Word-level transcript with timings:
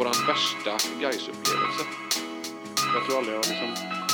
våran 0.00 0.26
värsta 0.26 0.70
Gais-upplevelse. 1.00 1.84
Jag 2.94 3.04
tror 3.06 3.18
aldrig 3.18 3.34
jag 3.34 3.38
har 3.38 3.48
liksom 3.48 3.68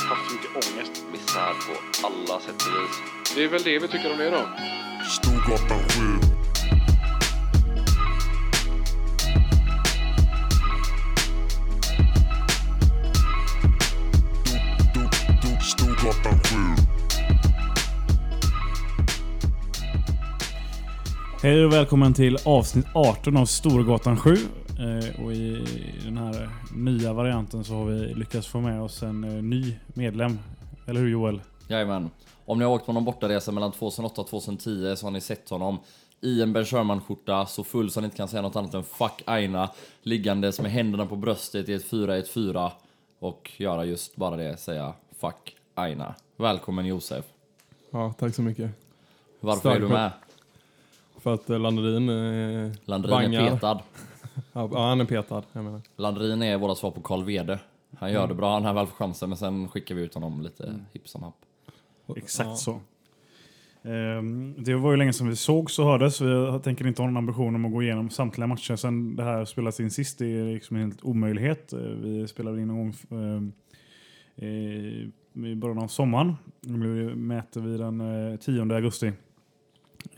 haft 0.09 0.29
så 0.29 0.35
mycket 0.35 0.51
ångest. 0.55 1.05
Misär 1.11 1.53
på 1.67 2.07
alla 2.07 2.39
sätt 2.39 2.55
och 2.61 2.73
vis. 2.73 3.35
Det 3.35 3.43
är 3.43 3.47
väl 3.47 3.63
det 3.63 3.79
vi 3.79 3.87
tycker 3.87 4.11
om 4.11 4.17
det 4.17 4.29
då. 4.29 4.49
Storgatan 5.09 5.79
7. 5.89 6.01
Storgatan 15.61 16.39
7. 16.43 16.55
Hej 21.43 21.65
och 21.65 21.73
välkommen 21.73 22.13
till 22.13 22.37
avsnitt 22.45 22.85
18 22.93 23.37
av 23.37 23.45
Storgatan 23.45 24.17
7. 24.17 24.37
Eh, 24.79 25.23
och 25.25 25.33
i 25.33 25.65
den 26.05 26.17
här 26.17 26.49
nya 26.75 27.13
varianten 27.13 27.63
så 27.63 27.73
har 27.73 27.85
vi 27.85 28.13
lyckats 28.13 28.47
få 28.47 28.59
med 28.59 28.81
oss 28.81 29.03
en 29.03 29.23
eh, 29.23 29.43
ny 29.43 29.75
medlem. 29.93 30.39
Eller 30.85 30.99
hur 31.01 31.09
Joel? 31.09 31.41
Jajamän. 31.67 32.09
Om 32.45 32.59
ni 32.59 32.65
har 32.65 32.71
åkt 32.71 32.85
på 32.85 32.93
någon 32.93 33.05
bortaresa 33.05 33.51
mellan 33.51 33.71
2008 33.71 34.21
och 34.21 34.27
2010 34.27 34.95
så 34.95 35.05
har 35.05 35.11
ni 35.11 35.21
sett 35.21 35.49
honom 35.49 35.79
i 36.21 36.41
en 36.41 36.53
Ben 36.53 36.65
Sherman-skjorta, 36.65 37.45
så 37.45 37.63
full 37.63 37.91
så 37.91 37.99
han 37.99 38.05
inte 38.05 38.17
kan 38.17 38.27
säga 38.27 38.41
något 38.41 38.55
annat 38.55 38.73
än 38.73 38.83
'fuck 38.83 39.23
Aina' 39.25 39.69
liggandes 40.01 40.61
med 40.61 40.71
händerna 40.71 41.05
på 41.05 41.15
bröstet 41.15 41.69
i 41.69 41.73
ett 41.73 41.85
4-1-4 41.91 42.71
och 43.19 43.51
göra 43.57 43.85
just 43.85 44.15
bara 44.15 44.35
det, 44.37 44.57
säga 44.57 44.93
'fuck 45.19 45.55
Aina'. 45.75 46.13
Välkommen 46.37 46.85
Josef. 46.85 47.25
Ja, 47.91 48.13
tack 48.19 48.35
så 48.35 48.41
mycket. 48.41 48.71
Varför 49.39 49.59
Stark 49.59 49.75
är 49.75 49.79
du 49.79 49.87
med? 49.87 50.11
För 51.19 51.33
att 51.33 51.49
eh, 51.49 51.59
Landerin 51.59 52.09
eh, 52.09 52.71
Landrin 52.85 53.13
är 53.13 53.21
bangar. 53.21 53.51
petad. 53.51 53.79
Ja, 54.53 54.69
han 54.89 55.01
är 55.01 55.05
petad. 55.05 55.43
Jag 55.53 55.63
menar. 55.63 55.81
Landrin 55.95 56.41
är 56.41 56.57
våra 56.57 56.75
svar 56.75 56.91
på 56.91 57.01
Carl 57.01 57.23
Wede. 57.23 57.59
Han 57.97 58.11
gör 58.11 58.27
det 58.27 58.33
bra 58.35 58.59
när 58.59 58.65
han 58.65 58.75
väl 58.75 58.87
får 58.87 58.95
chansen, 58.95 59.29
men 59.29 59.37
sen 59.37 59.67
skickar 59.67 59.95
vi 59.95 60.01
ut 60.01 60.13
honom 60.13 60.41
lite 60.41 60.79
hipp 60.93 61.07
som 61.09 61.23
happ. 61.23 61.35
Exakt 62.15 62.49
ja. 62.49 62.55
så. 62.55 62.79
Ehm, 63.89 64.55
Det 64.57 64.75
var 64.75 64.91
ju 64.91 64.97
länge 64.97 65.13
sedan 65.13 65.29
vi 65.29 65.35
sågs 65.35 65.79
och 65.79 65.85
hördes. 65.85 66.21
Vi 66.21 66.59
tänker 66.63 66.87
inte 66.87 67.01
ha 67.01 67.07
någon 67.07 67.17
ambition 67.17 67.55
om 67.55 67.65
att 67.65 67.71
gå 67.71 67.83
igenom 67.83 68.09
samtliga 68.09 68.47
matcher 68.47 68.75
sen 68.75 69.15
det 69.15 69.23
här 69.23 69.45
spelades 69.45 69.79
in 69.79 69.91
sist. 69.91 70.19
Det 70.19 70.25
är 70.25 70.53
liksom 70.53 70.75
en 70.77 70.83
helt 70.83 71.03
omöjlighet. 71.03 71.73
Eh, 71.73 71.79
Vi 71.79 72.27
spelade 72.27 72.61
in 72.61 72.67
någon 72.67 72.77
gång 72.77 72.93
ehm, 73.11 73.51
i 75.45 75.55
början 75.55 75.77
av 75.79 75.87
sommaren. 75.87 76.35
Nu 76.61 77.15
mäter 77.15 77.61
vi 77.61 77.77
den 77.77 78.31
eh, 78.31 78.37
10 78.39 78.61
augusti. 78.75 79.11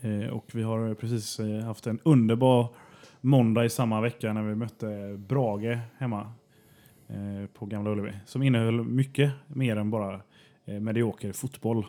Eh, 0.00 0.26
Och 0.30 0.44
vi 0.52 0.62
har 0.62 0.94
precis 0.94 1.40
eh, 1.40 1.60
haft 1.64 1.86
en 1.86 1.98
underbar 2.02 2.68
måndag 3.20 3.64
i 3.64 3.70
samma 3.70 4.00
vecka 4.00 4.32
när 4.32 4.42
vi 4.42 4.54
mötte 4.54 5.16
Brage 5.18 5.78
hemma 5.98 6.32
eh, 7.08 7.46
på 7.54 7.66
Gamla 7.66 7.90
Ullevi. 7.90 8.12
Som 8.26 8.42
innehöll 8.42 8.84
mycket 8.84 9.32
mer 9.46 9.76
än 9.76 9.90
bara 9.90 10.20
eh, 10.64 10.80
medioker 10.80 11.32
fotboll. 11.32 11.86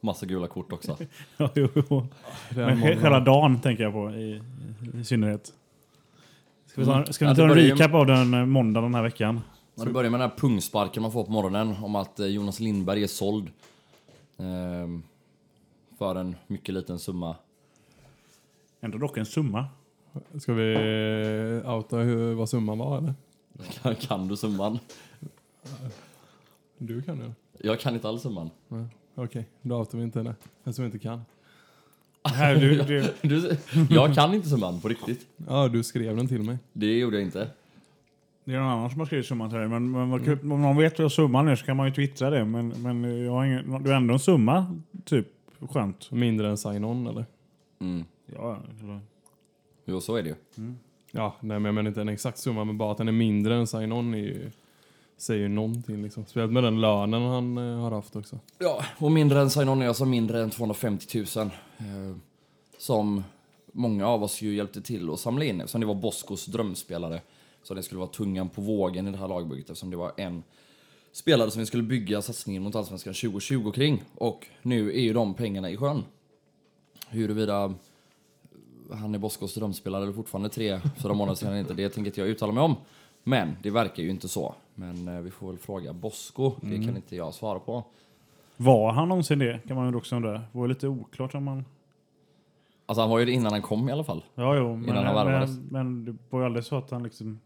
Massa 0.00 0.26
gula 0.26 0.46
kort 0.46 0.72
också. 0.72 0.96
Ja, 1.36 1.50
jo, 1.54 1.68
jo. 1.74 2.06
Men 2.48 2.78
måndag. 2.78 3.00
själva 3.00 3.20
dagen 3.20 3.60
tänker 3.60 3.82
jag 3.82 3.92
på 3.92 4.10
i, 4.10 4.42
i 4.94 5.04
synnerhet. 5.04 5.52
Ska 6.66 6.80
vi 6.80 6.86
ta, 6.86 7.04
ska 7.04 7.28
vi 7.28 7.34
ta 7.34 7.42
en 7.42 7.54
recap 7.54 7.94
av 7.94 8.06
den 8.06 8.34
eh, 8.34 8.46
måndagen 8.46 8.84
den 8.84 8.94
här 8.94 9.02
veckan? 9.02 9.40
Ja, 9.74 9.84
det 9.84 9.90
börjar 9.90 10.10
med 10.10 10.20
den 10.20 10.30
här 10.30 10.36
pungsparken 10.36 11.02
man 11.02 11.12
får 11.12 11.24
på 11.24 11.32
morgonen 11.32 11.76
om 11.82 11.96
att 11.96 12.20
eh, 12.20 12.26
Jonas 12.26 12.60
Lindberg 12.60 13.02
är 13.02 13.06
såld. 13.06 13.50
Ehm, 14.38 15.02
för 15.98 16.14
en 16.16 16.36
mycket 16.46 16.74
liten 16.74 16.98
summa. 16.98 17.36
Ändå 18.80 18.98
dock 18.98 19.16
en 19.16 19.26
summa. 19.26 19.66
Ska 20.38 20.52
vi 20.52 20.74
eh, 21.64 21.74
outa 21.74 21.96
hur, 21.96 22.34
vad 22.34 22.48
summan 22.48 22.78
var 22.78 22.98
eller? 22.98 23.14
Kan, 23.82 23.94
kan 23.94 24.28
du 24.28 24.36
summan? 24.36 24.78
Du 26.78 27.02
kan 27.02 27.16
ju. 27.16 27.30
Jag 27.68 27.80
kan 27.80 27.94
inte 27.94 28.08
alls 28.08 28.22
summan. 28.22 28.50
Nej. 28.68 28.84
Okej, 29.14 29.48
då 29.62 29.76
outar 29.78 29.98
vi 29.98 30.04
inte 30.04 30.22
det. 30.22 30.34
Den 30.64 30.74
som 30.74 30.84
inte 30.84 30.98
kan. 30.98 31.20
Här, 32.24 32.56
du, 32.56 32.82
du, 32.82 33.04
Du, 33.22 33.56
jag 33.90 34.14
kan 34.14 34.34
inte 34.34 34.48
summan 34.48 34.80
på 34.80 34.88
riktigt. 34.88 35.26
Ja, 35.48 35.68
du 35.68 35.82
skrev 35.82 36.16
den 36.16 36.28
till 36.28 36.42
mig. 36.42 36.58
Det 36.72 36.98
gjorde 36.98 37.16
jag 37.16 37.24
inte. 37.26 37.50
det 38.44 38.54
är 38.54 38.58
någon 38.58 38.68
annan 38.68 38.90
som 38.90 38.98
har 39.00 39.06
skrivit 39.06 39.26
summan 39.26 39.50
till 39.50 39.58
dig. 39.58 39.68
Men, 39.68 39.90
men 39.90 40.10
vad 40.10 40.24
kul- 40.24 40.52
om 40.52 40.62
någon 40.62 40.76
vet 40.76 40.98
vad 40.98 41.12
summan 41.12 41.48
är 41.48 41.56
så 41.56 41.64
kan 41.66 41.76
man 41.76 41.86
ju 41.86 41.92
twittra 41.94 42.30
det. 42.30 42.44
Men, 42.44 42.68
men 42.68 43.24
jag 43.24 43.32
har 43.32 43.44
ingen, 43.44 43.82
du 43.82 43.90
har 43.90 43.96
ändå 43.96 44.14
en 44.14 44.20
summa, 44.20 44.80
typ. 45.04 45.26
Skönt. 45.70 46.10
Mindre 46.10 46.48
än 46.50 46.56
sign-on 46.56 47.06
eller? 47.06 47.24
Mm. 47.80 48.04
Ja, 48.34 48.58
eller- 48.80 49.00
Jo, 49.84 50.00
så 50.00 50.16
är 50.16 50.22
det 50.22 50.28
ju. 50.28 50.34
Ja, 51.10 51.36
nej 51.40 51.58
men 51.58 51.64
jag 51.64 51.74
menar 51.74 51.88
inte 51.88 52.00
en 52.00 52.08
exakt 52.08 52.38
summa, 52.38 52.64
men 52.64 52.78
bara 52.78 52.92
att 52.92 52.98
den 52.98 53.08
är 53.08 53.12
mindre 53.12 53.56
än 53.56 53.66
sign-on 53.66 54.14
är 54.14 54.18
ju, 54.18 54.50
säger 55.16 55.40
ju 55.40 55.48
någonting 55.48 56.02
liksom. 56.02 56.24
Speciellt 56.24 56.52
med 56.52 56.64
den 56.64 56.80
lönen 56.80 57.22
han 57.22 57.58
eh, 57.58 57.80
har 57.80 57.90
haft 57.90 58.16
också. 58.16 58.38
Ja, 58.58 58.84
och 58.98 59.12
mindre 59.12 59.40
än 59.40 59.50
sign-on 59.50 59.82
är 59.82 59.88
alltså 59.88 60.04
mindre 60.04 60.42
än 60.42 60.50
250 60.50 61.24
000. 61.36 61.46
Eh, 61.78 62.16
som 62.78 63.24
många 63.72 64.06
av 64.06 64.22
oss 64.22 64.42
ju 64.42 64.54
hjälpte 64.54 64.82
till 64.82 65.10
att 65.10 65.20
samla 65.20 65.44
in 65.44 65.60
eftersom 65.60 65.80
det 65.80 65.86
var 65.86 65.94
Boskos 65.94 66.46
drömspelare. 66.46 67.20
Så 67.62 67.74
det 67.74 67.82
skulle 67.82 67.98
vara 67.98 68.10
tungan 68.10 68.48
på 68.48 68.62
vågen 68.62 69.08
i 69.08 69.10
det 69.10 69.18
här 69.18 69.28
lagbygget 69.28 69.70
eftersom 69.70 69.90
det 69.90 69.96
var 69.96 70.12
en 70.16 70.42
spelare 71.12 71.50
som 71.50 71.60
vi 71.60 71.66
skulle 71.66 71.82
bygga 71.82 72.22
satsningen 72.22 72.62
mot 72.62 72.74
Allsvenskan 72.74 73.14
2020 73.14 73.70
kring. 73.70 74.02
Och 74.14 74.46
nu 74.62 74.92
är 74.92 75.00
ju 75.00 75.12
de 75.12 75.34
pengarna 75.34 75.70
i 75.70 75.76
sjön. 75.76 76.04
Huruvida 77.08 77.74
han 78.94 79.14
är 79.14 79.18
Boskos 79.18 79.54
drömspelare 79.54 80.02
eller 80.02 80.12
fortfarande 80.12 80.48
tre, 80.48 80.80
fyra 81.02 81.12
månader 81.14 81.36
sedan 81.36 81.56
inte, 81.58 81.74
det 81.74 81.88
tänker 81.88 82.08
inte 82.10 82.20
jag 82.20 82.28
uttala 82.28 82.52
mig 82.52 82.62
om. 82.62 82.74
Men 83.24 83.56
det 83.62 83.70
verkar 83.70 84.02
ju 84.02 84.10
inte 84.10 84.28
så. 84.28 84.54
Men 84.74 85.08
eh, 85.08 85.20
vi 85.20 85.30
får 85.30 85.46
väl 85.48 85.58
fråga 85.58 85.92
Bosko, 85.92 86.52
det 86.60 86.76
kan 86.84 86.96
inte 86.96 87.16
jag 87.16 87.34
svara 87.34 87.58
på. 87.58 87.84
Var 88.56 88.92
han 88.92 89.08
någonsin 89.08 89.38
det? 89.38 89.60
Kan 89.68 89.76
man 89.76 89.90
ju 89.90 89.96
också 89.96 90.16
undra. 90.16 90.32
Det 90.32 90.42
var 90.52 90.68
lite 90.68 90.88
oklart 90.88 91.34
om 91.34 91.44
man... 91.44 91.64
Alltså 92.86 93.00
han 93.02 93.10
var 93.10 93.18
ju 93.18 93.24
det 93.24 93.32
innan 93.32 93.52
han 93.52 93.62
kom 93.62 93.88
i 93.88 93.92
alla 93.92 94.04
fall. 94.04 94.24
Ja, 94.34 94.56
jo. 94.56 94.76
Men, 94.76 94.88
Innan 94.88 95.06
han 95.06 95.14
värvades. 95.14 95.50
men, 95.50 95.66
men 95.70 96.04
det 96.04 96.16
var 96.30 96.40
ju 96.40 96.46
aldrig 96.46 96.64
så 96.64 96.76
att 96.78 96.90
han 96.90 97.02
liksom... 97.02 97.40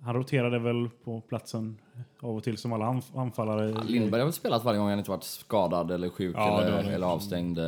Han 0.00 0.14
roterade 0.14 0.58
väl 0.58 0.88
på 1.04 1.20
platsen 1.20 1.78
av 2.20 2.36
och 2.36 2.44
till 2.44 2.56
som 2.58 2.72
alla 2.72 2.84
anf- 2.84 3.18
anfallare. 3.20 3.70
i- 3.70 3.92
Lindberg 3.92 4.20
har 4.20 4.26
väl 4.26 4.32
spelat 4.32 4.64
varje 4.64 4.78
gång 4.78 4.88
han 4.88 4.98
inte 4.98 5.10
varit 5.10 5.24
skadad 5.24 5.90
eller 5.90 6.08
sjuk 6.08 6.36
Ja, 6.38 6.62
eller, 6.62 6.90
eller 6.92 7.06
avstängd. 7.06 7.58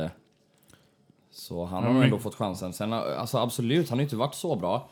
Så 1.31 1.65
han 1.65 1.83
har 1.83 1.93
men- 1.93 2.03
ändå 2.03 2.19
fått 2.19 2.35
chansen. 2.35 2.73
Sen, 2.73 2.93
alltså 2.93 3.37
absolut, 3.37 3.89
han 3.89 3.97
har 3.97 4.03
inte 4.03 4.15
varit 4.15 4.35
så 4.35 4.55
bra. 4.55 4.89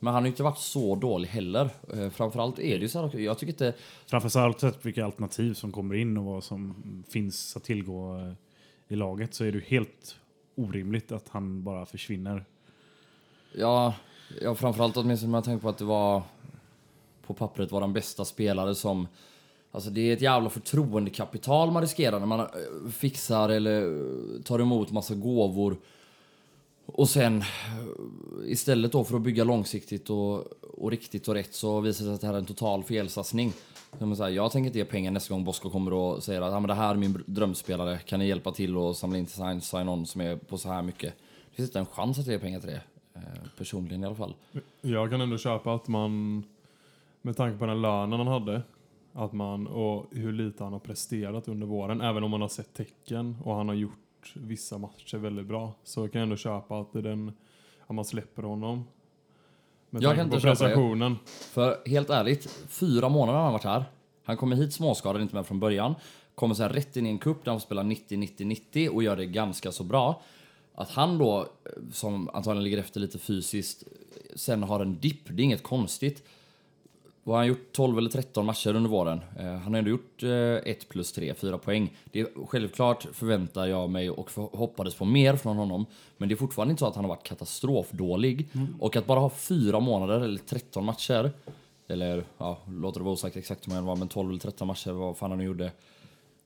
Men 0.00 0.14
han 0.14 0.22
har 0.22 0.28
inte 0.28 0.42
varit 0.42 0.58
så 0.58 0.94
dålig 0.94 1.28
heller. 1.28 1.70
Eh, 1.92 2.10
Framförallt 2.10 2.58
är 2.58 2.74
det 2.78 2.82
ju 2.82 2.88
så 2.88 3.06
här, 3.06 3.18
jag 3.18 3.38
tycker 3.38 3.52
inte... 3.52 3.74
Framför 4.06 4.40
allt 4.40 4.60
sett 4.60 4.86
vilka 4.86 5.04
alternativ 5.04 5.54
som 5.54 5.72
kommer 5.72 5.94
in 5.94 6.16
och 6.16 6.24
vad 6.24 6.44
som 6.44 6.74
finns 7.08 7.56
att 7.56 7.64
tillgå 7.64 8.16
eh, 8.18 8.32
i 8.88 8.96
laget 8.96 9.34
så 9.34 9.44
är 9.44 9.52
det 9.52 9.58
ju 9.58 9.64
helt 9.64 10.16
orimligt 10.54 11.12
att 11.12 11.28
han 11.28 11.64
bara 11.64 11.86
försvinner. 11.86 12.44
Ja, 13.52 13.94
ja 14.40 14.54
framförallt 14.54 14.96
åtminstone 14.96 15.36
jag 15.36 15.44
tänker 15.44 15.62
på 15.62 15.68
att 15.68 15.78
det 15.78 15.84
var... 15.84 16.22
På 17.26 17.34
pappret 17.34 17.72
var 17.72 17.80
den 17.80 17.92
bästa 17.92 18.24
spelare 18.24 18.74
som... 18.74 19.08
Alltså 19.72 19.90
det 19.90 20.00
är 20.00 20.12
ett 20.12 20.22
jävla 20.22 20.50
förtroendekapital 20.50 21.70
man 21.70 21.82
riskerar 21.82 22.18
när 22.18 22.26
man 22.26 22.40
eh, 22.40 22.46
fixar 22.92 23.48
eller 23.48 23.82
eh, 23.82 24.42
tar 24.42 24.58
emot 24.58 24.90
massa 24.90 25.14
gåvor. 25.14 25.76
Och 26.86 27.08
sen 27.08 27.38
eh, 27.38 27.46
istället 28.44 28.92
då 28.92 29.04
för 29.04 29.16
att 29.16 29.22
bygga 29.22 29.44
långsiktigt 29.44 30.10
och, 30.10 30.44
och 30.62 30.90
riktigt 30.90 31.28
och 31.28 31.34
rätt 31.34 31.54
så 31.54 31.80
visar 31.80 32.04
det 32.04 32.08
sig 32.08 32.14
att 32.14 32.20
det 32.20 32.26
här 32.26 32.34
är 32.34 32.38
en 32.38 32.46
total 32.46 32.84
felsatsning. 32.84 33.52
Jag, 33.98 34.32
jag 34.32 34.52
tänker 34.52 34.66
inte 34.66 34.78
ge 34.78 34.84
pengar 34.84 35.10
nästa 35.10 35.34
gång 35.34 35.44
Bosko 35.44 35.70
kommer 35.70 35.92
och 35.92 36.22
säger 36.22 36.40
att 36.40 36.52
ah, 36.52 36.60
men 36.60 36.68
det 36.68 36.74
här 36.74 36.90
är 36.90 36.94
min 36.94 37.22
drömspelare, 37.26 37.98
kan 37.98 38.18
ni 38.18 38.28
hjälpa 38.28 38.52
till 38.52 38.76
och 38.76 38.96
samla 38.96 39.18
in 39.18 39.26
till 39.26 39.62
sign-on 39.62 40.06
som 40.06 40.20
är 40.20 40.36
på 40.36 40.58
så 40.58 40.68
här 40.68 40.82
mycket? 40.82 41.14
Det 41.50 41.56
finns 41.56 41.68
inte 41.68 41.78
en 41.78 41.86
chans 41.86 42.18
att 42.18 42.26
ge 42.26 42.38
pengar 42.38 42.60
till 42.60 42.70
det. 42.70 42.80
Personligen 43.58 44.02
i 44.02 44.06
alla 44.06 44.14
fall. 44.14 44.34
Jag 44.80 45.10
kan 45.10 45.20
ändå 45.20 45.38
köpa 45.38 45.74
att 45.74 45.88
man, 45.88 46.42
med 47.22 47.36
tanke 47.36 47.58
på 47.58 47.66
den 47.66 47.82
lönen 47.82 48.18
han 48.18 48.26
hade, 48.26 48.62
att 49.12 49.32
man, 49.32 49.66
och 49.66 50.06
hur 50.10 50.32
lite 50.32 50.64
han 50.64 50.72
har 50.72 50.80
presterat 50.80 51.48
under 51.48 51.66
våren, 51.66 52.00
även 52.00 52.24
om 52.24 52.30
man 52.30 52.40
har 52.40 52.48
sett 52.48 52.74
tecken 52.74 53.36
och 53.44 53.54
han 53.54 53.68
har 53.68 53.74
gjort 53.74 54.32
vissa 54.34 54.78
matcher 54.78 55.18
väldigt 55.18 55.46
bra, 55.46 55.72
så 55.84 56.08
kan 56.08 56.18
jag 56.18 56.22
ändå 56.22 56.36
köpa 56.36 56.80
att 56.80 56.92
det 56.92 56.98
är 56.98 57.02
den, 57.02 57.32
att 57.86 57.94
man 57.94 58.04
släpper 58.04 58.42
honom. 58.42 58.84
Med 59.90 60.02
Jag 60.02 60.16
kan 60.16 60.30
på 60.30 60.36
inte 60.36 60.56
köpa 60.56 60.68
det. 60.96 61.16
För 61.26 61.88
helt 61.88 62.10
ärligt, 62.10 62.50
fyra 62.68 63.08
månader 63.08 63.38
har 63.38 63.44
han 63.44 63.52
varit 63.52 63.64
här. 63.64 63.84
Han 64.24 64.36
kommer 64.36 64.56
hit 64.56 64.72
småskadad, 64.72 65.22
inte 65.22 65.34
med 65.34 65.46
från 65.46 65.60
början. 65.60 65.94
Kommer 66.34 66.54
sen 66.54 66.68
rätt 66.68 66.96
in 66.96 67.06
i 67.06 67.08
en 67.08 67.18
cup 67.18 67.44
där 67.44 67.50
han 67.50 67.60
får 67.60 67.66
spela 67.66 67.82
90-90-90 67.82 68.88
och 68.88 69.02
gör 69.02 69.16
det 69.16 69.26
ganska 69.26 69.72
så 69.72 69.84
bra. 69.84 70.22
Att 70.74 70.90
han 70.90 71.18
då, 71.18 71.40
eh, 71.40 71.46
som 71.92 72.28
antagligen 72.28 72.64
ligger 72.64 72.78
efter 72.78 73.00
lite 73.00 73.18
fysiskt, 73.18 73.84
sen 74.36 74.62
har 74.62 74.80
en 74.80 75.00
dipp, 75.00 75.20
det 75.28 75.42
är 75.42 75.44
inget 75.44 75.62
konstigt. 75.62 76.28
Har 77.32 77.38
han 77.38 77.46
gjort? 77.46 77.72
12 77.72 77.98
eller 77.98 78.10
13 78.10 78.46
matcher 78.46 78.74
under 78.74 78.90
våren. 78.90 79.20
Eh, 79.38 79.44
han 79.44 79.72
har 79.72 79.78
ändå 79.78 79.90
gjort 79.90 80.22
eh, 80.22 80.30
1 80.30 80.88
plus 80.88 81.12
3, 81.12 81.34
4 81.34 81.58
poäng. 81.58 81.96
Det 82.12 82.20
är, 82.20 82.46
självklart 82.46 83.06
förväntar 83.12 83.66
jag 83.66 83.90
mig 83.90 84.10
och 84.10 84.30
hoppades 84.34 84.94
på 84.94 85.04
mer 85.04 85.36
från 85.36 85.56
honom. 85.56 85.86
Men 86.16 86.28
det 86.28 86.34
är 86.34 86.36
fortfarande 86.36 86.72
inte 86.72 86.80
så 86.80 86.86
att 86.86 86.94
han 86.94 87.04
har 87.04 87.08
varit 87.08 87.26
katastrofdålig. 87.26 88.48
Och 88.78 88.96
att 88.96 89.06
bara 89.06 89.20
ha 89.20 89.30
4 89.30 89.80
månader 89.80 90.20
eller 90.20 90.38
13 90.38 90.84
matcher. 90.84 91.32
Eller 91.88 92.24
ja, 92.38 92.58
låter 92.68 93.00
det 93.00 93.04
vara 93.04 93.14
osagt 93.14 93.36
exakt 93.36 93.66
hur 93.66 93.70
många 93.70 93.80
det 93.80 93.86
var, 93.86 93.96
men 93.96 94.08
12 94.08 94.30
eller 94.30 94.40
13 94.40 94.66
matcher, 94.66 94.90
vad 94.90 95.16
fan 95.16 95.30
han 95.30 95.38
nu 95.38 95.44
gjorde. 95.44 95.72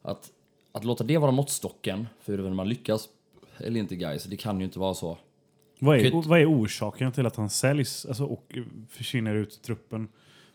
Att, 0.03 0.31
att 0.73 0.85
låta 0.85 1.05
det 1.05 1.19
vara 1.19 1.31
måttstocken 1.31 2.07
för 2.21 2.39
hur 2.39 2.51
man 2.51 2.69
lyckas 2.69 3.09
eller 3.59 3.81
inte 3.81 3.97
guys, 3.97 4.25
det 4.25 4.37
kan 4.37 4.59
ju 4.59 4.65
inte 4.65 4.79
vara 4.79 4.95
så. 4.95 5.19
Vad 5.79 5.99
är, 5.99 6.29
vad 6.29 6.41
är 6.41 6.51
orsaken 6.51 7.13
till 7.13 7.27
att 7.27 7.37
han 7.37 7.51
säljs 7.51 8.07
alltså, 8.07 8.25
och 8.25 8.59
försvinner 8.89 9.35
ut 9.35 9.59
ur 9.59 9.65
truppen 9.67 10.09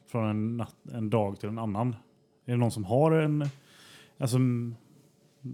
från 0.08 0.30
en, 0.30 0.58
natt, 0.58 0.76
en 0.94 1.10
dag 1.10 1.40
till 1.40 1.50
en 1.50 1.60
annan? 1.60 1.96
Är 2.46 2.52
det 2.52 2.58
någon 2.58 2.72
som 2.72 2.84
har 2.84 3.12
en 3.12 3.50
alltså, 4.18 4.38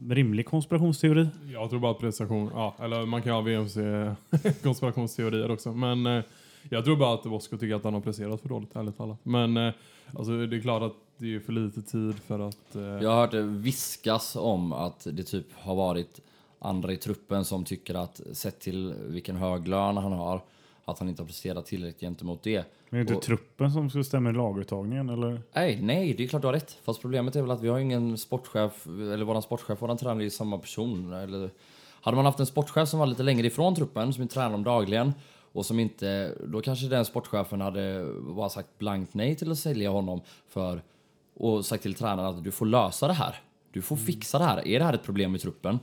rimlig 0.09 0.45
konspirationsteori? 0.45 1.27
Jag 1.53 1.69
tror 1.69 1.79
bara 1.79 1.91
att 1.91 1.99
prestation, 1.99 2.49
ja, 2.53 2.75
eller 2.79 3.05
man 3.05 3.21
kan 3.21 3.33
ha 3.33 3.41
VMC-konspirationsteorier 3.41 5.51
också. 5.51 5.73
Men 5.73 6.05
eh, 6.05 6.23
jag 6.69 6.85
tror 6.85 6.95
bara 6.95 7.13
att 7.13 7.25
Vosko 7.25 7.57
tycker 7.57 7.75
att 7.75 7.83
han 7.83 7.93
har 7.93 8.01
presterat 8.01 8.41
för 8.41 8.49
dåligt, 8.49 8.75
ärligt 8.75 8.97
talat. 8.97 9.19
Men 9.23 9.57
eh, 9.57 9.73
alltså, 10.17 10.45
det 10.45 10.57
är 10.57 10.61
klart 10.61 10.83
att 10.83 10.93
det 11.17 11.35
är 11.35 11.39
för 11.39 11.53
lite 11.53 11.81
tid 11.81 12.15
för 12.15 12.39
att... 12.39 12.75
Eh, 12.75 12.81
Jag 12.81 13.09
har 13.09 13.21
hört 13.21 13.31
det 13.31 13.41
viskas 13.41 14.35
om 14.35 14.73
att 14.73 15.07
det 15.11 15.23
typ 15.23 15.45
har 15.53 15.75
varit 15.75 16.19
andra 16.59 16.93
i 16.93 16.97
truppen 16.97 17.45
som 17.45 17.63
tycker 17.63 17.95
att 17.95 18.21
sett 18.31 18.59
till 18.59 18.93
vilken 19.07 19.35
hög 19.35 19.67
lön 19.67 19.97
han 19.97 20.11
har, 20.11 20.41
att 20.85 20.99
han 20.99 21.09
inte 21.09 21.21
har 21.21 21.27
presterat 21.27 21.65
tillräckligt 21.65 22.01
gentemot 22.01 22.43
det. 22.43 22.65
Men 22.89 22.99
är 22.99 23.03
det 23.03 23.13
inte 23.13 23.25
truppen 23.25 23.71
som 23.71 23.89
ska 23.89 24.03
stämma 24.03 24.29
i 24.29 24.33
laguttagningen? 24.33 25.09
Eller? 25.09 25.41
Nej, 25.53 25.79
nej, 25.81 26.13
det 26.13 26.23
är 26.23 26.27
klart 26.27 26.41
du 26.41 26.47
har 26.47 26.53
rätt. 26.53 26.77
Fast 26.83 27.01
problemet 27.01 27.35
är 27.35 27.41
väl 27.41 27.51
att 27.51 27.61
vi 27.61 27.67
har 27.67 27.79
ingen 27.79 28.17
sportchef, 28.17 28.87
eller 28.87 29.23
våran 29.25 29.41
sportchef 29.41 29.81
våran 29.81 29.97
tränare 29.97 30.25
är 30.25 30.29
samma 30.29 30.57
person. 30.57 31.13
Eller, 31.13 31.49
hade 32.01 32.15
man 32.15 32.25
haft 32.25 32.39
en 32.39 32.45
sportchef 32.45 32.89
som 32.89 32.99
var 32.99 33.05
lite 33.05 33.23
längre 33.23 33.47
ifrån 33.47 33.75
truppen, 33.75 34.13
som 34.13 34.23
inte 34.23 34.33
tränar 34.33 34.51
dem 34.51 34.63
dagligen, 34.63 35.13
och 35.53 35.65
som 35.65 35.79
inte, 35.79 36.35
då 36.45 36.61
kanske 36.61 36.87
den 36.87 37.05
sportchefen 37.05 37.61
hade 37.61 38.05
bara 38.21 38.49
sagt 38.49 38.77
blankt 38.77 39.13
nej 39.13 39.35
till 39.35 39.51
att 39.51 39.57
sälja 39.57 39.89
honom 39.89 40.21
för, 40.47 40.81
och 41.35 41.65
sagt 41.65 41.83
till 41.83 41.93
tränaren 41.93 42.37
att 42.37 42.43
du 42.43 42.51
får 42.51 42.65
lösa 42.65 43.07
det 43.07 43.13
här. 43.13 43.35
Du 43.71 43.81
får 43.81 43.95
fixa 43.95 44.39
det 44.39 44.45
här. 44.45 44.67
Är 44.67 44.79
det 44.79 44.85
här 44.85 44.93
ett 44.93 45.03
problem 45.03 45.35
i 45.35 45.39
truppen, 45.39 45.79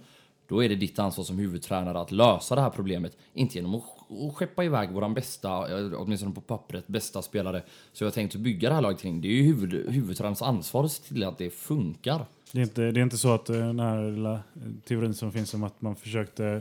då 0.48 0.64
är 0.64 0.68
det 0.68 0.74
ditt 0.74 0.98
ansvar 0.98 1.24
som 1.24 1.38
huvudtränare 1.38 2.00
att 2.00 2.10
lösa 2.10 2.54
det 2.54 2.60
här 2.60 2.70
problemet. 2.70 3.16
Inte 3.32 3.58
genom 3.58 3.74
att 3.74 3.84
att 4.10 4.34
skeppa 4.34 4.64
iväg 4.64 4.90
våran 4.90 5.14
bästa, 5.14 5.78
eh, 5.78 5.92
åtminstone 5.96 6.34
på 6.34 6.40
pappret, 6.40 6.86
bästa 6.86 7.22
spelare. 7.22 7.62
Så 7.92 8.04
jag 8.04 8.14
tänkt 8.14 8.34
att 8.34 8.40
bygga 8.40 8.68
det 8.68 8.74
här 8.74 8.82
laget 8.82 9.00
kring. 9.00 9.20
Det 9.20 9.28
är 9.28 9.32
ju 9.32 9.42
huvud, 9.42 9.90
huvudtränarens 9.90 10.42
ansvar 10.42 10.84
att 10.84 10.92
se 10.92 11.02
till 11.02 11.24
att 11.24 11.38
det 11.38 11.50
funkar. 11.50 12.26
Det 12.52 12.58
är, 12.58 12.62
inte, 12.62 12.90
det 12.90 13.00
är 13.00 13.02
inte 13.02 13.18
så 13.18 13.34
att 13.34 13.50
eh, 13.50 13.56
den 13.56 13.80
här 13.80 14.10
lilla 14.10 14.32
eh, 14.32 14.40
teorin 14.84 15.14
som 15.14 15.32
finns 15.32 15.54
om 15.54 15.62
att 15.64 15.82
man 15.82 15.96
försökte 15.96 16.60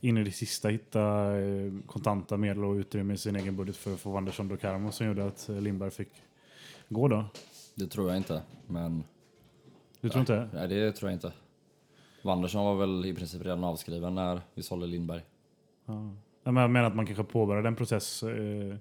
in 0.00 0.18
i 0.18 0.24
det 0.24 0.32
sista 0.32 0.68
hitta 0.68 1.26
kontanta 1.86 2.36
medel 2.36 2.64
och 2.64 2.74
utrymme 2.74 3.14
i 3.14 3.16
sin 3.16 3.36
egen 3.36 3.56
budget 3.56 3.76
för 3.76 3.94
att 3.94 4.00
få 4.00 4.10
Wanderson 4.10 4.48
do 4.48 4.56
Carmo 4.56 4.92
som 4.92 5.06
gjorde 5.06 5.26
att 5.26 5.48
Lindberg 5.48 5.90
fick 5.90 6.08
gå 6.88 7.08
då? 7.08 7.24
Det 7.74 7.86
tror 7.86 8.08
jag 8.08 8.16
inte, 8.16 8.42
men 8.66 9.04
Du 10.00 10.08
tror 10.08 10.20
inte 10.20 10.32
det? 10.32 10.48
nej, 10.52 10.68
det 10.68 10.92
tror 10.92 11.10
jag 11.10 11.16
inte. 11.16 11.32
Wanderson 12.22 12.64
var 12.64 12.74
väl 12.74 13.06
i 13.06 13.14
princip 13.14 13.42
redan 13.42 13.64
avskriven 13.64 14.14
när 14.14 14.40
vi 14.54 14.62
sålde 14.62 14.86
Lindberg. 14.86 15.22
Ja, 15.86 16.10
Jag 16.42 16.54
menar 16.54 16.82
att 16.82 16.96
man 16.96 17.06
kanske 17.06 17.24
påbörjade 17.24 17.68
en 17.68 17.76
process 17.76 18.22
eh, 18.22 18.76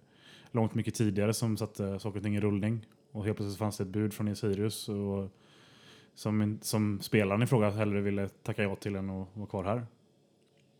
långt 0.52 0.76
mycket 0.76 0.96
tidigare 0.96 1.34
som 1.34 1.58
satte 1.58 2.00
saker 2.00 2.18
och 2.18 2.24
ting 2.24 2.36
i 2.36 2.40
rullning. 2.40 2.86
Och 3.12 3.26
helt 3.26 3.38
plötsligt 3.38 3.60
fanns 3.60 3.78
det 3.78 3.84
ett 3.84 3.90
bud 3.90 4.14
från 4.14 4.36
Sirius 4.36 4.90
och 4.90 5.30
som, 6.16 6.60
som 6.62 7.02
spelaren 7.02 7.42
i 7.42 7.48
fråga 7.48 7.70
hellre 7.70 8.02
ville 8.02 8.30
tacka 8.30 8.64
ja 8.64 8.76
till 8.76 8.96
än 8.96 9.10
att 9.10 9.28
vara 9.34 9.48
kvar 9.48 9.64
här. 9.64 9.86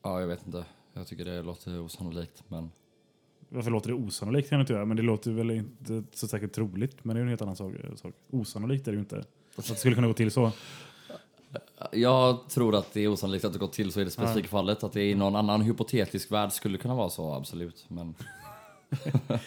Ja, 0.04 0.20
jag 0.20 0.28
vet 0.28 0.46
inte. 0.46 0.66
Jag 0.94 1.08
tycker 1.08 1.26
det 1.26 1.42
låter 1.42 1.80
osannolikt, 1.80 2.44
men 2.48 2.72
Varför 3.50 3.72
låter 3.72 3.90
det 3.90 3.96
osannolikt 3.96 4.50
kan 4.50 4.58
jag 4.58 4.64
inte 4.64 4.74
göra, 4.74 4.86
men 4.86 4.98
det 4.98 5.04
låter 5.04 5.32
väl 5.32 5.52
inte 5.52 6.04
så 6.12 6.28
säkert 6.28 6.52
troligt. 6.52 7.06
Men 7.06 7.16
det 7.16 7.20
är 7.20 7.22
ju 7.22 7.24
en 7.24 7.30
helt 7.30 7.42
annan 7.42 7.56
sak. 7.56 7.74
Osannolikt 8.30 8.88
är 8.88 8.92
det 8.92 8.96
ju 8.96 9.00
inte. 9.00 9.24
Att 9.56 9.68
det 9.68 9.76
skulle 9.76 9.96
kunna 9.96 10.08
gå 10.08 10.14
till 10.14 10.32
så. 10.32 10.52
Jag 11.92 12.50
tror 12.50 12.76
att 12.76 12.94
det 12.94 13.02
är 13.02 13.08
osannolikt 13.08 13.46
att 13.46 13.54
det 13.54 13.60
gått 13.60 13.74
till 13.74 13.92
så 13.92 14.02
i 14.02 14.04
det 14.04 14.12
specifika 14.12 14.48
fallet. 14.48 14.84
Att 14.84 14.94
det 14.94 15.10
i 15.10 15.16
någon 15.16 15.36
annan 15.36 15.62
hypotetisk 15.62 16.32
värld 16.32 16.52
skulle 16.52 16.78
kunna 16.78 16.96
vara 16.96 17.10
så, 17.10 17.34
absolut. 17.34 17.86
Men 17.88 18.16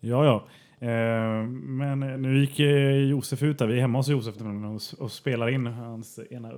Ja, 0.00 0.24
ja. 0.24 0.44
Eh, 0.86 1.46
men 1.46 2.00
nu 2.00 2.40
gick 2.40 2.60
eh, 2.60 2.96
Josef 2.96 3.42
ut 3.42 3.58
där. 3.58 3.66
Vi 3.66 3.76
är 3.76 3.80
hemma 3.80 3.98
hos 3.98 4.08
Josef 4.08 4.34
och, 4.40 5.02
och 5.02 5.12
spelar 5.12 5.48
in. 5.48 5.66
Hans 5.66 6.18
ena, 6.30 6.52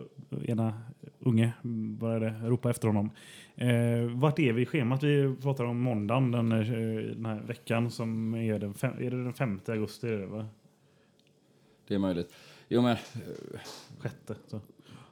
ena 0.44 0.82
unge 1.18 1.52
började 1.98 2.34
ropa 2.42 2.70
efter 2.70 2.88
honom. 2.88 3.10
Eh, 3.56 4.18
vart 4.20 4.38
är 4.38 4.52
vi 4.52 4.62
i 4.62 4.66
schemat? 4.66 5.02
Vi 5.02 5.36
pratar 5.42 5.64
om 5.64 5.80
måndagen, 5.80 6.30
den, 6.30 6.52
eh, 6.52 6.66
den 7.14 7.26
här 7.26 7.40
veckan 7.40 7.90
som 7.90 8.34
är 8.34 8.58
den, 8.58 8.74
fem, 8.74 8.94
är 8.98 9.10
det 9.10 9.24
den 9.24 9.34
5 9.34 9.60
augusti. 9.68 10.06
Är 10.08 10.18
det, 10.18 10.26
va? 10.26 10.46
det 11.88 11.94
är 11.94 11.98
möjligt. 11.98 12.34
Jo, 12.72 12.82
men 12.82 12.96
Sjätte. 13.98 14.34
Så. 14.48 14.60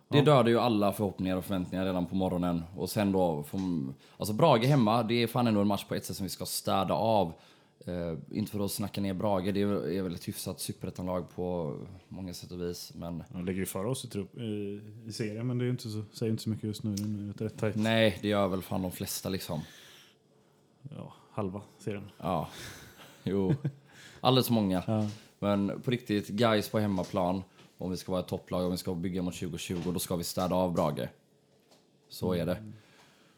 Det 0.09 0.19
Ja. 0.19 0.25
dödar 0.25 0.47
ju 0.51 0.59
alla 0.59 0.93
förhoppningar 0.93 1.37
och 1.37 1.45
förväntningar 1.45 1.85
redan 1.85 2.07
på 2.07 2.15
morgonen. 2.15 2.63
Och 2.77 2.91
sen 2.91 3.13
då, 3.13 3.43
får, 3.43 3.61
alltså 4.17 4.35
Brage 4.35 4.65
hemma, 4.65 5.03
det 5.03 5.23
är 5.23 5.27
fan 5.27 5.47
ändå 5.47 5.61
en 5.61 5.67
match 5.67 5.85
på 5.85 5.95
ett 5.95 6.05
sätt 6.05 6.17
som 6.17 6.25
vi 6.25 6.31
ska 6.31 6.47
städa 6.47 6.95
av. 6.95 7.33
Eh, 7.87 8.19
inte 8.39 8.53
för 8.53 8.65
att 8.65 8.71
snacka 8.71 9.01
ner 9.01 9.15
Brage, 9.15 9.53
det 9.55 9.63
är, 9.63 9.91
är 9.91 10.03
väl 10.03 10.15
ett 10.15 10.29
hyfsat 10.29 10.61
superettanlag 10.61 11.25
på 11.35 11.77
många 12.09 12.35
sätt 12.35 12.53
och 12.53 12.61
vis. 12.61 12.93
Men 12.95 13.25
De 13.29 13.45
ligger 13.45 13.61
ju 13.61 13.67
före 13.67 13.89
oss 13.89 14.05
i, 14.05 14.09
trupp, 14.09 14.37
i, 14.39 14.81
i 15.07 15.13
serien, 15.13 15.47
men 15.47 15.59
det 15.59 15.65
är 15.65 15.71
inte 15.71 15.89
så, 15.91 16.03
säger 16.13 16.31
inte 16.31 16.43
så 16.43 16.51
mycket 16.51 16.65
just 16.65 16.83
nu. 16.83 16.95
Det 16.97 17.45
är 17.45 17.49
rätt 17.49 17.59
tajt. 17.59 17.77
nej, 17.77 18.19
det 18.23 18.29
gör 18.29 18.49
väl 18.49 18.63
fan 18.63 18.83
de 18.83 18.93
flesta 18.93 19.29
liksom. 19.29 19.61
Ja, 20.97 21.13
halva 21.33 21.63
serien. 21.79 22.11
Ja, 22.19 22.49
jo. 23.25 23.55
Alldeles 24.21 24.51
många. 24.51 24.83
Ja. 24.87 25.07
Men 25.43 25.81
på 25.83 25.91
riktigt, 25.91 26.29
guys 26.29 26.69
på 26.69 26.79
hemmaplan, 26.79 27.43
om 27.79 27.91
vi 27.91 27.97
ska 27.97 28.13
vara 28.13 28.23
ett 28.23 28.29
topplag, 28.29 28.65
om 28.65 28.71
vi 28.71 28.77
ska 28.77 28.95
bygga 28.95 29.23
mot 29.23 29.35
2020, 29.35 29.81
då 29.93 29.99
ska 29.99 30.17
vi 30.17 30.25
städa 30.25 30.55
av 30.55 30.73
Brage. 30.73 31.09
Så 32.09 32.33
är 32.33 32.47
det. 32.47 32.57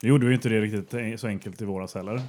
Nu 0.02 0.08
gjorde 0.08 0.26
vi 0.26 0.34
inte 0.34 0.48
det 0.48 0.60
riktigt 0.60 1.20
så 1.20 1.26
enkelt 1.26 1.62
i 1.62 1.64
våras 1.64 1.94
heller. 1.94 2.22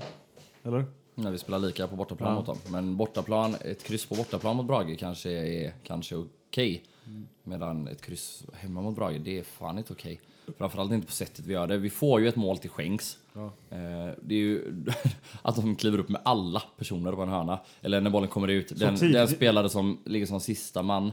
Eller? 0.63 0.85
När 1.15 1.31
vi 1.31 1.37
spelar 1.37 1.59
lika 1.59 1.87
på 1.87 1.95
bortaplan 1.95 2.29
Ja. 2.29 2.35
mot 2.35 2.45
dem. 2.45 2.57
Men 2.69 2.97
bortaplan, 2.97 3.55
ett 3.61 3.83
kryss 3.83 4.05
på 4.05 4.15
bortaplan 4.15 4.55
mot 4.55 4.65
Brage 4.65 4.99
kanske 4.99 5.29
är 5.31 5.73
kanske 5.83 6.15
okej. 6.15 6.83
Mm. 7.07 7.27
Medan 7.43 7.87
ett 7.87 8.01
kryss 8.01 8.43
hemma 8.53 8.81
mot 8.81 8.95
Brage, 8.95 9.19
det 9.19 9.39
är 9.39 9.43
fan 9.43 9.77
inte 9.77 9.93
okej. 9.93 10.21
Framförallt 10.57 10.91
inte 10.91 11.07
på 11.07 11.13
sättet 11.13 11.45
vi 11.45 11.53
gör 11.53 11.67
det. 11.67 11.77
Vi 11.77 11.89
får 11.89 12.21
ju 12.21 12.27
ett 12.27 12.35
mål 12.35 12.57
till 12.57 12.69
skänks. 12.69 13.17
Ja. 13.33 13.45
Eh, 13.45 14.13
det 14.21 14.35
är 14.35 14.39
ju 14.39 14.83
att 15.41 15.55
de 15.55 15.75
kliver 15.75 15.97
upp 15.97 16.09
med 16.09 16.21
alla 16.25 16.63
personer 16.77 17.11
på 17.11 17.21
en 17.21 17.29
hörna. 17.29 17.59
Eller 17.81 18.01
när 18.01 18.09
bollen 18.09 18.29
kommer 18.29 18.47
ut. 18.47 18.79
Den, 18.79 18.95
den 19.11 19.27
spelare 19.27 19.69
som 19.69 19.97
ligger 20.05 20.25
som 20.25 20.39
sista 20.39 20.81
man. 20.81 21.11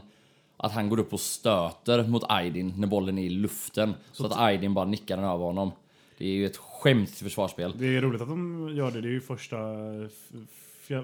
Att 0.57 0.71
han 0.71 0.89
går 0.89 0.99
upp 0.99 1.13
och 1.13 1.19
stöter 1.19 2.07
mot 2.07 2.23
Aydin 2.29 2.73
när 2.77 2.87
bollen 2.87 3.17
är 3.17 3.23
i 3.23 3.29
luften. 3.29 3.93
Så, 4.11 4.25
att 4.25 4.37
Aydin 4.37 4.73
bara 4.73 4.85
nickar 4.85 5.17
den 5.17 5.25
över 5.25 5.45
honom. 5.45 5.71
Det 6.17 6.25
är 6.25 6.33
ju 6.33 6.45
ett 6.45 6.57
skämt 6.57 7.09
försvarsspel. 7.09 7.73
Det 7.77 7.85
är 7.85 8.01
roligt 8.01 8.21
att 8.21 8.29
de 8.29 8.69
gör 8.75 8.91
det. 8.91 9.01
Det 9.01 9.07
är 9.07 9.11
ju 9.11 9.21
första 9.21 9.57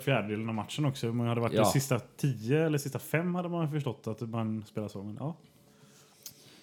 fjärdedelen 0.01 0.50
av 0.50 0.56
matchen 0.56 0.86
också. 0.86 1.08
Man 1.08 1.27
hade 1.27 1.41
varit 1.41 1.53
Ja. 1.53 1.62
de 1.63 1.70
sista 1.72 2.00
tio 2.00 2.65
eller 2.65 2.77
sista 2.77 3.00
fem 3.00 3.36
hade 3.36 3.50
man 3.50 3.72
förstått 3.72 4.08
att 4.08 4.22
man 4.22 4.63
spelar 4.67 4.88
så. 4.88 5.03
Men, 5.03 5.17
ja. 5.20 5.36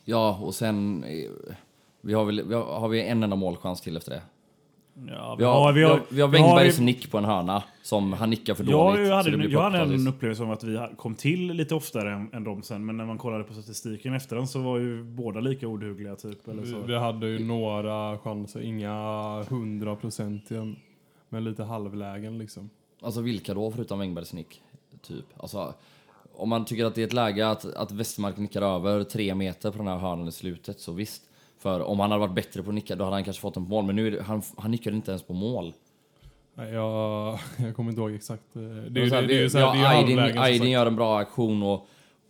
Ja, 0.05 0.39
och 0.43 0.55
sen... 0.55 1.05
eh, 1.05 1.31
Vi 2.01 2.15
har, 2.15 2.25
väl, 2.25 2.43
vi 2.49 2.55
har, 2.55 2.65
har 2.81 2.89
vi 2.89 3.03
en 3.09 3.23
enda 3.23 3.37
målchans 3.37 3.81
till 3.81 3.97
efter 3.97 4.11
det? 4.11 4.23
Ja, 5.09 5.37
Vi 5.39 5.45
har, 5.45 5.73
vi 5.73 5.83
har, 5.83 5.95
vi 6.11 6.21
har 6.21 6.29
vi 6.29 6.39
har 6.39 6.47
Wängbergs 6.57 6.79
nick 6.81 7.11
på 7.11 7.19
en 7.19 7.25
hörna 7.25 7.63
som 7.83 8.13
han 8.13 8.31
nickar 8.31 8.55
för 8.55 8.65
Jag, 8.65 8.73
dåligt. 8.95 9.09
jag, 9.09 9.17
hade, 9.17 9.37
blir 9.37 9.51
jag 9.51 9.61
hade 9.71 9.79
en 9.95 10.09
upplevelse 10.09 10.43
om 10.43 10.51
att 10.51 10.65
vi 10.65 10.87
kom 10.97 11.15
till 11.15 11.47
lite 11.53 11.75
oftare 11.75 12.13
än, 12.13 12.31
än 12.33 12.45
de 12.45 12.63
sen. 12.63 12.87
Men 12.87 12.97
när 12.97 13.05
man 13.07 13.19
kollade 13.19 13.45
på 13.45 13.53
statistiken 13.53 14.15
efter 14.15 14.37
den 14.37 14.47
så 14.47 14.59
var 14.63 14.79
ju 14.79 15.03
båda 15.05 15.41
lika 15.41 15.69
oduggliga. 15.69 16.17
Typ, 16.17 16.49
eller 16.49 16.63
vi, 16.63 16.71
så. 16.71 16.79
vi 16.81 16.99
hade 16.99 17.27
ju 17.29 17.39
några 17.47 18.19
chanser, 18.19 18.61
inga 18.61 18.93
hundraprocentiga, 19.43 20.75
men 21.29 21.45
lite 21.45 21.65
halvlägen 21.65 22.39
liksom. 22.39 22.71
Alltså 23.05 23.21
vilka 23.21 23.55
då 23.55 23.71
förutom 23.71 23.99
Wängbergs 23.99 24.33
nick? 24.33 24.63
Typ. 25.03 25.25
Alltså, 25.37 25.75
om 26.35 26.49
man 26.49 26.65
tycker 26.65 26.85
att 26.85 26.95
det 26.95 27.03
är 27.03 27.07
ett 27.07 27.13
läge 27.13 27.49
att, 27.49 27.65
att 27.75 27.93
Westermark 27.93 28.37
nickar 28.37 28.63
över 28.63 29.05
tre 29.05 29.35
meter 29.35 29.71
på 29.71 29.79
den 29.79 29.87
här 29.87 29.99
hörnan 29.99 30.29
i 30.29 30.33
slutet 30.33 30.81
så 30.81 30.93
visst. 30.93 31.23
För 31.59 31.81
om 31.81 32.01
han 32.01 32.11
hade 32.11 32.21
varit 32.21 32.35
bättre 32.35 32.63
på 32.63 32.71
att 32.71 32.75
nicka 32.75 32.97
då 32.97 33.05
hade 33.05 33.17
han 33.17 33.25
kanske 33.25 33.41
fått 33.41 33.57
en 33.57 33.65
på 33.65 33.71
mål. 33.71 33.85
Men 33.85 33.97
nu 33.97 34.07
är 34.07 34.11
det, 34.11 34.23
han, 34.23 34.43
han 34.57 34.71
nickar 34.71 34.93
inte 34.93 35.11
ens 35.11 35.23
på 35.23 35.33
mål. 35.33 35.73
Nej, 36.55 36.73
jag, 36.73 37.39
jag 37.57 37.77
kommer 37.77 37.91
inte 37.91 38.01
ihåg 38.01 38.15
exakt. 38.15 38.43
Det 38.53 38.61
är 38.61 38.91
Det 38.91 39.01
ju 39.01 39.11
det, 39.11 39.21
det 39.27 39.59
ja, 39.59 39.73
det 39.73 39.79
är 39.79 40.03
ju 40.03 40.19
Aydin, 40.19 40.39
Aydin 40.39 40.71
gör 40.71 40.87
en 40.87 40.97
bra 40.97 41.19
aktion 41.19 41.63
och, 41.63 41.87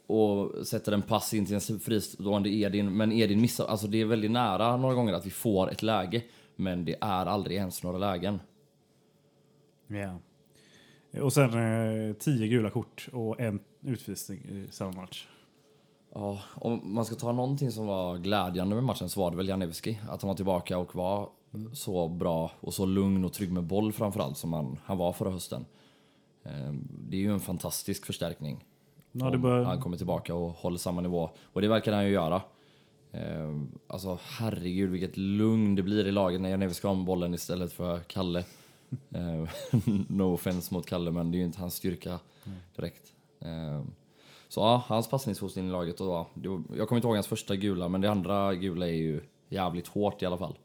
och 0.07 0.67
sätter 0.67 0.93
en 0.93 1.03
pass 1.03 1.35
in 1.35 1.47
till 1.47 1.55
en 1.55 1.81
fristående 1.81 2.49
Edin. 2.51 2.97
Men 2.97 3.13
Edin 3.13 3.41
missar, 3.41 3.67
alltså 3.67 3.87
det 3.87 4.01
är 4.01 4.05
väldigt 4.05 4.31
nära 4.31 4.77
några 4.77 4.95
gånger 4.95 5.13
att 5.13 5.27
vi 5.27 5.31
får 5.31 5.71
ett 5.71 5.83
läge. 5.83 6.23
Men 6.57 6.85
det 6.85 6.97
är 7.01 7.27
aldrig 7.27 7.57
ens 7.57 7.83
några 7.83 7.99
lägen. 7.99 8.41
Ja. 9.87 10.19
Och 11.23 11.33
sen 11.33 11.51
eh, 12.09 12.13
tio 12.15 12.49
gula 12.49 12.71
kort 12.71 13.09
och 13.13 13.41
en 13.41 13.61
utvisning 13.83 14.39
i 14.39 14.67
samma 14.71 14.93
match. 14.93 15.27
Ja, 16.15 16.41
om 16.55 16.81
man 16.95 17.05
ska 17.05 17.15
ta 17.15 17.33
någonting 17.33 17.71
som 17.71 17.87
var 17.87 18.17
glädjande 18.19 18.75
med 18.75 18.85
matchen 18.85 19.09
så 19.09 19.21
var 19.21 19.31
det 19.31 19.37
väl 19.37 19.49
Janewski. 19.49 19.99
Att 20.09 20.23
han 20.23 20.29
var 20.29 20.35
tillbaka 20.35 20.79
och 20.79 20.95
var 20.95 21.29
så 21.73 22.09
bra 22.09 22.51
och 22.61 22.75
så 22.75 22.87
lugn 22.87 23.25
och 23.25 23.33
trygg 23.33 23.53
med 23.53 23.65
boll 23.65 23.93
framförallt 23.93 24.37
som 24.37 24.53
han, 24.53 24.79
han 24.85 24.99
var 24.99 25.13
förra 25.13 25.31
hösten. 25.31 25.65
Ehm, 26.45 26.89
Det 27.09 27.17
är 27.17 27.21
ju 27.21 27.33
en 27.33 27.41
fantastisk 27.41 28.07
förstärkning. 28.07 28.65
Ja, 29.13 29.37
bör- 29.39 29.65
han 29.65 29.81
kommer 29.81 29.97
tillbaka 29.97 30.35
och 30.35 30.51
håller 30.51 30.79
samma 30.79 31.01
nivå. 31.01 31.31
Och 31.53 31.61
det 31.61 31.69
verkar 31.69 31.93
han 31.93 32.05
ju 32.05 32.11
göra. 32.13 32.43
Ehm, 33.13 33.69
Alltså 33.87 34.19
herregud 34.39 34.91
vilket 34.91 35.17
lugn 35.17 35.75
det 35.75 35.83
blir 35.83 36.07
i 36.07 36.13
laget 36.13 36.41
när 36.41 36.49
Janewski 36.51 36.87
har 36.87 36.95
bollen 36.95 37.35
istället 37.35 37.73
för 37.73 37.99
Kalle. 38.01 38.45
Eh, 39.11 39.49
no 40.09 40.35
offense 40.35 40.75
mot 40.75 40.87
Kalle 40.87 41.11
men 41.11 41.31
det 41.31 41.37
är 41.37 41.39
ju 41.39 41.45
inte 41.45 41.61
hans 41.61 41.75
styrka 41.75 42.19
direkt. 42.77 43.13
Eh, 43.41 43.83
så 44.49 44.61
ja, 44.61 44.85
hans 44.87 45.11
passningsfot 45.11 45.57
in 45.57 45.69
i 45.69 45.71
laget. 45.71 46.01
Och, 46.01 46.07
ja, 46.07 46.29
det 46.35 46.49
var, 46.49 46.63
jag 46.77 46.89
kommer 46.89 46.97
inte 46.97 47.09
ihåg 47.09 47.17
hans 47.17 47.27
första 47.27 47.57
gula, 47.57 47.89
men 47.89 48.01
det 48.01 48.11
andra 48.11 48.55
gula 48.55 48.89
är 48.89 48.93
ju 48.93 49.21
jävligt 49.49 49.89
hårt 49.89 50.23
i 50.23 50.27
alla 50.27 50.39
fall. 50.39 50.59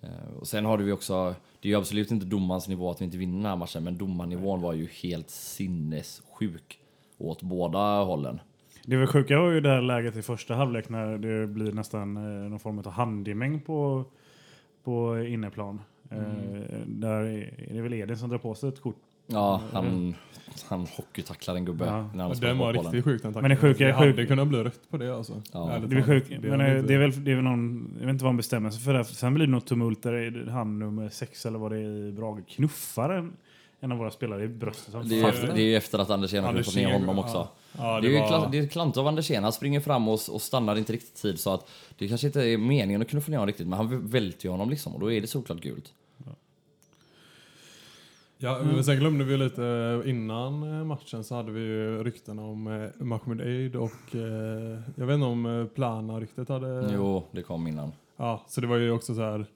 Eh, 0.00 0.38
och 0.40 0.46
sen 0.46 0.64
har 0.64 0.78
du 0.78 0.84
ju 0.84 0.92
också, 0.92 1.34
det 1.60 1.68
är 1.68 1.70
ju 1.70 1.78
absolut 1.78 2.10
inte 2.10 2.26
domarens 2.26 2.68
nivå 2.68 2.90
att 2.90 3.00
vi 3.00 3.04
inte 3.04 3.18
vinner 3.18 3.36
den 3.36 3.46
här 3.46 3.56
matchen, 3.56 3.84
men 3.84 3.98
domarnivån 3.98 4.60
var 4.60 4.72
ju 4.72 4.86
helt 4.86 5.30
sinnessjuk 5.30 6.80
åt 7.18 7.42
båda 7.42 8.02
hållen. 8.02 8.40
Det 8.84 8.96
var 8.96 9.06
sjuka 9.06 9.40
var 9.40 9.50
ju 9.50 9.60
det 9.60 9.68
här 9.68 9.82
läget 9.82 10.16
i 10.16 10.22
första 10.22 10.54
halvlek 10.54 10.88
när 10.88 11.18
det 11.18 11.46
blir 11.46 11.72
nästan 11.72 12.14
någon 12.50 12.58
form 12.58 12.78
av 12.78 12.88
handgemäng 12.88 13.60
på, 13.60 14.04
på 14.84 15.18
inneplan. 15.18 15.80
Eh, 16.10 16.18
där 16.86 17.20
är 17.24 17.74
det 17.74 17.80
väl 17.82 17.94
Edin 17.94 18.16
som 18.16 18.30
drar 18.30 18.38
på 18.38 18.54
sig 18.54 18.68
ett 18.68 18.80
kort. 18.80 18.96
Ja, 19.26 19.60
han, 19.72 20.14
han 20.68 20.80
hockeytacklar 20.96 21.54
en 21.56 21.64
gubbe 21.64 21.84
Ja. 21.86 22.10
när 22.14 22.24
han 22.24 22.36
den 22.40 22.58
var 22.58 22.72
riktigt 22.72 23.04
sjuk 23.04 23.22
den 23.22 23.32
Men 23.32 23.42
det 23.50 23.56
sjuka- 23.56 23.86
det 23.86 23.92
hade 23.92 24.12
sjuk- 24.12 24.28
kunnat 24.28 24.48
bli 24.48 24.58
rött 24.64 24.90
på 24.90 24.96
det 24.96 25.16
alltså. 25.16 25.42
Ja. 25.52 25.78
Det 25.88 25.96
är, 25.96 26.02
sjuk, 26.02 26.24
Det 26.28 26.48
men 26.50 26.60
eh, 26.60 26.82
det 26.84 26.94
är 26.94 26.98
väl 26.98 27.24
det 27.24 27.30
är 27.30 27.34
väl 27.34 27.44
någon, 27.44 27.90
jag 27.98 28.06
vet 28.06 28.12
inte 28.12 28.24
vad 28.24 28.28
han 28.32 28.36
bestämmer 28.36 28.70
sig 28.70 28.82
för. 28.82 28.94
Det. 28.94 29.04
Sen 29.04 29.34
blir 29.34 29.46
det 29.46 29.52
något 29.52 29.66
tumult 29.66 30.02
där 30.02 30.46
han 30.50 30.78
nummer 30.78 31.08
sex 31.08 31.46
eller 31.46 31.58
vad 31.58 31.72
det 31.72 31.78
är 31.78 32.06
i 32.08 32.12
Brage 32.12 32.48
knuffar 32.48 33.10
en, 33.10 33.32
en 33.80 33.92
av 33.92 33.98
våra 33.98 34.10
spelare 34.10 34.44
i 34.44 34.48
bröstet. 34.48 34.92
som 34.92 35.08
Det 35.08 35.20
är 35.20 35.32
ju 35.46 35.46
det 35.52 35.60
är 35.60 35.66
ju 35.66 35.76
efter 35.76 35.98
att 35.98 36.10
Andersén 36.10 36.44
har 36.44 36.52
knuffat 36.52 36.74
ner 36.74 36.92
honom 36.92 37.18
också. 37.18 37.36
ja. 37.36 37.52
Ja, 37.78 38.00
det, 38.00 38.08
är 38.08 38.10
ju 38.12 38.18
var- 38.18 38.48
det 38.52 38.58
är 38.58 38.66
klant 38.66 38.96
av 38.96 39.06
Andersén. 39.06 39.42
Han 39.42 39.52
springer 39.52 39.80
fram 39.80 40.08
och, 40.08 40.20
och 40.32 40.42
stannar 40.42 40.76
inte 40.76 40.92
riktigt 40.92 41.18
i 41.18 41.22
tid 41.22 41.40
så 41.40 41.54
att 41.54 41.70
det 41.98 42.08
kanske 42.08 42.26
inte 42.26 42.42
är 42.42 42.58
meningen 42.58 43.02
att 43.02 43.08
knuffa 43.08 43.30
ner 43.30 43.38
honom 43.38 43.46
riktigt 43.46 43.66
men 43.66 43.76
han 43.76 44.06
välter 44.08 44.44
ju 44.46 44.50
honom 44.50 44.70
liksom 44.70 44.94
och 44.94 45.00
då 45.00 45.12
är 45.12 45.20
det 45.20 45.26
såklart 45.26 45.60
gult. 45.60 45.92
Ja, 48.40 48.58
men 48.64 48.84
sen 48.84 48.98
glömde 48.98 49.24
vi 49.24 49.36
lite 49.36 49.64
eh, 50.04 50.10
innan 50.10 50.62
eh, 50.78 50.84
matchen 50.84 51.24
så 51.24 51.34
hade 51.34 51.52
vi 51.52 51.60
ju 51.60 52.04
rykten 52.04 52.38
om 52.38 52.66
eh, 52.66 53.04
Mahmoud 53.04 53.40
Eid 53.40 53.76
och 53.76 53.92
jag 54.96 55.06
vet 55.06 55.14
inte 55.14 55.26
om 55.26 55.68
Plana-ryktet 55.74 56.48
hade... 56.48 56.90
Jo, 56.94 57.24
det 57.32 57.42
kom 57.42 57.66
innan. 57.66 57.92
Ja, 58.16 58.42
så 58.48 58.60
det 58.60 58.66
var 58.66 58.76
ju 58.76 58.90
också 58.90 59.14
så 59.14 59.20
här. 59.20 59.46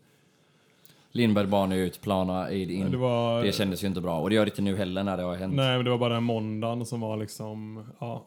Lindberg 1.13 1.47
bar 1.47 1.75
ut, 1.75 2.01
Plana, 2.01 2.43
Aid 2.43 2.71
in. 2.71 2.91
Det 2.91 2.97
var... 2.97 3.45
Det 3.45 3.53
kändes 3.53 3.85
ju 3.85 3.87
inte 3.87 4.01
bra 4.01 4.21
och 4.21 4.31
det 4.31 4.37
gör 4.37 4.45
det 4.45 4.51
inte 4.51 4.63
nu 4.63 4.77
heller 4.77 5.05
när 5.05 5.17
det 5.17 5.23
har 5.23 5.35
hänt. 5.35 5.55
Nej, 5.55 5.77
men 5.77 5.85
det 5.85 5.91
var 5.91 5.99
bara 5.99 6.15
den 6.15 6.23
måndagen 6.23 6.87
som 6.87 7.01
var 7.01 7.17
liksom, 7.17 7.85
ja, 7.99 8.27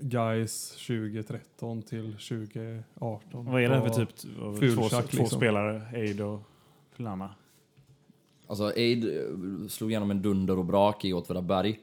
Guys 0.00 0.70
2013 0.70 1.82
till 1.82 2.12
2018. 2.12 3.44
Vad 3.46 3.62
är 3.62 3.68
det 3.68 3.80
för 3.80 3.88
typ 3.88 4.08
av 4.42 4.58
två, 4.58 4.88
två 4.88 5.00
liksom. 5.10 5.26
spelare? 5.26 5.82
Eid 5.94 6.20
och 6.20 6.40
Plana. 6.96 7.34
Alltså 8.46 8.64
Aid 8.64 9.04
eh, 9.04 9.68
slog 9.68 9.90
igenom 9.90 10.10
en 10.10 10.22
dunder 10.22 10.58
och 10.58 10.64
brak 10.64 11.04
i 11.04 11.12
Åtvidaberg. 11.12 11.78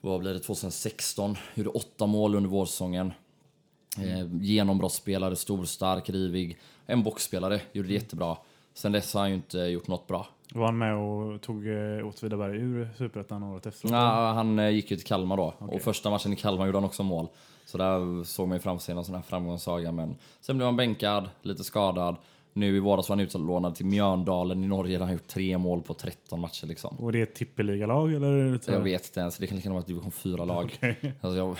Vad 0.00 0.20
blir 0.20 0.34
det? 0.34 0.40
2016. 0.40 1.36
Gjorde 1.54 1.70
åtta 1.70 2.06
mål 2.06 2.34
under 2.34 2.50
vårsäsongen. 2.50 3.12
Eh, 3.98 4.34
genombrottsspelare, 4.40 5.36
stor, 5.36 5.64
stark, 5.64 6.10
rivig. 6.10 6.58
En 6.86 7.02
boxspelare, 7.02 7.60
gjorde 7.72 7.88
det 7.88 7.94
jättebra. 7.94 8.36
Sen 8.78 8.92
dess 8.92 9.14
har 9.14 9.20
han 9.20 9.30
ju 9.30 9.34
inte 9.36 9.58
gjort 9.58 9.88
något 9.88 10.06
bra. 10.06 10.26
Var 10.54 10.64
han 10.66 10.78
med 10.78 10.96
och 10.96 11.40
tog 11.40 11.66
eh, 11.66 12.06
Åtvidaberg 12.06 12.56
ur 12.56 12.88
Superettan 12.98 13.42
året 13.42 13.66
efter? 13.66 13.88
Ja, 13.88 14.32
han 14.32 14.58
eh, 14.58 14.68
gick 14.68 14.90
ju 14.90 14.96
till 14.96 15.06
Kalmar 15.06 15.36
då. 15.36 15.54
Okej. 15.58 15.76
Och 15.76 15.82
första 15.82 16.10
matchen 16.10 16.32
i 16.32 16.36
Kalmar 16.36 16.66
gjorde 16.66 16.78
han 16.78 16.84
också 16.84 17.02
mål. 17.02 17.28
Så 17.64 17.78
där 17.78 18.24
såg 18.24 18.48
man 18.48 18.56
ju 18.56 18.60
framför 18.60 18.84
sig 18.84 18.94
någon 18.94 19.04
sån 19.04 19.14
här 19.14 19.22
framgångssaga. 19.22 19.92
Men 19.92 20.16
sen 20.40 20.56
blev 20.56 20.66
han 20.66 20.76
bänkad, 20.76 21.28
lite 21.42 21.64
skadad. 21.64 22.16
Nu 22.52 22.76
i 22.76 22.80
våras 22.80 23.08
var 23.08 23.16
han 23.16 23.24
utlånad 23.24 23.74
till 23.74 23.86
Mjörndalen 23.86 24.64
i 24.64 24.66
Norge 24.66 24.98
där 24.98 25.04
han 25.04 25.12
gjort 25.12 25.26
tre 25.26 25.58
mål 25.58 25.82
på 25.82 25.94
13 25.94 26.40
matcher 26.40 26.66
liksom. 26.66 26.96
Och 26.98 27.12
det 27.12 27.18
är 27.18 27.22
ett 27.22 27.34
tippeligalag 27.34 28.14
eller? 28.14 28.60
jag 28.66 28.80
vet 28.80 29.06
inte 29.06 29.20
ens, 29.20 29.38
det 29.38 29.46
kan 29.46 29.56
lika 29.56 29.66
gärna 29.66 29.74
vara 29.74 29.80
ett 29.80 29.86
division 29.86 30.10
4-lag. 30.10 30.64
Okej. 30.78 31.14
Alltså 31.20 31.38
jag, 31.38 31.56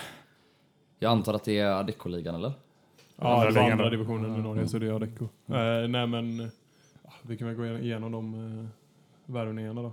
jag 0.98 1.12
antar 1.12 1.34
att 1.34 1.44
det 1.44 1.58
är 1.58 1.70
Adecco-ligan 1.70 2.34
eller? 2.34 2.52
Ja, 3.16 3.46
Andra 3.46 3.72
andra 3.72 3.90
divisionen 3.90 4.36
i 4.36 4.42
Norge, 4.42 4.68
så 4.68 4.78
det 4.78 4.86
är 4.86 4.92
Adecco. 4.92 5.24
Eh, 5.24 5.88
nej, 5.88 6.06
men 6.06 6.50
vi 7.28 7.36
kan 7.36 7.48
väl 7.48 7.56
gå 7.56 7.66
igenom 7.66 8.12
de 8.12 8.34
uh, 8.34 8.66
värvningarna 9.26 9.82
då. 9.82 9.92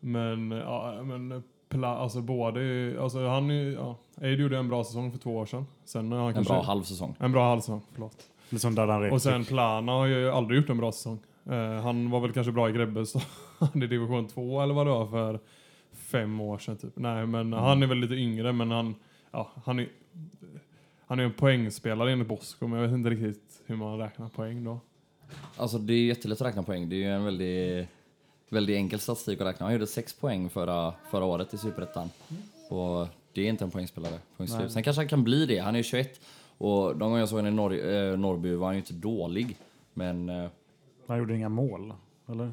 Men, 0.00 0.52
eh, 0.52 0.58
ja, 0.58 1.02
men 1.02 1.42
pla, 1.68 1.88
alltså 1.88 2.20
både, 2.20 2.96
alltså 3.00 3.26
han 3.28 3.50
är 3.50 3.54
ju- 3.54 3.72
ja, 4.20 4.28
gjorde 4.28 4.58
en 4.58 4.68
bra 4.68 4.84
säsong 4.84 5.12
för 5.12 5.18
två 5.18 5.36
år 5.36 5.46
sedan. 5.46 5.66
Sen 5.84 6.12
har 6.12 6.18
han 6.18 6.28
En 6.28 6.34
kanske, 6.34 6.52
bra 6.54 6.62
halvsäsong. 6.62 7.14
En 7.18 7.32
bra 7.32 7.48
halvsäsong, 7.48 7.82
förlåt. 7.92 8.30
Lite 8.48 8.62
som 8.62 8.74
Dardan 8.74 9.00
Rekic. 9.00 9.12
Och 9.14 9.22
sen 9.22 9.44
Plana 9.44 9.92
har 9.92 10.06
ju 10.06 10.30
aldrig 10.30 10.60
gjort 10.60 10.70
en 10.70 10.78
bra 10.78 10.92
säsong. 10.92 11.18
Eh, 11.44 11.82
han 11.82 12.10
var 12.10 12.20
väl 12.20 12.32
kanske 12.32 12.52
bra 12.52 12.68
i 12.68 12.72
Grebbestad 12.72 13.22
i 13.74 13.78
division 13.78 14.26
2 14.28 14.60
eller 14.62 14.74
vad 14.74 14.86
det 14.86 14.90
var 14.90 15.06
för 15.06 15.40
fem 15.92 16.40
år 16.40 16.58
sedan 16.58 16.76
typ. 16.76 16.96
Nej, 16.96 17.26
men 17.26 17.52
han 17.52 17.82
är 17.82 17.86
väl 17.86 17.98
lite 17.98 18.14
yngre, 18.14 18.52
men 18.52 18.70
han, 18.70 18.94
ja, 19.30 19.50
han 19.64 19.78
är 19.78 19.88
han 21.06 21.18
är 21.20 21.24
en 21.24 21.32
poängspelare 21.32 22.12
enligt 22.12 22.28
Bosko, 22.28 22.66
men 22.66 22.80
jag 22.80 22.88
vet 22.88 22.94
inte 22.94 23.10
riktigt 23.10 23.62
hur 23.66 23.76
man 23.76 23.98
räknar 23.98 24.28
poäng 24.28 24.64
då. 24.64 24.80
Alltså 25.56 25.78
det 25.78 25.92
är 25.92 26.04
jättelätt 26.04 26.40
att 26.40 26.46
räkna 26.46 26.62
poäng. 26.62 26.88
Det 26.88 26.96
är 26.96 26.98
ju 26.98 27.10
en 27.10 27.24
väldigt, 27.24 27.88
väldigt 28.48 28.76
enkel 28.76 29.00
statistik 29.00 29.40
att 29.40 29.46
räkna. 29.46 29.66
Han 29.66 29.72
gjorde 29.72 29.86
sex 29.86 30.12
poäng 30.12 30.50
förra, 30.50 30.94
förra 31.10 31.24
året 31.24 31.54
i 31.54 31.58
Superettan. 31.58 32.10
Och 32.68 33.06
det 33.32 33.40
är 33.40 33.48
inte 33.48 33.64
en 33.64 33.70
poängspelare. 33.70 34.18
Slut. 34.36 34.72
Sen 34.72 34.82
kanske 34.82 35.00
han 35.00 35.08
kan 35.08 35.24
bli 35.24 35.46
det. 35.46 35.58
Han 35.58 35.74
är 35.74 35.78
ju 35.78 35.84
21. 35.84 36.20
Och 36.58 36.96
de 36.96 36.98
gånger 36.98 37.18
jag 37.18 37.28
såg 37.28 37.38
honom 37.38 37.52
i 37.52 37.56
Norr, 37.56 37.72
eh, 38.12 38.18
Norrby 38.18 38.54
var 38.54 38.66
han 38.66 38.74
ju 38.74 38.80
inte 38.80 38.92
dålig. 38.94 39.56
Men 39.94 40.28
eh, 40.28 40.50
Han 41.06 41.18
gjorde 41.18 41.36
inga 41.36 41.48
mål, 41.48 41.92
eller? 42.28 42.50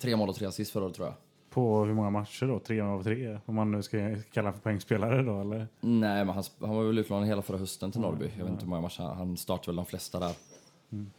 tre 0.00 0.16
mål 0.16 0.28
och 0.28 0.34
tre 0.34 0.46
assist 0.46 0.72
förra 0.72 0.84
året 0.84 0.94
tror 0.94 1.06
jag. 1.06 1.14
På 1.50 1.84
hur 1.84 1.94
många 1.94 2.10
matcher 2.10 2.46
då? 2.46 2.58
Tre 2.58 2.80
av 2.80 3.02
tre? 3.02 3.38
Om 3.46 3.54
man 3.54 3.70
nu 3.70 3.82
ska 3.82 4.16
kalla 4.32 4.52
för 4.52 4.60
poängspelare 4.60 5.22
då, 5.22 5.40
eller? 5.40 5.68
Nej, 5.80 6.24
men 6.24 6.28
han, 6.34 6.44
han 6.60 6.76
var 6.76 6.84
väl 6.84 6.98
utlånad 6.98 7.28
hela 7.28 7.42
förra 7.42 7.58
hösten 7.58 7.92
till 7.92 8.00
Norrby. 8.00 8.30
Jag 8.36 8.44
vet 8.44 8.52
inte 8.52 8.64
hur 8.64 8.70
många 8.70 8.82
matcher. 8.82 9.02
Han 9.02 9.36
startade 9.36 9.66
väl 9.66 9.76
de 9.76 9.86
flesta 9.86 10.20
där. 10.20 10.32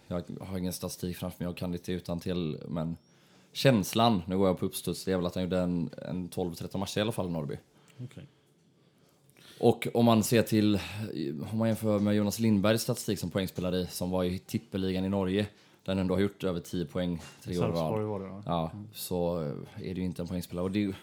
Jag 0.08 0.24
har 0.42 0.58
ingen 0.58 0.74
statistik 0.74 1.18
framför 1.18 1.44
mig 1.44 1.50
och 1.50 1.58
kan 1.58 1.72
lite 1.72 1.92
utan 1.92 2.20
till 2.20 2.58
men 2.68 2.98
känslan, 3.52 4.22
nu 4.28 4.38
går 4.38 4.48
jag 4.48 4.60
på 4.60 4.66
uppstuds, 4.66 5.06
det 5.06 5.12
är 5.12 5.18
väl 5.18 5.26
att 5.26 5.36
han 5.36 5.44
gjorde 5.44 5.60
en, 5.60 5.90
en 6.08 6.30
12-13 6.30 6.78
matcher 6.78 6.98
i 6.98 7.02
alla 7.02 7.12
fall 7.12 7.28
i 7.28 7.32
Norrby. 7.32 7.58
Okej. 8.04 8.28
Och 9.60 9.88
om 9.94 10.06
man 10.06 10.24
ser 10.24 10.42
till, 10.42 10.80
om 11.52 11.58
man 11.58 11.68
jämför 11.68 12.00
med 12.00 12.16
Jonas 12.16 12.40
Lindbergs 12.40 12.82
statistik 12.82 13.20
som 13.20 13.30
poängspelare 13.30 13.88
som 13.88 14.10
var 14.10 14.24
i 14.24 14.40
tippeligan 14.40 15.06
i 15.06 15.10
Norge, 15.10 15.48
där 15.84 15.94
han 15.94 16.00
ändå 16.00 16.16
har 16.16 16.22
gjort 16.22 16.44
över 16.44 16.60
10 16.60 16.86
poäng 16.86 17.22
tre 17.44 17.58
år 17.58 18.02
i 18.02 18.26
rad. 18.26 18.44
Ja, 18.46 18.72
så 18.94 19.40
är 19.76 19.94
det 19.94 20.02
ju 20.02 20.04
inte 20.04 20.22
en 20.22 20.28
poängspelare. 20.28 20.64
Och 20.66 20.72
det 20.72 20.94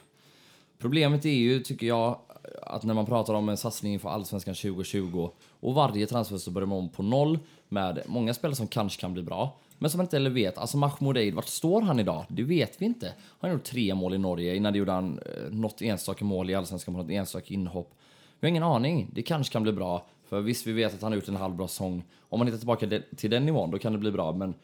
problemet 0.79 1.25
är 1.25 1.31
ju, 1.31 1.61
tycker 1.61 1.87
jag, 1.87 2.21
att 2.63 2.85
när 2.85 2.95
man 2.95 3.07
pratar 3.07 3.35
om 3.35 3.49
en 3.49 3.57
satsning 3.57 3.93
inför 3.93 4.09
Allsvenskan 4.09 4.55
2020 4.55 5.31
och 5.61 5.75
varje 5.75 6.07
transfer 6.07 6.37
så 6.37 6.51
börjar 6.51 6.67
man 6.67 6.79
om 6.79 6.89
på 6.89 7.03
noll 7.03 7.39
med 7.69 8.03
många 8.07 8.35
spelare 8.35 8.57
som 8.57 8.67
kanske 8.67 9.01
kan 9.01 9.13
bli 9.13 9.23
bra, 9.23 9.57
men 9.79 9.91
som 9.91 9.99
man 9.99 10.05
inte 10.05 10.17
heller 10.17 10.31
vet. 10.31 10.59
Alltså 10.59 10.77
Mahmoud 10.77 11.17
Eid, 11.17 11.35
vart 11.35 11.47
står 11.47 11.83
han 11.83 12.01
idag? 12.01 12.25
Det 12.29 12.43
vet 12.43 12.83
vi 12.83 12.87
inte. 12.87 13.13
Han 13.41 13.51
har 13.51 13.57
gjort 13.57 13.65
tre 13.65 13.95
mål 13.95 14.15
i 14.15 14.19
Norge, 14.19 14.57
innan 14.57 14.73
det 14.73 14.79
gjorde 14.79 14.93
han 14.93 15.19
eh, 15.19 15.51
något 15.51 15.83
enstaka 15.83 16.25
mål 16.25 16.51
i 16.51 16.55
Allsvenskan 16.55 16.95
på 16.95 17.03
något 17.03 17.11
enstaka 17.11 17.55
inhopp. 17.55 17.95
Vi 18.41 18.47
har 18.47 18.51
ingen 18.51 18.63
aning. 18.63 19.11
Det 19.13 19.23
kanske 19.23 19.53
kan 19.53 19.63
bli 19.63 19.73
bra. 19.73 20.07
För 20.29 20.41
visst, 20.41 20.67
vi 20.67 20.73
vet 20.73 20.95
att 20.95 21.03
han 21.03 21.13
har 21.13 21.17
gjort 21.17 21.29
en 21.29 21.37
halvbra 21.37 21.69
säsong. 21.69 22.05
Om 22.29 22.39
man 22.39 22.47
hittar 22.47 22.59
tillbaka 22.59 23.01
till 23.17 23.31
den 23.31 23.47
nivån, 23.47 23.71
då 23.71 23.79
kan 23.79 23.93
det 23.93 23.99
bli 23.99 24.11
bra. 24.11 24.33
Men 24.33 24.55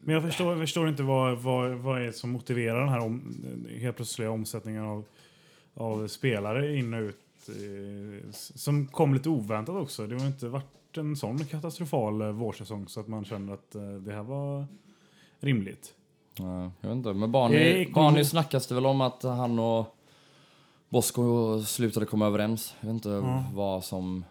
Men 0.00 0.14
jag 0.14 0.22
förstår, 0.22 0.50
jag 0.50 0.60
förstår 0.60 0.88
inte 0.88 1.02
vad, 1.02 1.38
vad, 1.38 1.70
vad 1.70 2.02
är 2.02 2.06
det 2.06 2.12
som 2.12 2.30
motiverar 2.30 2.80
den 2.80 2.88
här 2.88 3.00
om, 3.00 3.36
helt 3.80 3.96
plötsliga 3.96 4.30
omsättningen 4.30 4.84
av, 4.84 5.04
av 5.80 6.08
spelare 6.08 6.76
in 6.76 6.94
och 6.94 7.00
ut. 7.00 7.18
Eh, 7.48 8.30
som 8.32 8.86
kom 8.86 9.14
lite 9.14 9.28
oväntat 9.28 9.74
också. 9.76 10.06
Det 10.06 10.18
har 10.18 10.26
inte 10.26 10.48
varit 10.48 10.96
en 10.96 11.16
sån 11.16 11.44
katastrofal 11.44 12.20
eh, 12.20 12.28
vårsäsong 12.28 12.88
så 12.88 13.00
att 13.00 13.08
man 13.08 13.24
kände 13.24 13.52
att 13.52 13.74
eh, 13.74 13.82
det 13.82 14.12
här 14.12 14.22
var 14.22 14.66
rimligt. 15.40 15.94
Ja, 16.34 16.70
jag 16.80 16.88
vet 16.88 16.96
inte. 16.96 17.12
Men 17.12 17.32
Barney, 17.32 17.90
Barney 17.92 18.24
snackas 18.24 18.66
det 18.66 18.74
väl 18.74 18.86
om 18.86 19.00
att 19.00 19.22
han 19.22 19.58
och 19.58 19.96
Bosko 20.88 21.62
slutade 21.62 22.06
komma 22.06 22.26
överens. 22.26 22.74
Jag 22.80 22.86
vet 22.86 22.94
inte 22.94 23.08
Ja. 23.08 23.44
vad 23.54 23.84
som 23.84 24.24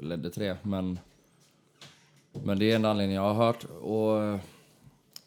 ledde 0.00 0.30
till 0.30 0.42
det, 0.42 0.58
men... 0.62 0.98
Men 2.44 2.58
det 2.58 2.70
är 2.72 2.76
en 2.76 2.84
anledning 2.84 3.16
jag 3.16 3.34
har 3.34 3.46
hört 3.46 3.64
och... 3.64 4.40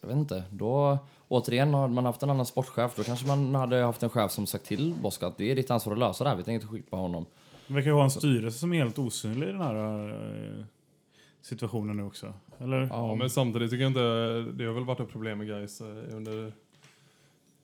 Jag 0.02 0.08
vet 0.08 0.18
inte. 0.18 0.44
Då... 0.52 0.98
återigen, 1.36 1.74
hade 1.74 1.94
man 1.94 2.06
haft 2.06 2.24
en 2.24 2.30
annan 2.30 2.46
sportchef 2.46 2.96
då 2.96 3.04
kanske 3.04 3.28
man 3.28 3.56
hade 3.56 3.78
haft 3.78 4.04
en 4.04 4.10
chef 4.10 4.32
som 4.32 4.48
sagt 4.48 4.66
till 4.66 4.94
Bosko 5.02 5.26
att 5.26 5.38
det 5.38 5.52
är 5.52 5.56
ditt 5.56 5.72
ansvar 5.72 5.94
att 5.94 6.00
lösa 6.00 6.24
det 6.24 6.30
här, 6.30 6.38
vi 6.38 6.44
tänker 6.44 6.54
inte 6.54 6.68
skicka 6.68 6.90
på 6.90 6.98
honom. 6.98 7.26
Det 7.68 7.74
verkar 7.74 7.90
ju 7.90 7.96
ha 7.96 8.04
en 8.04 8.12
styrelse 8.12 8.60
som 8.60 8.74
är 8.74 8.78
helt 8.78 9.00
osynlig 9.00 9.48
i 9.48 9.52
den 9.52 9.62
här 9.62 10.10
eh, 10.10 10.66
situationen 11.42 11.98
nu 11.98 12.04
också. 12.04 12.34
Eller? 12.60 12.88
Ja, 12.92 13.16
men 13.16 13.30
samtidigt 13.30 13.72
tycker 13.72 13.84
jag 13.84 13.90
inte... 13.90 14.52
Det 14.52 14.66
har 14.66 14.74
väl 14.74 14.86
varit 14.86 15.00
ett 15.00 15.12
problem 15.12 15.38
med 15.38 15.48
Gais 15.48 15.82
under 16.12 16.54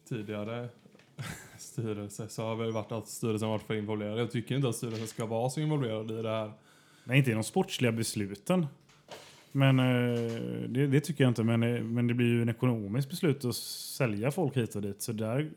tidigare 0.10 0.70
styrelse 1.58 2.28
så 2.30 2.44
har 2.44 2.56
väl 2.56 2.72
varit 2.72 2.92
att 2.92 3.08
styrelsen 3.08 3.50
varit 3.50 3.64
för 3.64 3.74
involverad. 3.74 4.20
Jag 4.20 4.32
tycker 4.32 4.56
inte 4.56 4.70
att 4.70 4.76
styrelsen 4.76 5.08
ska 5.08 5.26
vara 5.26 5.50
så 5.50 5.60
involverad 5.60 6.12
i 6.12 6.22
det 6.22 6.30
här. 6.30 6.52
Nej, 7.04 7.18
inte 7.18 7.32
i 7.32 7.34
de 7.34 7.44
sportsliga 7.44 7.92
besluten. 7.92 8.68
Men 9.52 9.80
eh, 9.80 10.32
det, 10.70 10.88
det 10.88 11.00
tycker 11.00 11.24
jag 11.24 11.32
inte. 11.32 11.44
Men, 11.44 11.64
eh, 11.64 11.84
men 11.84 12.08
det 12.08 12.14
blir 12.14 12.28
ju 12.28 12.42
en 12.42 12.50
ekonomisk 12.50 13.10
beslut 13.10 13.46
att 13.46 13.56
sälja 13.56 14.32
folk 14.32 14.58
hit 14.58 14.76
och 14.76 14.82
dit. 14.82 15.02
Så 15.02 15.12
där 15.12 15.52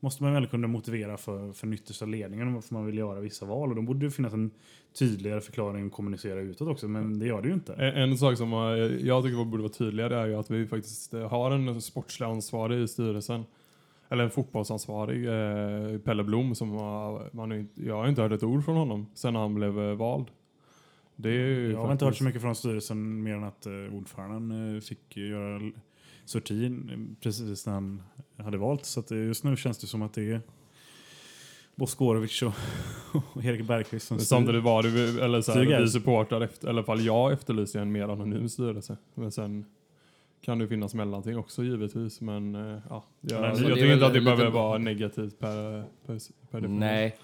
måste 0.00 0.22
man 0.22 0.34
väl 0.34 0.46
kunna 0.46 0.66
motivera 0.66 1.16
för, 1.16 1.52
för 1.52 1.66
den 1.66 1.74
yttersta 1.74 2.06
ledningen 2.06 2.54
varför 2.54 2.74
man 2.74 2.86
vill 2.86 2.98
göra 2.98 3.20
vissa 3.20 3.46
val. 3.46 3.68
Och 3.68 3.76
då 3.76 3.82
borde 3.82 4.06
det 4.06 4.10
finnas 4.10 4.32
en 4.32 4.50
tydligare 4.98 5.40
förklaring 5.40 5.86
att 5.86 5.92
kommunicera 5.92 6.40
utåt 6.40 6.68
också. 6.68 6.88
Men 6.88 7.18
det 7.18 7.26
gör 7.26 7.42
det 7.42 7.48
ju 7.48 7.54
inte. 7.54 7.74
En, 7.74 8.10
en 8.10 8.18
sak 8.18 8.38
som 8.38 8.52
eh, 8.52 8.58
jag 9.06 9.24
tycker 9.24 9.44
borde 9.44 9.62
vara 9.62 9.72
tydligare 9.72 10.16
är 10.16 10.26
ju 10.26 10.34
att 10.34 10.50
vi 10.50 10.66
faktiskt 10.66 11.14
eh, 11.14 11.28
har 11.28 11.50
en 11.50 11.80
sportslig 11.82 12.26
ansvarig 12.26 12.82
i 12.82 12.88
styrelsen. 12.88 13.44
Eller 14.08 14.24
en 14.24 14.30
fotbollsansvarig, 14.30 15.26
eh, 15.26 15.98
Pelle 15.98 16.24
Blom, 16.24 16.54
som 16.54 16.70
har, 16.70 17.30
man 17.32 17.52
inte, 17.52 17.82
jag 17.82 17.96
har 17.96 18.08
inte 18.08 18.22
hört 18.22 18.32
ett 18.32 18.42
ord 18.42 18.64
från 18.64 18.76
honom 18.76 19.06
sen 19.14 19.34
han 19.34 19.54
blev 19.54 19.80
eh, 19.80 19.94
vald. 19.94 20.26
Det 21.22 21.28
är 21.28 21.32
ju 21.48 21.70
Jag 21.72 21.78
har 21.84 21.92
inte 21.92 22.04
hört 22.04 22.16
så 22.16 22.24
mycket 22.24 22.40
från 22.42 22.54
styrelsen 22.54 23.22
mer 23.22 23.34
än 23.34 23.44
att 23.44 23.66
eh, 23.66 23.72
ordföranden 23.92 24.74
eh, 24.76 24.80
fick 24.80 25.16
göra 25.16 25.56
l- 25.56 25.72
sorti 26.24 26.66
eh, 26.66 26.70
precis 27.20 27.66
när 27.66 27.72
han 27.72 28.02
hade 28.36 28.58
valt. 28.58 28.84
Så 28.84 29.00
att 29.00 29.08
det, 29.08 29.16
just 29.16 29.44
nu 29.44 29.56
känns 29.56 29.78
det 29.78 29.86
som 29.86 30.02
att 30.02 30.14
det 30.14 30.30
är 30.32 30.40
Boskorovic 31.74 32.42
och, 32.42 32.52
och 33.34 33.44
Erik 33.44 33.66
Bergqvist 33.66 34.06
som 34.06 34.18
styr. 34.18 34.26
Samtidigt 34.26 34.62
var 34.62 34.82
vi- 34.82 35.20
eller 35.20 35.40
så 35.40 35.52
här, 35.52 35.80
vi 35.80 35.88
supportrar, 35.88 36.40
efter, 36.40 36.68
eller 36.68 36.74
i 36.74 36.78
alla 36.78 36.86
fall 36.86 37.00
jag 37.04 37.32
efterlyser 37.32 37.80
en 37.80 37.92
mer 37.92 38.08
anonym 38.08 38.48
styrelse. 38.48 38.96
Men 39.14 39.32
sen 39.32 39.64
kan 40.40 40.58
det 40.58 40.68
finnas 40.68 40.94
mellanting 40.94 41.36
också 41.38 41.64
givetvis. 41.64 42.20
Men 42.20 42.54
eh, 42.54 42.78
ja, 42.88 43.04
jag, 43.20 43.40
Men 43.40 43.48
jag 43.50 43.58
tycker 43.58 43.92
inte 43.92 44.06
att 44.06 44.12
det 44.14 44.20
behöver 44.20 44.50
vara 44.50 44.78
negativt 44.78 45.38
per, 45.38 45.82
per, 45.82 45.86
per 46.06 46.60
definition. 46.60 46.78
Nej, 46.78 47.16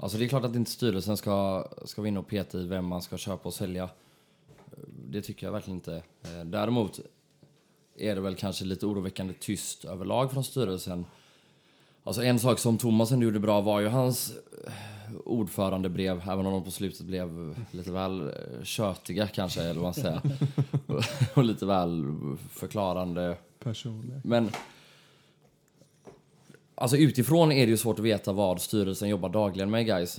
alltså 0.00 0.18
det 0.18 0.24
är 0.24 0.28
klart 0.28 0.44
att 0.44 0.56
inte 0.56 0.70
styrelsen 0.70 1.16
ska, 1.16 1.68
ska 1.84 2.02
vinna 2.02 2.20
och 2.20 2.26
peta 2.26 2.58
i 2.58 2.66
vem 2.66 2.84
man 2.84 3.02
ska 3.02 3.18
köpa 3.18 3.48
och 3.48 3.54
sälja. 3.54 3.88
Det 5.10 5.22
tycker 5.22 5.46
jag 5.46 5.52
verkligen 5.52 5.76
inte. 5.76 6.02
Eh, 6.22 6.44
Däremot 6.44 7.00
är 7.96 8.14
det 8.14 8.20
väl 8.20 8.34
kanske 8.34 8.64
lite 8.64 8.86
oroväckande 8.86 9.34
tyst 9.40 9.84
överlag 9.84 10.32
från 10.32 10.44
styrelsen. 10.44 11.04
Alltså 12.04 12.22
en 12.22 12.38
sak 12.38 12.58
som 12.58 12.78
Thomas 12.78 13.12
ändå 13.12 13.24
gjorde 13.24 13.40
bra 13.40 13.60
var 13.60 13.80
ju 13.80 13.88
hans 13.88 14.32
eh, 14.66 14.72
ordförandebrev, 15.24 16.22
även 16.28 16.46
om 16.46 16.52
de 16.52 16.64
på 16.64 16.70
slutet 16.70 17.06
blev 17.06 17.54
lite 17.70 17.92
väl 17.92 18.20
eh, 18.20 18.62
tjötiga 18.62 19.26
kanske, 19.26 19.62
eller 19.62 19.80
vad 19.80 19.82
man 19.82 19.94
säger. 19.94 20.20
och 21.34 21.44
lite 21.44 21.66
väl 21.66 22.04
förklarande. 22.50 23.36
Personligen. 23.58 24.20
Men 24.24 24.50
Alltså 26.80 26.96
utifrån 26.96 27.52
är 27.52 27.66
det 27.66 27.70
ju 27.70 27.76
svårt 27.76 27.98
att 27.98 28.04
veta 28.04 28.32
vad 28.32 28.60
styrelsen 28.60 29.08
jobbar 29.08 29.28
dagligen 29.28 29.70
med 29.70 29.86
guys. 29.86 30.18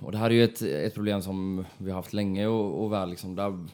Och 0.00 0.12
det 0.12 0.18
här 0.18 0.26
är 0.30 0.34
ju 0.34 0.44
ett, 0.44 0.62
ett 0.62 0.94
problem 0.94 1.22
som 1.22 1.64
vi 1.78 1.90
har 1.90 1.96
haft 1.96 2.12
länge 2.12 2.46
och, 2.46 2.84
och 2.84 2.92
väl 2.92 3.10
liksom 3.10 3.34
där, 3.36 3.66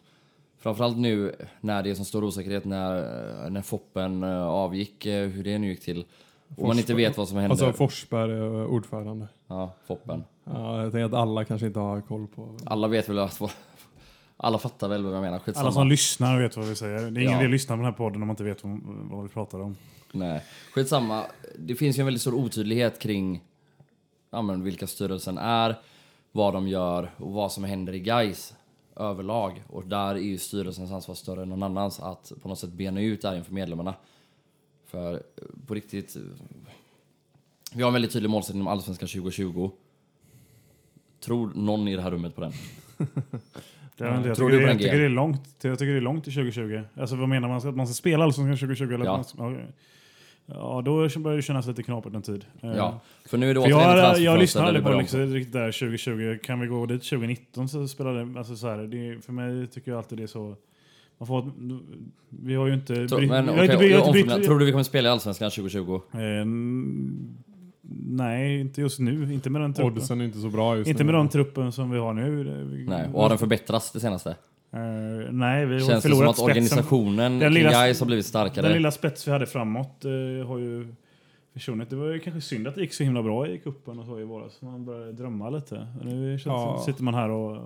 Framförallt 0.58 0.96
nu 0.96 1.34
när 1.60 1.82
det 1.82 1.90
är 1.90 1.94
så 1.94 2.04
stor 2.04 2.24
osäkerhet 2.24 2.64
när, 2.64 3.50
när 3.50 3.62
Foppen 3.62 4.22
eh, 4.22 4.42
avgick, 4.46 5.06
eh, 5.06 5.28
hur 5.28 5.44
det 5.44 5.58
nu 5.58 5.68
gick 5.68 5.80
till. 5.80 6.04
Och 6.56 6.66
man 6.68 6.78
inte 6.78 6.92
Forsberg- 6.92 6.96
vet 6.96 7.16
vad 7.18 7.28
som 7.28 7.36
händer. 7.38 7.50
Alltså 7.50 7.72
Forsberg 7.72 8.32
är 8.32 8.66
ordförande. 8.66 9.28
ja, 9.46 9.74
Foppen. 9.86 10.24
Ja, 10.44 10.82
jag 10.82 10.92
tänker 10.92 11.04
att 11.04 11.14
alla 11.14 11.44
kanske 11.44 11.66
inte 11.66 11.78
har 11.80 12.00
koll 12.00 12.26
på... 12.26 12.56
Alla 12.66 12.88
vet 12.88 13.08
väl 13.08 13.18
att... 13.18 13.40
Alla 14.36 14.58
fattar 14.58 14.88
väl 14.88 15.04
vad 15.04 15.14
jag 15.16 15.22
menar. 15.22 15.38
Skitsamma. 15.38 15.66
Alla 15.66 15.72
som 15.74 15.88
lyssnar 15.88 16.40
vet 16.42 16.56
vad 16.56 16.66
vi 16.66 16.74
säger. 16.74 16.98
Det 17.10 17.20
är 17.20 17.22
ingen 17.22 17.32
Ja. 17.32 17.36
idé 17.38 17.44
att 17.44 17.50
lyssna 17.50 17.74
på 17.74 17.76
den 17.76 17.84
här 17.84 17.92
podden 17.92 18.22
om 18.22 18.28
man 18.28 18.30
inte 18.34 18.44
vet 18.44 18.58
vad 19.10 19.22
vi 19.22 19.28
pratar 19.28 19.60
om. 19.60 19.76
Nej, 20.18 20.42
skitsamma. 20.72 21.24
Det 21.58 21.74
finns 21.74 21.98
ju 21.98 22.00
en 22.00 22.06
väldigt 22.06 22.20
stor 22.20 22.34
otydlighet 22.34 22.98
kring 22.98 23.44
ja, 24.30 24.42
men 24.42 24.62
vilka 24.62 24.86
styrelsen 24.86 25.38
är, 25.38 25.74
vad 26.32 26.54
de 26.54 26.68
gör 26.68 27.10
och 27.16 27.32
vad 27.32 27.52
som 27.52 27.64
händer 27.64 27.92
i 27.92 28.00
guys 28.00 28.54
överlag. 28.96 29.62
Och 29.68 29.86
där 29.86 30.14
är 30.14 30.18
ju 30.18 30.38
styrelsens 30.38 30.92
ansvar 30.92 31.14
större 31.14 31.42
än 31.42 31.48
någon 31.48 31.62
annans 31.62 32.00
att 32.00 32.32
på 32.42 32.48
något 32.48 32.58
sätt 32.58 32.70
bena 32.70 33.00
ut 33.00 33.22
det 33.22 33.28
här 33.28 33.36
inför 33.36 33.52
medlemmarna. 33.52 33.94
För 34.86 35.14
eh, 35.14 35.20
på 35.66 35.74
riktigt, 35.74 36.16
vi 37.74 37.82
har 37.82 37.88
en 37.88 37.92
väldigt 37.92 38.12
tydlig 38.12 38.30
målsättning 38.30 38.62
om 38.62 38.68
Allsvenskan 38.68 39.08
2020. 39.08 39.70
Tror 41.20 41.52
någon 41.54 41.88
i 41.88 41.96
det 41.96 42.02
här 42.02 42.10
rummet 42.10 42.34
på 42.34 42.40
den? 42.40 42.52
Det 43.96 44.04
är 44.04 44.16
inte, 44.16 44.28
jag, 44.28 44.36
Tror 44.36 44.50
tycker 44.50 44.62
det, 44.62 44.72
jag, 44.72 44.78
tycker 44.78 44.98
det 44.98 45.04
är 45.04 45.08
långt, 45.08 45.40
jag 45.60 45.78
tycker 45.78 45.92
det 45.92 45.98
är 45.98 46.00
långt 46.00 46.24
till 46.24 46.32
2020. 46.32 46.82
Alltså 46.94 47.16
vad 47.16 47.28
menar 47.28 47.48
man? 47.48 47.56
Att 47.56 47.76
man 47.76 47.86
ska 47.86 47.94
spela 47.94 48.24
Allsvenskan 48.24 48.56
2020? 48.68 48.94
Eller 48.94 49.04
Ja. 49.04 49.16
man 49.16 49.24
ska, 49.24 49.62
ja, 50.46 50.82
då 50.84 51.08
börjar 51.18 51.36
det 51.36 51.42
kännas 51.42 51.66
lite 51.66 51.82
knapert 51.82 52.14
en 52.14 52.22
tid. 52.22 52.44
Eh, 52.60 52.76
Ja, 52.76 53.00
för 53.28 53.38
nu 53.38 53.50
är 53.50 53.54
det 53.54 53.60
För 53.60 53.72
återigen 53.72 53.98
jag, 53.98 54.18
jag 54.20 54.38
det 54.40 54.56
aldrig 54.56 54.84
på 54.84 54.92
liksom, 54.92 55.20
riktigt 55.20 55.52
där 55.52 55.72
2020. 55.72 56.38
Kan 56.42 56.60
vi 56.60 56.66
gå 56.66 56.86
dit 56.86 57.02
2019 57.02 57.68
så 57.68 57.88
spelar 57.88 58.14
det... 58.14 58.38
Alltså 58.38 58.56
så 58.56 58.68
här, 58.68 58.78
det, 58.78 59.24
för 59.24 59.32
mig 59.32 59.66
tycker 59.66 59.90
jag 59.90 59.98
alltid 59.98 60.18
det 60.18 60.22
är 60.22 60.26
så... 60.26 60.56
Man 61.18 61.26
får, 61.26 61.52
vi 62.28 62.54
har 62.54 62.66
ju 62.66 62.74
inte... 62.74 62.92
Men 62.92 63.46
jag 64.30 64.44
tror 64.44 64.58
du 64.58 64.64
vi 64.64 64.70
kommer 64.70 64.84
spela 64.84 65.08
i 65.08 65.12
Allsvenskan 65.12 65.50
2020? 65.50 65.94
Eh, 65.94 66.20
nej, 68.06 68.60
inte 68.60 68.80
just 68.80 68.98
nu. 68.98 69.34
Inte 69.34 69.50
med 69.50 69.60
den 69.60 69.74
truppen. 69.74 69.96
Oddsen 69.98 70.20
är 70.20 70.24
inte 70.24 70.38
så 70.38 70.48
bra 70.48 70.76
just 70.76 70.88
Inte 70.88 71.04
nu. 71.04 71.12
med 71.12 71.20
den 71.20 71.28
truppen 71.28 71.72
som 71.72 71.90
vi 71.90 71.98
har 71.98 72.12
nu. 72.12 72.84
Nej, 72.88 73.08
och 73.12 73.22
har 73.22 73.28
den 73.28 73.38
förbättrats 73.38 73.92
det 73.92 74.00
senaste? 74.00 74.36
Eh, 74.76 75.32
nej, 75.32 75.66
vi 75.66 75.72
har 75.74 75.80
Känns 75.80 75.88
det 75.88 76.00
som 76.00 76.10
förlorat 76.10 76.28
att 76.30 76.36
spetsen. 76.36 76.44
organisationen 76.50 77.38
Den 77.38 77.54
lilla- 77.54 77.70
har 77.78 78.06
blivit 78.06 78.26
starkare? 78.26 78.62
Den 78.66 78.72
lilla 78.72 78.90
spets 78.90 79.28
vi 79.28 79.32
hade 79.32 79.46
framåt 79.46 80.04
eh, 80.04 80.46
har 80.48 80.58
ju 80.58 80.94
försvunnit. 81.52 81.90
Det 81.90 81.96
var 81.96 82.06
ju 82.06 82.18
kanske 82.20 82.40
synd 82.40 82.68
att 82.68 82.74
det 82.74 82.80
gick 82.80 82.94
så 82.94 83.04
himla 83.04 83.22
bra 83.22 83.48
i 83.48 83.58
kuppen 83.58 83.98
och 83.98 84.06
så 84.06 84.20
i 84.20 84.24
våras. 84.24 84.62
Man 84.62 84.84
började 84.84 85.12
drömma 85.12 85.50
lite. 85.50 85.86
Nu 86.04 86.38
känns, 86.38 86.46
Ja. 86.46 86.82
sitter 86.86 87.02
man 87.02 87.14
här 87.14 87.28
och, 87.30 87.56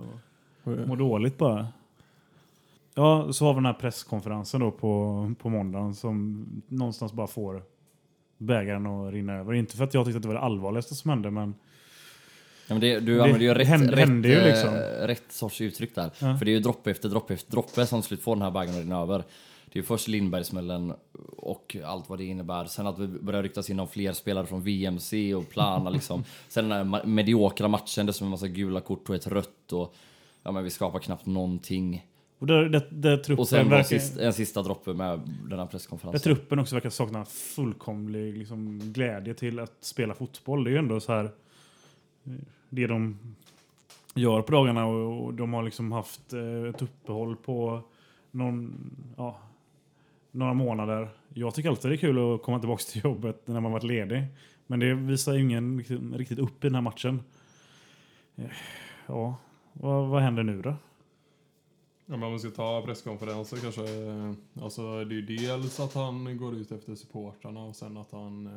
och 0.63 0.87
mår 0.87 0.95
dåligt 0.95 1.37
bara. 1.37 1.67
Ja, 2.95 3.33
så 3.33 3.45
har 3.45 3.53
vi 3.53 3.57
den 3.57 3.65
här 3.65 3.73
presskonferensen 3.73 4.59
då 4.61 4.71
på, 4.71 5.31
på 5.41 5.49
måndagen 5.49 5.95
som 5.95 6.45
någonstans 6.67 7.13
bara 7.13 7.27
får 7.27 7.63
bägaren 8.37 8.85
att 8.87 9.13
rinna 9.13 9.33
över. 9.33 9.53
Inte 9.53 9.77
för 9.77 9.83
att 9.83 9.93
jag 9.93 10.05
tyckte 10.05 10.17
att 10.17 10.21
det 10.21 10.27
var 10.27 10.35
det 10.35 10.41
allvarligaste 10.41 10.95
som 10.95 11.09
hände, 11.09 11.31
men 11.31 11.53
Ja, 12.71 12.75
men 12.75 12.81
det, 12.81 12.99
du 12.99 13.15
Det 13.17 13.23
använder 13.23 13.45
ju 13.45 13.53
rätt, 13.53 13.67
händer- 13.67 13.91
rätt, 13.95 13.99
händer 13.99 14.29
ju 14.29 14.35
eh, 14.35 14.45
liksom. 14.45 14.73
rätt 15.07 15.31
sorts 15.31 15.61
uttryck 15.61 15.95
där. 15.95 16.11
Ja. 16.19 16.37
För 16.37 16.45
det 16.45 16.51
är 16.51 16.53
ju 16.53 16.59
droppe 16.59 16.91
efter 16.91 17.09
droppe 17.09 17.33
efter 17.33 17.51
droppe 17.51 17.85
som 17.85 18.01
slut 18.03 18.21
får 18.21 18.35
den 18.35 18.41
här 18.41 18.51
bägaren 18.51 18.69
att 18.77 18.83
rinna 18.83 18.99
över. 19.01 19.17
Det 19.65 19.79
är 19.79 19.81
ju 19.81 19.83
först 19.83 20.07
Lindbergsmällen 20.07 20.93
och 21.37 21.77
allt 21.85 22.09
vad 22.09 22.17
det 22.19 22.25
innebär. 22.25 22.65
Sen 22.65 22.87
att 22.87 22.99
vi 22.99 23.07
börjar 23.07 23.43
ryktas 23.43 23.69
in 23.69 23.79
om 23.79 23.87
fler 23.87 24.13
spelare 24.13 24.45
från 24.45 24.61
VMC 24.63 25.33
och 25.35 25.49
Plana 25.49 25.89
liksom. 25.99 26.23
Sen 26.49 26.69
den 26.69 26.93
här 26.93 27.05
mediokra 27.05 27.67
matchen, 27.67 28.05
det 28.05 28.13
som 28.13 28.25
en 28.27 28.31
massa 28.31 28.47
gula 28.47 28.81
kort 28.81 29.09
och 29.09 29.15
ett 29.15 29.27
rött 29.27 29.73
och 29.73 29.95
ja 30.43 30.51
men 30.51 30.63
vi 30.63 30.69
skapar 30.69 30.99
knappt 30.99 31.25
någonting. 31.25 32.07
och 32.39 32.47
där, 32.47 32.63
där, 32.69 32.87
där 32.91 33.39
Och 33.39 33.47
sen 33.47 33.69
verkar... 33.69 33.83
sist, 33.83 34.17
en 34.17 34.33
sista 34.33 34.61
droppe 34.61 34.93
med 34.93 35.19
den 35.19 35.51
här 35.51 35.57
Där 35.57 35.65
presskonferensen. 35.65 36.21
truppen 36.35 36.59
också 36.59 36.75
verkar 36.75 36.89
sakna 36.89 37.25
fullkomlig 37.25 38.37
liksom, 38.37 38.79
glädje 38.93 39.33
till 39.33 39.59
att 39.59 39.73
spela 39.81 40.13
fotboll. 40.13 40.63
Det 40.63 40.69
är 40.69 40.71
ju 40.71 40.77
ändå 40.77 40.99
så 40.99 41.11
här 41.13 41.31
det 42.71 42.87
de 42.87 43.17
gör 44.15 44.41
på 44.41 44.51
dagarna 44.51 44.85
och, 44.85 45.25
och 45.25 45.33
de 45.33 45.53
har 45.53 45.63
liksom 45.63 45.91
haft 45.91 46.33
eh, 46.33 46.69
ett 46.69 46.81
uppehåll 46.81 47.35
på 47.35 47.81
någon, 48.31 48.75
ja, 49.17 49.39
några 50.31 50.53
månader. 50.53 51.09
Jag 51.33 51.55
tycker 51.55 51.69
alltid 51.69 51.91
det 51.91 51.95
är 51.95 51.97
kul 51.97 52.35
att 52.35 52.41
komma 52.41 52.59
tillbaka 52.59 52.83
till 52.83 53.03
jobbet 53.03 53.47
när 53.47 53.59
man 53.59 53.71
varit 53.71 53.83
ledig. 53.83 54.25
Men 54.67 54.79
det 54.79 54.93
visar 54.93 55.33
ju 55.33 55.41
ingen 55.41 55.77
riktigt, 55.77 56.01
riktigt 56.13 56.39
upp 56.39 56.63
i 56.63 56.67
den 56.67 56.75
här 56.75 56.81
matchen. 56.81 57.21
Eh, 58.35 58.45
ja, 59.07 59.35
vad, 59.73 60.07
vad 60.07 60.21
händer 60.21 60.43
nu 60.43 60.61
då? 60.61 60.75
Ja, 62.05 62.17
men 62.17 62.23
om 62.23 62.33
vi 62.33 62.39
ska 62.39 62.49
ta 62.49 62.81
presskonferenser 62.85 63.57
kanske. 63.57 63.81
Eh, 63.81 64.33
alltså 64.63 65.05
det 65.05 65.15
är 65.15 65.21
ju 65.21 65.21
dels 65.21 65.79
att 65.79 65.93
han 65.93 66.37
går 66.37 66.55
ut 66.55 66.71
efter 66.71 66.95
supportrarna 66.95 67.59
och 67.59 67.75
sen 67.75 67.97
att 67.97 68.11
han... 68.11 68.47
Eh, 68.47 68.53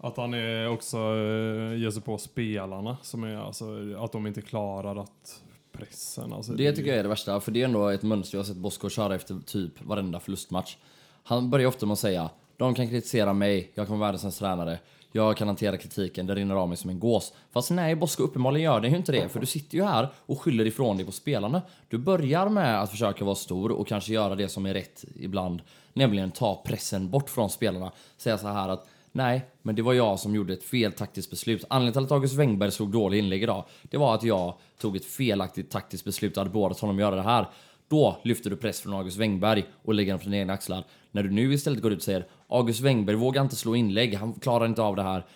att 0.00 0.16
han 0.16 0.34
är 0.34 0.68
också 0.68 0.96
eh, 0.96 1.76
ger 1.76 1.90
sig 1.90 2.02
på 2.02 2.18
spelarna. 2.18 2.96
Som 3.02 3.24
är 3.24 3.36
alltså 3.36 3.64
att 3.98 4.12
de 4.12 4.26
inte 4.26 4.42
klarar 4.42 4.96
att 4.96 5.42
pressen. 5.72 6.32
Alltså, 6.32 6.52
Det 6.52 6.72
tycker 6.72 6.90
jag 6.90 6.98
är 6.98 7.02
det 7.02 7.08
värsta, 7.08 7.40
för 7.40 7.52
det 7.52 7.60
är 7.60 7.64
ändå 7.64 7.88
ett 7.88 8.02
mönster 8.02 8.38
jag 8.38 8.40
har 8.40 8.46
sett 8.46 8.56
Bosko 8.56 8.88
köra 8.88 9.14
efter 9.14 9.38
typ 9.46 9.82
varenda 9.82 10.20
förlustmatch. 10.20 10.76
Han 11.22 11.50
börjar 11.50 11.68
ofta 11.68 11.86
med 11.86 11.92
att 11.92 11.98
säga 11.98 12.30
de 12.58 12.74
kan 12.74 12.88
kritisera 12.88 13.32
mig, 13.32 13.70
jag 13.74 13.86
kan 13.86 13.98
vara 13.98 14.12
världens 14.12 14.38
tränare. 14.38 14.78
jag 15.12 15.36
kan 15.36 15.48
hantera 15.48 15.76
kritiken, 15.76 16.26
det 16.26 16.34
rinner 16.34 16.54
av 16.54 16.68
mig 16.68 16.76
som 16.76 16.90
en 16.90 16.98
gås. 16.98 17.32
Fast 17.50 17.70
nej, 17.70 17.94
Bosko 17.94 18.22
uppenbarligen 18.22 18.64
gör 18.64 18.80
det 18.80 18.88
ju 18.88 18.96
inte 18.96 19.12
det, 19.12 19.28
för 19.28 19.40
du 19.40 19.46
sitter 19.46 19.78
ju 19.78 19.84
här 19.84 20.08
och 20.26 20.40
skyller 20.40 20.66
ifrån 20.66 20.96
dig 20.96 21.06
på 21.06 21.12
spelarna. 21.12 21.62
Du 21.88 21.98
börjar 21.98 22.48
med 22.48 22.82
att 22.82 22.90
försöka 22.90 23.24
vara 23.24 23.34
stor 23.34 23.72
och 23.72 23.86
kanske 23.86 24.12
göra 24.12 24.34
det 24.34 24.48
som 24.48 24.66
är 24.66 24.74
rätt 24.74 25.04
ibland, 25.16 25.62
nämligen 25.92 26.30
ta 26.30 26.62
pressen 26.66 27.10
bort 27.10 27.30
från 27.30 27.50
spelarna. 27.50 27.92
Säga 28.16 28.38
så 28.38 28.48
här 28.48 28.68
att 28.68 28.88
Nej, 29.18 29.44
men 29.62 29.74
det 29.74 29.82
var 29.82 29.92
jag 29.92 30.18
som 30.18 30.34
gjorde 30.34 30.52
ett 30.52 30.62
fel 30.62 30.92
taktiskt 30.92 31.30
beslut. 31.30 31.64
Anledningen 31.70 31.92
till 31.92 32.04
att 32.04 32.12
August 32.12 32.34
Wengberg 32.34 32.70
slog 32.70 32.90
dålig 32.90 33.18
inlägg 33.18 33.42
idag, 33.42 33.64
det 33.82 33.96
var 33.96 34.14
att 34.14 34.22
jag 34.22 34.54
tog 34.80 34.96
ett 34.96 35.04
felaktigt 35.04 35.70
taktiskt 35.70 36.04
beslut 36.04 36.36
och 36.36 36.40
hade 36.40 36.50
beordrat 36.50 36.80
honom 36.80 36.96
att 36.96 37.00
göra 37.00 37.16
det 37.16 37.22
här. 37.22 37.48
Då 37.88 38.16
lyfter 38.24 38.50
du 38.50 38.56
press 38.56 38.80
från 38.80 38.94
August 38.94 39.16
Wengberg 39.16 39.64
och 39.84 39.94
lägger 39.94 40.12
den 40.12 40.18
på 40.18 40.24
dina 40.24 40.36
egna 40.36 40.52
axlar. 40.52 40.84
När 41.10 41.22
du 41.22 41.30
nu 41.30 41.52
istället 41.52 41.82
går 41.82 41.92
ut 41.92 41.98
och 41.98 42.04
säger 42.04 42.26
August 42.48 42.80
Wengberg 42.80 43.16
vågar 43.16 43.42
inte 43.42 43.56
slå 43.56 43.76
inlägg, 43.76 44.14
han 44.14 44.32
klarar 44.32 44.66
inte 44.66 44.82
av 44.82 44.96
det 44.96 45.02
här. 45.02 45.26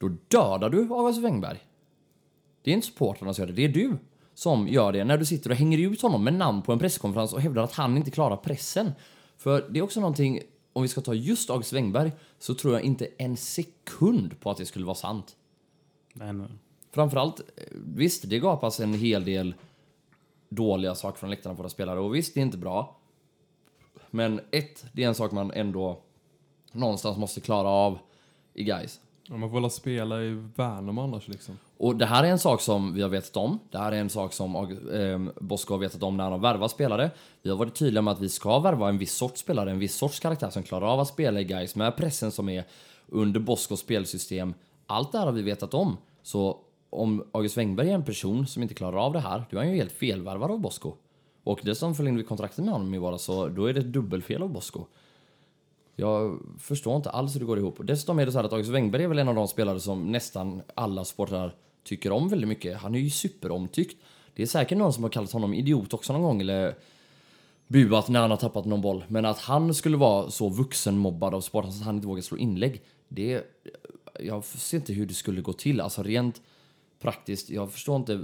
Då 0.00 0.08
dödar 0.28 0.70
du 0.70 0.88
August 0.90 1.22
Wengberg. 1.22 1.58
Det 2.64 2.70
är 2.70 2.74
inte 2.74 2.86
supportrarna 2.86 3.34
som 3.34 3.42
gör 3.42 3.46
det, 3.46 3.52
det 3.52 3.64
är 3.64 3.68
du 3.68 3.98
som 4.34 4.68
gör 4.68 4.92
det. 4.92 5.04
När 5.04 5.18
du 5.18 5.24
sitter 5.24 5.50
och 5.50 5.56
hänger 5.56 5.78
ut 5.78 6.02
honom 6.02 6.24
med 6.24 6.34
namn 6.34 6.62
på 6.62 6.72
en 6.72 6.78
presskonferens 6.78 7.32
och 7.32 7.40
hävdar 7.40 7.62
att 7.62 7.72
han 7.72 7.96
inte 7.96 8.10
klarar 8.10 8.36
pressen. 8.36 8.92
För 9.36 9.68
det 9.70 9.78
är 9.78 9.82
också 9.82 10.00
någonting, 10.00 10.40
om 10.72 10.82
vi 10.82 10.88
ska 10.88 11.00
ta 11.00 11.14
just 11.14 11.50
August 11.50 11.72
Wengberg, 11.72 12.12
så 12.38 12.54
tror 12.54 12.74
jag 12.74 12.82
inte 12.82 13.08
en 13.18 13.36
sekund 13.36 14.40
på 14.40 14.50
att 14.50 14.56
det 14.56 14.66
skulle 14.66 14.84
vara 14.84 14.94
sant. 14.94 15.36
Nej, 16.12 16.32
nej. 16.32 16.48
Framförallt, 16.90 17.40
eh, 17.40 17.64
visst, 17.72 18.30
det 18.30 18.38
gapas 18.38 18.80
en 18.80 18.94
hel 18.94 19.24
del 19.24 19.54
dåliga 20.48 20.94
saker 20.94 21.18
från 21.18 21.30
läktarna 21.30 21.54
på 21.54 21.62
våra 21.62 21.68
spelare 21.68 22.00
och 22.00 22.14
visst, 22.14 22.34
det 22.34 22.40
är 22.40 22.42
inte 22.42 22.58
bra. 22.58 22.96
Men 24.10 24.40
ett, 24.50 24.84
det 24.92 25.04
är 25.04 25.08
en 25.08 25.14
sak 25.14 25.32
man 25.32 25.50
ändå 25.50 26.02
någonstans 26.72 27.18
måste 27.18 27.40
klara 27.40 27.68
av 27.68 27.98
i 28.54 28.64
guys. 28.64 29.00
Ja, 29.22 29.36
man 29.36 29.50
får 29.50 29.60
väl 29.60 29.70
spela 29.70 30.22
i 30.22 30.30
Värnamo 30.56 31.02
annars 31.02 31.28
liksom. 31.28 31.58
Och 31.78 31.96
det 31.96 32.06
här 32.06 32.24
är 32.24 32.28
en 32.28 32.38
sak 32.38 32.60
som 32.60 32.94
vi 32.94 33.02
har 33.02 33.08
vetat 33.08 33.36
om. 33.36 33.58
Det 33.70 33.78
här 33.78 33.92
är 33.92 33.96
en 33.96 34.10
sak 34.10 34.32
som 34.32 34.56
eh, 34.56 35.42
Bosko 35.44 35.74
har 35.74 35.78
vetat 35.78 36.02
om 36.02 36.16
när 36.16 36.24
han 36.24 36.32
har 36.32 36.38
värvat 36.38 36.70
spelare. 36.70 37.10
Vi 37.42 37.50
har 37.50 37.56
varit 37.56 37.74
tydliga 37.74 38.02
med 38.02 38.12
att 38.12 38.20
vi 38.20 38.28
ska 38.28 38.58
värva 38.58 38.88
en 38.88 38.98
viss 38.98 39.14
sorts 39.14 39.40
spelare, 39.40 39.70
en 39.70 39.78
viss 39.78 39.96
sorts 39.96 40.20
karaktär 40.20 40.50
som 40.50 40.62
klarar 40.62 40.86
av 40.86 41.00
att 41.00 41.08
spela 41.08 41.40
i 41.40 41.44
guys 41.44 41.74
med 41.74 41.96
pressen 41.96 42.32
som 42.32 42.48
är 42.48 42.64
under 43.06 43.40
Boskos 43.40 43.80
spelsystem. 43.80 44.54
Allt 44.86 45.12
det 45.12 45.18
här 45.18 45.26
har 45.26 45.32
vi 45.32 45.42
vetat 45.42 45.74
om. 45.74 45.96
Så 46.22 46.58
om 46.90 47.24
August 47.32 47.56
Wengberg 47.56 47.90
är 47.90 47.94
en 47.94 48.04
person 48.04 48.46
som 48.46 48.62
inte 48.62 48.74
klarar 48.74 48.96
av 48.96 49.12
det 49.12 49.20
här, 49.20 49.44
då 49.50 49.56
är 49.56 49.60
han 49.60 49.70
ju 49.70 49.76
helt 49.76 49.92
felvärvad 49.92 50.50
av 50.50 50.60
Bosko. 50.60 50.94
Och 51.44 51.60
dessutom 51.62 51.94
förlängde 51.94 52.22
vi 52.22 52.28
kontraktet 52.28 52.64
med 52.64 52.74
honom 52.74 52.94
i 52.94 52.98
våras, 52.98 53.22
så 53.22 53.48
då 53.48 53.66
är 53.66 53.74
det 53.74 53.80
ett 53.80 53.92
dubbelfel 53.92 54.42
av 54.42 54.52
Bosko. 54.52 54.84
Jag 55.96 56.38
förstår 56.58 56.96
inte 56.96 57.10
alls 57.10 57.34
hur 57.34 57.40
det 57.40 57.46
går 57.46 57.58
ihop. 57.58 57.78
Dessutom 57.82 58.18
är 58.18 58.26
det 58.26 58.32
så 58.32 58.38
här 58.38 58.44
att 58.44 58.52
August 58.52 58.70
Wengberg 58.70 59.04
är 59.04 59.08
väl 59.08 59.18
en 59.18 59.28
av 59.28 59.34
de 59.34 59.48
spelare 59.48 59.80
som 59.80 60.12
nästan 60.12 60.62
alla 60.74 61.04
sportare 61.04 61.52
tycker 61.84 62.12
om 62.12 62.28
väldigt 62.28 62.48
mycket. 62.48 62.76
Han 62.76 62.94
är 62.94 62.98
ju 62.98 63.10
superomtyckt. 63.10 63.96
Det 64.34 64.42
är 64.42 64.46
säkert 64.46 64.78
någon 64.78 64.92
som 64.92 65.02
har 65.02 65.10
kallat 65.10 65.32
honom 65.32 65.54
idiot 65.54 65.94
också 65.94 66.12
någon 66.12 66.22
gång, 66.22 66.40
eller 66.40 66.74
buat 67.68 68.08
när 68.08 68.20
han 68.20 68.30
har 68.30 68.36
tappat 68.36 68.64
någon 68.64 68.80
boll. 68.80 69.04
Men 69.08 69.24
att 69.24 69.38
han 69.38 69.74
skulle 69.74 69.96
vara 69.96 70.30
så 70.30 70.48
vuxenmobbad 70.48 71.34
av 71.34 71.40
sporten 71.40 71.72
så 71.72 71.78
att 71.78 71.84
han 71.84 71.94
inte 71.94 72.06
vågar 72.06 72.22
slå 72.22 72.36
inlägg, 72.38 72.82
det... 73.08 73.42
Jag 74.20 74.44
ser 74.44 74.76
inte 74.76 74.92
hur 74.92 75.06
det 75.06 75.14
skulle 75.14 75.40
gå 75.40 75.52
till. 75.52 75.80
Alltså 75.80 76.02
rent 76.02 76.42
praktiskt, 77.00 77.50
jag 77.50 77.72
förstår 77.72 77.96
inte... 77.96 78.20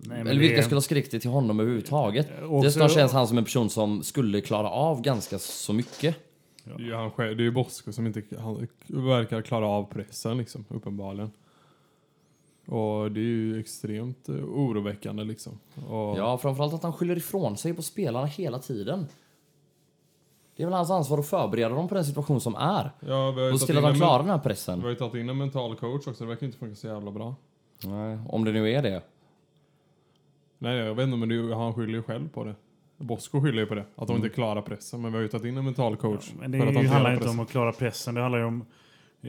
men 0.00 0.26
eller 0.26 0.40
vilka 0.40 0.56
det- 0.56 0.62
skulle 0.62 0.76
ha 0.76 0.82
skrikit 0.82 1.10
det 1.10 1.20
till 1.20 1.30
honom 1.30 1.60
överhuvudtaget. 1.60 2.28
Också- 2.42 2.66
Dessutom 2.66 2.88
känns 2.88 3.12
han 3.12 3.28
som 3.28 3.38
en 3.38 3.44
person 3.44 3.70
som 3.70 4.02
skulle 4.02 4.40
klara 4.40 4.70
av 4.70 5.02
ganska 5.02 5.38
så 5.38 5.72
mycket. 5.72 6.16
Det 6.64 6.70
är 6.72 6.78
ju 6.78 6.94
han 6.94 7.10
själv, 7.10 7.36
det 7.36 7.42
är 7.42 7.44
ju 7.44 7.50
Bosko 7.50 7.92
som 7.92 8.06
inte 8.06 8.22
han 8.38 8.68
verkar 8.86 9.42
klara 9.42 9.66
av 9.66 9.84
pressen 9.84 10.38
liksom, 10.38 10.64
uppenbarligen. 10.68 11.30
Och 12.66 13.12
det 13.12 13.20
är 13.20 13.24
ju 13.24 13.60
extremt 13.60 14.28
eh, 14.28 14.34
oroväckande 14.34 15.24
liksom. 15.24 15.58
Och, 15.88 16.18
Ja, 16.18 16.38
framförallt 16.38 16.74
att 16.74 16.82
han 16.82 16.92
skyller 16.92 17.16
ifrån 17.16 17.56
sig 17.56 17.74
på 17.74 17.82
spelarna 17.82 18.26
hela 18.26 18.58
tiden. 18.58 19.06
Det 20.56 20.62
är 20.62 20.66
väl 20.66 20.74
hans 20.74 20.90
ansvar 20.90 21.18
att 21.18 21.26
förbereda 21.28 21.74
dem 21.74 21.88
på 21.88 21.94
den 21.94 22.04
situation 22.04 22.40
som 22.40 22.54
är. 22.54 22.90
ja 23.00 23.30
vi 23.30 23.42
har 23.44 23.52
Och 23.52 23.60
se 23.60 23.66
till 23.66 23.76
att 23.78 23.82
de 23.84 23.94
klarar 23.94 24.18
den 24.18 24.28
här 24.30 24.38
Vi 24.38 24.42
pressen. 24.42 24.80
har 24.82 24.88
ju 24.88 24.94
tagit 24.94 25.14
in 25.14 25.28
en 25.28 25.38
mental 25.38 25.76
coach 25.76 26.06
också, 26.08 26.24
det 26.24 26.28
verkar 26.28 26.46
inte 26.46 26.58
funka 26.58 26.74
så 26.76 26.86
jävla 26.86 27.10
bra. 27.10 27.34
Nej, 27.84 28.18
om 28.28 28.44
det 28.44 28.52
nu 28.52 28.70
är 28.72 28.82
det. 28.82 29.02
Nej, 30.58 30.76
jag 30.76 30.94
vet 30.94 31.04
inte, 31.06 31.16
men 31.16 31.28
det 31.48 31.54
han 31.54 31.74
skyller 31.74 31.92
ju 31.94 32.02
själv 32.02 32.28
på 32.28 32.44
det. 32.44 32.54
Bosko 32.96 33.40
skyller 33.42 33.60
ju 33.60 33.66
på 33.66 33.74
det, 33.74 33.84
att 33.96 34.08
de 34.08 34.16
inte 34.16 34.28
klarar 34.28 34.62
pressen. 34.62 35.00
Men 35.02 35.12
vi 35.12 35.16
har 35.18 35.22
ju 35.22 35.28
tagit 35.28 35.46
in 35.46 35.56
en 35.58 35.64
mental 35.64 35.96
coach 35.96 36.32
Men 36.38 36.50
det 36.50 36.58
för 36.58 36.66
att 36.66 36.74
hantera 36.74 36.92
handlar 36.92 37.10
inte 37.12 37.22
pressen. 37.24 37.38
om 37.38 37.44
att 37.44 37.50
klara 37.50 37.72
pressen. 37.72 38.14
Det 38.14 38.20
handlar 38.20 38.38
ju 38.38 38.44
om... 38.44 38.64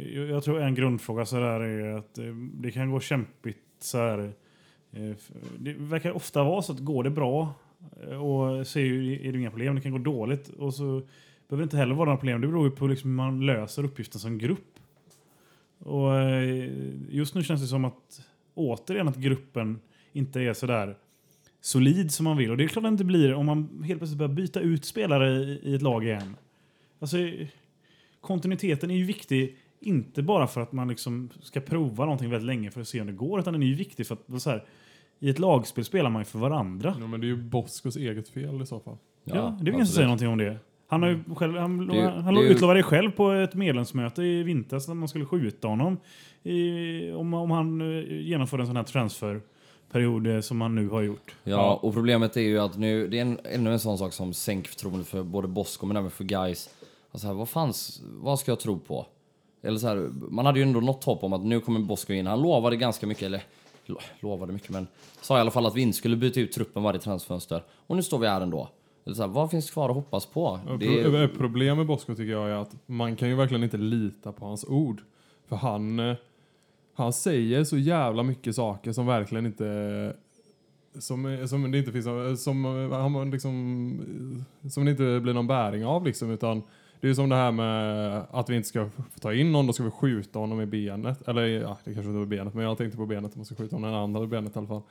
Jag, 0.02 0.44
tror 0.44 0.62
en 0.62 0.76
grundfråga 0.76 1.26
så 1.26 1.36
där 1.36 1.60
är 1.60 1.98
att 1.98 2.18
eh, 2.18 2.26
det 2.36 2.72
kan 2.72 2.92
gå 2.92 3.00
kämpigt 3.00 3.58
så 3.80 3.98
här. 3.98 4.34
Eh, 4.92 5.16
det 5.58 5.74
verkar 5.74 6.12
ofta 6.12 6.44
vara 6.44 6.62
så 6.62 6.74
att 6.74 6.80
går 6.80 7.04
det 7.04 7.10
bra 7.10 7.54
eh, 8.02 8.24
och 8.24 8.68
så 8.68 8.80
är, 8.80 8.84
ju, 8.84 9.28
är 9.28 9.32
det 9.32 9.40
inga 9.40 9.50
problem. 9.50 9.76
Det 9.76 9.82
kan 9.82 9.92
gå 9.92 9.98
dåligt 9.98 10.50
och 10.50 10.74
så 10.74 10.84
behöver 11.48 11.58
det 11.58 11.64
inte 11.64 11.78
heller 11.78 11.96
vara 11.96 12.06
några 12.06 12.18
problem. 12.18 12.42
Det 12.42 12.48
beror 12.48 12.66
ju 12.66 12.72
på 12.72 12.88
liksom 12.88 13.10
hur 13.10 13.16
man 13.16 13.46
löser 13.46 13.84
uppgiften 13.84 14.20
som 14.20 14.38
grupp. 14.38 14.80
Och 15.80 16.12
just 17.10 17.36
nu 17.36 17.44
känns 17.44 17.62
det 17.62 17.68
som 17.68 17.86
att 17.86 18.22
återigen 18.54 19.08
att 19.08 19.18
gruppen 19.18 19.80
inte 20.14 20.42
är 20.42 20.54
så 20.54 20.66
där 20.66 20.96
solid 21.62 22.12
som 22.12 22.24
man 22.24 22.38
vill. 22.38 22.52
Och 22.52 22.58
det 22.58 22.64
är 22.64 22.68
klart 22.68 22.86
att 22.86 22.90
det 22.90 22.94
inte 22.94 23.04
blir 23.04 23.34
om 23.34 23.46
man 23.46 23.84
helt 23.86 24.00
plötsligt 24.00 24.18
börjar 24.18 24.34
byta 24.34 24.60
ut 24.60 24.86
spelare 24.86 25.30
i, 25.30 25.60
i 25.64 25.76
ett 25.76 25.82
lag 25.82 26.04
igen. 26.04 26.36
Alltså, 27.00 27.18
kontinuiteten 28.22 28.92
är 28.92 28.96
ju 28.96 29.06
viktig, 29.06 29.58
inte 29.84 30.22
bara 30.24 30.48
för 30.48 30.62
att 30.62 30.72
man 30.72 30.88
liksom 30.88 31.30
ska 31.42 31.60
prova 31.60 32.04
någonting 32.06 32.30
väldigt 32.30 32.48
länge 32.48 32.72
för 32.72 32.82
att 32.82 32.88
se 32.88 33.02
om 33.02 33.08
det 33.08 33.14
går, 33.14 33.40
utan 33.40 33.54
den 33.54 33.64
är 33.64 33.68
ju 33.68 33.76
viktig 33.76 34.08
för 34.08 34.18
att 34.36 34.42
så 34.42 34.50
här, 34.50 34.64
i 35.20 35.30
ett 35.30 35.40
lagspel 35.40 35.86
spelar 35.86 36.10
man 36.10 36.22
ju 36.22 36.26
för 36.26 36.40
varandra. 36.40 36.96
Ja, 37.00 37.08
men 37.08 37.20
det 37.22 37.26
är 37.26 37.30
ju 37.30 37.44
Boskos 37.44 37.96
eget 37.96 38.30
fel 38.30 38.62
i 38.62 38.66
så 38.66 38.80
fall. 38.80 38.98
Ja, 39.24 39.58
det 39.62 39.72
är 39.72 39.74
ingen 39.74 39.86
som 39.88 39.96
säger 39.96 40.08
någonting 40.08 40.28
om 40.28 40.38
det. 40.38 40.58
Han, 40.88 41.02
har 41.04 41.10
ju 41.10 41.24
själv, 41.36 41.58
han, 41.58 41.88
Det 41.88 41.96
ju- 41.96 42.02
han 42.08 42.34
det 42.34 42.42
ju- 42.42 42.48
utlovade 42.48 42.80
det 42.80 42.84
själv 42.84 43.12
på 43.12 43.32
ett 43.32 43.56
medlemsmöte 43.56 44.24
i 44.24 44.44
vintras 44.44 44.90
att 44.90 44.98
man 44.98 45.08
skulle 45.08 45.26
skjuta 45.26 45.68
honom 45.68 45.98
i, 46.44 47.12
om, 47.12 47.34
om 47.34 47.52
han 47.52 47.82
eh, 47.82 48.22
genomförde 48.22 48.64
en 48.64 48.68
sån 48.68 48.76
här 48.76 48.84
transferperiod 48.84 50.28
eh, 50.28 50.40
som 50.40 50.62
han 50.62 50.76
nu 50.76 50.90
har 50.90 51.02
gjort. 51.02 51.36
Ja, 51.44 51.80
och 51.82 51.94
problemet 51.94 52.38
är 52.38 52.42
ju 52.42 52.60
att 52.60 52.78
nu, 52.78 53.08
det 53.08 53.18
är 53.18 53.22
en, 53.22 53.40
ännu 53.44 53.72
en 53.72 53.80
sån 53.80 53.98
sak 53.98 54.14
som 54.14 54.34
sänker 54.34 54.70
förtroendet 54.70 55.08
för 55.08 55.24
både 55.24 55.48
Bosko 55.48 55.86
men 55.86 55.98
även 55.98 56.12
för 56.12 56.24
guys. 56.24 56.70
Alltså 57.12 57.28
här, 57.28 57.34
vad 57.34 57.50
fanns, 57.50 58.02
vad 58.06 58.40
ska 58.40 58.52
jag 58.52 58.60
tro 58.60 58.80
på? 58.80 59.06
Eller 59.64 59.78
så 59.78 59.88
här, 59.88 60.10
man 60.30 60.46
hade 60.46 60.60
ju 60.60 60.64
ändå 60.64 60.80
något 60.80 61.04
hopp 61.04 61.24
om 61.24 61.34
att 61.34 61.44
nu 61.44 61.60
kommer 61.60 61.80
Bosko 61.80 62.14
in. 62.14 62.28
Han 62.28 62.42
lovade 62.42 62.76
ganska 62.76 63.08
mycket, 63.08 63.24
eller 63.24 63.44
lo- 63.86 64.00
lovade 64.20 64.54
mycket, 64.54 64.70
men 64.70 64.88
sa 65.22 65.38
i 65.38 65.42
alla 65.42 65.52
fall 65.52 65.66
att 65.66 65.76
vi 65.76 65.82
inte 65.82 65.98
skulle 65.98 66.16
byta 66.16 66.40
ut 66.40 66.52
truppen 66.52 66.84
varje 66.84 67.00
transfönster. 67.00 67.64
Och 67.88 67.96
nu 67.96 68.04
står 68.04 68.20
vi 68.20 68.28
här 68.28 68.42
ändå. 68.42 68.70
Eller 69.06 69.16
så 69.16 69.22
här, 69.22 69.30
vad 69.30 69.52
finns 69.52 69.72
kvar 69.72 69.90
att 69.90 69.96
hoppas 69.96 70.26
på? 70.26 70.60
Det 70.80 71.00
är, 71.00 71.24
Ett 71.24 71.38
problem 71.38 71.78
med 71.78 71.86
Bosko 71.86 72.16
tycker 72.16 72.32
jag 72.32 72.50
är 72.50 72.56
att 72.56 72.76
man 72.86 73.16
kan 73.16 73.30
ju 73.30 73.36
verkligen 73.36 73.64
inte 73.64 73.78
lita 73.78 74.32
på 74.32 74.46
hans 74.46 74.66
ord. 74.66 75.02
För 75.48 75.56
han, 75.56 76.00
eh, 76.00 76.16
han 76.94 77.14
säger 77.14 77.64
så 77.64 77.78
jävla 77.78 78.24
mycket 78.24 78.56
saker 78.56 78.92
som 78.92 79.06
verkligen 79.06 79.46
inte... 79.46 80.16
Som, 81.00 81.48
som 81.48 81.72
det 81.72 81.78
inte 81.78 81.92
finns... 81.92 82.44
Som, 82.44 82.66
han 82.92 83.32
liksom, 83.32 84.42
som 84.72 84.86
det 84.86 84.92
inte 84.92 85.20
blir 85.20 85.34
någon 85.34 85.48
bäring 85.48 85.86
av 85.86 86.06
liksom. 86.06 86.32
Utan 86.32 86.64
det 87.04 87.10
är 87.10 87.14
som 87.14 87.30
det 87.30 87.36
här 87.36 87.52
med 87.52 88.26
att 88.32 88.50
vi 88.50 88.56
inte 88.56 88.68
ska 88.68 88.90
få 88.90 89.20
ta 89.20 89.34
in 89.34 89.52
någon, 89.52 89.68
då 89.68 89.74
ska 89.74 89.84
vi 89.84 89.92
skjuta 89.92 90.40
honom 90.40 90.62
i 90.62 90.66
benet. 90.66 91.28
Eller 91.28 91.46
ja, 91.46 91.78
det 91.84 91.94
kanske 91.94 92.10
inte 92.10 92.20
var 92.20 92.26
benet, 92.26 92.54
men 92.54 92.66
jag 92.66 92.78
tänkte 92.78 92.98
på 92.98 93.06
benet. 93.06 93.36
Man 93.36 93.46
ska 93.46 93.56
skjuta 93.56 93.76
honom 93.76 93.92
i 93.92 93.96
andra 93.96 94.28
benet 94.28 94.56
i 94.56 94.60
alla 94.60 94.68
fall. 94.68 94.82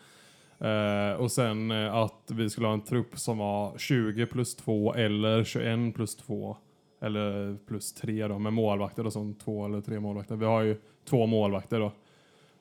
Uh, 0.64 1.20
och 1.20 1.32
sen 1.32 1.70
uh, 1.70 1.94
att 1.94 2.30
vi 2.30 2.50
skulle 2.50 2.66
ha 2.66 2.74
en 2.74 2.80
trupp 2.80 3.18
som 3.18 3.38
var 3.38 3.78
20 3.78 4.26
plus 4.26 4.56
2 4.56 4.94
eller 4.94 5.44
21 5.44 5.94
plus 5.94 6.16
2. 6.16 6.56
Eller 7.00 7.56
plus 7.66 7.94
3 7.94 8.28
då, 8.28 8.38
med 8.38 8.52
målvakter 8.52 9.04
då, 9.04 9.10
som 9.10 9.34
två 9.34 9.64
eller 9.64 9.80
tre 9.80 10.00
målvakter. 10.00 10.36
Vi 10.36 10.46
har 10.46 10.62
ju 10.62 10.76
två 11.08 11.26
målvakter 11.26 11.80
då. 11.80 11.92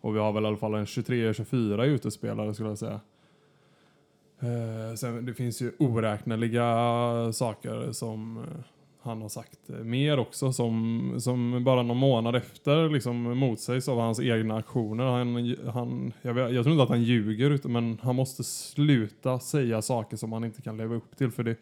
Och 0.02 0.16
vi 0.16 0.20
har 0.20 0.32
väl 0.32 0.44
i 0.44 0.48
alla 0.48 0.58
fall 0.58 0.74
en 0.74 0.86
23-24 0.86 1.84
utespelare 1.84 2.54
skulle 2.54 2.70
jag 2.70 2.78
säga. 2.78 3.00
Uh, 4.44 4.96
sen, 4.96 5.26
det 5.26 5.34
finns 5.34 5.62
ju 5.62 5.72
oräkneliga 5.80 7.34
saker 7.34 7.92
som 7.92 8.46
han 9.02 9.22
har 9.22 9.30
sagt 9.30 9.70
eh, 9.70 9.76
mer 9.76 10.20
också 10.20 10.54
som, 10.54 11.16
som 11.20 11.64
bara 11.64 11.84
någon 11.84 11.98
månad 11.98 12.36
efter 12.36 12.90
liksom 12.90 13.38
motsägs 13.38 13.88
av 13.88 14.00
hans 14.00 14.20
egna 14.20 14.58
aktioner. 14.58 15.04
Han, 15.04 15.56
han, 15.74 16.14
jag, 16.22 16.34
vet, 16.34 16.54
jag 16.54 16.64
tror 16.64 16.74
inte 16.74 16.84
att 16.84 16.90
han 16.90 17.04
ljuger 17.04 17.68
men 17.68 18.00
han 18.02 18.16
måste 18.16 18.44
sluta 18.44 19.40
säga 19.40 19.82
saker 19.82 20.18
som 20.18 20.32
han 20.32 20.44
inte 20.44 20.62
kan 20.62 20.78
leva 20.78 20.96
upp 20.96 21.18
till 21.18 21.32
för 21.32 21.44
det 21.44 21.56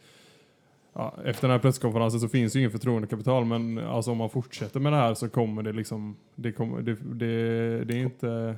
Ja, 0.93 1.15
efter 1.25 1.47
den 1.47 1.51
här 1.51 1.59
presskonferensen 1.59 2.19
så 2.19 2.29
finns 2.29 2.55
ju 2.55 2.59
ingen 2.59 2.71
förtroendekapital 2.71 3.45
men 3.45 3.77
alltså 3.77 4.11
om 4.11 4.17
man 4.17 4.29
fortsätter 4.29 4.79
med 4.79 4.93
det 4.93 4.97
här 4.97 5.13
så 5.13 5.29
kommer 5.29 5.63
det 5.63 5.73
liksom 5.73 6.15
det, 6.35 6.51
kommer, 6.51 6.81
det, 6.81 6.93
det, 6.93 7.83
det 7.85 7.93
är 7.93 8.03
inte 8.03 8.55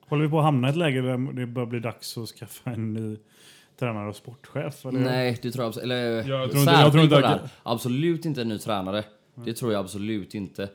Håller 0.00 0.24
vi 0.24 0.30
på 0.30 0.38
att 0.38 0.44
hamna 0.44 0.68
i 0.68 0.70
ett 0.70 0.76
läge 0.76 1.00
där 1.00 1.32
det 1.32 1.46
börjar 1.46 1.66
bli 1.66 1.80
dags 1.80 2.18
att 2.18 2.28
skaffa 2.28 2.70
en 2.70 2.94
ny 2.94 3.16
tränare 3.78 4.08
och 4.08 4.16
sportchef? 4.16 4.86
Eller? 4.86 5.00
nej, 5.00 5.38
det 5.42 5.50
tror 5.50 5.62
jag 5.62 5.68
absolut 5.68 5.84
Eller 5.84 6.28
jag 6.28 6.50
tror 6.50 6.60
inte- 6.60 6.72
jag 6.72 6.92
tror 6.92 7.04
inte 7.04 7.18
att- 7.18 7.24
här. 7.24 7.50
Absolut 7.62 8.24
inte 8.24 8.40
en 8.42 8.48
ny 8.48 8.58
tränare. 8.58 9.04
Det 9.34 9.52
tror 9.54 9.72
jag 9.72 9.80
absolut 9.80 10.34
inte. 10.34 10.68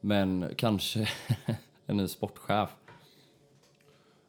Men 0.00 0.44
kanske 0.56 1.08
en 1.86 1.96
ny 1.96 2.08
sportchef. 2.08 2.68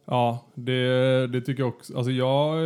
Ja, 0.06 0.46
det, 0.56 1.28
det 1.28 1.42
tycker 1.42 1.64
jag 1.64 1.70
också. 1.70 1.98
Alltså 1.98 2.12
jag, 2.12 2.58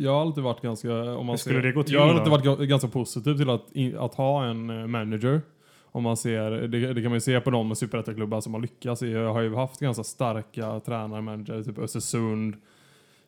jag 0.00 0.12
har 0.12 0.20
alltid 0.20 0.44
varit 0.44 0.60
ganska... 0.62 0.92
Om 1.16 1.26
man 1.26 1.38
Skulle 1.38 1.54
ser, 1.54 1.62
det 1.62 1.72
gå 1.72 1.82
till 1.82 1.94
jag 1.94 2.00
har 2.00 2.08
då? 2.14 2.18
alltid 2.18 2.30
varit 2.30 2.44
ga- 2.60 2.64
ganska 2.66 2.88
positiv 2.88 3.34
till 3.36 3.50
att, 3.50 3.62
att 3.98 4.14
ha 4.14 4.44
en 4.44 4.70
eh, 4.70 4.86
manager. 4.86 5.40
Om 5.84 6.02
man 6.02 6.16
ser, 6.16 6.50
det, 6.50 6.92
det 6.92 7.02
kan 7.02 7.10
man 7.10 7.16
ju 7.16 7.20
se 7.20 7.40
på 7.40 7.50
de 7.50 7.76
superettan-klubbar 7.76 8.40
som 8.40 8.54
har 8.54 8.60
lyckats. 8.60 9.02
Jag 9.02 9.32
har 9.34 9.40
ju 9.40 9.54
haft 9.54 9.80
ganska 9.80 10.04
starka 10.04 10.80
tränare, 10.80 11.20
manager, 11.20 11.62
typ 11.62 11.78
Östersund, 11.78 12.54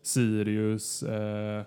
Sirius, 0.06 1.02
eh, 1.02 1.62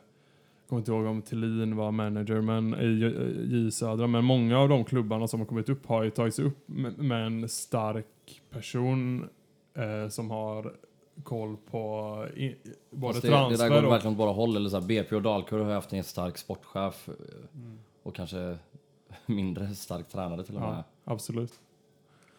kommer 0.69 0.79
inte 0.79 0.91
ihåg 0.91 1.05
om 1.05 1.21
Thelin 1.21 1.75
var 1.75 1.91
manager 1.91 2.41
men 2.41 2.73
i 2.73 2.85
J- 2.85 3.55
J 3.65 3.71
Södra. 3.71 4.07
Men 4.07 4.23
många 4.25 4.59
av 4.59 4.69
de 4.69 4.83
klubbarna 4.85 5.27
som 5.27 5.39
har 5.39 5.47
kommit 5.47 5.69
upp 5.69 5.85
har 5.85 6.03
ju 6.03 6.09
tagit 6.09 6.35
sig 6.35 6.45
upp 6.45 6.57
med, 6.65 6.97
med 6.97 7.25
en 7.25 7.49
stark 7.49 8.41
person 8.49 9.29
eh, 9.73 10.09
som 10.09 10.31
har 10.31 10.73
koll 11.23 11.57
på 11.71 12.25
i, 12.35 12.55
både 12.91 13.13
Fast 13.13 13.21
det, 13.21 13.27
det 13.27 13.33
där 13.33 13.47
transfer 13.47 13.69
går 13.69 13.83
och... 13.85 13.91
verkligen 13.91 14.11
åt 14.13 14.17
båda 14.17 14.31
håll. 14.31 14.55
Eller 14.55 14.69
så 14.69 14.79
här, 14.79 14.87
BP 14.87 15.15
och 15.15 15.21
Dalkurd 15.21 15.61
har 15.61 15.73
haft 15.73 15.93
en 15.93 16.03
stark 16.03 16.37
sportchef. 16.37 17.09
eh, 17.09 17.13
Och 18.03 18.15
kanske 18.15 18.57
mindre 19.25 19.75
stark 19.75 20.07
tränare 20.07 20.43
till 20.43 20.55
och 20.55 20.61
med. 20.61 20.69
Ja, 20.69 20.83
absolut. 21.03 21.53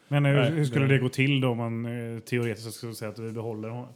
Men 0.08 0.24
hur, 0.24 0.34
Nej, 0.37 0.50
hur 0.50 0.64
skulle 0.64 0.87
det- 0.87 0.92
det 0.94 0.98
gå 0.98 1.08
till 1.08 1.40
då 1.40 1.48
om 1.48 1.56
man 1.58 1.87
eh, 2.14 2.18
teoretiskt 2.20 2.74
skulle 2.74 2.94
säga 2.94 3.11
att 3.11 3.18
vi 3.18 3.32
behåller 3.32 3.87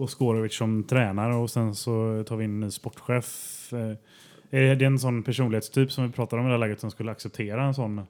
Boskorovic 0.00 0.54
som 0.56 0.84
tränare 0.84 1.34
och 1.34 1.50
sen 1.50 1.74
så 1.74 2.24
tar 2.28 2.36
vi 2.36 2.44
in 2.44 2.50
en 2.50 2.60
ny 2.60 2.70
sportchef? 2.70 3.72
Eh, 3.72 4.60
Är 4.60 4.74
det 4.74 4.84
en 4.84 4.98
sån 4.98 5.22
personlighetstyp 5.22 5.92
som 5.92 6.06
vi 6.06 6.12
pratar 6.12 6.38
om 6.38 6.44
i 6.44 6.46
det 6.46 6.52
här 6.52 6.58
läget 6.58 6.80
som 6.80 6.90
skulle 6.90 7.10
acceptera 7.12 7.64
en 7.64 7.74
sån 7.74 8.00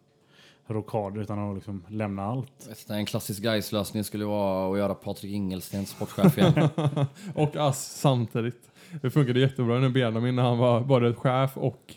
rockad 0.66 1.16
utan 1.18 1.38
att 1.38 1.55
liksom 1.55 1.85
lämna 1.88 2.24
allt? 2.24 2.68
Vet 2.68 2.90
En 2.90 3.07
klassisk 3.07 3.42
guys 3.42 3.72
lösning 3.72 4.05
skulle 4.05 4.24
vara 4.24 4.72
att 4.72 4.79
göra 4.79 4.94
Patrik 4.94 5.33
Ingelsten 5.33 5.87
sportchef 5.87 6.38
igen. 6.38 6.68
Och 7.35 7.57
Ass 7.57 7.96
samtidigt. 8.00 8.61
Det 9.03 9.11
funkade 9.11 9.40
jättebra 9.40 9.76
under 9.76 9.88
Benjamin 9.88 10.37
när 10.37 10.42
han 10.42 10.59
var 10.59 10.81
både 10.81 11.14
chef 11.14 11.57
och 11.57 11.94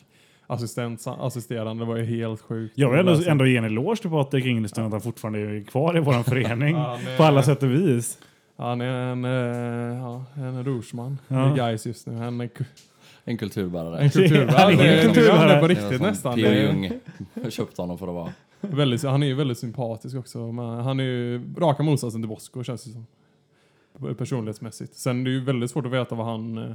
assistent, 0.48 1.08
assisterande. 1.08 1.84
Det 1.84 1.88
var 1.88 1.98
ju 1.98 2.06
helt 2.06 2.42
sjukt. 2.42 2.74
Jag 2.78 2.90
vill 2.90 3.00
ändå, 3.00 3.22
ändå 3.28 3.46
ge 3.46 3.58
en 3.58 3.64
eloge 3.64 4.02
till 4.02 4.10
Patrik 4.10 4.46
Ingelsten 4.46 4.86
att 4.86 4.92
han 4.92 5.02
fortfarande 5.02 5.40
är 5.40 5.64
kvar 5.64 5.98
i 5.98 6.00
vår 6.00 6.24
förening 6.30 6.76
Ja, 6.76 7.00
på 7.18 7.24
alla 7.24 7.44
sätt 7.44 7.64
och 7.64 7.72
vis. 7.72 8.18
Han 8.58 8.82
är 8.82 8.86
en, 8.86 9.26
eh, 9.26 9.98
ja, 10.00 10.26
en 10.36 10.64
rorsman 10.66 11.18
Ja. 11.28 11.54
i 11.54 11.58
Gais 11.58 11.86
just 11.88 12.08
nu. 12.08 12.14
En, 12.24 12.42
ku- 12.42 12.66
En 13.24 13.38
kulturbärare. 13.38 14.00
en 14.00 14.10
kulturbärare. 14.10 14.52
Han 14.58 14.74
är 14.74 14.84
är- 14.84 15.02
kulturbärare. 15.04 15.60
på 15.60 15.68
riktigt 15.68 16.02
nästan. 16.02 16.36
P.O. 16.36 16.52
Jung 16.54 16.92
köpte 17.52 17.82
honom 17.82 17.98
för 17.98 18.08
att 18.08 18.14
vara. 18.14 18.34
väldigt, 18.62 19.04
han 19.04 19.24
är 19.24 19.28
ju 19.28 19.34
väldigt 19.34 19.58
sympatisk 19.58 20.16
också. 20.18 20.52
Men 20.52 20.66
han 20.80 21.00
är 21.00 21.04
ju 21.04 21.42
raka 21.58 21.84
motsatsen 21.84 22.22
till 22.22 22.30
Bosko 22.30 22.64
känns 22.64 22.84
det 22.84 22.92
som. 22.92 23.06
Personlighetsmässigt. 24.16 24.96
Sen 24.96 25.20
är 25.20 25.24
det 25.24 25.30
ju 25.30 25.44
väldigt 25.44 25.72
svårt 25.72 25.86
att 25.86 25.92
veta 25.92 26.16
vad 26.16 26.26
han 26.26 26.58
eh, 26.58 26.72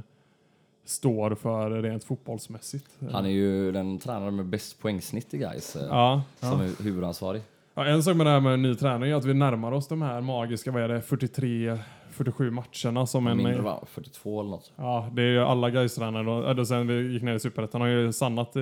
står 0.85 1.35
för 1.35 1.69
rent 1.81 2.03
fotbollsmässigt. 2.03 2.85
Han 3.11 3.25
är 3.25 3.29
ju 3.29 3.71
den 3.71 3.99
tränare 3.99 4.31
med 4.31 4.45
bäst 4.45 4.79
poängsnitt 4.81 5.33
i 5.33 5.37
guys 5.37 5.77
Ja. 5.89 6.21
som 6.39 6.61
är 6.61 6.83
huvudansvarig. 6.83 7.41
Ja, 7.79 7.85
en 7.85 8.03
sak 8.03 8.15
med 8.15 8.25
det 8.25 8.29
här 8.29 8.39
med 8.39 8.59
ny 8.59 8.75
träning 8.75 9.11
är 9.11 9.15
att 9.15 9.25
vi 9.25 9.33
närmar 9.33 9.71
oss 9.71 9.87
de 9.87 10.01
här 10.01 10.21
magiska, 10.21 10.71
vad 10.71 10.81
är 10.81 10.87
det, 10.87 11.01
43, 11.01 11.79
47 12.11 12.51
matcherna 12.51 13.05
som 13.05 13.27
en... 13.27 13.37
Mindre 13.37 13.61
va? 13.61 13.83
42 13.87 14.39
eller 14.39 14.49
något. 14.49 14.71
Ja, 14.75 15.09
det 15.13 15.21
är 15.21 15.27
ju 15.27 15.39
alla 15.39 15.69
Gais-tränare 15.69 16.51
eller 16.51 16.63
sen 16.63 16.87
vi 16.87 17.13
gick 17.13 17.23
ner 17.23 17.35
i 17.35 17.39
Superettan 17.39 17.81
har 17.81 17.87
ju 17.87 18.13
sannat 18.13 18.55
eh, 18.55 18.61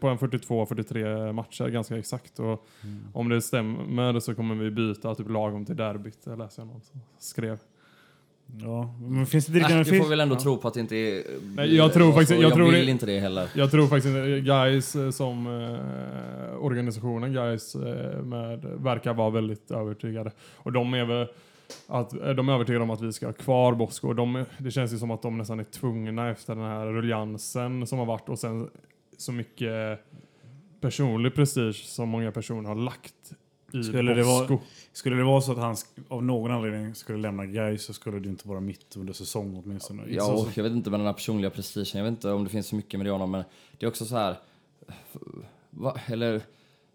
på 0.00 0.08
en 0.08 0.18
42-43 0.18 1.32
matcher 1.32 1.68
ganska 1.68 1.98
exakt. 1.98 2.38
Och 2.38 2.66
om 3.12 3.28
det 3.28 3.42
stämmer 3.42 4.20
så 4.20 4.34
kommer 4.34 4.54
vi 4.54 4.70
byta 4.70 5.14
typ 5.14 5.28
lagom 5.28 5.64
till 5.64 5.76
derbyt, 5.76 6.26
läste 6.26 6.60
jag 6.60 6.68
någon 6.68 6.80
som 6.80 7.00
skrev. 7.18 7.58
Ja, 8.56 8.94
men 9.00 9.26
finns 9.26 9.46
det 9.46 9.58
Äh, 9.58 9.62
inte... 9.64 9.78
vi 9.78 9.84
finns, 9.84 10.02
får 10.02 10.10
väl 10.10 10.20
ändå 10.20 10.36
tro 10.36 10.56
på 10.56 10.68
att 10.68 10.74
det 10.74 10.80
inte 10.80 10.96
är... 10.96 11.22
Nej, 11.54 11.76
jag 11.76 11.92
tror 11.92 12.06
faktiskt- 12.12 12.18
Alltså, 12.18 12.34
jag 12.34 12.42
jag 12.50 12.52
tror 12.56 12.70
vill 12.70 12.86
det- 12.86 12.90
inte 12.90 13.06
det 13.06 13.20
heller. 13.20 13.48
Jag 13.54 13.70
tror 13.70 13.86
faktiskt 13.86 14.06
inte 14.06 14.40
Gais 14.40 14.96
eh, 14.96 15.10
som 15.10 15.46
eh, 15.46 16.64
organisationen, 16.64 17.36
eh, 17.36 18.22
med, 18.22 18.64
verkar 18.64 19.14
vara 19.14 19.30
väldigt 19.30 19.70
övertygade. 19.70 20.30
Och 20.56 20.72
de 20.72 20.94
är 20.94 21.04
väl 21.04 21.26
att, 21.86 22.12
eh, 22.12 22.28
de 22.30 22.48
är 22.48 22.52
övertygade 22.52 22.82
om 22.82 22.90
att 22.90 23.00
vi 23.00 23.12
ska 23.12 23.26
ha 23.26 23.32
kvar 23.32 23.74
Bosko. 23.74 24.12
De, 24.12 24.44
det 24.58 24.70
känns 24.70 24.92
ju 24.92 24.98
som 24.98 25.10
att 25.10 25.22
de 25.22 25.38
nästan 25.38 25.60
är 25.60 25.64
tvungna 25.64 26.30
efter 26.30 26.54
den 26.54 26.64
här 26.64 26.86
ruljansen 26.86 27.86
som 27.86 27.98
har 27.98 28.06
varit 28.06 28.28
och 28.28 28.38
sen 28.38 28.68
så 29.18 29.32
mycket 29.32 30.00
personlig 30.80 31.34
prestige 31.34 31.84
som 31.84 32.08
många 32.08 32.32
personer 32.32 32.68
har 32.68 32.74
lagt 32.76 33.14
i 33.72 33.82
Skulle 33.82 34.14
det 34.14 34.22
vara- 34.22 34.58
Skulle 34.92 35.16
det 35.16 35.24
vara 35.24 35.40
så 35.40 35.52
att 35.52 35.58
han 35.58 35.76
av 36.08 36.22
någon 36.24 36.50
anledning 36.50 36.94
skulle 36.94 37.18
lämna 37.18 37.46
Gais 37.46 37.84
så 37.84 37.92
skulle 37.92 38.18
det 38.18 38.28
inte 38.28 38.48
vara 38.48 38.60
mitt 38.60 38.96
under 38.96 39.12
säsong 39.12 39.62
åtminstone. 39.64 40.02
Ja, 40.08 40.20
Så- 40.24 40.32
och 40.32 40.38
så- 40.40 40.50
jag 40.54 40.64
vet 40.64 40.72
inte 40.72 40.90
med 40.90 41.00
den 41.00 41.06
här 41.06 41.12
personliga 41.14 41.50
prestigen, 41.50 41.98
jag 41.98 42.04
vet 42.04 42.10
inte 42.18 42.30
om 42.32 42.44
det 42.44 42.50
finns 42.50 42.66
så 42.66 42.76
mycket 42.76 42.98
med 42.98 43.06
det 43.06 43.10
honom, 43.10 43.30
men 43.30 43.44
det 43.78 43.86
är 43.86 43.88
också 43.90 44.04
så 44.04 44.16
här... 44.16 44.36
Va, 45.70 45.96
eller... 46.06 46.40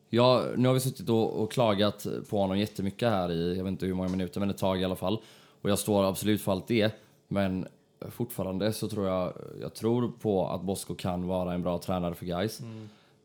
Ja, 0.10 0.44
nu 0.58 0.68
har 0.68 0.74
vi 0.74 0.80
suttit 0.80 1.10
och, 1.10 1.42
och 1.42 1.52
klagat 1.52 2.08
på 2.30 2.38
honom 2.40 2.60
jättemycket 2.60 3.10
här 3.10 3.32
i, 3.32 3.58
jag 3.58 3.64
vet 3.64 3.72
inte 3.72 3.86
hur 3.86 3.94
många 3.94 4.10
minuter, 4.10 4.40
men 4.40 4.50
ett 4.50 4.58
tag 4.58 4.82
i 4.82 4.84
alla 4.86 4.96
fall. 4.96 5.22
Och 5.62 5.70
jag 5.70 5.80
står 5.80 6.04
absolut 6.04 6.42
för 6.42 6.52
allt 6.52 6.68
det, 6.68 6.92
men 7.28 7.68
fortfarande 8.10 8.74
så 8.74 8.90
tror 8.90 9.08
jag, 9.08 9.34
jag 9.62 9.74
tror 9.74 10.12
på 10.22 10.48
att 10.48 10.62
Bosko 10.62 10.96
kan 10.96 11.28
vara 11.28 11.54
en 11.54 11.62
bra 11.62 11.78
tränare 11.78 12.16
för 12.16 12.26
guys. 12.26 12.62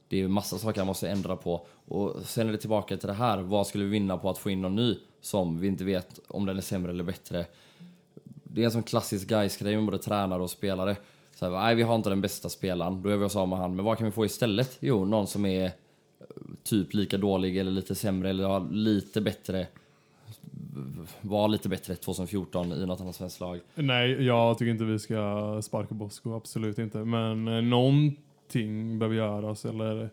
Det 0.09 0.17
är 0.17 0.21
ju 0.21 0.29
massa 0.29 0.59
saker 0.59 0.81
han 0.81 0.87
måste 0.87 1.09
ändra 1.09 1.37
på. 1.37 1.67
Och 1.89 2.15
sen 2.25 2.49
är 2.49 2.53
det 2.53 2.59
tillbaka 2.59 2.97
till 2.97 3.09
det 3.09 3.15
här, 3.15 3.39
vad 3.39 3.67
skulle 3.67 3.85
vi 3.85 3.91
vinna 3.91 4.19
på 4.19 4.31
att 4.31 4.39
få 4.39 4.51
in 4.51 4.63
någon 4.63 4.77
ny 4.77 4.99
som 5.21 5.61
vi 5.61 5.69
inte 5.69 5.85
vet 5.85 6.21
om 6.29 6.47
den 6.47 6.57
är 6.57 6.61
sämre 6.61 6.91
eller 6.91 7.05
bättre? 7.05 7.47
det 8.59 8.61
är 8.61 8.65
en 8.65 8.71
sån 8.71 8.83
klassisk 8.83 9.29
guys-grej 9.29 9.77
med 9.77 9.85
både 9.85 9.99
tränare 9.99 10.43
och 10.43 10.51
spelare. 10.51 10.97
Så 11.35 11.45
här, 11.45 11.53
nej, 11.53 11.75
vi 11.75 11.83
har 11.83 11.95
inte 11.95 12.11
den 12.11 12.21
bästa 12.21 12.49
spelaren, 12.49 13.03
då 13.03 13.09
är 13.09 13.17
vi 13.17 13.25
oss 13.25 13.37
av 13.37 13.49
med 13.49 13.59
han. 13.59 13.77
Men 13.77 13.85
vad 13.85 13.99
kan 13.99 14.05
vi 14.05 14.11
få 14.11 14.25
istället? 14.25 14.77
Jo, 14.81 15.05
någon 15.05 15.27
som 15.27 15.47
är 15.47 15.65
eh, 15.65 15.71
typ 16.63 16.95
lika 16.95 17.19
dålig 17.19 17.57
eller 17.57 17.71
lite 17.71 17.95
sämre 17.95 18.31
eller 18.31 18.45
har 18.45 18.71
lite 18.71 19.21
bättre 19.21 19.67
var 21.21 21.49
lite 21.49 21.69
bättre 21.69 21.95
2014 21.95 22.73
i 22.73 22.87
något 22.87 23.01
annat 23.01 23.17
svenskt 23.17 23.41
lag. 23.41 23.61
Nej, 23.75 24.27
jag 24.27 24.59
tycker 24.59 24.71
inte 24.71 24.85
vi 24.85 24.99
ska 24.99 25.61
sparka 25.63 25.95
Bosko, 25.95 26.37
absolut 26.37 26.79
inte. 26.79 26.99
Men 26.99 27.49
eh, 27.49 27.63
någon 27.63 28.17
någonting 28.55 28.99
behöver 28.99 29.17
göras 29.17 29.65
eller... 29.65 30.11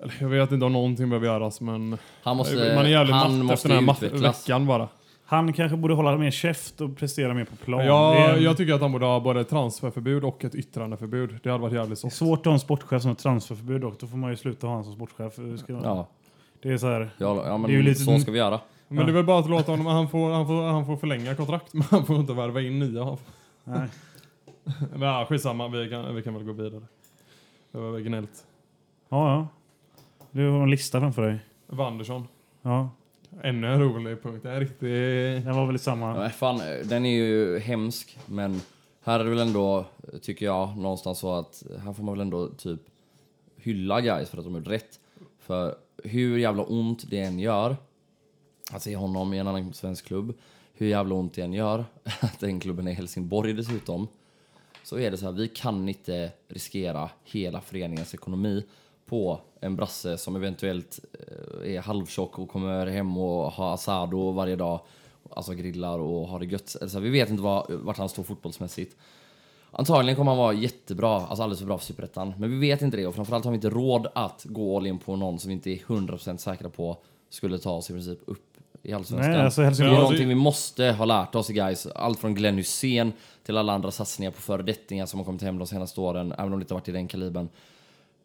eller 0.00 0.14
jag 0.20 0.28
vet 0.28 0.52
inte 0.52 0.66
om 0.66 0.72
någonting 0.72 1.08
behöver 1.10 1.26
göras 1.26 1.60
men... 1.60 1.98
Han 2.22 2.36
måste, 2.36 2.54
man 2.74 2.84
är 2.86 2.90
jävligt 2.90 3.14
han 3.14 3.30
matt 3.38 3.38
måste 3.46 3.54
efter 3.54 3.68
den 3.68 3.78
här 3.78 3.84
matt-veckan 3.86 4.66
bara. 4.66 4.88
Han 5.24 5.52
kanske 5.52 5.76
borde 5.76 5.94
hålla 5.94 6.16
mer 6.16 6.30
käft 6.30 6.80
och 6.80 6.96
prestera 6.96 7.34
mer 7.34 7.44
på 7.44 7.56
plan. 7.56 7.86
Ja, 7.86 8.14
en- 8.16 8.42
jag 8.42 8.56
tycker 8.56 8.74
att 8.74 8.80
han 8.80 8.92
borde 8.92 9.06
ha 9.06 9.20
både 9.20 9.40
ett 9.40 9.48
transferförbud 9.48 10.24
och 10.24 10.44
ett 10.44 10.54
yttrandeförbud. 10.54 11.38
Det 11.42 11.50
hade 11.50 11.62
varit 11.62 11.74
jävligt 11.74 12.02
det 12.02 12.06
är 12.06 12.10
så. 12.10 12.16
svårt 12.16 12.38
att 12.38 12.44
ha 12.46 12.52
en 12.52 12.60
sportchef 12.60 13.02
som 13.02 13.08
har 13.08 13.14
transferförbud 13.16 13.80
dock. 13.80 14.00
Då 14.00 14.06
får 14.06 14.16
man 14.16 14.30
ju 14.30 14.36
sluta 14.36 14.66
ha 14.66 14.74
honom 14.74 14.84
som 14.84 14.94
sportchef. 14.94 15.60
Ska, 15.60 15.72
Ja, 15.72 16.08
det 16.62 16.68
är 16.72 16.78
så 16.78 16.86
här... 16.86 17.10
ja, 17.18 17.42
ja 17.46 17.58
men 17.58 17.62
Det 17.70 17.72
är 17.72 17.76
ju 17.76 17.82
lite- 17.82 18.00
så 18.00 18.18
ska 18.18 18.30
vi 18.30 18.38
göra. 18.38 18.60
Men 18.88 19.06
det 19.06 19.12
är 19.12 19.14
väl 19.14 19.24
bara 19.24 19.38
att 19.38 19.50
låta 19.50 19.72
honom, 19.72 19.86
han 19.86 20.08
får, 20.08 20.30
han 20.32 20.46
får, 20.46 20.62
han 20.62 20.86
får 20.86 20.96
förlänga 20.96 21.34
kontrakt 21.34 21.66
men 21.74 21.82
han 21.90 22.06
får 22.06 22.16
inte 22.16 22.32
värva 22.32 22.60
in 22.60 22.78
nya. 22.78 23.16
Nej. 23.64 23.88
Men 24.92 25.00
ja, 25.08 25.26
skitsamma, 25.28 25.68
vi 25.68 25.88
kan, 25.88 26.14
vi 26.14 26.22
kan 26.22 26.34
väl 26.34 26.44
gå 26.44 26.52
vidare. 26.52 26.82
Det 27.72 27.78
var 27.78 27.98
gnällt. 27.98 28.46
Ja, 29.08 29.30
ja. 29.30 29.48
Du 30.30 30.50
har 30.50 30.62
en 30.62 30.70
lista 30.70 31.00
framför 31.00 31.22
dig. 31.22 31.38
Wandersson. 31.66 32.28
Ja, 32.62 32.90
Ännu 33.42 33.66
en 33.66 33.80
rolig 33.80 34.22
punkt. 34.22 34.42
Det 34.42 34.50
är 34.50 34.60
riktigt... 34.60 35.44
den 35.44 35.56
var 35.56 35.66
väl 35.66 35.76
i 35.76 35.78
samma... 35.78 36.24
Ja, 36.24 36.30
fan, 36.30 36.60
den 36.84 37.04
är 37.04 37.16
ju 37.16 37.58
hemsk, 37.58 38.18
men 38.26 38.60
här 39.02 39.20
är 39.20 39.24
det 39.24 39.30
väl 39.30 39.38
ändå, 39.38 39.84
tycker 40.22 40.46
jag, 40.46 40.76
någonstans 40.76 41.18
så 41.18 41.32
att 41.32 41.62
här 41.84 41.92
får 41.92 42.02
man 42.04 42.14
väl 42.14 42.20
ändå 42.20 42.48
typ 42.48 42.80
hylla 43.56 44.00
guys 44.00 44.30
för 44.30 44.38
att 44.38 44.44
de 44.44 44.54
gjort 44.54 44.66
rätt. 44.66 45.00
För 45.38 45.74
hur 46.04 46.38
jävla 46.38 46.62
ont 46.62 47.10
det 47.10 47.20
än 47.20 47.38
gör 47.38 47.76
att 48.72 48.82
se 48.82 48.96
honom 48.96 49.34
i 49.34 49.38
en 49.38 49.48
annan 49.48 49.72
svensk 49.72 50.06
klubb, 50.06 50.34
hur 50.74 50.86
jävla 50.86 51.14
ont 51.14 51.34
det 51.34 51.42
än 51.42 51.52
gör 51.52 51.84
att 52.20 52.40
den 52.40 52.60
klubben 52.60 52.88
är 52.88 52.92
Helsingborg 52.92 53.52
dessutom, 53.52 54.08
så 54.84 54.98
är 54.98 55.10
det 55.10 55.16
så 55.16 55.24
här, 55.24 55.32
vi 55.32 55.48
kan 55.48 55.88
inte 55.88 56.30
riskera 56.48 57.10
hela 57.24 57.60
föreningens 57.60 58.14
ekonomi 58.14 58.64
på 59.06 59.40
en 59.60 59.76
brasse 59.76 60.18
som 60.18 60.36
eventuellt 60.36 61.00
eh, 61.12 61.74
är 61.74 61.80
halvtjock 61.80 62.38
och 62.38 62.48
kommer 62.48 62.86
hem 62.86 63.18
och 63.18 63.52
har 63.52 63.74
asado 63.74 64.30
varje 64.30 64.56
dag. 64.56 64.80
Alltså 65.30 65.54
grillar 65.54 65.98
och 65.98 66.28
har 66.28 66.40
det 66.40 66.46
gött. 66.46 66.76
Alltså, 66.82 67.00
vi 67.00 67.10
vet 67.10 67.30
inte 67.30 67.42
vad, 67.42 67.70
vart 67.70 67.98
han 67.98 68.08
står 68.08 68.22
fotbollsmässigt. 68.22 68.96
Antagligen 69.70 70.16
kommer 70.16 70.30
han 70.30 70.38
vara 70.38 70.52
jättebra, 70.52 71.14
alltså 71.14 71.42
alldeles 71.42 71.58
för 71.58 71.66
bra 71.66 71.78
för 71.78 71.84
Superettan. 71.84 72.34
Men 72.38 72.50
vi 72.50 72.58
vet 72.58 72.82
inte 72.82 72.96
det 72.96 73.06
och 73.06 73.14
framförallt 73.14 73.44
har 73.44 73.52
vi 73.52 73.56
inte 73.56 73.70
råd 73.70 74.06
att 74.14 74.44
gå 74.44 74.76
all 74.76 74.86
in 74.86 74.98
på 74.98 75.16
någon 75.16 75.38
som 75.38 75.48
vi 75.48 75.54
inte 75.54 75.70
är 75.70 75.76
100% 75.76 76.36
säkra 76.36 76.70
på 76.70 76.96
skulle 77.28 77.58
ta 77.58 77.72
oss 77.72 77.90
i 77.90 77.92
princip 77.92 78.18
upp 78.24 78.47
i 78.82 78.92
Allsvenskan. 78.92 79.32
Nej, 79.32 79.44
alltså 79.44 79.60
det 79.60 79.64
är 79.64 79.66
Helsingborg... 79.66 79.98
Någonting 79.98 80.28
vi 80.28 80.34
måste 80.34 80.84
ha 80.92 81.04
lärt 81.04 81.34
oss 81.34 81.48
guys. 81.48 81.86
Allt 81.86 82.18
från 82.18 82.34
Glenn 82.34 82.56
Hysén 82.56 83.12
till 83.42 83.56
alla 83.56 83.72
andra 83.72 83.90
satsningar 83.90 84.30
på 84.30 84.40
föredettingar 84.40 85.06
som 85.06 85.20
har 85.20 85.24
kommit 85.24 85.42
hem 85.42 85.58
de 85.58 85.66
senaste 85.66 86.00
åren, 86.00 86.34
även 86.38 86.52
om 86.52 86.58
det 86.58 86.62
inte 86.62 86.74
har 86.74 86.80
varit 86.80 86.88
i 86.88 86.92
den 86.92 87.08
kalibern. 87.08 87.48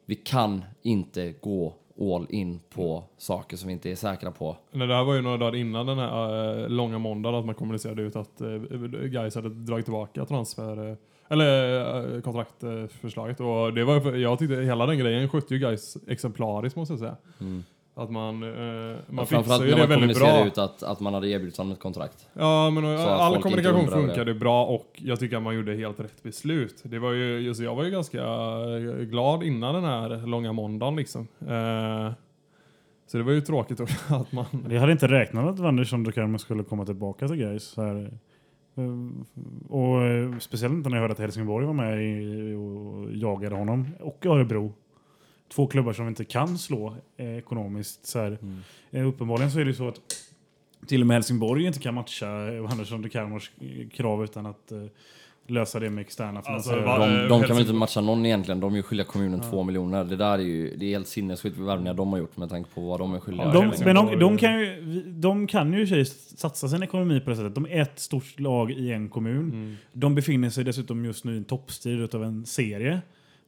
Vi 0.05 0.15
kan 0.15 0.63
inte 0.81 1.33
gå 1.41 1.73
all 1.99 2.27
in 2.29 2.59
på 2.69 3.03
saker 3.17 3.57
som 3.57 3.67
vi 3.67 3.73
inte 3.73 3.91
är 3.91 3.95
säkra 3.95 4.31
på. 4.31 4.57
Nej, 4.71 4.87
det 4.87 4.95
här 4.95 5.03
var 5.03 5.15
ju 5.15 5.21
några 5.21 5.37
dagar 5.37 5.55
innan 5.55 5.85
den 5.85 5.97
här 5.97 6.63
eh, 6.63 6.69
långa 6.69 6.97
måndagen 6.97 7.39
att 7.39 7.45
man 7.45 7.55
kommunicerade 7.55 8.01
ut 8.01 8.15
att 8.15 8.41
uh, 8.41 8.87
Gais 9.05 9.35
hade 9.35 9.49
dragit 9.49 9.85
tillbaka 9.85 10.25
transfer 10.25 10.89
eh, 10.89 10.97
eller 11.27 12.15
uh, 12.15 12.21
kontraktförslaget. 12.21 13.39
Och 13.39 13.73
det 13.73 13.83
var, 13.83 14.13
jag 14.15 14.39
tyckte 14.39 14.55
hela 14.55 14.85
den 14.85 14.97
grejen 14.97 15.29
skötte 15.29 15.53
ju 15.53 15.59
Gais 15.59 15.97
exemplariskt 16.07 16.75
måste 16.75 16.93
jag 16.93 16.99
säga. 16.99 17.17
Att 17.95 18.11
man, 18.11 18.43
uh, 18.43 18.95
man 19.07 19.27
Framförallt 19.27 19.45
fixade 19.45 19.65
ju 19.65 19.71
när 19.75 19.81
det 19.81 19.87
man 19.87 19.99
väldigt 19.99 20.17
bra. 20.19 20.45
ut 20.45 20.57
att, 20.57 20.83
att 20.83 20.99
man 20.99 21.13
hade 21.13 21.27
erbjudit 21.29 21.57
honom 21.57 21.73
ett 21.73 21.79
kontrakt. 21.79 22.29
Ja, 22.33 22.69
men 22.69 22.85
att 22.85 22.99
all 22.99 23.41
kommunikation 23.41 23.79
undrar 23.79 23.97
det. 23.97 24.07
funkade 24.07 24.33
bra 24.33 24.65
och 24.65 24.87
jag 25.03 25.19
tycker 25.19 25.37
att 25.37 25.43
man 25.43 25.55
gjorde 25.55 25.75
helt 25.75 25.99
rätt 25.99 26.23
beslut. 26.23 26.81
Det 26.83 26.99
var 26.99 27.11
ju, 27.11 27.39
just, 27.39 27.61
jag 27.61 27.75
var 27.75 27.83
ju 27.83 27.91
ganska 27.91 28.21
eh, 28.21 29.05
glad 29.05 29.43
innan 29.43 29.75
den 29.75 29.83
här 29.83 30.27
långa 30.27 30.53
måndagen 30.53 30.95
liksom. 30.95 31.27
Eh, 31.41 32.11
så 33.07 33.17
det 33.17 33.23
var 33.23 33.31
ju 33.31 33.41
tråkigt 33.41 33.79
också 33.79 33.95
att 34.15 34.31
man... 34.31 34.45
Jag 34.69 34.79
hade 34.79 34.91
inte 34.91 35.07
räknat 35.07 35.45
att 35.45 35.59
Wanderson 35.59 36.03
Dukarma 36.03 36.37
skulle 36.37 36.63
komma 36.63 36.85
tillbaka 36.85 37.27
till 37.27 37.37
Gais. 37.37 37.77
Eh, 37.77 38.07
Och 39.69 40.01
eh, 40.01 40.37
speciellt 40.39 40.73
inte 40.73 40.89
när 40.89 40.97
jag 40.97 41.01
hörde 41.01 41.11
att 41.13 41.19
Helsingborg 41.19 41.65
var 41.65 41.73
med 41.73 42.03
i, 42.03 42.53
och 42.53 43.13
jagade 43.15 43.55
honom. 43.55 43.87
Och 43.99 44.25
Örebro. 44.25 44.73
Två 45.55 45.67
klubbar 45.67 45.93
som 45.93 46.07
inte 46.07 46.25
kan 46.25 46.57
slå 46.57 46.95
eh, 47.17 47.37
ekonomiskt. 47.37 48.05
Så 48.05 48.19
här. 48.19 48.37
Eh, 48.91 49.07
uppenbarligen 49.07 49.51
så 49.51 49.59
är 49.59 49.65
det 49.65 49.73
så 49.73 49.87
att 49.87 49.99
till 50.87 51.01
och 51.01 51.07
med 51.07 51.15
Helsingborg 51.15 51.65
inte 51.65 51.79
kan 51.79 51.93
matcha 51.93 52.53
eh, 52.53 52.61
Wanderson 52.61 53.01
Dukarmos 53.01 53.51
krav 53.93 54.23
utan 54.23 54.45
att 54.45 54.71
eh, 54.71 54.77
lösa 55.47 55.79
det 55.79 55.89
med 55.89 56.01
externa 56.01 56.41
Alltså, 56.45 56.69
finansiärer. 56.69 56.99
va- 56.99 57.07
De, 57.07 57.21
Eh, 57.23 57.27
de 57.29 57.41
kan 57.43 57.55
väl 57.55 57.59
inte 57.65 57.73
matcha 57.73 58.01
någon 58.01 58.25
egentligen. 58.25 58.59
De 58.59 58.73
är 58.73 58.77
ju 58.77 58.83
skyldiga 58.83 59.07
kommunen 59.07 59.41
två 59.41 59.63
miljoner. 59.63 60.03
Det 60.03 60.15
där 60.15 60.33
är 60.33 60.37
ju 60.37 60.75
det 60.77 60.85
är 60.85 60.89
helt 60.89 61.07
sinnessjukt 61.07 61.57
värvningar 61.57 61.93
de 61.93 62.11
har 62.11 62.19
gjort 62.19 62.37
med 62.37 62.49
tanke 62.49 62.69
på 62.73 62.81
vad 62.81 62.99
de 62.99 63.13
är 63.13 63.19
skyldiga. 63.19 63.45
Ja, 63.45 63.51
De, 63.53 63.85
men 63.85 63.95
de, 63.95 64.19
de, 64.19 64.37
kan 64.37 64.59
ju, 64.59 65.03
de 65.07 65.47
kan 65.47 65.73
ju 65.73 65.99
i 66.01 66.05
satsa 66.05 66.69
sin 66.69 66.83
ekonomi 66.83 67.19
på 67.19 67.29
det 67.29 67.35
sättet. 67.35 67.55
De 67.55 67.65
är 67.65 67.81
ett 67.81 67.99
stort 67.99 68.39
lag 68.39 68.71
i 68.71 68.91
en 68.91 69.09
kommun. 69.09 69.51
Mm. 69.51 69.75
De 69.93 70.15
befinner 70.15 70.49
sig 70.49 70.63
dessutom 70.63 71.05
just 71.05 71.25
nu 71.25 71.33
i 71.33 71.37
en 71.37 71.43
toppstrid 71.43 72.15
av 72.15 72.23
en 72.23 72.45
serie. 72.45 73.01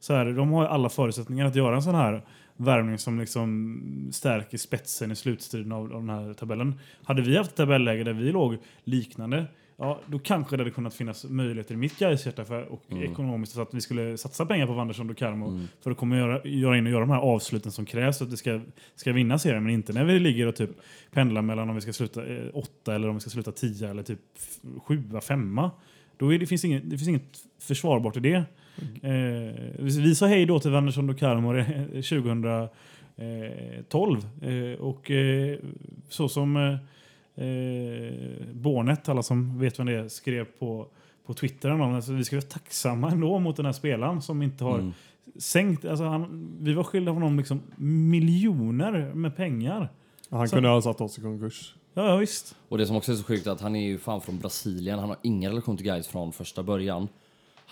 Så 0.06 0.14
här, 0.14 0.24
de 0.24 0.52
har 0.52 0.62
ju 0.62 0.68
alla 0.68 0.88
förutsättningar 0.88 1.46
att 1.46 1.56
göra 1.56 1.76
en 1.76 1.82
sån 1.82 1.94
här 1.94 2.22
värvning 2.56 2.98
som 2.98 3.20
liksom 3.20 4.10
stärker 4.12 4.58
spetsen 4.58 5.10
i 5.10 5.16
slutstriden 5.16 5.72
av, 5.72 5.92
av 5.92 6.06
den 6.06 6.08
här 6.08 6.34
tabellen. 6.34 6.74
Hade 7.04 7.22
vi 7.22 7.36
haft 7.36 7.50
ett 7.50 7.56
tabelläge 7.56 8.04
där 8.04 8.12
vi 8.12 8.32
låg 8.32 8.56
liknande, 8.84 9.46
ja, 9.76 10.00
då 10.06 10.18
kanske 10.18 10.56
det 10.56 10.60
hade 10.60 10.70
kunnat 10.70 10.94
finnas 10.94 11.24
möjligheter 11.24 11.74
i 11.74 11.76
mitt 11.76 11.98
Gais-hjärta 11.98 12.44
för- 12.44 12.64
och 12.64 12.82
ekonomiskt 12.92 13.52
så 13.52 13.62
att 13.62 13.74
vi 13.74 13.80
skulle 13.80 14.18
satsa 14.18 14.46
pengar 14.46 14.66
på 14.66 14.72
Wanderson 14.72 15.10
och 15.10 15.16
Karmo 15.16 15.60
för 15.82 15.90
att 15.90 15.96
komma 15.96 16.16
göra, 16.16 16.44
göra 16.44 16.78
in 16.78 16.86
och 16.86 16.92
göra 16.92 17.00
de 17.00 17.10
här 17.10 17.20
avsluten 17.20 17.72
som 17.72 17.86
krävs 17.86 18.18
för 18.18 18.24
att 18.24 18.30
det 18.30 18.36
ska, 18.36 18.60
ska 18.94 19.12
vinna 19.12 19.38
serien. 19.38 19.64
Men 19.64 19.72
inte 19.72 19.92
när 19.92 20.04
vi 20.04 20.18
ligger 20.18 20.46
och 20.46 20.56
typ 20.56 20.70
pendlar 21.12 21.42
mellan 21.42 21.68
om 21.68 21.74
vi 21.74 21.80
ska 21.80 21.92
sluta 21.92 22.26
eh, 22.26 22.44
åtta 22.54 22.94
eller 22.94 23.08
om 23.08 23.14
vi 23.14 23.20
ska 23.20 23.30
sluta 23.30 23.52
tio 23.52 23.90
eller 23.90 24.02
typ 24.02 24.20
sjua, 24.84 25.20
femma. 25.20 25.70
Då 26.16 26.30
det, 26.30 26.46
finns 26.46 26.64
inget, 26.64 26.90
det 26.90 26.98
finns 26.98 27.08
inget 27.08 27.38
försvarbart 27.60 28.16
i 28.16 28.20
det. 28.20 28.44
Eh, 29.02 29.54
vi 29.78 30.14
sa 30.14 30.26
hej 30.26 30.46
då 30.46 30.60
till 30.60 30.70
Wanderson 30.70 31.10
och 31.10 31.18
Karmo 31.18 31.54
eh, 31.56 31.66
2012. 33.86 34.26
Eh, 34.42 34.80
och 34.80 35.10
eh, 35.10 35.58
så 36.08 36.28
som 36.28 36.56
eh, 36.56 36.72
eh, 37.46 38.12
Bornet, 38.52 39.08
alla 39.08 39.22
som 39.22 39.58
vet 39.58 39.78
vem 39.78 39.86
det 39.86 39.92
är, 39.94 40.08
skrev 40.08 40.44
på, 40.58 40.86
på 41.26 41.34
Twitter. 41.34 41.70
om, 41.70 41.80
Alltså, 41.94 42.12
vi 42.12 42.24
ska 42.24 42.36
vara 42.36 42.46
tacksamma 42.46 43.10
ändå 43.10 43.38
mot 43.38 43.56
den 43.56 43.66
här 43.66 43.72
spelaren 43.72 44.22
som 44.22 44.42
inte 44.42 44.64
har 44.64 44.78
Mm. 44.78 44.92
sänkt. 45.38 45.84
Alltså, 45.84 46.04
han, 46.04 46.48
vi 46.60 46.72
var 46.74 46.84
skyldiga 46.84 47.12
honom 47.14 47.38
liksom 47.38 47.60
miljoner 47.76 49.14
med 49.14 49.36
pengar. 49.36 49.88
Han 50.30 50.48
Så- 50.48 50.54
kunde 50.56 50.68
ha 50.68 50.82
satt 50.82 51.00
oss 51.00 51.18
i 51.18 51.20
konkurs. 51.20 51.74
Ja, 51.94 52.16
visst. 52.16 52.56
Och 52.68 52.78
det 52.78 52.86
som 52.86 52.96
också 52.96 53.12
är 53.12 53.16
så 53.16 53.24
sjukt 53.24 53.46
är 53.46 53.50
att 53.50 53.60
han 53.60 53.76
är 53.76 53.86
ju 53.86 53.98
fan 53.98 54.20
från 54.20 54.38
Brasilien. 54.38 54.98
Han 54.98 55.08
har 55.08 55.18
ingen 55.22 55.50
relation 55.50 55.76
till 55.76 55.86
Gais 55.86 56.08
från 56.08 56.32
första 56.32 56.62
början. 56.62 57.08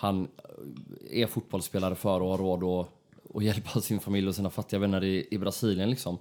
Han 0.05 0.27
är 1.11 1.27
fotbollsspelare 1.27 1.95
för 1.95 2.21
och 2.21 2.29
har 2.29 2.37
råd 2.37 2.63
att, 2.63 2.87
att 3.35 3.43
hjälpa 3.43 3.69
sin 3.81 3.99
familj 3.99 4.27
och 4.27 4.35
sina 4.35 4.49
fattiga 4.49 4.79
vänner 4.79 5.03
i, 5.03 5.27
i 5.31 5.37
Brasilien 5.37 5.89
liksom. 5.89 6.17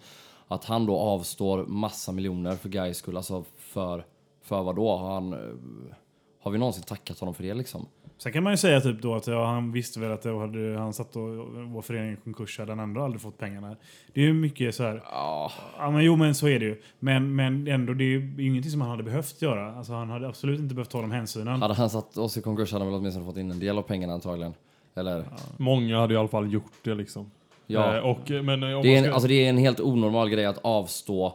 Att 0.48 0.64
han 0.64 0.86
då 0.86 0.96
avstår 0.98 1.66
massa 1.66 2.12
miljoner 2.12 2.56
för 2.56 2.68
Gais 2.68 2.96
skull, 2.96 3.16
alltså 3.16 3.44
för, 3.56 4.06
för 4.40 4.62
vad 4.62 4.76
då? 4.76 4.96
Har, 4.96 5.14
han, 5.14 5.32
eh, 5.32 5.38
har 6.40 6.50
vi 6.50 6.58
någonsin 6.58 6.82
tackat 6.82 7.18
honom 7.18 7.34
för 7.34 7.42
det 7.42 7.54
liksom? 7.54 7.86
Sen 8.24 8.32
kan 8.32 8.42
man 8.42 8.52
ju 8.52 8.56
säga 8.56 8.80
typ 8.80 9.02
då 9.02 9.14
att 9.14 9.26
ja, 9.26 9.46
han 9.46 9.72
visste 9.72 10.00
väl 10.00 10.12
att 10.12 10.22
det 10.22 10.38
hade, 10.38 10.78
han 10.78 10.92
satt 10.92 11.16
och 11.16 11.22
vår 11.72 11.82
förening 11.82 12.12
i 12.12 12.16
konkurs 12.24 12.58
hade 12.58 12.72
han 12.72 12.78
ändå 12.80 13.00
aldrig 13.00 13.20
fått 13.22 13.38
pengarna. 13.38 13.76
Det 14.12 14.20
är 14.20 14.24
ju 14.24 14.32
mycket 14.32 14.74
så 14.74 14.82
här. 14.82 15.02
Ja, 15.10 15.52
Ja, 15.78 15.90
men 15.90 16.04
jo, 16.04 16.16
men 16.16 16.34
så 16.34 16.48
är 16.48 16.58
det 16.60 16.64
ju. 16.64 16.80
Men, 16.98 17.34
men 17.34 17.68
ändå, 17.68 17.94
det 17.94 18.04
är 18.04 18.08
ju 18.08 18.34
ingenting 18.38 18.70
som 18.70 18.80
han 18.80 18.90
hade 18.90 19.02
behövt 19.02 19.42
göra. 19.42 19.72
Alltså, 19.74 19.92
han 19.92 20.10
hade 20.10 20.28
absolut 20.28 20.60
inte 20.60 20.74
behövt 20.74 20.90
ta 20.90 21.00
de 21.00 21.10
hänsynen. 21.10 21.62
hade 21.62 21.74
han 21.74 21.90
satt 21.90 22.16
oss 22.16 22.36
i 22.36 22.42
konkurs 22.42 22.72
hade 22.72 22.84
han 22.84 22.92
väl 22.92 23.00
åtminstone 23.00 23.26
fått 23.26 23.36
in 23.36 23.50
en 23.50 23.58
del 23.60 23.78
av 23.78 23.82
pengarna 23.82 24.12
antagligen. 24.12 24.54
Eller? 24.94 25.24
Många 25.56 25.98
hade 26.00 26.14
i 26.14 26.16
alla 26.16 26.28
fall 26.28 26.52
gjort 26.52 26.72
det 26.82 26.94
liksom. 26.94 27.30
Ja. 27.66 27.96
Eh, 27.96 28.02
och, 28.02 28.30
men, 28.30 28.62
eh, 28.62 28.82
Det 28.82 28.94
är, 28.94 28.98
en, 28.98 29.04
ska- 29.04 29.12
alltså 29.12 29.28
det 29.28 29.44
är 29.44 29.48
en 29.48 29.58
helt 29.58 29.80
onormal 29.80 30.28
grej 30.28 30.44
att 30.44 30.58
avstå 30.62 31.34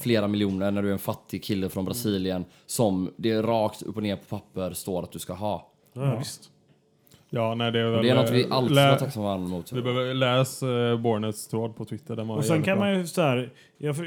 flera 0.00 0.28
miljoner 0.28 0.70
när 0.70 0.82
du 0.82 0.88
är 0.88 0.92
en 0.92 0.98
fattig 0.98 1.44
kille 1.44 1.68
från 1.68 1.84
Brasilien 1.84 2.44
som 2.66 3.10
det 3.16 3.30
är 3.30 3.42
rakt 3.42 3.82
upp 3.82 3.96
och 3.96 4.02
ner 4.02 4.16
på 4.16 4.24
papper 4.38 4.72
står 4.72 5.02
att 5.02 5.12
du 5.12 5.18
ska 5.18 5.32
ha. 5.32 5.72
Ja, 5.92 6.04
ja, 6.04 6.18
visst. 6.18 6.50
Ja, 7.30 7.54
nej, 7.54 7.72
det 7.72 7.80
är 7.80 7.90
väl... 7.90 8.02
det 8.02 8.10
är 8.10 8.14
något 8.14 8.30
vi 8.30 8.44
eh, 8.44 8.52
alltid 8.52 8.74
lä- 8.74 8.80
ska 8.82 8.88
vara 8.90 8.98
tacksamma 8.98 9.34
emot. 9.34 9.72
Vi 9.72 9.82
behöver 9.82 10.14
läs 10.14 10.62
uh, 10.62 10.96
Bornets 11.00 11.48
tråd 11.48 11.76
på 11.76 11.84
Twitter. 11.84 12.16
Där 12.16 12.24
man 12.24 12.38
Och 12.38 12.44
sen 12.44 12.62
kan 12.62 12.78
bra. 12.78 12.86
man 12.86 12.98
ju 12.98 13.06
så 13.06 13.22
här, 13.22 13.52
jag, 13.78 13.98
eh, 13.98 14.04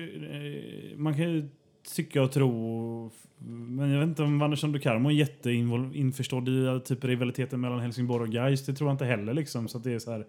man 0.98 1.14
kan 1.14 1.32
ju 1.32 1.50
tycka 1.96 2.22
och 2.24 2.32
tro, 2.32 3.12
men 3.48 3.92
jag 3.92 4.00
vet 4.00 4.08
inte 4.08 4.24
om 4.24 4.40
Wanderson 4.40 4.72
Dukarmo 4.72 5.10
är 5.10 5.14
jätteinförstådd 5.14 6.50
i 6.50 6.66
eh, 6.66 6.80
typ 6.80 7.04
rivaliteten 7.04 7.62
mellan 7.62 7.80
Helsingborg 7.80 8.24
och 8.24 8.34
Gais. 8.34 8.66
Det 8.66 8.74
tror 8.74 8.90
jag 8.90 8.94
inte 8.94 9.06
heller 9.06 9.34
liksom. 9.34 9.68
Så 9.68 9.78
att 9.78 9.84
det 9.84 9.94
är 9.94 10.00
så 10.00 10.12
här, 10.12 10.26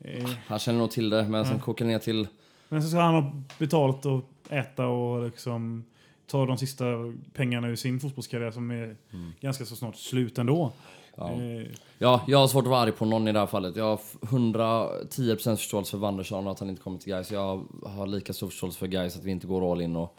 eh, 0.00 0.28
Han 0.46 0.58
känner 0.58 0.78
nog 0.78 0.90
till 0.90 1.10
det, 1.10 1.28
men 1.28 1.44
sen 1.44 1.56
Ja. 1.56 1.62
kokar 1.62 1.84
det 1.84 1.90
ner 1.90 1.98
till... 1.98 2.26
men 2.68 2.82
så 2.82 2.88
ska 2.88 3.00
han 3.00 3.14
ha 3.14 3.32
betalt 3.58 4.06
och 4.06 4.24
äta 4.50 4.86
och 4.86 5.24
liksom 5.24 5.84
ta 6.26 6.46
de 6.46 6.58
sista 6.58 6.84
pengarna 7.32 7.68
ur 7.68 7.76
sin 7.76 8.00
fotbollskarriär 8.00 8.50
som 8.50 8.70
är 8.70 8.96
ganska 9.40 9.64
så 9.64 9.76
snart 9.76 9.96
slut 9.96 10.38
ändå. 10.38 10.72
Ja. 11.16 11.32
Eh, 11.32 11.66
ja, 11.98 12.24
jag 12.26 12.38
har 12.38 12.48
svårt 12.48 12.64
att 12.64 12.70
vara 12.70 12.80
arg 12.80 12.92
på 12.92 13.04
någon 13.04 13.28
i 13.28 13.32
det 13.32 13.38
här 13.38 13.46
fallet. 13.46 13.76
Jag 13.76 13.84
har 13.84 13.96
110% 14.20 15.56
förståelse 15.56 15.90
för 15.90 15.98
Wanderson 15.98 16.46
och 16.46 16.52
att 16.52 16.60
han 16.60 16.70
inte 16.70 16.82
kommer 16.82 16.98
till 16.98 17.12
Gais. 17.12 17.30
Jag 17.30 17.64
har 17.86 18.06
lika 18.06 18.32
stor 18.32 18.48
förståelse 18.48 18.78
för 18.78 18.86
Gais 18.86 19.16
att 19.16 19.24
vi 19.24 19.30
inte 19.30 19.46
går 19.46 19.72
all 19.72 19.80
in 19.80 19.96
och, 19.96 20.16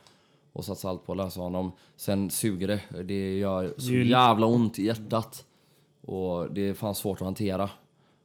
och 0.54 0.66
satsar 0.66 0.90
allt 0.90 1.06
på 1.06 1.12
att 1.12 1.18
lösa 1.18 1.42
honom. 1.42 1.72
Sen 1.96 2.30
suger 2.30 2.68
det. 2.68 3.04
Det 3.04 3.38
gör 3.38 3.74
så 3.78 3.94
jävla 3.94 4.46
ont 4.46 4.80
i 4.80 4.86
hjärtat. 4.86 5.46
Och 6.02 6.54
det 6.54 6.62
är 6.62 6.74
fan 6.74 6.96
svårt 6.96 7.22
att 7.22 7.26
hantera. 7.26 7.70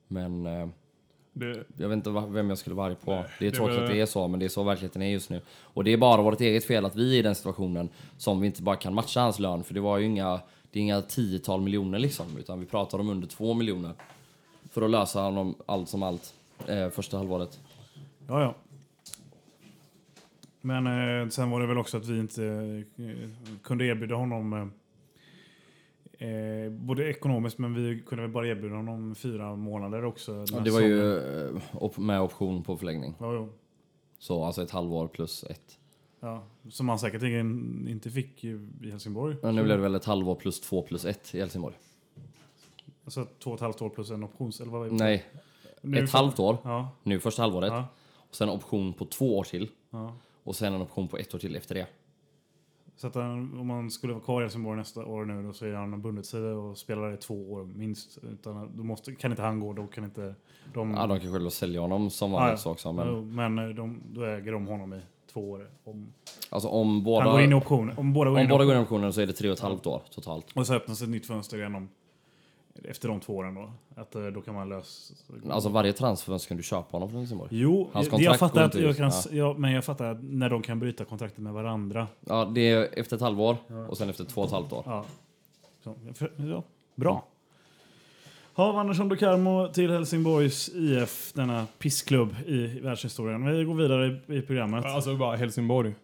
Men... 0.09 0.47
Eh, 0.47 0.69
Det, 1.37 1.65
Jag 1.77 1.89
vet 1.89 1.97
inte 1.97 2.11
vem 2.11 2.49
jag 2.49 2.59
skulle 2.59 2.77
vara 2.77 2.87
arg 2.87 2.97
på. 3.05 3.11
det 3.11 3.47
är 3.47 3.51
det 3.51 3.57
tråkigt 3.57 3.77
var- 3.77 3.85
att 3.85 3.91
det 3.91 4.01
är 4.01 4.07
så, 4.07 4.29
men 4.29 4.41
det 4.41 4.47
är 4.47 4.49
så 4.49 4.63
verkligheten 4.63 5.03
är 5.03 5.07
just 5.11 5.31
nu. 5.31 5.41
Och 5.63 5.85
det 5.85 5.93
är 5.93 5.97
bara 5.97 6.23
vårt 6.23 6.41
eget 6.41 6.65
fel 6.65 6.85
att 6.85 6.97
vi 6.97 7.15
är 7.15 7.19
i 7.19 7.23
den 7.23 7.35
situationen 7.35 7.89
som 8.19 8.41
vi 8.41 8.47
inte 8.47 8.63
bara 8.63 8.77
kan 8.77 8.95
matcha 8.95 9.21
hans 9.21 9.39
lön. 9.39 9.65
För 9.65 9.75
det 9.75 9.81
var 9.81 9.99
ju 9.99 10.07
inga, 10.07 10.41
det 10.71 10.79
är 10.79 10.83
inga 10.83 11.03
tiotal 11.03 11.61
miljoner 11.61 11.99
liksom, 11.99 12.27
utan 12.39 12.61
vi 12.61 12.67
pratar 12.67 12.99
om 12.99 13.09
under 13.11 13.29
två 13.29 13.55
miljoner. 13.55 13.93
För 14.71 14.83
att 14.83 14.91
lösa 14.91 15.21
honom 15.23 15.55
allt 15.67 15.89
som 15.89 16.03
allt, 16.03 16.35
eh, 16.69 16.89
första 16.89 17.17
halvåret. 17.17 17.61
Ja, 18.29 18.43
ja. 18.43 18.55
Men 20.61 20.87
eh, 21.23 21.29
sen 21.29 21.51
var 21.51 21.61
det 21.61 21.67
väl 21.67 21.79
också 21.79 21.97
att 21.97 22.07
vi 22.07 22.19
inte 22.19 22.45
eh, 22.97 23.29
kunde 23.63 23.85
erbjuda 23.87 24.15
honom 24.15 24.73
eh, 26.19 26.71
både 26.71 27.11
ekonomiskt 27.11 27.59
men 27.59 27.75
vi 27.75 28.01
kunde 28.07 28.23
väl 28.23 28.31
bara 28.33 28.47
erbjuda 28.49 28.75
honom 28.77 29.15
fyra 29.15 29.57
månader 29.57 30.05
också. 30.05 30.45
Ja, 30.53 30.61
det 30.61 30.71
var 30.71 30.81
ju 30.81 30.99
säsongen. 31.01 31.57
eh, 31.57 31.83
op- 31.83 31.99
med 31.99 32.21
option 32.21 32.63
på 32.63 32.77
förlängning. 32.77 33.15
Ja, 33.21 33.35
jo. 33.35 33.49
Så 34.19 34.45
alltså 34.45 34.63
ett 34.63 34.71
halvår 34.71 35.09
plus 35.09 35.45
ett. 35.45 35.79
ja, 36.21 36.43
som 36.71 36.89
han 36.89 36.99
säkert 36.99 37.23
inte 37.23 38.11
fick 38.11 38.45
i, 38.45 38.61
Helsingborg. 38.91 39.37
Men 39.43 39.55
nu 39.55 39.63
blev 39.65 39.77
det 39.77 39.83
väl 39.83 39.95
ett 39.95 40.05
halvår 40.05 40.35
plus 40.35 40.61
två 40.61 40.83
plus 40.83 41.05
ett 41.05 41.35
i 41.35 41.41
Helsingborg? 41.41 41.75
Alltså 43.05 43.27
två 43.43 43.51
och 43.51 43.55
ett 43.55 43.61
halvt 43.61 43.83
år 43.83 43.89
plus 43.89 44.11
en 44.11 44.25
options... 44.25 44.61
Eller 44.61 44.73
vad? 44.73 44.93
Nej, 44.93 45.25
Nu- 45.83 45.99
ett 46.05 46.11
halvt 46.11 46.39
år. 46.39 46.57
Ja, 46.65 46.91
Nu 47.03 47.21
första 47.21 47.43
halvåret. 47.43 47.73
ja, 47.73 47.87
Och 48.17 48.35
sen 48.37 48.49
option 48.49 48.93
på 48.93 49.05
två 49.05 49.39
år 49.39 49.45
till. 49.45 49.71
ja. 49.91 50.15
Och 50.45 50.57
sen 50.57 50.75
en 50.75 50.83
option 50.83 51.09
på 51.09 51.17
ett 51.17 51.35
år 51.35 51.39
till 51.39 51.57
efter 51.57 51.75
det. 51.75 51.87
Så 52.97 53.07
att 53.07 53.15
han, 53.15 53.59
om 53.61 53.67
man 53.67 53.91
skulle 53.91 54.13
vara 54.13 54.25
kvar 54.25 54.41
i 54.41 54.45
Helsingborg 54.45 54.79
nästa 54.79 55.05
år 55.05 55.25
nu 55.25 55.43
då 55.43 55.53
så 55.53 55.67
är 55.67 55.75
han 55.75 56.03
bundit 56.03 56.27
sig 56.27 56.41
och 56.41 56.79
spelar 56.79 57.15
i 57.15 57.17
två 57.17 57.53
år 57.53 57.65
minst. 57.65 58.19
Utan 58.33 58.77
då 58.77 58.85
måste, 58.85 59.15
kan 59.15 59.31
inte 59.31 59.43
han 59.43 59.61
gå, 59.61 59.73
då 59.73 59.87
kan 59.87 60.05
inte 60.05 60.35
de... 60.75 60.91
Ja, 60.91 61.07
de 61.07 61.21
kan 61.21 61.33
själva 61.33 61.51
sälja 61.51 61.81
honom 61.81 62.11
som 62.11 62.33
vanligt 62.33 62.63
ja. 62.65 62.71
också. 62.71 62.93
Men, 62.93 63.35
Men 63.35 63.55
men 63.55 63.77
de, 63.77 64.03
då 64.13 64.25
äger 64.25 64.53
de 64.53 64.67
honom 64.67 64.95
i 64.95 65.01
två 65.33 65.51
år. 65.51 65.71
Om, 65.85 66.13
alltså 66.51 66.69
om 66.69 67.05
båda, 67.05 67.25
han 67.25 67.33
går 67.33 67.41
in 67.41 67.53
i 67.53 67.55
option. 67.55 67.93
Om 67.97 68.13
båda 68.13 68.31
går 68.31 68.37
om 68.37 68.71
in 68.71 68.77
i 68.77 68.83
optionen 68.83 69.13
så 69.13 69.21
är 69.21 69.27
det 69.27 69.33
tre 69.33 69.49
och 69.49 69.55
ett 69.55 69.61
halvt 69.61 69.87
år 69.87 70.03
totalt. 70.11 70.53
Och 70.55 70.67
så 70.67 70.75
öppnas 70.75 71.03
ett 71.03 71.09
nytt 71.09 71.27
fönster 71.27 71.57
igen 71.57 71.75
om 71.75 71.89
efter 72.85 73.09
de 73.09 73.21
två 73.21 73.37
åren 73.37 73.55
då. 73.55 73.73
Att 73.97 74.15
eh, 74.15 74.27
då 74.27 74.41
kan 74.41 74.55
man 74.55 74.69
lösa... 74.69 75.15
Alltså 75.51 75.69
varje 75.69 75.93
transfer 75.93 76.49
kan 76.49 76.57
du 76.57 76.63
köpa 76.63 76.89
honom 76.93 77.09
från 77.09 77.19
Helsingborg. 77.19 77.49
Jo, 77.53 77.91
Hans 77.93 78.09
kontrakt 78.09 78.25
jag 78.25 78.39
fattar 78.39 78.63
att 78.63 78.75
jag 78.75 78.97
kan, 78.97 79.11
Ja. 79.11 79.23
ja, 79.31 79.55
men 79.59 79.73
jag 79.73 79.85
fattar 79.85 80.05
att 80.11 80.19
när 80.23 80.51
de 80.51 80.63
kan 80.63 80.81
bryta 80.81 81.05
kontraktet 81.05 81.39
med 81.39 81.53
varandra. 81.53 82.09
Ja, 82.21 82.45
det 82.55 82.61
är 82.71 82.99
efter 82.99 83.17
ett 83.17 83.23
halvår 83.23 83.57
och 83.89 83.99
sen 83.99 84.11
efter 84.11 84.25
två 84.25 84.41
och 84.41 84.47
ett 84.47 84.53
halvt 84.53 84.73
år. 84.73 84.83
Ja. 84.87 85.05
Så, 85.85 85.95
för, 86.15 86.33
ja. 86.37 86.63
Bra. 86.95 87.25
Ha, 88.55 88.81
Andersson 88.81 89.09
de 89.09 89.17
Carmo 89.17 89.69
till 89.69 89.91
Helsingborgs 89.91 90.69
IF, 90.69 91.33
denna 91.33 91.67
pissklubb 91.79 92.35
i 92.47 92.67
världshistorien. 92.67 93.47
Vi 93.59 93.65
går 93.65 93.75
vidare 93.75 94.07
i, 94.07 94.37
i 94.37 94.43
programmet. 94.43 94.85
Alltså 94.85 95.17
bara 95.17 95.37
Helsingborg. 95.37 95.95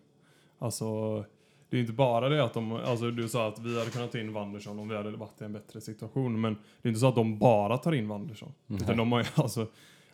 Alltså, 0.59 1.25
det 1.71 1.77
är 1.77 1.81
inte 1.81 1.93
bara 1.93 2.29
det 2.29 2.45
att 2.45 2.55
de, 2.55 2.73
alltså 2.73 3.11
du 3.11 3.29
sa 3.29 3.49
att 3.49 3.59
vi 3.59 3.79
hade 3.79 3.91
kunnat 3.91 4.12
ta 4.12 4.18
in 4.18 4.33
Wanderson 4.33 4.79
om 4.79 4.89
vi 4.89 4.97
hade 4.97 5.11
varit 5.11 5.41
i 5.41 5.45
en 5.45 5.53
bättre 5.53 5.81
situation. 5.81 6.41
Men 6.41 6.55
det 6.83 6.89
är 6.89 6.91
inte 6.91 7.01
så 7.01 7.09
att 7.09 7.14
de 7.14 7.39
bara 7.39 7.79
tar 7.79 7.93
in 7.93 8.09
Wanderson. 8.09 8.53
Utan 8.68 8.97
de 8.97 9.12
har 9.12 9.18
ju 9.21 9.27
alltså, 9.35 9.66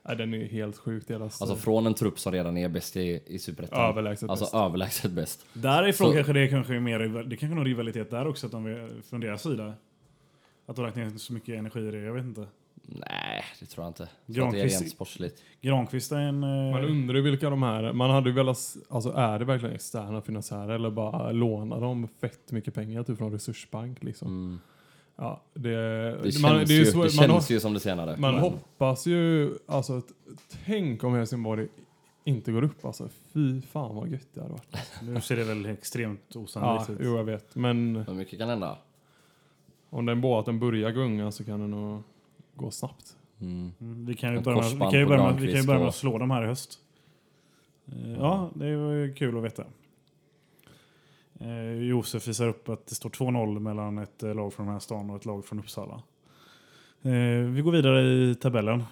nej, 0.02 0.16
den 0.16 0.34
är 0.34 0.38
ju 0.38 0.46
helt 0.46 0.76
sjuk 0.76 1.08
deras. 1.08 1.42
Alltså 1.42 1.56
från 1.56 1.86
en 1.86 1.94
trupp 1.94 2.18
som 2.18 2.32
redan 2.32 2.56
är 2.56 2.68
bäst 2.68 2.96
i, 2.96 3.20
i 3.26 3.38
Superettan. 3.38 3.90
Överlägset 3.90 4.30
Alltså 4.30 4.44
bäst. 4.44 4.54
överlägset 4.54 5.10
bäst. 5.12 5.46
Därifrån 5.52 6.08
Så- 6.08 6.14
kanske 6.14 6.32
det 6.32 6.48
kanske 6.48 6.74
är 6.74 6.80
mer, 6.80 6.98
rival- 6.98 7.28
det 7.28 7.36
kanske 7.36 7.54
är 7.54 7.56
någon 7.56 7.64
rivalitet 7.64 8.10
där 8.10 8.26
också 8.26 8.46
att 8.46 8.52
de, 8.52 8.88
från 9.10 9.20
deras 9.20 9.42
sida. 9.42 9.74
Att 10.66 10.76
de 10.76 10.84
lagt 10.84 10.96
ner 10.96 11.10
så 11.10 11.32
mycket 11.32 11.58
energi 11.58 11.80
i 11.80 11.90
det, 11.90 11.98
jag 11.98 12.12
vet 12.12 12.24
inte. 12.24 12.46
Nej, 12.88 13.44
det 13.60 13.66
tror 13.66 13.84
jag 13.84 13.90
inte. 13.90 14.06
Så 14.06 14.08
att 14.08 14.26
det 14.26 14.40
är 14.40 14.64
Granqvist- 14.66 14.80
rent 14.80 14.90
sportsligt. 14.90 15.42
Granqvist 15.60 16.12
är 16.12 16.16
en... 16.16 16.42
eh, 16.42 16.72
Man 16.72 16.84
undrar 16.84 17.14
ju 17.16 17.20
vilka 17.22 17.50
de 17.50 17.62
här, 17.62 17.92
man 17.92 18.10
hade 18.10 18.28
ju 18.30 18.34
velat, 18.34 18.76
alltså 18.90 19.12
är 19.12 19.38
det 19.38 19.44
verkligen 19.44 19.74
externa 19.74 20.22
finansiärer 20.22 20.68
eller 20.74 20.90
bara 20.90 21.32
lånar 21.32 21.80
de 21.80 22.08
fett 22.20 22.52
mycket 22.52 22.74
pengar 22.74 23.02
typ 23.02 23.18
från 23.18 23.32
resursbank 23.32 24.02
liksom? 24.02 24.28
Mm. 24.28 24.60
Ja, 25.16 25.42
det, 25.54 25.70
Det 25.70 26.22
känns, 26.32 26.42
man, 26.42 26.52
det 26.56 26.62
är 26.62 26.78
ju, 26.78 26.84
svårt- 26.84 26.92
det 27.10 27.16
man, 27.16 27.28
känns 27.28 27.48
ho- 27.48 27.52
ju 27.52 27.60
som 27.60 27.74
det 27.74 27.80
senare. 27.80 28.16
man 28.18 28.32
Men- 28.34 28.42
hoppas 28.42 29.06
ju, 29.06 29.54
alltså 29.66 30.02
tänk 30.66 31.04
om 31.04 31.14
Helsingborg 31.14 31.68
inte 32.24 32.52
går 32.52 32.64
upp 32.64 32.84
alltså. 32.84 33.08
Fy 33.32 33.60
fan 33.62 33.94
vad 33.96 34.08
gött 34.08 34.28
det 34.34 34.40
hade 34.40 34.52
varit. 34.52 34.76
Nu 35.02 35.20
ser 35.20 35.36
det 35.36 35.44
väl 35.44 35.66
extremt 35.66 36.20
Ja, 36.28 36.40
osannolikt 36.40 36.90
ut. 36.90 36.98
jo 37.02 37.16
jag 37.16 37.24
vet. 37.24 37.54
Men 37.54 37.96
Hur 38.08 38.14
mycket 38.14 38.38
kan 38.38 38.48
hända? 38.48 38.78
om 39.90 40.06
den 40.06 40.20
båten 40.20 40.58
börjar 40.58 40.90
gunga 40.90 41.30
så 41.32 41.44
kan 41.44 41.60
det 41.60 41.66
nog 41.66 42.02
gå 42.56 42.70
snabbt. 42.70 43.16
Mm. 43.40 43.72
Mm, 43.80 44.06
Vi 44.06 44.14
kan 44.14 44.30
ju 44.32 44.36
En 44.36 44.42
börja 44.42 44.56
med, 44.60 44.70
vi 44.72 44.78
kan 44.78 44.92
ju 45.00 45.06
börja 45.06 45.22
med, 45.24 45.40
vi 45.40 45.46
kan 45.52 45.60
ju 45.60 45.66
börja 45.66 45.78
med 45.80 45.88
att 45.88 45.94
slå 45.94 46.18
dem 46.18 46.30
här 46.30 46.44
i 46.44 46.46
höst. 46.46 46.78
Eh, 47.92 48.12
Ja, 48.12 48.50
det 48.54 48.76
var 48.76 48.92
ju 48.92 49.14
kul 49.14 49.36
att 49.38 49.44
veta. 49.44 49.64
Eh, 51.40 51.72
Josef 51.72 52.28
visar 52.28 52.48
upp 52.48 52.68
att 52.68 52.86
det 52.86 52.94
står 52.94 53.10
2-0 53.10 53.58
mellan 53.58 53.98
ett 53.98 54.22
eh, 54.22 54.34
lag 54.34 54.52
från 54.52 54.66
den 54.66 54.72
här 54.72 54.80
stan 54.80 55.10
och 55.10 55.16
ett 55.16 55.24
lag 55.26 55.44
från 55.44 55.58
Uppsala. 55.58 56.02
Vi 57.52 57.60
går 57.64 57.72
vidare 57.72 58.02
i 58.02 58.34
tabellen. 58.34 58.82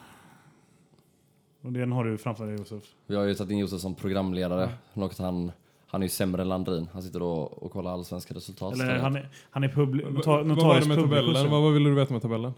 Och 1.63 1.73
den 1.73 1.93
har 1.93 2.05
du 2.05 2.19
framför 2.19 2.47
dig 2.47 2.57
Josef. 2.59 2.83
Vi 3.07 3.17
har 3.17 3.25
ju 3.25 3.35
tagit 3.35 3.51
in 3.51 3.59
Josef 3.59 3.81
som 3.81 3.95
programledare. 3.95 4.69
Något 4.93 5.19
han, 5.19 5.53
han 5.87 6.03
är 6.03 6.05
ju 6.05 6.11
sämre 6.11 6.43
än 6.43 6.49
Landrin. 6.49 6.89
Han 6.93 7.03
sitter 7.03 7.23
och, 7.23 7.63
och 7.63 7.71
kollar 7.73 7.93
allsvenska 7.93 8.35
resultat. 8.35 8.75
Eller 8.75 8.99
han 8.99 9.17
är, 9.17 9.29
han 9.51 9.65
är 9.65 9.69
publi- 9.69 10.05
Va- 10.05 10.11
notar, 10.11 10.33
vad 10.33 10.37
var 10.39 10.45
det 10.45 10.55
notarisk 10.55 10.89
med 10.89 10.97
publikus. 10.99 11.27
tabellen? 11.27 11.51
Vad, 11.51 11.63
vad 11.63 11.73
ville 11.73 11.89
du 11.89 11.95
veta 11.95 12.13
med 12.13 12.23
tabellen? 12.23 12.53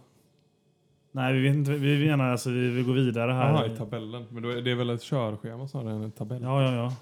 Nej, 1.17 1.33
vi, 1.33 1.49
vet 1.49 1.55
inte, 1.55 1.71
vi 1.71 2.07
menar 2.07 2.31
alltså 2.31 2.51
vi 2.51 2.71
vill 2.71 2.85
gå 2.85 2.93
vidare 2.93 3.33
här. 3.33 3.53
Jaha, 3.53 3.67
i 3.67 3.77
tabellen. 3.77 4.25
Men 4.31 4.43
då 4.43 4.51
är 4.51 4.63
det 4.63 4.71
är 4.71 4.75
väl 4.75 4.91
ett 4.91 5.03
körschema 5.03 5.69
snarare 5.69 5.93
än 5.93 6.03
en 6.03 6.11
tabell? 6.11 6.43
ja, 6.43 6.63
ja, 6.63 6.75
ja. 6.75 6.93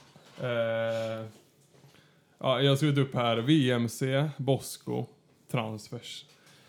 Eh, 0.46 1.26
ja, 2.38 2.60
jag 2.60 2.70
har 2.70 2.76
skrivit 2.76 2.98
upp 2.98 3.14
här 3.14 3.36
VMC, 3.36 4.30
Bosco, 4.36 5.04
transfers. 5.50 6.24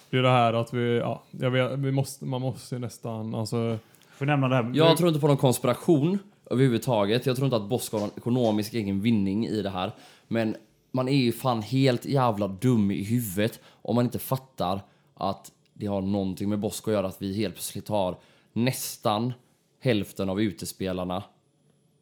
Det 0.10 0.18
är 0.18 0.22
det 0.22 0.30
här 0.30 0.54
att 0.54 0.74
vi, 0.74 0.98
ja, 0.98 1.24
jag 1.32 1.52
vet, 1.52 1.80
vi 1.80 1.92
måste, 1.92 2.26
man 2.26 2.42
måste 2.42 2.76
ju 2.76 2.80
nästan, 2.80 3.36
alltså, 3.36 3.78
Får 4.10 4.26
nämna 4.26 4.48
det 4.48 4.56
här. 4.56 4.72
Jag 4.74 4.98
tror 4.98 5.10
inte 5.10 5.22
på 5.22 5.28
någon 5.28 5.38
konspiration 5.38 6.20
överhuvudtaget. 6.52 7.26
Jag 7.26 7.36
tror 7.36 7.46
inte 7.46 7.58
att 7.58 7.70
Bosko 7.70 7.98
har 7.98 8.02
någon 8.02 8.18
ekonomisk 8.18 8.74
egen 8.74 9.02
vinning 9.02 9.48
i 9.48 9.62
det 9.62 9.70
här. 9.70 9.92
Men 10.28 10.56
man 10.92 11.08
är 11.08 11.18
ju 11.18 11.32
fan 11.32 11.62
helt 11.62 12.06
jävla 12.06 12.48
dum 12.48 12.92
i 12.92 13.04
huvudet 13.04 13.60
om 13.82 13.96
man 13.96 14.06
inte 14.06 14.20
fattar 14.20 14.82
att 15.14 15.52
det 15.78 15.86
har 15.86 16.02
någonting 16.02 16.50
med 16.50 16.60
Bosko 16.60 16.92
att 16.92 16.94
göra 16.96 17.08
att 17.08 17.22
vi 17.22 17.34
helt 17.34 17.54
plötsligt 17.54 17.88
har 17.88 18.18
nästan 18.54 19.34
hälften 19.80 20.30
av 20.30 20.42
utespelarna 20.42 21.24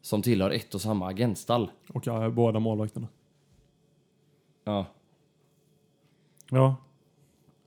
som 0.02 0.22
tillhör 0.22 0.50
ett 0.50 0.74
och 0.74 0.80
samma 0.80 1.08
agentstall. 1.08 1.70
och 1.88 2.06
ja, 2.06 2.30
båda 2.30 2.58
målvakterna. 2.58 3.08
Ja. 4.64 4.86
Ja. 6.50 6.76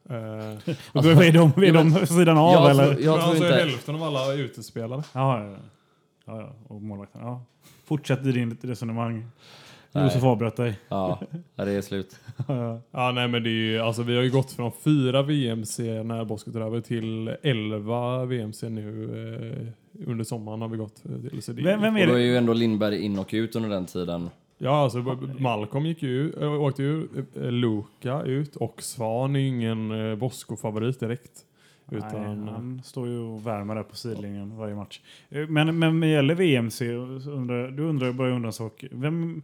Eh, 0.10 0.74
Och 0.93 1.03
då 1.03 1.10
är 1.10 1.32
de, 1.32 1.64
är 1.64 1.74
de 1.74 1.93
vid 1.93 2.08
sidan 2.10 2.38
av 2.38 2.53
Jag, 2.53 2.72
eller? 2.72 2.93
tror, 2.93 3.01
jag 3.03 3.12
men 3.12 3.20
tror 3.20 3.30
alltså 3.30 3.45
inte... 3.45 3.58
hälften 3.58 3.95
av 3.95 4.03
alla 4.03 4.34
utespelare. 4.34 5.03
Ja, 5.14 5.43
ja, 5.43 5.49
ja. 5.51 5.58
ja, 6.26 6.41
ja. 6.41 6.53
Och 6.68 6.82
målvakten. 6.82 7.22
Ja. 7.22 7.41
Fortsätt 7.84 8.26
i 8.26 8.32
din 8.32 8.58
resonemang. 8.62 9.26
Nej. 9.98 10.06
Josef 10.06 10.24
avbröt 10.24 10.56
dig. 10.56 10.80
Ja, 10.89 11.20
det 11.56 11.72
är 11.72 11.82
slut. 11.82 12.20
Ja, 12.91 13.12
nej 13.16 13.28
men 13.28 13.43
det 13.43 13.50
är 13.50 13.52
ju, 13.52 13.80
alltså 13.80 14.04
vi 14.04 14.16
har 14.16 14.24
ju 14.24 14.32
gått 14.32 14.52
från 14.52 14.72
fyra 14.84 15.22
VMC 15.24 16.04
när 16.04 16.26
Bosko 16.26 16.52
tog 16.52 16.62
över 16.62 16.82
till 16.82 17.28
11 17.43 18.26
VMC 18.26 18.70
nu 18.70 19.04
eh, 20.04 20.08
under 20.10 20.24
sommaren 20.24 20.62
har 20.62 20.68
vi 20.68 20.78
gått 20.78 20.95
till. 21.30 21.41
Så 21.41 21.52
det, 21.54 21.62
Vem, 21.62 21.82
vem 21.82 21.93
Och 21.93 22.00
är 22.00 22.08
då 22.08 22.14
är 22.14 22.18
ju 22.20 22.38
ändå 22.38 22.54
Lindberg 22.54 23.00
in 23.02 23.20
och 23.20 23.30
ut 23.34 23.56
under 23.56 23.70
den 23.70 23.86
tiden. 23.86 24.30
Ja, 24.58 24.84
alltså 24.84 24.98
Malcolm 25.39 25.86
gick 25.86 26.04
ju, 26.04 26.22
ut- 26.22 26.38
äh, 26.41 26.62
åkte 26.62 26.84
ju, 26.84 27.08
äh, 27.36 27.52
Luka 27.52 28.22
ut 28.22 28.56
och 28.56 28.82
Svan 28.82 29.36
är 29.36 29.39
ju 29.39 29.48
ingen 29.48 29.89
Bosko-favorit 30.20 31.00
direkt. 31.00 31.32
Utan, 31.91 32.45
Nej, 32.45 32.54
han 32.54 32.82
står 32.84 33.08
ju 33.08 33.20
och 33.20 33.48
värmer 33.48 33.76
där 33.76 33.84
på 33.84 33.95
sidlinjen 33.95 34.58
varje 34.58 34.76
match. 34.76 35.00
Eh, 35.30 35.48
Men, 35.48 35.80
men 35.80 36.00
med 36.00 36.12
gäller 36.12 36.36
VMC, 36.36 36.93
undrar, 37.32 37.72
du 37.72 37.84
undrar, 37.84 38.12
börjar 38.12 38.30
jag 38.32 38.36
undra 38.36 38.48
en 38.50 38.54
sak. 38.54 38.84
Vem, 38.91 39.41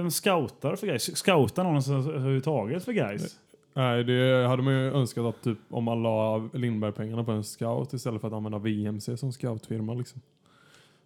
vem 0.00 0.10
scoutar 0.10 0.76
för 0.76 0.86
guys? 0.86 1.16
Scoutar 1.16 1.64
någon 1.64 2.08
överhuvudtaget 2.08 2.84
för 2.84 2.92
guys? 2.92 3.38
nej, 3.74 4.04
det 4.04 4.46
hade 4.46 4.62
man 4.62 4.72
ju 4.72 4.92
önskat 4.92 5.24
att 5.24 5.42
typ 5.42 5.58
om 5.68 5.84
man 5.84 6.02
la 6.02 6.48
Lindberg-pengarna 6.52 7.24
på 7.24 7.32
en 7.32 7.44
scout 7.44 7.92
istället 7.92 8.20
för 8.20 8.28
att 8.28 8.34
använda 8.34 8.58
VMC 8.58 9.16
som 9.16 9.32
scoutfirma 9.32 9.94
liksom. 9.94 10.20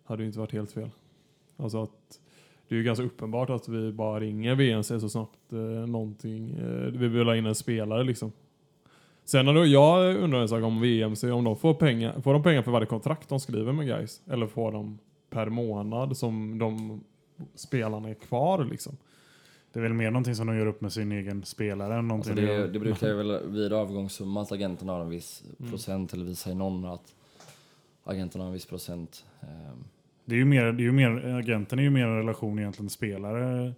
Hade 0.04 0.22
ju 0.22 0.26
inte 0.26 0.38
varit 0.38 0.52
helt 0.52 0.72
fel. 0.72 0.90
Alltså 1.56 1.82
att 1.82 2.20
det 2.68 2.74
är 2.74 2.76
ju 2.76 2.84
ganska 2.84 3.04
uppenbart 3.04 3.50
att 3.50 3.68
vi 3.68 3.92
bara 3.92 4.20
ringer 4.20 4.54
VMC 4.54 5.00
så 5.00 5.08
snabbt 5.08 5.52
eh, 5.52 5.58
någonting, 5.58 6.50
eh, 6.50 6.92
vi 6.92 7.08
vill 7.08 7.26
ha 7.26 7.36
in 7.36 7.46
en 7.46 7.54
spelare 7.54 8.04
liksom. 8.04 8.32
Sen 9.24 9.46
har 9.46 9.54
då 9.54 9.66
jag 9.66 10.16
undrar 10.16 10.40
en 10.40 10.48
sak 10.48 10.62
om 10.62 10.80
VMC, 10.80 11.30
om 11.30 11.44
de 11.44 11.56
får 11.56 11.74
pengar, 11.74 12.20
får 12.20 12.32
de 12.32 12.42
pengar 12.42 12.62
för 12.62 12.70
varje 12.70 12.86
kontrakt 12.86 13.28
de 13.28 13.40
skriver 13.40 13.72
med 13.72 13.86
guys 13.86 14.22
Eller 14.30 14.46
får 14.46 14.72
de 14.72 14.98
per 15.30 15.46
månad 15.46 16.16
som 16.16 16.58
de 16.58 17.00
spelarna 17.54 18.08
är 18.10 18.14
kvar 18.14 18.64
liksom? 18.64 18.96
Det 19.72 19.78
är 19.78 19.82
väl 19.82 19.92
mer 19.94 20.10
någonting 20.10 20.34
som 20.34 20.46
de 20.46 20.56
gör 20.56 20.66
upp 20.66 20.80
med 20.80 20.92
sin 20.92 21.12
egen 21.12 21.44
spelare. 21.44 21.98
än 21.98 22.08
Någonting 22.08 22.30
Alltså 22.32 22.46
det, 22.46 22.52
de 22.52 22.60
gör- 22.60 22.68
det 22.68 22.78
brukar 22.78 23.06
ju 23.08 23.14
väl 23.22 23.50
vid 23.50 23.72
övergångssumma 23.72 24.42
att 24.42 24.52
agenterna 24.52 24.92
har 24.92 25.00
en 25.00 25.08
viss 25.10 25.42
Mm. 25.60 25.70
procent 25.70 26.12
eller 26.12 26.24
visar 26.24 26.54
någon 26.54 26.84
att 26.84 27.14
agenterna 28.04 28.44
har 28.44 28.48
en 28.48 28.54
viss 28.54 28.66
procent. 28.66 29.24
Ehm, 29.40 29.84
Det 30.24 30.34
är 30.34 30.38
ju 30.38 30.44
mer, 30.44 30.64
det 30.64 30.82
är 30.82 30.84
ju 30.84 30.92
mer, 30.92 31.10
agenten 31.38 31.78
är 31.78 31.82
ju 31.82 31.90
mer 31.90 32.06
en 32.06 32.16
relation 32.16 32.58
egentligen 32.58 32.88
till 32.88 32.94
spelare. 32.96 33.66
Eh, 33.66 33.72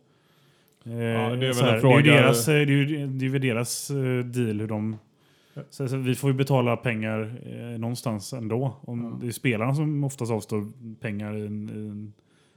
det 0.84 0.92
är 0.92 1.36
väl 1.36 1.54
så 1.54 1.64
här, 1.64 1.74
en 1.74 1.80
fråga- 1.80 2.02
Det 2.02 2.10
är 2.10 2.14
ju 2.16 2.22
deras, 2.22 2.48
eh, 2.48 2.54
det 2.54 2.60
är 2.60 2.66
ju, 2.66 3.06
det 3.06 3.24
är 3.26 3.28
ju 3.30 3.38
deras 3.38 3.90
eh, 3.90 3.96
deal 4.24 4.60
hur 4.60 4.66
de... 4.68 4.96
Så, 5.70 5.88
så 5.88 5.96
vi 5.96 6.14
får 6.14 6.30
ju 6.30 6.36
betala 6.36 6.76
pengar 6.76 7.34
eh, 7.46 7.78
någonstans 7.78 8.32
ändå. 8.32 8.76
Om, 8.80 9.04
Ja. 9.04 9.18
Det 9.20 9.26
är 9.26 9.30
spelarna 9.32 9.74
som 9.74 10.04
oftast 10.04 10.32
avstår 10.32 10.72
pengar 11.00 11.36
i 11.36 11.46
en, 11.46 11.70
i 11.70 11.72
en 11.90 12.12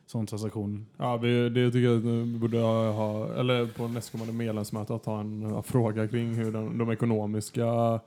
sån 0.06 0.26
transaktion. 0.28 0.86
Ja, 0.98 1.18
vi, 1.18 1.50
det 1.50 1.72
tycker 1.72 1.88
jag 1.88 1.98
att 1.98 2.04
vi 2.04 2.26
borde 2.26 2.60
ha, 2.60 3.34
eller 3.34 3.66
på 3.66 3.88
nästkommande 3.88 4.34
medlemsmöte, 4.34 4.96
att 4.96 5.06
ha 5.06 5.20
en 5.20 5.64
fråga 5.64 6.08
kring 6.08 6.34
hur 6.34 6.52
den, 6.52 6.78
de 6.78 6.92
ekonomiska 6.92 8.00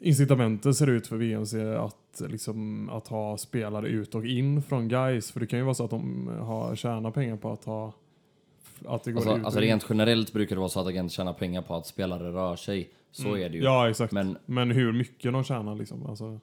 incitamenten 0.00 0.74
ser 0.74 0.86
ut 0.86 1.06
för 1.06 1.16
VMC 1.16 1.74
att, 1.76 2.22
liksom, 2.30 2.88
att 2.90 3.08
ha 3.08 3.38
spelare 3.38 3.88
ut 3.88 4.14
och 4.14 4.26
in 4.26 4.62
från 4.62 4.88
guys. 4.88 5.32
För 5.32 5.40
det 5.40 5.46
kan 5.46 5.58
ju 5.58 5.64
vara 5.64 5.74
så 5.74 5.84
att 5.84 5.90
de 5.90 6.28
har 6.40 6.76
tjänat 6.76 7.14
pengar 7.14 7.36
på 7.36 7.52
att 7.52 7.64
ha 7.64 7.92
att 8.86 9.04
det 9.04 9.12
går 9.12 9.20
alltså, 9.20 9.38
ut 9.38 9.44
alltså 9.44 9.60
rent 9.60 9.86
generellt 9.88 10.32
brukar 10.32 10.56
det 10.56 10.60
vara 10.60 10.68
så 10.68 10.80
att 10.80 10.86
agenter 10.86 11.12
tjänar 11.14 11.32
pengar 11.32 11.62
på 11.62 11.74
att 11.74 11.86
spelare 11.86 12.32
rör 12.32 12.56
sig. 12.56 12.90
Så 13.12 13.28
Mm. 13.28 13.42
är 13.42 13.48
det 13.48 13.56
ju. 13.56 13.64
Ja, 13.64 13.90
exakt. 13.90 14.12
Men, 14.12 14.36
Men 14.46 14.70
hur 14.70 14.92
mycket 14.92 15.32
de 15.32 15.44
tjänar 15.44 15.74
liksom. 15.74 16.06
Alltså, 16.06 16.40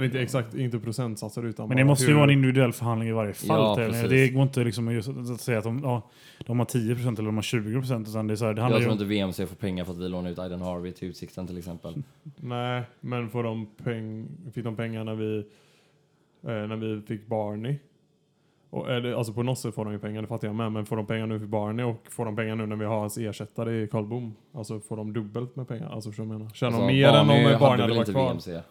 eller 0.00 0.06
inte 0.06 0.20
exakt, 0.20 0.54
inte 0.54 0.78
procentsatser 0.78 1.42
utan 1.46 1.68
Men 1.68 1.76
det 1.76 1.84
måste 1.84 2.04
ju 2.04 2.10
hur, 2.10 2.14
vara 2.16 2.24
en 2.24 2.30
individuell 2.30 2.72
förhandling 2.72 3.08
i 3.08 3.12
varje 3.12 3.32
fall. 3.34 3.80
Ja, 3.80 3.86
Det- 3.86 4.08
det 4.08 4.28
går 4.28 4.42
inte 4.42 4.64
liksom 4.64 4.90
just 4.92 5.08
att 5.08 5.40
säga 5.40 5.58
att 5.58 5.64
de, 5.64 5.80
ja, 5.84 6.10
de 6.46 6.58
har 6.58 6.66
10% 6.66 7.18
eller 7.18 7.26
de 7.28 7.36
har 7.36 7.42
20%. 7.42 8.08
Utan 8.08 8.26
det, 8.26 8.34
är 8.34 8.36
så 8.36 8.44
här, 8.46 8.54
det 8.54 8.62
handlar 8.62 8.76
jag 8.78 8.82
ju 8.82 8.84
tror 8.84 8.92
om... 8.92 9.02
inte 9.02 9.14
VMC 9.42 9.46
får 9.46 9.56
pengar 9.56 9.84
för 9.84 9.92
att 9.92 9.98
vi 9.98 10.08
lånar 10.08 10.30
ut 10.30 10.38
Aiden 10.38 10.60
Harvey 10.62 10.92
till 10.92 11.08
Utsikten 11.08 11.46
till 11.46 11.58
exempel. 11.58 12.02
Nej, 12.36 12.82
men 13.00 13.30
får 13.30 13.42
de 13.42 13.66
peng, 13.84 14.28
fick 14.54 14.64
de 14.64 14.76
pengar 14.76 15.04
när 15.04 15.14
vi, 15.14 15.38
eh, 16.42 16.52
när 16.68 16.76
vi 16.76 17.02
fick 17.02 17.26
Barney? 17.26 17.76
Och 18.72 18.86
det, 18.86 19.16
alltså 19.18 19.32
på 19.32 19.42
något 19.42 19.58
sätt 19.58 19.74
får 19.74 19.84
de 19.84 19.92
ju 19.92 19.98
pengar, 19.98 20.22
det 20.22 20.28
fattar 20.28 20.48
jag 20.48 20.54
med. 20.54 20.72
Men 20.72 20.86
får 20.86 20.96
de 20.96 21.06
pengar 21.06 21.26
nu 21.26 21.38
för 21.38 21.46
Barney 21.46 21.84
och 21.86 22.06
får 22.10 22.24
de 22.24 22.36
pengar 22.36 22.56
nu 22.56 22.66
när 22.66 22.76
vi 22.76 22.84
har 22.84 22.98
hans 23.00 23.18
ersättare 23.18 23.82
i 23.82 23.88
Karl 23.88 24.04
Bom? 24.04 24.34
Alltså 24.54 24.80
får 24.80 24.96
de 24.96 25.12
dubbelt 25.12 25.56
med 25.56 25.68
pengar? 25.68 25.88
Alltså 25.90 26.10
förstår 26.10 26.24
du 26.24 26.28
vad 26.28 26.34
jag 26.34 26.38
menar? 26.40 26.54
Tjänar 26.54 26.72
Alltså, 26.72 26.86
de 26.88 26.92
mer 26.94 27.08
än 27.08 27.20
om 27.20 27.26
Barney 27.26 27.44
Barney 27.44 27.60
hade 27.70 27.82
hade 27.82 27.94
varit 27.94 27.98
inte 28.08 28.12
kvar? 28.12 28.32
VMC? 28.32 28.62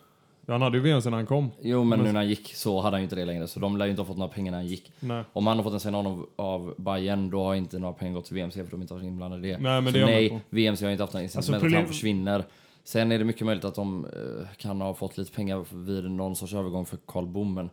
Ja, 0.50 0.54
han 0.54 0.62
hade 0.62 0.78
ju 0.78 0.84
VM 0.84 1.02
sen 1.02 1.14
han 1.14 1.26
kom. 1.26 1.52
Jo, 1.62 1.84
men 1.84 1.90
Men- 1.90 2.06
nu 2.08 2.12
när 2.12 2.20
han 2.20 2.30
gick 2.30 2.56
så 2.56 2.82
hade 2.82 2.96
han 2.96 3.02
ju 3.02 3.04
inte 3.04 3.16
det 3.16 3.26
längre. 3.26 3.48
Så 3.48 3.60
de 3.60 3.78
lär 3.78 3.86
ju 3.86 3.92
inte 3.92 4.02
ha 4.02 4.08
fått 4.08 4.18
några 4.18 4.34
pengar 4.34 4.52
när 4.52 4.58
han 4.58 4.68
gick. 4.68 4.92
Nej. 5.00 5.24
Om 5.34 5.48
han 5.48 5.58
har 5.58 5.64
fått 5.64 5.74
en 5.74 5.80
signal 5.80 6.08
av, 6.08 6.26
av 6.36 6.74
Bayern 6.78 7.30
då 7.30 7.44
har 7.44 7.56
inte 7.56 7.80
några 7.80 7.94
pengar 7.94 8.14
gått 8.14 8.26
till 8.26 8.36
VMC 8.36 8.64
för 8.64 8.72
de 8.72 8.82
inte 8.82 8.94
har 8.94 9.00
varit 9.00 9.08
inblandade 9.08 9.48
i 9.48 9.52
det. 9.52 9.58
Nej, 9.58 9.82
men 9.82 9.94
så 9.94 10.00
det 10.00 10.06
nej. 10.06 10.40
VMC 10.50 10.86
har 10.86 10.92
inte 10.92 11.04
haft 11.04 11.14
några 11.14 11.24
incitament 11.24 11.38
Alltså, 11.38 11.56
att 11.56 11.62
problem- 11.62 11.80
han 11.80 11.88
försvinner. 11.88 12.44
Sen 12.84 13.12
är 13.12 13.18
det 13.20 13.24
mycket 13.26 13.46
möjligt 13.46 13.66
att 13.66 13.76
de 13.76 14.06
eh, 14.06 14.48
kan 14.58 14.82
ha 14.82 14.94
fått 14.94 15.18
lite 15.18 15.32
pengar 15.32 15.66
vid 15.86 16.12
någon 16.12 16.36
sorts 16.36 16.54
övergång 16.54 16.86
för 16.86 16.98
Karl 17.06 17.26
Bom, 17.26 17.54
men 17.54 17.70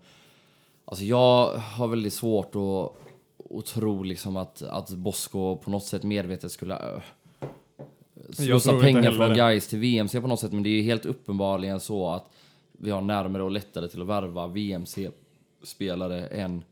alltså 0.84 1.04
jag 1.04 1.48
har 1.56 1.88
väldigt 1.88 2.12
svårt 2.12 2.52
att, 2.56 2.92
att 3.58 3.66
tro 3.66 4.02
liksom 4.02 4.36
att, 4.36 4.62
att 4.62 4.90
Bosko 4.90 5.56
på 5.56 5.70
något 5.70 5.84
sätt 5.84 6.02
medvetet 6.02 6.52
skulle 6.52 6.74
uh, 6.74 7.00
slussa 8.30 8.80
pengar 8.80 9.12
från. 9.12 9.34
Gais 9.34 9.68
till 9.68 9.78
VMC 9.78 10.20
på 10.20 10.26
något 10.26 10.40
sätt, 10.40 10.52
men 10.52 10.62
det 10.62 10.68
är 10.68 10.76
ju 10.76 10.82
helt 10.82 11.06
uppenbarligen 11.06 11.80
så 11.80 12.10
att 12.10 12.30
vi 12.78 12.90
har 12.90 13.00
närmare 13.00 13.42
och 13.42 13.50
lättare 13.50 13.88
till 13.88 14.02
att 14.02 14.08
värva 14.08 14.46
VMC-spelare 14.46 16.26
än 16.26 16.64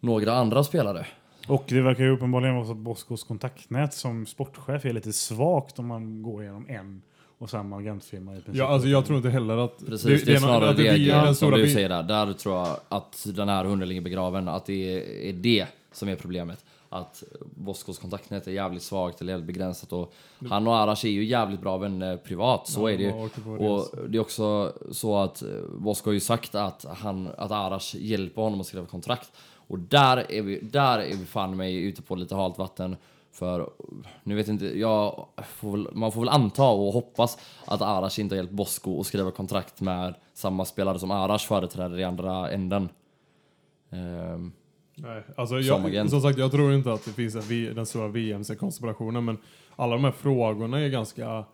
några 0.00 0.32
andra 0.32 0.64
spelare. 0.64 1.06
Och 1.48 1.64
det 1.68 1.80
verkar 1.80 2.04
ju 2.04 2.10
uppenbarligen 2.10 2.54
vara 2.54 2.66
så 2.66 2.72
att 2.72 2.78
Boskos 2.78 3.24
kontaktnät 3.24 3.94
som 3.94 4.26
sportchef 4.26 4.84
är 4.84 4.92
lite 4.92 5.12
svagt 5.12 5.78
om 5.78 5.86
man 5.86 6.22
går 6.22 6.42
igenom 6.42 6.66
en 6.68 7.02
och 7.40 7.50
samma 7.50 7.76
agentfirma 7.76 8.32
i 8.32 8.34
princip. 8.34 8.56
Ja, 8.56 8.68
alltså 8.68 8.88
jag 8.88 9.06
tror 9.06 9.16
inte 9.16 9.30
heller 9.30 9.56
att... 9.56 9.86
Precis, 9.86 10.24
det, 10.24 10.32
är 10.32 10.34
nå- 10.34 10.40
snarare 10.40 10.72
det, 10.72 10.92
blir 10.94 11.14
en 11.14 11.34
som 11.34 11.50
du 11.50 11.70
säger 11.70 11.88
där. 11.88 12.02
Där 12.02 12.32
tror 12.32 12.54
jag 12.54 12.76
att 12.88 13.26
den 13.34 13.48
här 13.48 13.64
hunden 13.64 13.88
ligger 13.88 14.00
begraven. 14.00 14.48
Att 14.48 14.66
det 14.66 14.96
är, 14.96 15.28
är 15.28 15.32
det 15.32 15.66
som 15.92 16.08
är 16.08 16.16
problemet. 16.16 16.64
Att 16.88 17.22
Boskos 17.54 17.98
kontaktnät 17.98 18.46
är 18.46 18.52
jävligt 18.52 18.82
svagt 18.82 19.20
eller 19.20 19.32
jävligt 19.32 19.46
begränsat. 19.46 19.92
Och 19.92 20.14
han 20.50 20.66
och 20.66 20.76
Arash 20.76 21.06
är 21.06 21.10
ju 21.10 21.24
jävligt 21.24 21.60
bra 21.60 21.78
vänner 21.78 22.16
privat, 22.16 22.68
så 22.68 22.80
Ja, 22.80 22.94
är 22.94 22.98
det 22.98 23.04
ju. 23.04 23.12
Och 23.66 23.88
det 24.08 24.18
är 24.18 24.20
också 24.20 24.72
så 24.90 25.18
att 25.18 25.42
Bosko 25.78 26.08
har 26.10 26.14
ju 26.14 26.20
sagt 26.20 26.54
att, 26.54 26.84
han, 26.96 27.28
att 27.38 27.50
Arash 27.50 27.96
hjälper 27.96 28.42
honom 28.42 28.60
att 28.60 28.66
skriva 28.66 28.86
kontrakt. 28.86 29.32
Och 29.54 29.78
där 29.78 30.32
är 30.32 30.42
vi, 30.42 30.60
där 30.60 30.98
är 30.98 31.16
vi 31.16 31.24
fan 31.24 31.56
mig 31.56 31.76
ute 31.76 32.02
på 32.02 32.14
lite 32.14 32.34
halt 32.34 32.58
vatten. 32.58 32.96
För 33.32 33.70
nu 34.24 34.34
vet 34.34 34.48
inte, 34.48 34.78
jag 34.78 35.26
får 35.46 35.72
väl, 35.72 35.88
man 35.92 36.12
får 36.12 36.20
väl 36.20 36.28
anta 36.28 36.68
och 36.68 36.92
hoppas 36.92 37.38
att 37.64 37.82
Arash 37.82 38.20
inte 38.20 38.34
har 38.34 38.36
hjälpt 38.36 38.52
Bosko 38.52 39.00
att 39.00 39.06
skriva 39.06 39.30
kontrakt 39.30 39.80
med 39.80 40.14
samma 40.34 40.64
spelare 40.64 40.98
som 40.98 41.10
Arash 41.10 41.46
företräder 41.46 41.98
i 41.98 42.04
andra 42.04 42.50
änden. 42.50 42.88
Ehm, 43.90 44.52
Nej, 45.02 45.22
alltså 45.36 45.62
Som 45.62 45.92
jag, 45.92 46.10
som 46.10 46.20
sagt, 46.20 46.38
jag 46.38 46.50
tror 46.50 46.74
inte 46.74 46.92
att 46.92 47.04
det 47.04 47.10
finns 47.10 47.50
en 47.50 47.74
den 47.74 47.86
stora 47.86 48.08
VMC-konspirationen, 48.08 49.24
men 49.24 49.38
alla 49.76 49.92
de 49.92 50.04
här 50.04 50.12
frågorna 50.12 50.80
är 50.80 50.88
ganska... 50.88 51.44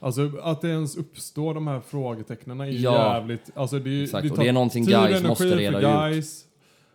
Alltså 0.00 0.30
att 0.42 0.60
det 0.60 0.68
ens 0.68 0.96
uppstår 0.96 1.54
de 1.54 1.66
här 1.66 1.80
frågetecknen 1.80 2.60
är 2.60 2.66
Ja. 2.66 3.14
jävligt... 3.14 3.50
Alltså 3.54 3.78
det, 3.78 4.02
Exakt, 4.02 4.22
det 4.22 4.30
och 4.30 4.36
tar 4.36 4.42
det 4.42 4.48
är 4.48 4.52
någonting 4.52 4.82
och 4.82 4.88
guys 4.88 5.22
måste 5.22 5.56
reda 5.56 6.08
ut. 6.08 6.24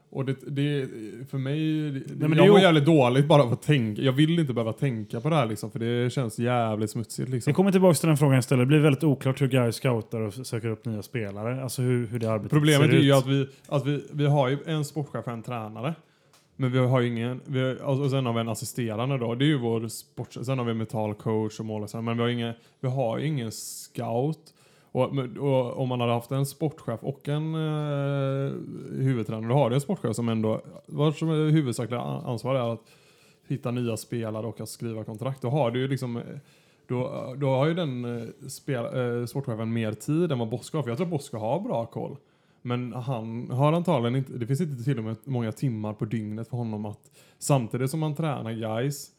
Och 0.10 0.26
det, 0.26 0.36
det, 0.48 0.88
för 1.30 1.38
mig, 1.38 1.60
det, 1.92 2.28
men 2.28 2.38
jag 2.38 2.46
är 2.46 2.50
mår 2.50 2.58
ju- 2.60 2.64
jävligt 2.66 2.86
dåligt 2.86 3.26
bara 3.28 3.44
av 3.44 3.54
att 3.54 3.62
tänka. 3.62 4.02
Jag 4.02 4.12
vill 4.12 4.40
inte 4.40 4.54
behöva 4.54 4.74
tänka 4.74 5.22
på 5.22 5.30
det 5.30 5.36
här 5.36 5.46
liksom, 5.46 5.72
för 5.72 5.80
det 5.80 6.14
känns 6.14 6.40
jävligt 6.40 6.90
smutsigt 6.92 7.30
liksom. 7.30 7.52
Jag 7.52 7.56
kommer 7.56 7.72
tillbaka 7.72 7.94
till 7.96 8.08
den 8.08 8.18
frågan 8.18 8.36
jag 8.36 8.44
ställde. 8.44 8.62
Det 8.66 8.68
blir 8.68 8.80
väldigt 8.80 9.04
oklart 9.04 9.42
hur 9.42 9.48
Gais 9.48 9.76
scoutar 9.76 10.20
och 10.22 10.34
söker 10.34 10.68
upp 10.68 10.86
nya 10.86 11.02
spelare. 11.04 11.64
Alltså 11.64 11.82
hur, 11.82 12.08
hur 12.08 12.20
det 12.20 12.32
arbetet 12.32 12.52
Problemet 12.52 12.90
ser 12.90 12.98
är 12.98 13.02
ju 13.02 13.10
ut. 13.10 13.16
att 13.16 13.28
vi, 13.28 13.48
att 13.68 13.86
vi, 13.86 14.04
vi 14.12 14.26
har 14.26 14.50
ju 14.50 14.58
en 14.66 14.86
sportchef 14.86 15.26
och 15.28 15.34
en 15.34 15.44
tränare. 15.44 15.94
Men 16.56 16.72
vi 16.72 16.78
har 16.80 17.02
ju 17.02 17.08
ingen, 17.08 17.42
vi 17.46 17.60
har, 17.60 18.00
och 18.02 18.10
sen 18.12 18.26
har 18.26 18.34
vi 18.34 18.40
en 18.40 18.50
assisterande 18.50 19.18
då. 19.18 19.36
Det 19.36 19.46
är 19.46 19.48
ju 19.48 19.58
vår 19.58 19.88
sport, 19.88 20.34
sen 20.34 20.58
har 20.60 20.66
vi 20.66 20.74
mental 20.74 21.14
coach 21.14 21.60
och 21.60 21.66
målvaktsare. 21.66 22.02
Men 22.02 22.18
vi 22.18 22.24
har, 22.24 22.30
ingen, 22.30 22.54
vi 22.80 22.88
har 22.88 23.18
ju 23.18 23.26
ingen 23.28 23.52
scout. 23.52 24.40
Och, 24.98 25.38
och 25.38 25.80
om 25.80 25.90
man 25.90 26.02
hade 26.02 26.14
haft 26.14 26.32
en 26.32 26.46
sportchef 26.46 27.00
och 27.04 27.28
en 27.28 27.56
eh, 27.56 28.52
huvudtränare, 29.04 29.50
då 29.50 29.56
har 29.56 29.70
du 29.70 29.76
en 29.76 29.82
sportchef 29.82 30.16
som 30.16 30.30
ändå, 30.30 30.62
vars 30.86 31.22
huvudsakliga 31.24 32.02
ansvar 32.02 32.56
är 32.56 32.74
att 32.74 32.82
hitta 33.48 33.72
nya 33.72 33.98
spelare 33.98 34.48
och 34.48 34.62
att 34.62 34.70
skriva 34.70 35.04
kontrakt. 35.04 35.42
Då 35.42 35.50
har 35.50 35.72
du 35.72 35.80
ju 35.80 35.88
liksom, 35.88 36.18
eh, 36.18 36.24
då, 36.88 37.34
då 37.38 37.48
har 37.50 37.68
ju 37.68 37.74
den 37.74 38.06
eh, 38.06 38.28
spel, 38.48 38.86
eh, 38.86 39.26
sportchefen 39.26 39.74
mer 39.74 39.94
tid 39.94 40.32
än 40.32 40.40
vad 40.40 40.50
Bosko 40.50 40.78
har. 40.78 40.84
För 40.84 40.90
jag 40.92 40.98
tror 40.98 41.08
Bosko 41.08 41.38
har 41.38 41.60
bra 41.60 41.86
koll. 41.86 42.18
Men 42.62 42.94
han 42.94 43.50
har 43.52 43.74
antagligen 43.74 44.16
inte, 44.16 44.34
det 44.34 44.48
finns 44.48 44.62
inte 44.62 44.84
till 44.84 44.98
och 44.98 45.04
med 45.04 45.16
många 45.24 45.52
timmar 45.52 45.94
på 45.94 46.06
dygnet 46.06 46.48
för 46.48 46.58
honom 46.58 46.86
att 46.86 47.12
samtidigt 47.40 47.92
som 47.92 48.02
han 48.02 48.16
tränar 48.16 48.52
guys 48.52 49.12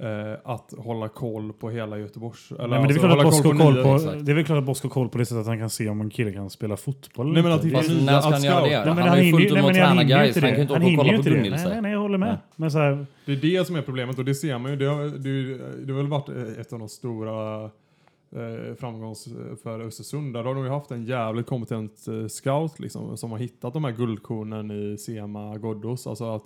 eh, 0.00 0.32
att 0.44 0.74
hålla 0.78 1.08
koll 1.08 1.52
på 1.52 1.70
hela 1.70 1.98
Göteborgs... 1.98 2.50
Eller 2.52 2.68
Nej, 2.68 2.78
men 2.78 2.88
det 2.88 2.94
är 2.94 3.08
alltså, 3.26 3.42
koll 3.42 3.56
nya- 3.56 3.82
på, 3.82 3.98
det 4.22 4.32
är 4.32 4.34
väl 4.34 4.44
klart 4.44 4.58
att 4.58 4.64
Bosko 4.64 4.88
har 4.88 4.92
koll 4.92 5.08
på 5.08 5.18
det 5.18 5.26
sättet 5.26 5.40
att 5.40 5.46
han 5.46 5.58
kan 5.58 5.70
se 5.70 5.88
om 5.88 6.00
en 6.00 6.10
kille 6.10 6.32
kan 6.32 6.50
spela 6.50 6.76
fotboll. 6.76 7.32
Nej, 7.32 7.42
men 7.42 7.52
att 7.52 7.62
Det- 7.62 7.68
nya- 7.68 8.04
när 8.04 8.20
ska 8.20 8.30
han 8.30 8.42
göra 8.42 8.60
det? 8.64 8.68
Nej, 8.84 8.84
men 8.86 8.98
han 8.98 9.08
har 9.08 9.16
ju 9.16 9.32
fullt 9.32 9.50
upp 9.50 9.52
med 9.52 9.64
att 9.64 9.76
han 9.76 9.96
träna 9.96 10.04
guys. 10.04 10.34
Han 10.36 10.42
kan 10.42 10.54
ju 10.56 10.62
inte 10.62 10.74
Han 10.74 10.82
åka 10.82 10.92
och 10.92 10.98
kolla 11.06 11.16
på. 11.18 11.22
Gunnilse. 11.22 11.64
Nej, 11.64 11.72
nej, 11.72 11.82
nej, 11.82 11.92
jag 11.92 12.00
håller 12.00 12.18
med. 12.18 12.28
Nej. 12.28 12.38
Men 12.56 12.70
så 12.70 12.78
här, 12.78 13.06
Det 13.26 13.32
är 13.32 13.36
det 13.36 13.66
som 13.66 13.76
är 13.76 13.82
problemet 13.82 14.18
och 14.18 14.24
det 14.24 14.34
ser 14.34 14.58
man 14.58 14.70
ju. 14.70 14.76
Det 14.76 14.84
har, 14.84 15.02
det, 15.04 15.58
det 15.86 15.92
har 15.92 15.96
väl 16.00 16.08
varit 16.10 16.28
ett 16.58 16.72
av 16.72 16.78
de 16.78 16.88
stora 16.88 17.64
eh, 17.64 18.74
framgångs 18.80 19.28
för 19.62 19.80
Östersund. 19.80 20.34
Där 20.34 20.42
har 20.44 20.54
de 20.54 20.64
ju 20.64 20.70
haft 20.70 20.90
en 20.90 21.04
jävligt 21.04 21.46
kompetent 21.46 22.08
eh, 22.08 22.26
scout 22.28 22.78
liksom, 22.80 23.16
som 23.16 23.30
har 23.30 23.38
hittat 23.38 23.72
de 23.72 23.84
här 23.84 23.92
guldkornen 23.92 24.70
i 24.70 24.98
Sema 24.98 25.56
Ghoddos. 25.58 26.06
Alltså 26.06 26.24
att 26.34 26.42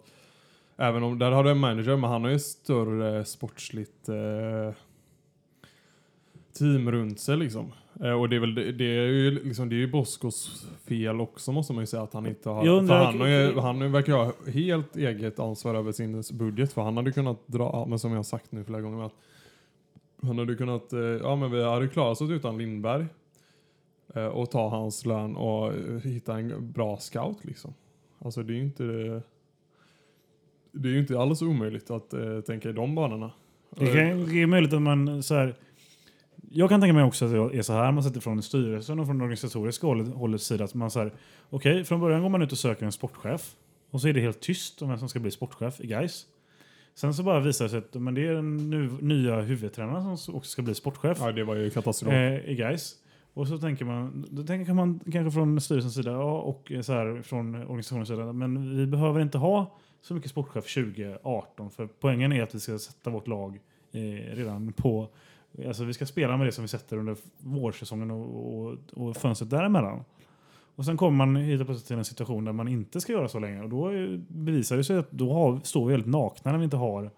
även 0.81 1.03
om 1.03 1.19
där 1.19 1.31
har 1.31 1.45
du 1.45 1.51
en 1.51 1.59
manager, 1.59 1.97
men 1.97 2.11
han 2.11 2.25
har 2.25 2.31
ju 2.31 2.39
större 2.39 3.25
sportsligt 3.25 4.09
eh, 4.09 4.75
team 6.59 6.91
runt 6.93 7.21
sig 7.21 7.37
liksom. 7.37 7.73
Eh, 8.05 8.13
och 8.13 8.29
det 8.29 8.37
är 8.37 8.41
väl 8.41 8.55
det, 8.55 8.73
det 8.73 8.85
är 8.85 9.07
ju 9.07 9.45
liksom, 9.45 9.69
det 9.69 9.75
är 9.75 9.79
ju 9.79 9.91
Boskos 9.91 10.67
fel 10.89 11.21
också 11.21 11.53
måste 11.53 11.73
man 11.73 11.83
ju 11.83 11.87
säga 11.87 12.03
att 12.03 12.15
han 12.15 12.27
inte 12.27 12.49
har. 12.49 12.69
Undrar- 12.69 12.99
för 12.99 13.05
han, 13.05 13.21
har 13.21 13.27
ju, 13.29 13.59
han 13.59 13.93
verkar 13.93 14.13
ha 14.13 14.33
helt 14.53 14.97
eget 14.97 15.39
ansvar 15.39 15.75
över 15.75 15.93
sin 15.93 16.23
budget 16.33 16.73
för 16.73 16.83
han 16.83 16.97
hade 16.97 17.13
kunnat 17.13 17.47
dra, 17.47 17.87
men 17.89 17.99
som 17.99 18.11
jag 18.11 18.19
har 18.19 18.23
sagt 18.23 18.53
nu 18.53 18.65
flera 18.65 18.81
gånger, 18.81 19.07
att 19.07 19.15
han 20.23 20.39
hade 20.39 20.55
kunnat, 20.55 20.93
eh, 20.93 21.01
ja 21.01 21.37
men 21.37 21.51
vi 21.51 21.65
hade 21.65 21.89
klarat 21.89 22.21
oss 22.21 22.31
utan 22.31 22.59
Lindberg. 22.59 23.07
Eh, 24.15 24.27
och 24.27 24.51
ta 24.51 24.69
hans 24.69 25.07
lön 25.07 25.37
och 25.37 25.73
hitta 26.03 26.39
en 26.39 26.73
bra 26.73 26.97
scout 26.97 27.45
liksom. 27.45 27.75
Alltså 28.19 28.43
det 28.43 28.53
är 28.53 28.55
ju 28.55 28.63
inte 28.63 28.83
det 28.83 29.23
är 30.89 30.93
ju 30.93 30.99
inte 30.99 31.19
alls 31.19 31.43
omöjligt 31.43 31.91
att 31.91 32.13
eh, 32.13 32.41
tänka 32.41 32.69
i 32.69 32.73
de 32.73 32.95
banorna. 32.95 33.31
det, 33.77 33.87
kan, 33.87 34.27
det 34.27 34.43
är 34.43 34.47
möjligt 34.47 34.73
att 34.73 34.83
man 34.83 35.23
så 35.23 35.35
här, 35.35 35.55
Jag 36.51 36.69
kan 36.69 36.81
tänka 36.81 36.95
mig 36.95 37.05
också 37.05 37.25
att 37.25 37.53
det 37.53 37.59
är 37.59 37.63
så 37.63 37.73
här 37.73 37.93
man 37.93 38.03
sätter 38.05 38.21
från 38.21 38.43
styrelsen 38.43 39.01
och 39.01 39.07
från 39.07 39.19
det 39.19 39.25
organisatoriska 39.25 39.87
hållet, 39.87 40.15
hållets 40.15 40.47
sida. 40.47 40.65
Att 40.65 40.75
man 40.75 40.91
så 40.91 40.99
här, 40.99 41.13
okej, 41.51 41.85
från 41.85 42.01
början 42.01 42.23
går 42.23 42.29
man 42.29 42.43
ut 42.43 42.53
och 42.53 42.59
söker 42.59 42.87
en 42.87 42.93
sportchef. 42.93 43.55
Och 43.91 44.01
så 44.01 44.09
är 44.09 44.13
det 44.13 44.21
helt 44.21 44.41
tyst 44.41 44.83
om 44.83 44.89
vem 44.89 44.99
som 44.99 45.09
ska 45.09 45.19
bli 45.21 45.31
sportchef 45.31 45.81
i 45.81 45.87
Gais. 45.87 46.27
Sen 46.95 47.15
så 47.15 47.23
bara 47.23 47.41
visar 47.41 47.65
det 47.65 47.69
sig 47.69 47.79
att 47.79 47.95
men 47.95 48.15
det 48.15 48.27
är 48.27 48.35
den 48.35 48.71
nu, 48.71 48.91
nya 49.01 49.41
huvudtränaren 49.41 50.19
som 50.19 50.35
också 50.35 50.51
ska 50.51 50.63
bli 50.63 50.75
sportchef. 50.75 51.19
Ja, 51.21 51.33
det 51.33 51.45
var 51.45 51.57
ju 51.57 51.71
katastrof. 51.71 52.13
eh, 52.13 52.51
i 52.51 52.55
Gais. 52.55 52.95
Och 53.35 53.49
så 53.49 53.59
tänker 53.59 53.85
man, 53.85 54.27
då 54.31 54.43
tänker 54.43 54.73
man 54.73 55.01
kanske 55.13 55.31
från 55.31 55.61
styrelsens 55.61 55.95
sida 55.95 56.11
ja, 56.11 56.41
och 56.41 56.73
så 56.83 56.93
här 56.93 57.23
från 57.23 57.55
organisationens 57.55 58.09
sida, 58.09 58.33
men 58.33 58.77
vi 58.77 58.87
behöver 58.87 59.21
inte 59.21 59.39
ha 59.39 59.79
så 60.03 60.15
mycket 60.15 60.31
sportchef 60.31 60.75
2018 60.75 61.71
för 61.71 61.87
poängen 61.87 62.33
är 62.33 62.43
att 62.43 62.55
vi 62.55 62.61
ska 62.61 62.79
sätta 62.79 63.11
vårt 63.11 63.27
lag 63.27 63.61
eh, 63.93 64.01
redan 64.37 64.73
på, 64.73 65.09
alltså 65.67 65.85
vi 65.85 65.95
ska 65.95 66.07
spela 66.07 66.37
med 66.37 66.47
det 66.47 66.53
som 66.53 66.65
vi 66.65 66.69
sätter 66.69 66.97
under 66.97 67.17
vårsäsongen 67.39 68.11
och, 68.11 68.59
och, 68.59 68.79
och 68.95 69.17
fönstret 69.17 69.51
däremellan. 69.51 70.05
Och 70.77 70.85
sen 70.85 70.97
kommer 70.97 71.27
man 71.27 71.37
helt 71.37 71.67
plötsligt 71.67 71.87
till 71.87 71.97
en 71.97 72.05
situation 72.05 72.45
där 72.45 72.53
man 72.53 72.69
inte 72.69 73.01
ska 73.01 73.13
göra 73.13 73.29
så 73.29 73.39
länge 73.39 73.63
och 73.63 73.69
då 73.69 73.91
bevisar 74.29 74.77
det 74.77 74.85
sig 74.85 74.99
att 74.99 75.11
då 75.11 75.33
har, 75.33 75.61
står 75.65 75.87
vi 75.87 75.93
väldigt 75.93 76.11
nakna 76.11 76.53
när 76.53 76.59
vi 76.59 76.65
inte 76.65 76.77
har 76.77 77.11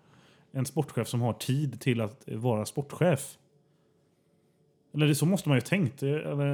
en 0.52 0.66
sportchef 0.66 1.08
som 1.08 1.20
har 1.20 1.32
tid 1.32 1.80
till 1.80 2.00
att 2.00 2.28
vara 2.28 2.64
sportchef. 2.64 3.38
Eller 4.94 5.06
det, 5.06 5.14
så 5.14 5.26
måste 5.26 5.48
man 5.48 5.58
ju 5.58 5.62
tänkt. 5.62 6.02
Eh, 6.02 6.08
eller, 6.08 6.46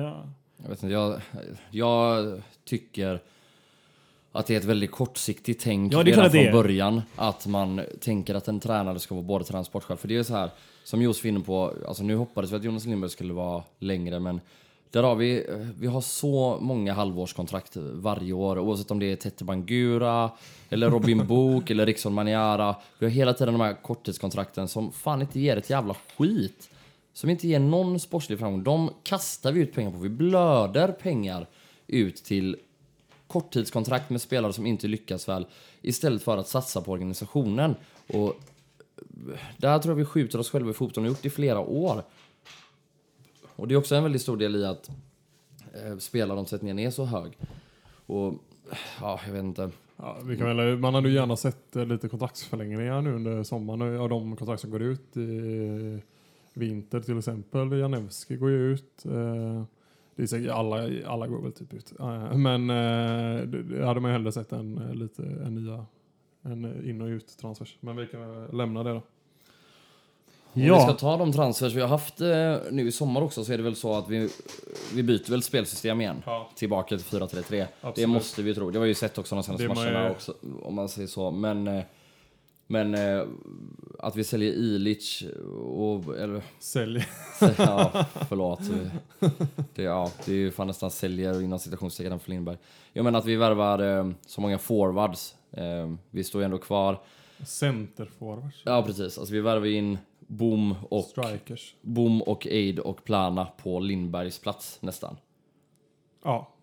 Jag, 0.57 0.69
vet 0.69 0.83
inte, 0.83 0.93
jag, 0.93 1.21
jag 1.71 2.43
tycker 2.65 3.23
att 4.39 4.47
det 4.47 4.55
är 4.55 4.59
ett 4.59 4.65
väldigt 4.65 4.91
kortsiktigt 4.91 5.63
tänk 5.65 5.93
Ja, 5.93 6.03
redan 6.03 6.31
från 6.31 6.53
början. 6.53 7.03
Att 7.17 7.47
man 7.47 7.81
tänker 8.01 8.35
att 8.35 8.49
en 8.49 8.61
tränare 8.61 8.99
ska 8.99 9.15
vara 9.15 9.25
både 9.25 9.45
tränare 9.45 9.61
och 9.61 9.67
sportchef. 9.67 10.01
För 10.01 10.09
det 10.09 10.17
är 10.17 10.23
så 10.23 10.35
här, 10.35 10.51
som 10.85 11.03
Josef 11.03 11.25
är 11.25 11.29
inne 11.29 11.41
på, 11.41 11.75
alltså 11.89 12.03
nu 12.03 12.17
hoppades 12.17 12.53
vi 12.53 12.57
att 12.57 12.65
Jonas 12.65 12.87
Lindberg 12.87 13.11
skulle 13.11 13.33
vara 13.33 13.63
längre, 13.79 14.21
men 14.21 14.41
där 14.91 15.03
har 15.03 15.15
vi, 15.15 15.47
vi 15.79 15.87
har 15.87 16.01
så 16.01 16.59
många 16.61 16.93
halvårskontrakt 16.93 17.77
varje 17.77 18.33
år, 18.33 18.59
oavsett 18.59 18.91
om 18.91 18.99
det 18.99 19.13
är 19.13 19.17
Tete 19.17 19.45
Bangura, 19.45 20.31
eller 20.71 20.91
Robin 20.91 21.27
Book, 21.27 21.71
eller 21.71 21.87
Rickson 21.87 22.15
Maniara. 22.15 22.77
Vi 22.99 23.07
har 23.07 23.11
hela 23.11 23.35
tiden 23.35 23.55
de 23.55 23.61
här 23.61 23.83
korttidskontrakten 23.83 24.69
som 24.69 24.93
fan 24.93 25.21
inte 25.21 25.41
ger 25.41 25.57
ett 25.57 25.71
jävla 25.71 25.97
skit. 26.17 26.71
Som 27.13 27.31
inte 27.31 27.49
ger 27.49 27.59
någon 27.59 28.01
sportslig 28.01 28.39
framgång. 28.39 28.65
De 28.65 28.91
kastar 29.03 29.53
vi 29.53 29.61
ut 29.61 29.75
pengar 29.75 29.91
på. 29.91 29.99
Vi 29.99 30.09
blöder 30.09 30.89
pengar 30.89 31.47
ut 31.87 32.17
till 32.17 32.57
korttidskontrakt 33.29 34.11
med 34.11 34.21
spelare 34.21 34.53
som 34.53 34.67
inte 34.67 34.89
lyckas 34.89 35.29
väl 35.29 35.47
istället 35.83 36.23
för 36.23 36.37
att 36.37 36.49
satsa 36.49 36.81
på 36.81 36.93
organisationen. 36.93 37.75
Och 38.07 38.27
eh, 38.27 39.39
där 39.57 39.79
tror 39.79 39.93
jag 39.93 39.97
vi 39.97 40.05
skjuter 40.05 40.39
oss 40.39 40.51
själva 40.51 40.71
i 40.71 40.75
foten 40.75 41.03
och 41.03 41.09
har 41.09 41.17
gjort 41.17 41.25
i 41.25 41.31
flera 41.31 41.61
år. 41.61 42.03
Och 43.57 43.69
det 43.69 43.75
är 43.75 43.77
också 43.79 43.95
en 43.95 44.03
väldigt 44.03 44.23
stor 44.23 44.37
del 44.37 44.57
i 44.57 44.65
att 44.67 44.91
eh, 45.75 45.99
spelaromsättningen 45.99 46.79
är 46.79 46.91
så 46.91 47.05
hög. 47.05 47.39
Och 48.07 48.27
eh, 48.71 48.79
ja, 49.01 49.21
jag 49.27 49.33
vet 49.33 49.43
inte. 49.45 49.71
Ja, 49.97 50.17
vi 50.23 50.37
kan 50.37 50.57
väl, 50.57 50.79
man 50.79 50.95
hade 50.95 51.09
ju 51.09 51.15
gärna 51.15 51.37
sett 51.37 51.77
eh, 51.77 51.87
lite 51.87 52.09
kontraktsförlängningar 52.09 53.03
nu 53.03 53.15
under 53.15 53.43
sommaren 53.43 54.01
av 54.01 54.09
de 54.09 54.37
kontrakt 54.37 54.61
som 54.61 54.71
går 54.71 54.83
ut 54.83 55.17
i 55.17 56.03
vinter 56.55 57.01
till 57.01 57.19
exempel. 57.19 57.73
Janewski 57.73 58.37
går 58.37 58.51
ju 58.51 58.73
ut. 58.73 59.05
eh, 59.05 59.63
det 60.19 60.25
är 60.25 60.27
säkert, 60.27 60.51
alla, 60.51 60.89
alla 61.07 61.27
går 61.27 61.43
väl 61.43 61.53
typ 61.53 61.75
ut. 61.75 61.93
Eh, 62.01 62.37
Men 62.37 62.71
eh, 62.71 63.43
det 63.47 63.87
hade 63.87 64.01
man 64.01 64.11
ju 64.11 64.13
hellre 64.13 64.33
sett 64.33 64.53
en, 64.53 64.79
eh, 64.79 64.95
lite, 64.95 65.23
en 65.23 65.55
nya 65.55 65.87
en 66.43 66.89
in 66.89 67.01
och 67.03 67.07
ut 67.07 67.37
transfers. 67.41 67.77
Men 67.81 67.97
vi 67.97 68.07
kan 68.07 68.47
lämna 68.47 68.83
det 68.83 68.91
då. 68.91 69.03
Om 70.53 70.63
vi 70.63 70.69
ska 70.81 70.93
ta 70.93 71.17
de 71.17 71.33
transfers 71.33 71.75
vi 71.75 71.81
har 71.81 71.89
haft 71.89 72.21
eh, 72.21 72.57
nu 72.71 72.87
i 72.89 72.93
sommar 72.93 73.23
också 73.23 73.45
så 73.45 73.53
är 73.53 73.57
det 73.57 73.63
väl 73.63 73.77
så 73.77 73.95
att 73.95 74.09
vi, 74.09 74.29
vi 74.95 75.03
byter 75.03 75.31
väl 75.31 75.43
spelsystem 75.43 76.01
igen. 76.01 76.23
Ja. 76.27 76.51
Tillbaka 76.55 76.97
till 76.99 77.07
4-3-3. 77.21 77.67
Det 77.95 78.07
måste 78.07 78.43
vi 78.43 78.55
tro. 78.55 78.71
Det 78.71 78.79
har 78.79 78.83
vi 78.85 78.89
ju 78.91 78.95
sett 78.95 79.19
också 79.19 79.35
de 79.35 79.43
senaste 79.45 79.69
matcherna 79.69 80.05
ju- 80.05 80.11
också, 80.11 80.35
om 80.63 80.75
man 80.75 80.89
säger 80.89 81.09
så. 81.09 81.31
Men, 81.31 81.69
eh, 81.69 81.85
men 82.67 82.95
eh, 82.95 83.23
att 83.99 84.17
vi 84.17 84.25
säljer 84.25 84.53
Ilic 84.53 85.25
och... 85.65 86.19
Eller, 86.19 86.43
Sälj. 86.59 87.07
ja, 87.59 88.07
förlåt. 88.29 88.61
Det, 89.75 89.83
ja, 89.83 90.11
det 90.25 90.33
är 90.33 90.37
ju 90.37 90.51
fan 90.51 90.67
nästan 90.67 90.91
säljer 90.91 91.43
inom 91.43 91.59
citationstecken 91.59 92.19
för 92.19 92.31
Lindberg. 92.31 92.57
Jag 92.93 93.05
menar 93.05 93.19
att 93.19 93.27
vi 93.27 93.37
värvar 93.37 93.99
eh, 93.99 94.11
så 94.27 94.41
många 94.41 94.59
forwards. 94.59 95.35
Eh, 95.51 95.95
vi 96.11 96.25
står 96.25 96.41
ju 96.41 96.45
ändå 96.45 96.59
kvar. 96.59 97.01
Centerforwards. 97.47 98.63
Ja, 98.65 98.83
precis. 98.83 99.19
Alltså 99.19 99.35
vi 99.35 99.41
värvar 99.41 99.67
in 99.67 99.99
Boom 100.19 100.75
och, 100.89 101.05
Strikers. 101.05 101.75
Boom 101.83 102.23
och 102.23 102.47
Aid 102.47 102.79
och 102.79 103.05
Plana 103.05 103.45
på 103.45 103.81
Lindbergs 103.81 104.39
plats 104.39 104.79
nästan. 104.83 105.17
Ja. 106.25 106.55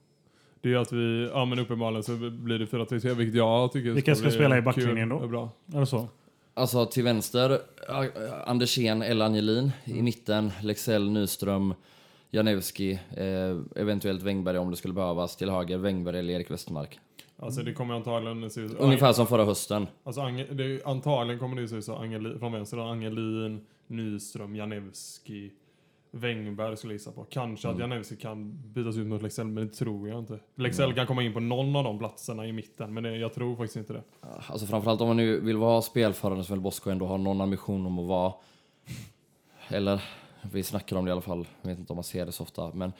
Det 0.61 0.69
är 0.69 0.73
ju 0.73 0.79
att 0.79 0.91
vi, 0.91 1.29
ja 1.33 1.45
men 1.45 1.59
uppenbarligen 1.59 2.03
så 2.03 2.15
blir 2.29 2.59
det 2.59 2.65
4-3-3 2.65 3.13
vilket 3.13 3.35
jag 3.35 3.71
tycker 3.71 3.91
Vilka 3.91 4.15
ska 4.15 4.23
bli 4.23 4.31
spela 4.31 4.55
i 4.55 4.59
kul 4.59 4.65
backlinjen 4.65 5.09
då? 5.09 5.27
Bra. 5.27 5.49
Eller 5.73 5.85
så? 5.85 6.07
Alltså 6.57 6.85
till 6.85 7.03
vänster, 7.03 7.61
ja, 7.87 8.05
Andersén 8.45 9.01
eller 9.01 9.25
Angelin. 9.25 9.71
I 9.85 10.01
mitten, 10.01 10.51
Lexell, 10.63 11.11
Nyström, 11.11 11.73
Janewski, 12.31 12.91
eh, 13.17 13.81
eventuellt 13.81 14.23
Wängberg 14.23 14.57
om 14.57 14.71
det 14.71 14.77
skulle 14.77 14.93
behövas. 14.93 15.35
Till 15.35 15.49
höger, 15.49 15.77
Wängberg 15.77 16.19
eller 16.19 16.33
Erik 16.33 16.51
Westermark. 16.51 16.99
Alltså 17.37 17.63
det 17.63 17.73
kommer 17.73 17.93
antagligen 17.93 18.49
se 18.49 18.61
ut... 18.61 18.73
Ungefär 18.79 19.13
som 19.13 19.27
förra 19.27 19.45
hösten. 19.45 19.87
Alltså 20.03 20.21
antagligen 20.85 21.39
kommer 21.39 21.61
det 21.61 21.67
se 21.67 21.75
ut 21.75 21.85
så 21.85 21.95
Angeli, 21.95 22.39
från 22.39 22.51
vänster. 22.51 22.77
Angelin, 22.91 23.65
Nyström, 23.87 24.55
Janewski, 24.55 25.51
Wängberg 26.15 26.77
skulle 26.77 26.93
jag 26.93 26.99
gissa 26.99 27.11
på. 27.11 27.23
Kanske 27.23 27.67
Mm. 27.67 27.75
att 27.75 27.81
Janewski 27.81 28.15
kan 28.15 28.61
bytas 28.73 28.97
ut 28.97 29.07
mot 29.07 29.21
Lexell, 29.21 29.47
men 29.47 29.67
det 29.67 29.73
tror 29.73 30.09
jag 30.09 30.19
inte. 30.19 30.39
Lexell 30.55 30.93
kan 30.93 31.07
komma 31.07 31.23
in 31.23 31.33
på 31.33 31.39
någon 31.39 31.75
av 31.75 31.83
de 31.83 31.99
platserna 31.99 32.47
i 32.47 32.51
mitten, 32.51 32.93
men 32.93 33.03
det, 33.03 33.17
jag 33.17 33.33
tror 33.33 33.55
faktiskt 33.55 33.75
inte 33.75 33.93
det. 33.93 34.03
Alltså 34.47 34.67
framförallt 34.67 35.01
om 35.01 35.07
man 35.07 35.17
nu 35.17 35.39
vill 35.39 35.57
vara 35.57 35.81
spelförande 35.81 36.43
så 36.43 36.53
vill 36.53 36.61
Bosko 36.61 36.89
ändå 36.89 37.05
ha 37.05 37.17
någon 37.17 37.41
ambition 37.41 37.85
om 37.85 37.99
att 37.99 38.05
vara... 38.07 38.33
Eller, 39.67 40.01
vi 40.51 40.63
snackar 40.63 40.95
om 40.95 41.05
det 41.05 41.09
i 41.09 41.11
alla 41.11 41.21
fall. 41.21 41.47
Jag 41.61 41.69
vet 41.69 41.79
inte 41.79 41.93
om 41.93 41.97
man 41.97 42.03
ser 42.03 42.25
det 42.25 42.31
så 42.31 42.43
ofta. 42.43 42.71
Men 42.73 42.93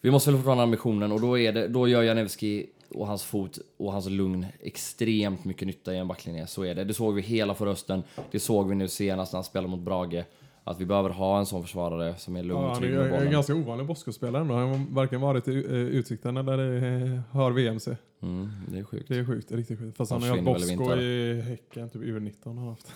vi 0.00 0.10
måste 0.10 0.30
väl 0.30 0.38
fortfarande 0.38 0.60
ha 0.60 0.64
ambitionen 0.64 1.12
och 1.12 1.20
då, 1.20 1.38
är 1.38 1.52
det, 1.52 1.68
då 1.68 1.88
gör 1.88 2.02
Janewski 2.02 2.66
och 2.90 3.06
hans 3.06 3.24
fot 3.24 3.58
och 3.76 3.92
hans 3.92 4.08
lugn 4.08 4.46
extremt 4.60 5.44
mycket 5.44 5.66
nytta 5.66 5.94
i 5.94 5.98
en 5.98 6.08
backlinje. 6.08 6.46
Så 6.46 6.64
är 6.64 6.74
det. 6.74 6.84
Det 6.84 6.94
såg 6.94 7.14
vi 7.14 7.22
hela 7.22 7.54
förra 7.54 7.68
hösten. 7.70 8.02
Det 8.30 8.40
såg 8.40 8.68
vi 8.68 8.74
nu 8.74 8.88
senast 8.88 9.32
när 9.32 9.36
han 9.36 9.44
spelade 9.44 9.68
mot 9.68 9.80
Brage. 9.80 10.24
Att 10.70 10.80
vi 10.80 10.86
behöver 10.86 11.10
ha 11.10 11.38
en 11.38 11.46
sån 11.46 11.62
försvarare 11.62 12.14
som 12.16 12.36
är 12.36 12.42
lugn 12.42 12.60
Ja, 12.60 12.64
och 12.66 12.70
han 12.72 12.78
trygg 12.78 12.92
är, 12.92 12.96
med 12.96 13.02
är 13.06 13.10
en 13.10 13.16
bollen. 13.18 13.32
ganska 13.32 13.54
ovanlig 13.54 13.86
Bosko-spelare 13.86 14.42
ändå. 14.42 14.54
Han 14.54 14.68
har 14.68 14.94
varken 14.94 15.20
varit 15.20 15.48
i 15.48 15.50
eh, 15.64 15.72
Utsikten 15.72 16.36
eller 16.36 16.58
i 16.72 17.20
Hör 17.32 17.50
VMC. 17.50 17.96
Mm, 18.22 18.48
det 18.68 18.78
är 18.78 18.84
sjukt. 18.84 19.08
Det 19.08 19.16
är 19.18 19.24
sjukt, 19.24 19.48
det 19.48 19.54
är 19.54 19.56
riktigt 19.56 19.78
sjukt. 19.78 19.96
Fast 19.96 20.10
Han 20.12 20.22
han 20.22 20.30
har 20.30 20.36
ju 20.36 20.42
haft 20.52 20.76
Bosko 20.78 20.94
i 20.96 21.40
Häcken, 21.40 21.90
typ 21.90 22.02
U19 22.02 22.32
har 22.44 22.54
han 22.54 22.68
haft. 22.68 22.92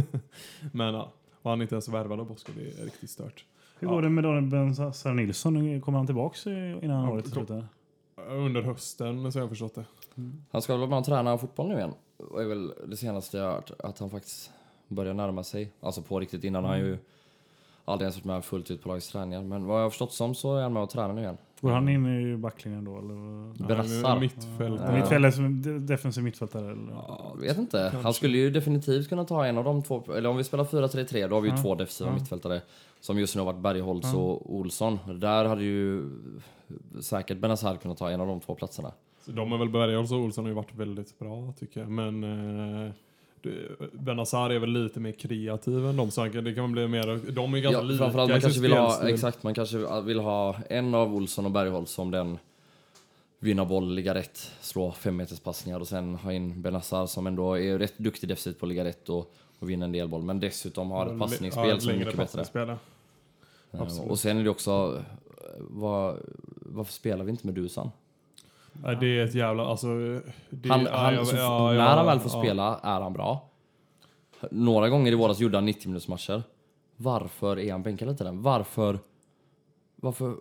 Men 0.72 0.94
ja, 0.94 1.12
och 1.42 1.50
han 1.50 1.60
är 1.60 1.62
inte 1.62 1.74
ens 1.74 1.88
värvad 1.88 2.20
av 2.20 2.26
Bosko, 2.26 2.52
det 2.56 2.80
är 2.80 2.84
riktigt 2.84 3.10
stört. 3.10 3.44
Hur 3.78 3.88
Ja. 3.88 3.94
går 3.94 4.02
det 4.02 4.08
med 4.08 4.24
Daniel 4.24 4.44
Benzar 4.50 5.14
Nilsson? 5.14 5.80
Kommer 5.80 5.98
han 5.98 6.06
tillbaks 6.06 6.46
eh, 6.46 6.84
innan 6.84 7.04
Ja, 7.04 7.10
året 7.10 7.28
slutar? 7.28 7.66
Under 8.30 8.62
hösten 8.62 9.32
så 9.32 9.38
har 9.38 9.42
jag 9.42 9.48
förstått 9.48 9.74
det. 9.74 9.84
Han 10.52 10.62
ska 10.62 10.76
väl 10.76 10.88
bara 10.88 11.02
träna 11.02 11.38
fotboll 11.38 11.68
nu 11.68 11.74
igen. 11.74 11.92
Det 12.36 12.42
är 12.42 12.46
väl 12.48 12.72
det 12.86 12.96
senaste 12.96 13.36
jag 13.36 13.44
har 13.44 13.52
hört. 13.52 13.70
Att 13.78 13.98
han 13.98 14.10
faktiskt 14.10 14.50
börjar 14.88 15.14
närma 15.14 15.42
sig. 15.42 15.72
Alltså 15.80 16.02
på 16.02 16.20
riktigt. 16.20 16.44
Innan 16.44 16.64
har 16.64 16.70
han 16.70 16.80
ju 16.80 16.98
aldrig 17.84 18.04
ens 18.06 18.16
varit 18.16 18.24
med 18.24 18.44
fullt 18.44 18.70
ut 18.70 18.82
på 18.82 18.88
lagets 18.88 19.08
träningar. 19.12 19.42
Men 19.42 19.66
vad 19.66 19.78
jag 19.78 19.82
har 19.84 19.90
förstått 19.90 20.12
som 20.12 20.34
så 20.34 20.56
är 20.56 20.62
han 20.62 20.72
med 20.72 20.82
och 20.82 20.90
tränar 20.90 21.14
nu 21.14 21.20
igen. 21.20 21.36
Går 21.60 21.70
han 21.70 21.88
in 21.88 22.06
i 22.32 22.36
backlinjen 22.36 22.84
då? 22.84 22.98
Eller? 22.98 23.66
Brassar. 23.66 25.30
som 25.30 25.62
de- 25.62 25.86
defensiv 25.86 26.24
mittfältare? 26.24 26.72
Eller? 26.72 26.92
Jag 27.34 27.40
vet 27.40 27.58
inte. 27.58 27.92
Han 28.02 28.14
skulle 28.14 28.38
ju 28.38 28.50
definitivt 28.50 29.08
kunna 29.08 29.24
ta 29.24 29.46
en 29.46 29.58
av 29.58 29.64
de 29.64 29.82
två. 29.82 30.02
Eller 30.16 30.28
om 30.28 30.36
vi 30.36 30.44
spelar 30.44 30.64
4-3-3 30.64 31.28
då 31.28 31.36
har 31.36 31.40
vi 31.40 31.48
ju 31.48 31.54
Ja. 31.56 31.62
två 31.62 31.74
defensiva 31.74 32.10
Ja. 32.10 32.14
mittfältare. 32.14 32.60
Som 33.00 33.18
just 33.18 33.34
nu 33.36 33.40
har 33.40 33.52
varit 33.52 33.62
Bergholtz 33.62 34.08
Ja. 34.12 34.18
och 34.18 34.54
Olsson. 34.54 34.98
Där 35.20 35.44
hade 35.44 35.64
ju 35.64 36.10
säkert 37.00 37.38
Benazzar 37.38 37.76
kunnat 37.76 37.98
ta 37.98 38.10
en 38.10 38.20
av 38.20 38.26
de 38.26 38.40
två 38.40 38.54
platserna. 38.54 38.92
Så 39.24 39.30
de 39.32 39.52
är 39.52 39.58
väl 39.58 39.68
Bergholtz 39.68 40.12
och 40.12 40.18
Olsson 40.18 40.44
har 40.44 40.48
ju 40.48 40.54
varit 40.54 40.74
väldigt 40.74 41.18
bra 41.18 41.52
tycker 41.58 41.80
jag. 41.80 41.90
Men 41.90 42.24
eh, 42.86 42.90
Benazzar 43.92 44.50
är 44.50 44.58
väl 44.58 44.70
lite 44.70 45.00
mer 45.00 45.12
kreativ 45.12 45.86
än 45.86 45.96
dem. 45.96 46.10
Så 46.10 46.24
det 46.24 46.54
kan 46.54 46.72
bli 46.72 46.88
mer, 46.88 47.32
de 47.32 47.54
är 47.54 47.58
ganska 47.58 47.78
Ja, 47.78 47.82
lika 47.82 48.04
man 48.04 48.40
kanske 48.40 48.60
vill 48.60 48.72
ha, 48.72 49.08
exakt, 49.08 49.42
man 49.42 49.54
kanske 49.54 50.00
vill 50.00 50.20
ha 50.20 50.56
en 50.70 50.94
av 50.94 51.14
Olsson 51.14 51.44
och 51.44 51.50
Bergholtz 51.50 51.92
som 51.92 52.10
den 52.10 52.38
vinna 53.38 53.64
boll, 53.64 53.94
ligga 53.94 54.14
rätt, 54.14 54.52
slå 54.60 54.92
femmeterspassningar 54.92 55.80
och 55.80 55.88
sen 55.88 56.14
ha 56.14 56.32
in 56.32 56.62
Benazzar 56.62 57.06
som 57.06 57.26
ändå 57.26 57.58
är 57.58 57.78
rätt 57.78 57.98
duktig 57.98 58.28
defensivt 58.28 58.58
på 58.60 58.66
att 58.66 58.68
ligga 58.68 58.84
rätt 58.84 59.08
och, 59.08 59.34
och 59.58 59.70
vinna 59.70 59.84
en 59.84 59.92
del 59.92 60.08
boll. 60.08 60.22
Men 60.22 60.40
dessutom 60.40 60.90
har 60.90 61.06
ett 61.06 61.18
passningsspel 61.18 61.68
Ja, 61.68 61.80
som 61.80 61.90
är 61.90 61.96
mycket 61.96 62.16
bättre. 62.16 62.44
ja. 62.52 62.78
Eh. 63.72 64.00
Och 64.00 64.18
sen 64.18 64.38
är 64.38 64.44
det 64.44 64.50
också, 64.50 65.02
eh, 65.28 65.54
vad, 65.58 66.16
varför 66.56 66.92
spelar 66.92 67.24
vi 67.24 67.30
inte 67.30 67.46
med 67.46 67.54
Dusan? 67.54 67.90
Nej, 68.82 68.96
det 69.00 69.18
är 69.18 69.24
ett 69.24 69.34
jävla... 69.34 69.66
Alltså, 69.66 69.86
det, 70.50 70.68
Han, 70.68 70.84
ja, 70.84 70.96
han, 70.96 71.14
ja, 71.14 71.24
så, 71.24 71.36
ja, 71.36 71.74
ja, 71.74 71.84
när 71.84 71.96
han 71.96 72.06
väl 72.06 72.20
får 72.20 72.30
ja. 72.32 72.42
spela 72.42 72.80
är 72.82 73.00
han 73.00 73.12
bra. 73.12 73.50
Några 74.50 74.88
gånger 74.88 75.12
i 75.12 75.14
våras 75.14 75.40
gjorde 75.40 75.56
han 75.56 75.64
90 75.64 75.88
minuters 75.88 76.08
matcher. 76.08 76.42
Varför 76.96 77.58
är 77.58 77.72
han 77.72 77.82
bänkad 77.82 78.08
lite 78.08 78.24
den? 78.24 78.42
Varför? 78.42 78.98
Varför? 79.96 80.36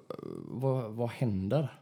Vad, 0.48 0.92
vad 0.92 1.10
händer? 1.10 1.80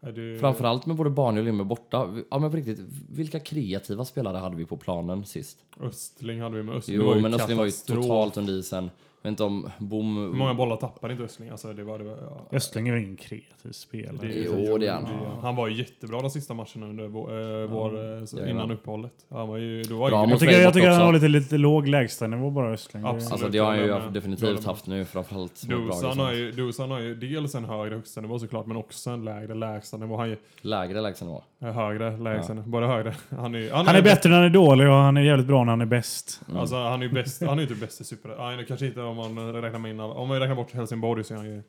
Det, 0.00 0.40
Framförallt 0.40 0.86
med 0.86 0.96
både 0.96 1.10
Barney 1.10 1.40
och 1.40 1.44
Limmer 1.44 1.64
borta. 1.64 2.16
Ja 2.30 2.38
men 2.38 2.50
på 2.50 2.56
riktigt, 2.56 2.80
vilka 3.08 3.40
kreativa 3.40 4.04
spelare 4.04 4.36
hade 4.36 4.56
vi 4.56 4.64
på 4.64 4.76
planen 4.76 5.24
sist? 5.24 5.58
Östling 5.80 6.40
hade 6.40 6.56
vi 6.56 6.62
med 6.62 6.74
Östling. 6.74 6.96
Jo, 6.96 7.20
men 7.20 7.34
Östling 7.34 7.58
var 7.58 7.64
ju 7.64 7.70
totalt 7.70 8.36
under 8.36 8.52
isen. 8.52 8.90
Jag 9.22 9.30
vet 9.30 9.32
inte 9.32 9.44
om 9.44 9.70
Hur 9.78 9.86
Bom... 9.86 10.38
många 10.38 10.54
bollar 10.54 10.76
tappade 10.76 11.12
inte 11.12 11.24
Östling? 11.24 11.48
Alltså, 11.50 11.72
det 11.72 11.84
var, 11.84 11.98
det 11.98 12.04
var, 12.04 12.16
ja. 12.50 12.56
Östling 12.56 12.88
är 12.88 12.96
ju 12.96 13.02
ingen 13.02 13.16
kreativ 13.16 13.72
spelare. 13.72 14.16
Det- 14.20 14.44
Jo, 14.68 14.78
det 14.78 14.86
är 14.86 14.92
han. 14.92 15.06
Han 15.42 15.56
var 15.56 15.68
ju 15.68 15.74
jättebra 15.78 16.20
de 16.20 16.30
sista 16.30 16.54
matcherna 16.54 16.86
under 16.86 17.06
vår, 17.08 17.60
eh, 17.62 17.66
vår, 17.70 18.18
eh, 18.18 18.24
så- 18.24 18.36
Jajamän. 18.36 18.56
innan 18.56 18.70
uppehållet. 18.70 19.12
Han 19.30 19.48
var 19.48 19.56
ju, 19.56 19.82
då 19.82 19.96
var 19.98 20.10
Bra 20.10 20.20
ju 20.20 20.22
mot 20.22 20.30
Jag 20.30 20.40
tycker, 20.40 20.60
jag 20.62 20.74
tycker 20.74 20.88
han 20.88 21.00
har 21.00 21.12
lite, 21.12 21.28
lite 21.28 21.58
låg 21.58 21.88
lägstanivå 21.88 22.50
bara 22.50 22.72
Östling. 22.72 23.02
Det- 23.02 23.08
Absolut. 23.08 23.32
Alltså 23.32 23.48
det 23.48 23.58
har 23.58 23.66
han 23.66 23.78
ju. 23.78 23.86
Jag 23.86 24.12
definitivt 24.12 24.64
haft 24.64 24.86
nu, 24.86 25.04
framförallt 25.04 25.62
Dusan 25.68 26.18
har, 26.18 26.32
ju, 26.32 26.52
Dusan 26.52 26.90
har 26.90 27.00
ju 27.00 27.14
dels 27.14 27.54
en 27.54 27.64
högre 27.64 27.94
högstanivå 27.94 28.38
såklart, 28.38 28.66
men 28.66 28.76
också 28.76 29.10
en 29.10 29.24
lägre 29.24 29.54
lägstanivå. 29.54 30.16
Han 30.16 30.30
är 30.30 30.38
Lägre 30.60 31.00
lägstanivå. 31.00 31.42
högre 31.60 32.16
lägstanivå, 32.16 32.68
bara 32.70 32.86
högre. 32.86 33.14
Han 33.30 33.54
är, 33.54 33.70
Han 33.72 33.96
är 33.96 34.02
bättre 34.02 34.30
när 34.30 34.36
han 34.36 34.44
är 34.46 34.50
dålig 34.50 34.88
och 34.88 34.94
han 34.94 35.16
är 35.16 35.20
jävligt 35.22 35.46
bra 35.46 35.64
när 35.64 35.70
han 35.72 35.80
är 35.80 35.86
bäst. 35.86 36.40
Alltså 36.56 36.76
han 36.76 37.02
är 37.02 37.06
ju 37.06 37.12
bäst, 37.12 37.42
han 37.42 37.58
är 37.58 37.62
ju 37.62 37.68
inte 37.68 37.74
bäst 37.80 38.00
i 38.00 38.04
super... 38.04 38.34
Ja, 38.38 38.50
det 38.50 38.64
kanske 38.64 38.86
inte 38.86 39.00
om 39.18 39.34
man 39.34 39.52
räknar 39.52 39.78
med 39.78 39.90
in 39.90 40.00
alla, 40.00 40.14
Om 40.14 40.28
man 40.28 40.40
räknar 40.40 40.56
bort 40.56 40.72
Helsingborg 40.72 41.24
så 41.24 41.34
är 41.34 41.38
han 41.38 41.46
ju 41.46 41.62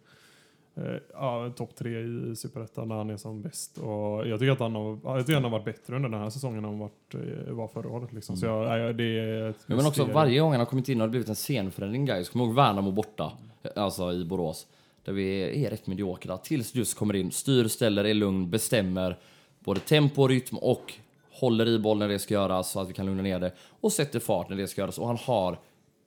eh, 0.76 1.02
ja, 1.14 1.52
topp 1.56 1.76
tre 1.76 2.00
i 2.00 2.36
superettan 2.36 2.88
när 2.88 2.96
han 2.96 3.10
är 3.10 3.18
som 3.18 3.42
bäst. 3.42 3.78
Och 3.78 4.28
jag 4.28 4.40
tycker 4.40 4.52
att 4.52 4.60
han 4.60 4.76
har, 4.76 5.00
ja, 5.04 5.18
jag 5.18 5.26
tycker 5.26 5.34
han 5.34 5.44
har 5.44 5.52
varit 5.52 5.66
bättre 5.66 5.96
under 5.96 6.10
den 6.10 6.20
här 6.20 6.30
säsongen 6.30 6.58
än 6.58 6.66
han 6.66 6.80
varit, 6.80 7.14
eh, 7.14 7.54
var 7.54 7.68
förra 7.68 7.90
året. 7.90 8.14
Liksom. 8.14 8.38
Så 8.38 8.46
jag, 8.46 8.80
ja, 8.80 8.94
det 8.94 9.20
är 9.20 9.50
ett 9.50 9.66
Ja, 9.66 9.76
men 9.76 9.86
också 9.86 10.06
varje 10.06 10.40
gång 10.40 10.52
han 10.52 10.60
har 10.60 10.66
kommit 10.66 10.90
in 10.90 11.00
har 11.00 11.08
det 11.08 11.12
blivit 11.12 11.30
en 11.30 11.36
scenförändring 11.36 12.06
guys. 12.06 12.30
Kom 12.30 12.42
ihåg 12.42 12.56
Värnamo 12.56 12.92
borta, 12.92 13.32
alltså 13.76 14.14
i 14.14 14.26
Borås. 14.26 14.68
Där 15.06 15.14
vi 15.14 15.66
är 15.66 15.70
rätt 15.70 15.88
mediokra 15.88 16.38
tills 16.38 16.76
just 16.76 16.98
kommer 16.98 17.16
in, 17.16 17.32
styr, 17.32 17.68
ställer, 17.68 18.04
är 18.04 18.14
lugn, 18.14 18.50
bestämmer 18.50 19.18
både 19.60 19.80
tempo, 19.80 20.28
rytm 20.28 20.58
och 20.58 20.94
håller 21.32 21.68
i 21.68 21.80
bollen 21.80 22.00
när 22.00 22.14
det 22.14 22.20
ska 22.20 22.34
göras 22.34 22.72
så 22.72 22.80
att 22.80 22.90
vi 22.90 22.94
kan 22.94 23.06
lugna 23.06 23.24
ner 23.24 23.40
det 23.40 23.52
och 23.82 23.92
sätter 23.92 24.20
fart 24.20 24.50
när 24.50 24.58
det 24.58 24.68
ska 24.68 24.82
göras. 24.82 24.98
Och 24.98 25.08
han 25.08 25.18
har 25.18 25.58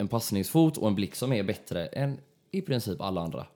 en 0.05 0.09
passningsfot 0.09 0.77
och 0.77 0.89
en 0.89 0.95
blick 0.95 1.15
som 1.15 1.33
är 1.33 1.43
bättre 1.43 1.87
än 1.87 2.21
i 2.51 2.61
princip 2.63 3.01
alla 3.01 3.21
andra. 3.21 3.47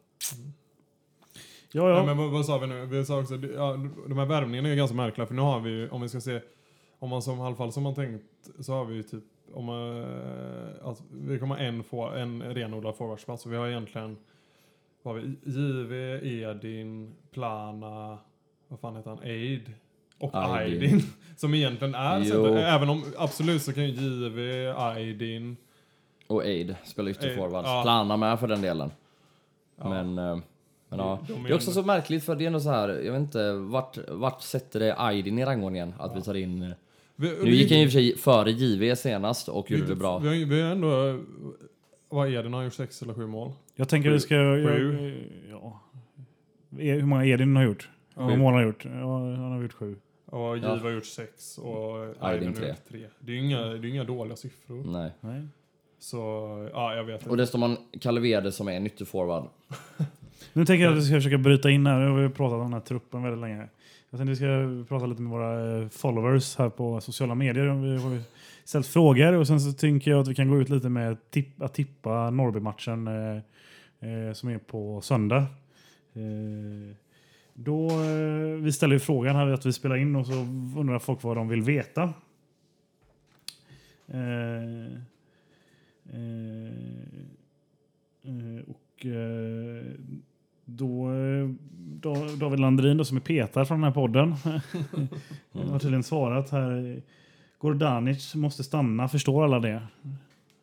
Ja, 1.72 1.90
Ja. 1.90 1.96
ja. 1.96 2.04
men 2.04 2.16
vad, 2.16 2.30
vad 2.30 2.46
sa 2.46 2.58
vi 2.58 2.66
nu? 2.66 2.86
Vi 2.86 3.04
sa 3.04 3.20
också, 3.20 3.34
ja, 3.34 3.76
de 4.08 4.18
här 4.18 4.26
värvningarna 4.26 4.68
är 4.68 4.74
ganska 4.74 4.96
märkliga 4.96 5.26
för 5.26 5.34
nu 5.34 5.42
har 5.42 5.60
vi 5.60 5.70
ju, 5.70 5.88
om 5.88 6.00
vi 6.00 6.08
ska 6.08 6.20
se, 6.20 6.40
om 6.98 7.10
man 7.10 7.22
som, 7.22 7.38
i 7.38 7.42
alla 7.42 7.56
fall 7.56 7.72
som 7.72 7.82
man 7.82 7.94
tänkt, 7.94 8.24
så 8.60 8.72
har 8.72 8.84
vi 8.84 8.94
ju 8.94 9.02
typ, 9.02 9.24
om 9.54 9.64
man, 9.64 10.02
eh, 10.02 10.88
att 10.88 11.02
vi 11.10 11.38
kommer 11.38 11.54
ha 11.54 11.62
en, 11.62 11.84
få, 11.84 12.06
en 12.08 12.42
renodlad 12.42 12.96
forwardsplats 12.96 13.46
och 13.46 13.52
vi 13.52 13.56
har 13.56 13.68
egentligen, 13.68 14.16
vad 15.02 15.14
har 15.14 15.22
vi, 15.22 15.36
JV, 15.44 15.92
Edin, 16.26 17.14
Plana, 17.30 18.18
vad 18.68 18.80
fan 18.80 18.96
heter 18.96 19.10
han, 19.10 19.18
Aid 19.18 19.72
och 20.18 20.34
Aydin. 20.34 20.82
Aydin. 20.82 21.02
Som 21.36 21.54
egentligen 21.54 21.94
är 21.94 22.24
center, 22.24 22.56
även 22.56 22.88
om 22.88 23.04
absolut 23.16 23.62
så 23.62 23.72
kan 23.72 23.84
ju 23.84 23.90
JV, 23.90 24.68
Aydin, 24.76 25.56
Och 26.28 26.42
Aid 26.42 26.74
spelar 26.84 27.08
Aid, 27.08 27.16
ytterforward. 27.16 27.64
ja. 27.64 27.82
Plana 27.82 28.16
med 28.16 28.40
för 28.40 28.48
den 28.48 28.62
delen. 28.62 28.90
Ja. 29.76 29.88
Men, 29.88 30.18
eh, 30.18 30.38
men 30.88 30.98
ja. 30.98 31.18
De 31.28 31.32
är 31.32 31.42
Det 31.48 31.50
är 31.50 31.54
också 31.54 31.70
ändå- 31.70 31.80
så 31.82 31.86
märkligt 31.86 32.24
för 32.24 32.36
det 32.36 32.44
är 32.44 32.46
ändå 32.46 32.60
så 32.60 32.70
här, 32.70 32.88
jag 32.88 33.12
vet 33.12 33.20
inte, 33.20 33.52
vart, 33.52 33.98
vart 34.08 34.42
sätter 34.42 34.80
det 34.80 34.94
Aydin 34.98 35.38
i 35.38 35.44
rangordningen? 35.44 35.94
Att 35.98 36.16
vi 36.16 36.22
tar 36.22 36.34
in... 36.34 36.74
vi, 37.16 37.28
Nu 37.44 37.50
gick 37.50 37.70
han 37.72 37.78
och 37.80 37.84
för 37.84 37.90
sig 37.90 38.16
före 38.16 38.50
JV 38.50 38.96
senast 38.96 39.48
och 39.48 39.70
gjorde 39.70 39.82
vi, 39.82 39.88
det 39.88 39.96
bra. 39.96 40.18
Vi 40.18 40.44
vi 40.44 40.60
har 40.62 40.70
ändå, 40.70 41.20
vad 42.08 42.26
är 42.28 42.30
det, 42.32 42.42
han 42.42 42.52
har 42.52 42.62
gjort 42.62 42.74
sex 42.74 43.02
eller 43.02 43.14
sju 43.14 43.26
mål? 43.26 43.52
Jag 43.74 43.88
tänker 43.88 44.10
vi 44.10 44.20
ska... 44.20 44.34
Sju. 44.34 45.14
Ja. 45.50 45.80
E- 46.78 46.92
Hur 46.94 47.02
många 47.06 47.24
Edin 47.24 47.56
har 47.56 47.64
gjort? 47.64 47.88
Hur 48.14 48.22
många 48.22 48.36
mål 48.36 48.52
har 48.52 48.60
han 48.60 48.68
gjort? 48.68 48.84
Ja, 48.84 49.18
han 49.18 49.52
har 49.52 49.62
gjort 49.62 49.72
sju. 49.72 49.96
Och 50.26 50.38
Ja. 50.40 50.56
Giva 50.56 50.68
har 50.82 50.90
gjort 50.90 51.06
sex 51.06 51.58
och 51.58 52.14
Aydin 52.20 52.48
har 52.48 52.54
tre. 52.54 52.68
gjort 52.68 52.88
tre. 52.88 53.06
Det 53.20 53.32
är 53.32 53.36
ju 53.36 53.40
inga, 53.46 53.60
det 53.60 53.88
är 53.88 53.90
inga 53.90 54.04
dåliga 54.04 54.36
siffror. 54.36 54.84
Nej. 54.86 55.10
Nej. 55.20 55.42
Så, 55.98 56.18
ja 56.72 56.94
jag 56.94 57.04
vet 57.04 57.20
Och 57.20 57.26
inte. 57.26 57.36
det 57.36 57.46
står 57.46 57.58
man 57.58 57.76
Calvede 58.00 58.52
som 58.52 58.68
är 58.68 58.72
en 58.72 58.86
ytterforward. 58.86 59.44
Nu 60.52 60.64
tänker 60.64 60.84
jag 60.84 60.92
att 60.92 60.98
vi 60.98 61.02
ska 61.02 61.14
försöka 61.14 61.38
bryta 61.38 61.70
in 61.70 61.86
här. 61.86 61.98
Nu 61.98 62.08
har 62.10 62.18
vi 62.18 62.28
pratat 62.28 62.54
om 62.54 62.60
den 62.60 62.72
här 62.72 62.80
truppen 62.80 63.22
väldigt 63.22 63.40
länge. 63.40 63.68
Jag 64.10 64.18
tänkte 64.20 64.30
vi 64.30 64.36
ska 64.36 64.88
prata 64.88 65.06
lite 65.06 65.22
med 65.22 65.30
våra 65.32 65.78
eh, 65.82 65.88
followers 65.88 66.56
här 66.56 66.68
på 66.68 67.00
sociala 67.00 67.34
medier. 67.34 67.64
Vi 67.64 68.02
har 68.02 68.10
ju 68.10 68.20
ställt 68.64 68.86
frågor 68.86 69.32
och 69.32 69.46
sen 69.46 69.60
så 69.60 69.72
tänker 69.72 70.10
jag 70.10 70.20
att 70.20 70.28
vi 70.28 70.34
kan 70.34 70.48
gå 70.50 70.60
ut 70.60 70.68
lite 70.68 70.88
med 70.88 71.30
tipp, 71.30 71.62
att 71.62 71.74
tippa 71.74 72.30
Norrby-matchen 72.30 73.06
eh, 73.08 73.36
eh, 74.10 74.32
som 74.32 74.48
är 74.48 74.58
på 74.58 75.00
söndag. 75.00 75.38
Eh, 76.14 76.96
då, 77.54 77.88
eh, 77.90 78.62
vi 78.62 78.72
ställer 78.72 78.94
ju 78.94 79.00
frågan 79.00 79.36
här 79.36 79.46
att 79.46 79.66
vi 79.66 79.72
spelar 79.72 79.96
in 79.96 80.16
och 80.16 80.26
så 80.26 80.32
undrar 80.80 80.98
folk 80.98 81.22
vad 81.22 81.36
de 81.36 81.48
vill 81.48 81.62
veta. 81.62 82.12
Eh, 86.12 86.18
eh, 88.22 88.56
eh, 88.56 88.62
och 88.68 89.06
eh, 89.06 89.84
då, 90.64 91.10
eh, 91.12 91.48
Da- 92.00 92.36
David 92.36 92.60
Landrin 92.60 92.96
då, 92.96 93.04
som 93.04 93.16
är 93.16 93.20
petad 93.20 93.64
från 93.64 93.80
den 93.80 93.84
här 93.84 93.94
podden 93.94 94.32
har 95.70 95.78
tydligen 95.78 96.02
svarat 96.02 96.50
här. 96.50 97.02
Gordanic 97.58 98.34
måste 98.34 98.64
stanna, 98.64 99.08
förstår 99.08 99.44
alla 99.44 99.60
det? 99.60 99.82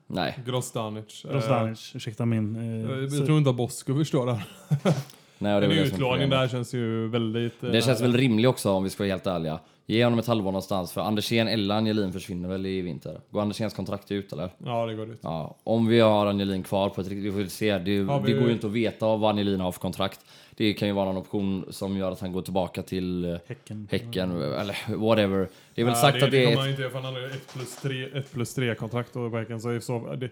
Nej. 0.08 0.40
Grostanic. 0.46 1.26
Eh, 1.26 1.32
Rostanic, 1.32 1.92
ursäkta 1.96 2.26
min... 2.26 2.56
Eh, 2.56 2.90
jag 3.18 3.26
tror 3.26 3.38
inte 3.38 3.50
att 3.50 3.56
Bosko 3.56 3.96
förstår 3.96 4.26
det. 4.26 4.44
Nej 5.38 5.56
och 5.56 5.62
det 5.62 5.68
En 5.68 5.76
det 5.76 5.82
utlåning 5.82 6.30
där 6.30 6.48
känns 6.48 6.74
ju 6.74 7.08
väldigt... 7.08 7.64
eh, 7.64 7.70
Det 7.72 7.82
känns 7.82 8.00
nära. 8.00 8.10
väl 8.12 8.20
rimligt 8.20 8.48
också 8.48 8.72
om 8.72 8.84
vi 8.84 8.90
ska 8.90 9.04
vara 9.04 9.12
helt 9.12 9.28
ärliga. 9.28 9.60
Ge 9.88 10.04
honom 10.04 10.20
ett 10.20 10.28
halvår 10.28 10.52
någonstans 10.52 10.92
för 10.92 11.02
Andersén 11.02 11.48
eller 11.48 11.76
Angelin 11.76 12.14
försvinner 12.14 12.50
väl 12.50 12.66
i 12.66 12.82
vinter. 12.82 13.20
Går 13.32 13.42
Anderséns 13.42 13.74
kontrakt 13.74 14.12
ut 14.12 14.34
eller? 14.34 14.50
Ja, 14.66 14.86
det 14.86 14.94
går 14.94 15.10
ut. 15.10 15.20
Ja, 15.22 15.56
om 15.64 15.88
vi 15.88 16.00
har 16.00 16.26
Angelin 16.26 16.64
kvar 16.64 16.90
på 16.90 17.02
ett 17.02 17.08
riktigt... 17.08 17.34
Vi 17.34 17.44
får 17.44 17.50
se. 17.50 17.78
Det, 17.78 17.92
Ja, 17.94 18.20
vi- 18.20 18.34
det 18.34 18.40
går 18.40 18.48
ju 18.48 18.54
inte 18.54 18.68
att 18.68 18.74
veta 18.74 19.06
vad 19.18 19.30
Angelin 19.32 19.60
har 19.60 19.72
för 19.72 19.80
kontrakt. 19.80 20.20
Det 20.56 20.74
kan 20.74 20.88
ju 20.88 20.94
vara 20.94 21.06
någon 21.06 21.18
option 21.18 21.66
som 21.70 21.98
gör 21.98 22.12
att 22.12 22.20
han 22.22 22.32
går 22.32 22.42
tillbaka 22.42 22.82
till 22.82 23.26
eh, 23.26 23.38
Häcken. 23.48 23.88
Häcken 23.92 24.32
eller 24.32 24.96
whatever. 24.98 25.48
Det 25.76 25.82
är 25.82 25.86
väl 25.86 25.94
Nej, 25.94 26.02
sagt 26.02 26.20
det, 26.20 26.26
att 26.26 26.32
det 26.32 26.38
det 26.38 26.44
är... 26.44 26.46
kommer 26.46 26.58
han 26.58 26.66
Ett, 26.66 26.70
inte 26.72 26.82
göra 26.82 26.92
för 26.92 27.00
han 27.02 27.14
hade 27.14 27.26
ett 27.26 27.54
plus 27.54 27.76
tre, 27.82 28.04
ett 28.20 28.32
plus 28.34 28.54
tre 28.54 28.76
kontrakt 28.76 29.16
och 29.16 29.32
Bergen 29.32 29.62
så, 29.62 29.80
så 29.82 30.16
det, 30.16 30.30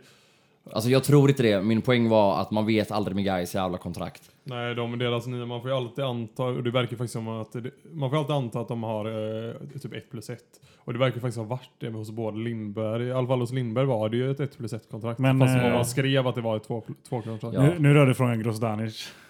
alltså 0.71 0.89
jag 0.89 1.03
tror 1.03 1.29
inte 1.29 1.43
det. 1.43 1.61
Min 1.61 1.81
poäng 1.81 2.09
var 2.09 2.41
att 2.41 2.51
man 2.51 2.65
vet 2.65 2.91
aldrig 2.91 3.15
med 3.15 3.25
Gais 3.25 3.55
jävla 3.55 3.77
kontrakt. 3.77 4.21
Nej, 4.43 4.75
de 4.75 4.99
deras 4.99 5.27
nya, 5.27 5.45
man 5.45 5.61
får 5.61 5.69
ju 5.69 5.75
alltid 5.77 6.03
anta, 6.05 6.43
och 6.43 6.63
det 6.63 6.71
verkar 6.71 6.89
faktiskt 6.97 7.13
som 7.13 7.27
att, 7.27 7.51
det, 7.51 7.71
man 7.93 8.09
får 8.09 8.17
alltid 8.17 8.35
anta 8.35 8.59
att 8.59 8.67
de 8.67 8.83
har 8.83 9.05
eh, 9.05 9.53
typ 9.81 9.93
1 9.93 10.11
plus 10.11 10.29
1. 10.29 10.39
Och 10.77 10.93
det 10.93 10.99
verkar 10.99 11.19
faktiskt 11.19 11.37
ha 11.37 11.45
varit 11.45 11.69
det 11.79 11.89
hos 11.89 12.11
både 12.11 12.37
Lindberg, 12.37 13.03
i 13.07 13.11
alla 13.11 13.27
fall 13.27 13.39
hos 13.39 13.51
Lindberg 13.51 13.85
var 13.85 14.09
det 14.09 14.17
ju 14.17 14.31
ett 14.31 14.39
1 14.39 14.57
plus 14.57 14.73
1 14.73 14.89
kontrakt. 14.91 15.19
Men, 15.19 15.39
Fast 15.39 15.55
eh, 15.55 15.73
man 15.73 15.85
skrev 15.85 16.27
att 16.27 16.35
det 16.35 16.41
var 16.41 16.57
ett 16.57 16.63
2 16.63 16.83
två 17.09 17.21
kontrakt. 17.21 17.55
Ja. 17.55 17.61
Nu, 17.61 17.75
nu 17.79 17.93
rör 17.93 18.05
det 18.05 18.13
frågan 18.15 18.43
Grosdanic. 18.43 19.07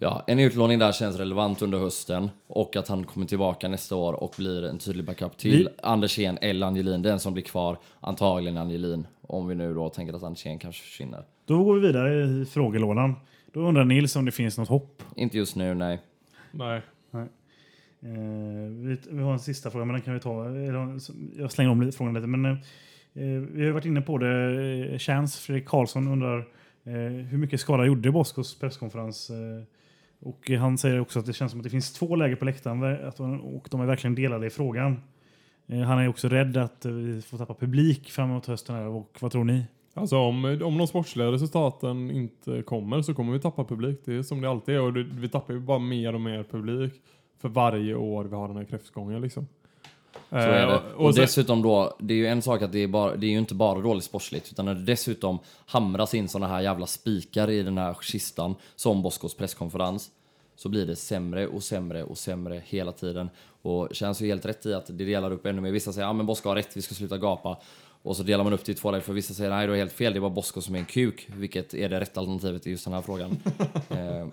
Ja, 0.00 0.24
en 0.26 0.38
utlåning 0.38 0.78
där 0.78 0.92
känns 0.92 1.16
relevant 1.16 1.62
under 1.62 1.78
hösten 1.78 2.30
och 2.46 2.76
att 2.76 2.88
han 2.88 3.04
kommer 3.04 3.26
tillbaka 3.26 3.68
nästa 3.68 3.96
år 3.96 4.12
och 4.12 4.34
blir 4.38 4.64
en 4.64 4.78
tydlig 4.78 5.04
backup 5.04 5.36
till 5.38 5.50
Vi- 5.56 5.68
Andersén 5.82 6.38
eller 6.40 6.66
Angelin. 6.66 7.02
Den 7.02 7.20
som 7.20 7.32
blir 7.32 7.44
kvar, 7.44 7.76
antagligen 8.00 8.56
Angelin. 8.58 9.06
Om 9.26 9.48
vi 9.48 9.54
nu 9.54 9.74
då 9.74 9.88
tänker 9.88 10.14
att 10.14 10.22
Andersén 10.22 10.58
kanske 10.58 10.82
försvinner. 10.82 11.24
Då 11.44 11.64
går 11.64 11.74
vi 11.74 11.80
vidare 11.86 12.24
i 12.24 12.44
frågelådan. 12.44 13.14
Då 13.52 13.60
undrar 13.60 13.84
Nils 13.84 14.16
om 14.16 14.24
det 14.24 14.30
finns 14.32 14.58
något 14.58 14.68
hopp. 14.68 15.02
Inte 15.16 15.38
just 15.38 15.56
nu, 15.56 15.74
nej. 15.74 16.00
Nej. 16.52 16.82
Eh, 18.02 18.70
vi, 18.70 18.98
vi 19.10 19.22
har 19.22 19.32
en 19.32 19.38
sista 19.38 19.70
fråga, 19.70 19.84
men 19.84 19.92
den 19.92 20.02
kan 20.02 20.14
vi 20.14 20.20
ta. 20.20 20.44
eller, 20.46 20.98
Jag 21.40 21.52
slänger 21.52 21.70
om 21.70 21.82
lite- 21.82 21.96
frågan 21.96 22.14
lite. 22.14 22.26
Men, 22.26 22.44
eh, 22.44 22.58
vi 23.52 23.64
har 23.66 23.72
varit 23.72 23.84
inne 23.84 24.00
på 24.00 24.18
det. 24.18 24.92
Eh, 24.92 24.98
Chance, 24.98 25.40
Fredrik 25.42 25.66
Karlsson 25.68 26.08
undrar 26.08 26.38
eh, 26.84 26.92
hur 27.28 27.38
mycket 27.38 27.60
skada 27.60 27.84
gjorde 27.86 28.10
Boskos 28.10 28.58
presskonferens? 28.58 29.30
Eh, 29.30 29.62
och 30.20 30.50
han 30.50 30.78
säger 30.78 31.00
också 31.00 31.18
att 31.18 31.26
det 31.26 31.32
känns 31.32 31.50
som 31.50 31.60
att 31.60 31.64
det 31.64 31.70
finns 31.70 31.92
två 31.92 32.16
läger 32.16 32.36
på 32.36 32.44
läktaren 32.44 33.06
att 33.08 33.20
och 33.20 33.68
de 33.70 33.80
är 33.80 33.86
verkligen 33.86 34.14
delade 34.14 34.46
i 34.46 34.50
frågan. 34.50 34.96
Eh, 35.66 35.80
han 35.80 35.98
är 35.98 36.08
också 36.08 36.28
rädd 36.28 36.56
att 36.56 36.84
eh, 36.84 36.92
vi 36.92 37.22
får 37.22 37.38
tappa 37.38 37.54
publik 37.54 38.10
framåt 38.10 38.46
hösten. 38.46 38.76
Här, 38.76 38.84
och 38.86 39.16
vad 39.20 39.32
tror 39.32 39.44
ni? 39.44 39.64
Alltså 40.00 40.16
om, 40.16 40.44
om 40.64 40.78
de 40.78 40.86
sportsliga 40.86 41.32
resultaten 41.32 42.10
inte 42.10 42.62
kommer 42.62 43.02
så 43.02 43.14
kommer 43.14 43.32
vi 43.32 43.40
tappa 43.40 43.64
publik. 43.64 44.00
Det 44.04 44.14
är 44.14 44.22
som 44.22 44.40
det 44.40 44.50
alltid 44.50 44.74
är 44.74 44.80
och 44.80 44.92
det, 44.92 45.02
vi 45.02 45.28
tappar 45.28 45.54
ju 45.54 45.60
bara 45.60 45.78
mer 45.78 46.14
och 46.14 46.20
mer 46.20 46.42
publik 46.42 46.92
för 47.38 47.48
varje 47.48 47.94
år 47.94 48.24
vi 48.24 48.36
har 48.36 48.48
den 48.48 48.56
här 48.56 48.64
kräftgången 48.64 49.22
liksom. 49.22 49.46
Så 50.30 50.36
är 50.36 50.66
det. 50.66 50.80
Och, 50.96 51.06
och 51.06 51.14
dessutom 51.14 51.62
då, 51.62 51.96
det 51.98 52.14
är 52.14 52.18
ju 52.18 52.26
en 52.26 52.42
sak 52.42 52.62
att 52.62 52.72
det 52.72 52.78
är, 52.78 52.88
bara, 52.88 53.16
det 53.16 53.26
är 53.26 53.30
ju 53.30 53.38
inte 53.38 53.54
bara 53.54 53.80
dåligt 53.80 54.04
sportsligt, 54.04 54.52
utan 54.52 54.64
när 54.64 54.74
det 54.74 54.84
dessutom 54.84 55.38
hamras 55.66 56.14
in 56.14 56.28
såna 56.28 56.46
här 56.46 56.60
jävla 56.60 56.86
spikar 56.86 57.50
i 57.50 57.62
den 57.62 57.78
här 57.78 57.96
kistan, 58.00 58.54
som 58.76 59.02
Boskos 59.02 59.34
presskonferens, 59.34 60.10
så 60.56 60.68
blir 60.68 60.86
det 60.86 60.96
sämre 60.96 61.46
och 61.46 61.62
sämre 61.62 62.04
och 62.04 62.18
sämre 62.18 62.62
hela 62.66 62.92
tiden. 62.92 63.30
Och 63.62 63.88
känns 63.92 64.22
ju 64.22 64.26
helt 64.26 64.46
rätt 64.46 64.66
i 64.66 64.74
att 64.74 64.86
det 64.86 65.04
delar 65.04 65.30
upp 65.30 65.46
ännu 65.46 65.60
mer. 65.60 65.70
Vissa 65.72 65.92
säger 65.92 66.06
ja 66.06 66.12
men 66.12 66.26
Bosko 66.26 66.48
har 66.48 66.56
rätt, 66.56 66.76
vi 66.76 66.82
ska 66.82 66.94
sluta 66.94 67.18
gapa. 67.18 67.56
Och 68.02 68.16
så 68.16 68.22
delar 68.22 68.44
man 68.44 68.52
upp 68.52 68.64
det 68.64 68.72
i 68.72 68.74
två 68.74 68.90
läger, 68.90 69.02
för 69.04 69.12
vissa 69.12 69.34
säger 69.34 69.50
nej 69.50 69.66
du 69.66 69.72
har 69.72 69.78
helt 69.78 69.92
fel, 69.92 70.12
det 70.12 70.18
är 70.18 70.20
bara 70.20 70.30
Bosko 70.30 70.60
som 70.60 70.74
är 70.74 70.78
en 70.78 70.84
kuk. 70.84 71.28
Vilket 71.36 71.74
är 71.74 71.88
det 71.88 72.00
rätta 72.00 72.20
alternativet 72.20 72.66
i 72.66 72.70
just 72.70 72.84
den 72.84 72.94
här 72.94 73.02
frågan. 73.02 73.30
eh, 73.90 74.26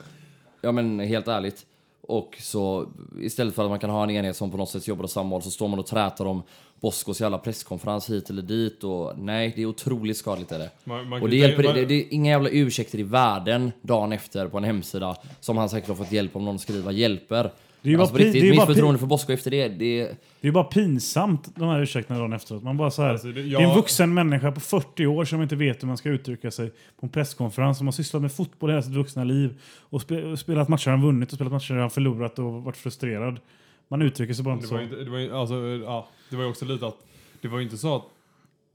ja 0.62 0.72
men 0.72 1.00
helt 1.00 1.28
ärligt. 1.28 1.66
Och 2.02 2.38
så 2.42 2.88
istället 3.22 3.56
för 3.56 3.64
att 3.64 3.70
man 3.70 3.80
kan 3.80 3.90
ha 3.90 4.04
en 4.04 4.10
enhet 4.10 4.36
som 4.36 4.52
på 4.52 4.58
något 4.58 4.70
sätt 4.70 4.88
jobbar 4.88 5.04
åt 5.04 5.12
samma 5.12 5.30
håll 5.36 5.42
så 5.42 5.52
står 5.52 5.68
man 5.68 5.80
och 5.80 5.86
trätar 5.88 6.26
om 6.26 6.44
Boskos 6.80 7.22
jävla 7.22 7.38
presskonferens 7.38 8.10
hit 8.10 8.30
eller 8.30 8.42
dit 8.42 8.84
och 8.84 9.14
nej, 9.20 9.54
det 9.56 9.62
är 9.62 9.66
otroligt 9.66 10.18
skadligt 10.18 10.52
är 10.52 10.60
det. 10.60 10.70
Man- 10.84 11.10
man 11.10 11.22
och 11.22 11.30
det 11.30 11.36
hjälper, 11.38 11.64
tänka- 11.64 11.80
det, 11.80 11.86
det 11.86 11.94
är 11.94 12.14
inga 12.14 12.32
jävla 12.32 12.50
ursäkter 12.50 13.00
i 13.00 13.04
världen 13.04 13.72
dagen 13.82 14.12
efter 14.12 14.48
på 14.48 14.58
en 14.58 14.64
hemsida 14.64 15.16
som 15.40 15.58
han 15.58 15.70
säkert 15.70 15.88
har 15.90 15.96
fått 15.96 16.12
hjälp 16.12 16.36
om 16.36 16.46
någon 16.46 16.60
skriver 16.60 16.92
hjälper. 16.92 17.52
Det 17.82 17.90
är 17.90 17.94
ju 17.94 18.00
alltså 18.00 18.14
bara 18.16 18.24
riktigt, 18.24 18.42
det 18.42 18.50
är 18.50 18.56
bara 18.56 18.66
pi- 18.66 18.74
förtroende 18.74 19.00
för 19.00 19.08
Bosko 19.08 19.34
efter 19.34 19.52
det, 19.52 19.68
det 19.68 20.02
är... 20.02 20.16
Det 20.42 20.48
är 20.48 20.52
bara 20.52 20.64
pinsamt, 20.64 21.56
de 21.56 21.70
här 21.70 21.82
ursäkterna 21.82 22.20
dagen 22.20 22.34
efteråt. 22.34 22.64
Man 22.64 22.78
bara 22.78 22.92
så 22.92 23.02
här, 23.02 23.10
Alltså, 23.10 23.28
det- 23.28 23.34
det 23.34 23.40
är 23.40 23.44
en 23.44 23.50
jag- 23.62 23.76
vuxen 23.76 24.14
människa 24.14 24.52
på 24.52 24.60
40 24.60 25.06
år 25.06 25.26
som 25.26 25.42
inte 25.42 25.56
vet 25.56 25.84
hur 25.84 25.88
man 25.88 25.98
ska 25.98 26.10
uttrycka 26.10 26.52
sig 26.52 26.70
på 26.70 27.06
en 27.06 27.10
presskonferens. 27.10 27.78
Som 27.78 27.88
har 27.88 27.92
sysslat 27.92 28.22
med 28.22 28.32
fotboll 28.32 28.70
hela 28.70 28.82
sitt 28.82 28.94
vuxna 28.94 29.24
liv. 29.24 29.62
Och 29.80 30.02
spe, 30.02 30.24
och 30.24 30.40
spelat 30.40 30.70
matcher 30.70 30.90
han 30.90 31.02
vunnit 31.02 31.30
och 31.30 31.36
spelat 31.36 31.54
matcher 31.54 31.74
han 31.74 31.90
förlorat 31.90 32.40
och 32.40 32.64
varit 32.64 32.78
frustrerad. 32.78 33.40
Man 33.88 34.02
uttrycker 34.02 34.34
sig 34.34 34.44
bara 34.46 34.54
inte 34.54 34.64
Det 34.66 34.68
så. 34.70 34.74
var, 34.76 34.82
ju 34.82 34.88
inte, 34.88 35.04
det, 35.04 35.10
var 35.10 35.18
ju, 35.20 35.36
alltså, 35.36 35.56
ja, 35.86 36.08
det 36.30 36.36
var 36.36 36.44
ju 36.44 36.50
också 36.50 36.66
lite 36.66 36.88
att 36.88 36.98
det 37.42 37.48
var 37.48 37.58
ju 37.58 37.64
inte 37.64 37.78
så 37.78 37.96
att 37.96 38.04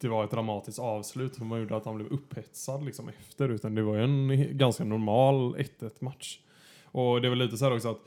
det 0.00 0.08
var 0.08 0.24
ett 0.24 0.30
dramatiskt 0.30 0.78
avslut 0.78 1.34
som 1.34 1.58
gjorde 1.58 1.76
att 1.76 1.84
han 1.84 1.96
blev 1.96 2.08
upphetsad 2.08 2.84
liksom 2.84 3.08
efter 3.08 3.48
utan 3.48 3.74
det 3.74 3.82
var 3.82 3.96
ju 3.96 4.02
en 4.04 4.48
ganska 4.58 4.84
normal 4.84 5.54
1-1 5.56 5.90
match. 6.00 6.38
Och 6.84 7.20
det 7.20 7.28
var 7.28 7.36
lite 7.36 7.56
så 7.56 7.64
här 7.64 7.74
också 7.74 7.90
att 7.90 7.98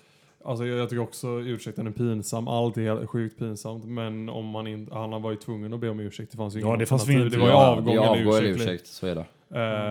Alltså 0.45 0.65
jag, 0.65 0.77
jag 0.79 0.89
tycker 0.89 1.01
också 1.03 1.27
ursäkten 1.27 1.87
är 1.87 1.91
pinsam, 1.91 2.47
allt 2.47 2.77
är 2.77 2.81
helt 2.81 3.09
sjukt 3.09 3.39
pinsamt 3.39 3.85
men 3.85 4.29
om 4.29 4.45
man 4.45 4.67
inte, 4.67 4.93
han 4.95 5.21
var 5.21 5.31
ju 5.31 5.37
tvungen 5.37 5.73
att 5.73 5.79
be 5.79 5.89
om 5.89 5.99
ursäkt, 5.99 6.31
det 6.31 6.37
fanns 6.37 6.55
ju 6.55 6.59
Ja, 6.59 6.75
det 6.77 6.85
fanns 6.85 7.01
alternativ. 7.01 7.25
inte. 7.25 7.37
Det 7.37 7.41
var 7.41 7.47
ju 7.47 7.53
Ja, 7.53 7.67
avgång 7.67 7.85
det 7.85 7.91
är 8.01 8.13
eller 8.13 8.19
avgå 8.21 8.35
eller 8.35 8.47
ursäkt. 8.49 8.61
ursäkt, 8.61 8.87
så 8.87 9.07
är 9.07 9.15
det. 9.15 9.25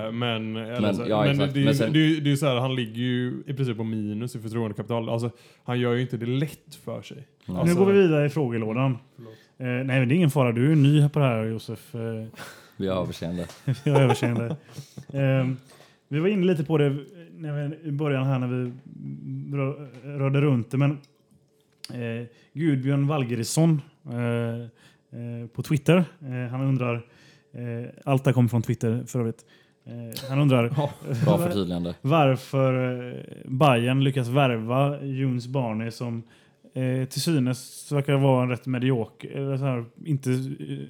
Eh, 0.06 0.12
men 0.12 0.52
Men, 0.52 0.94
så, 0.94 1.04
ja, 1.08 1.24
men 1.24 1.38
det, 1.38 1.60
Men 1.64 1.74
sen- 1.74 1.92
det, 1.92 1.98
är 1.98 2.08
ju- 2.08 2.20
det 2.20 2.28
är 2.28 2.30
ju 2.30 2.36
så 2.36 2.46
här, 2.46 2.56
han 2.56 2.74
ligger 2.74 2.98
ju 3.02 3.42
i 3.46 3.54
princip 3.54 3.76
på 3.76 3.84
minus 3.84 4.36
i 4.36 4.38
förtroendekapital. 4.38 5.08
Alltså, 5.08 5.30
han 5.64 5.80
gör 5.80 5.94
ju 5.94 6.00
inte 6.00 6.16
det 6.16 6.26
lätt 6.26 6.74
för 6.84 7.02
sig. 7.02 7.26
Alltså, 7.46 7.64
nu 7.64 7.74
går 7.74 7.92
vi 7.92 7.98
vidare 8.02 8.26
i 8.26 8.28
frågelådan. 8.28 8.90
Eh, 9.58 9.66
nej, 9.66 9.84
men 9.84 10.08
det 10.08 10.14
är 10.14 10.16
ingen 10.16 10.30
fara. 10.30 10.52
Du 10.52 10.72
är 10.72 10.76
ny 10.76 11.08
på 11.08 11.18
det 11.18 11.24
här, 11.24 11.44
Josef. 11.44 11.94
Eh, 11.94 12.00
Vi 12.76 12.88
har 12.88 13.02
överseende. 13.02 13.46
jag 13.84 13.92
har 13.94 14.00
överseende. 14.02 14.56
Vi 16.08 16.18
var 16.20 16.28
inne 16.28 16.46
lite 16.46 16.64
på 16.64 16.78
det 16.78 16.96
när 17.38 17.68
vi, 17.82 17.88
i 17.88 17.92
början 17.92 18.26
här 18.26 18.38
när 18.38 18.46
vi 18.46 18.72
rö- 19.56 19.88
rörde 20.18 20.40
runt 20.40 20.70
det. 20.70 20.76
Men 20.76 20.90
eh, 21.90 22.26
Gudbjörn 22.52 23.06
Valgerisson 23.06 23.80
eh, 24.12 24.60
eh, 25.20 25.46
på 25.54 25.62
Twitter. 25.62 25.96
Eh, 26.20 26.50
han 26.50 26.60
undrar, 26.60 26.94
eh, 27.52 27.90
allt 28.04 28.24
det 28.24 28.28
här 28.30 28.34
kommer 28.34 28.48
från 28.48 28.62
Twitter 28.62 29.04
för 29.06 29.20
övrigt. 29.20 29.44
Han 30.28 30.38
undrar 30.40 30.68
Bra 31.24 31.38
förtydligande. 31.38 31.94
varför 32.00 33.26
Bayern 33.48 34.04
lyckas 34.04 34.28
värva 34.28 35.02
Junes 35.02 35.46
Barney 35.46 35.90
som 35.90 36.22
eh, 36.74 37.08
till 37.08 37.20
synes 37.22 37.92
verkar 37.92 38.14
vara 38.14 38.42
en 38.42 38.48
rätt 38.48 38.66
medioker, 38.66 39.84
inte 40.04 40.30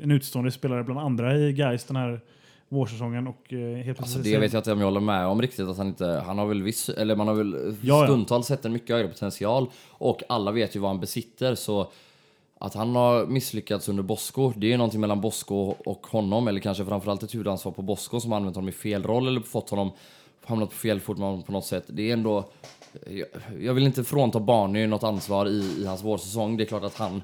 en 0.03 0.11
utstående 0.11 0.51
spelare 0.51 0.85
bland 0.85 1.01
andra 1.01 1.39
i 1.39 1.53
Gais 1.53 1.85
den 1.85 1.97
här 1.97 2.21
vårsäsongen. 2.75 3.27
Och, 3.27 3.53
eh, 3.53 3.77
helt 3.77 3.89
Alltså 4.01 4.15
plötsligt 4.15 4.35
det 4.35 4.41
vet 4.41 4.53
jag 4.53 4.61
inte 4.61 4.73
om 4.73 4.79
jag 4.79 4.87
håller 4.87 5.01
med 5.01 5.27
om 5.27 5.43
riktigt. 5.43 5.69
Att 5.69 5.77
han, 5.77 5.87
inte, 5.87 6.23
han 6.27 6.39
har 6.39 6.47
väl 6.47 6.63
viss, 6.63 6.89
eller 6.89 7.17
man 7.17 7.29
har 7.29 7.35
väl 7.35 7.77
Ja, 7.83 8.07
stundtals 8.07 8.47
sett 8.47 8.65
en 8.65 8.73
mycket 8.73 8.97
högre 8.97 9.09
potential. 9.09 9.71
Och 9.89 10.23
alla 10.29 10.51
vet 10.51 10.77
ju 10.77 10.81
vad 10.81 10.91
han 10.91 11.01
besitter. 11.01 11.55
Så 11.55 11.91
att 12.59 12.75
han 12.75 12.97
har 12.97 13.27
misslyckats 13.27 13.89
under 13.89 14.03
Bosko, 14.03 14.53
det 14.57 14.67
är 14.67 14.71
ju 14.71 14.77
någonting 14.77 15.01
mellan 15.01 15.21
Bosko 15.21 15.75
och 15.87 16.07
honom. 16.07 16.49
Eller 16.49 16.61
kanske 16.61 16.85
framförallt 16.85 17.23
ett 17.23 17.35
huvudansvar 17.35 17.73
på 17.73 17.83
Bosko 17.83 18.21
som 18.21 18.33
har 18.33 18.37
använt 18.37 18.57
honom 18.57 18.69
i 18.69 18.73
fel 18.73 19.03
roll 19.03 19.29
eller 19.29 19.41
fått 19.41 19.71
honom 19.71 19.93
hamnat 20.45 20.71
på 20.71 20.77
fel 20.77 21.01
fot 21.01 21.17
på 21.17 21.53
något 21.53 21.67
sätt. 21.67 21.85
Det 21.87 22.09
är 22.09 22.13
ändå... 22.13 22.51
Jag, 23.61 23.75
vill 23.75 23.85
inte 23.85 24.05
frånta 24.05 24.41
Barney 24.41 24.87
något 24.87 25.03
ansvar 25.03 25.47
i, 25.47 25.83
i 25.83 25.87
hans 25.87 26.05
vårsäsong. 26.05 26.57
Det 26.57 26.65
är 26.65 26.67
klart 26.67 26.85
att 26.85 26.97
han 26.97 27.23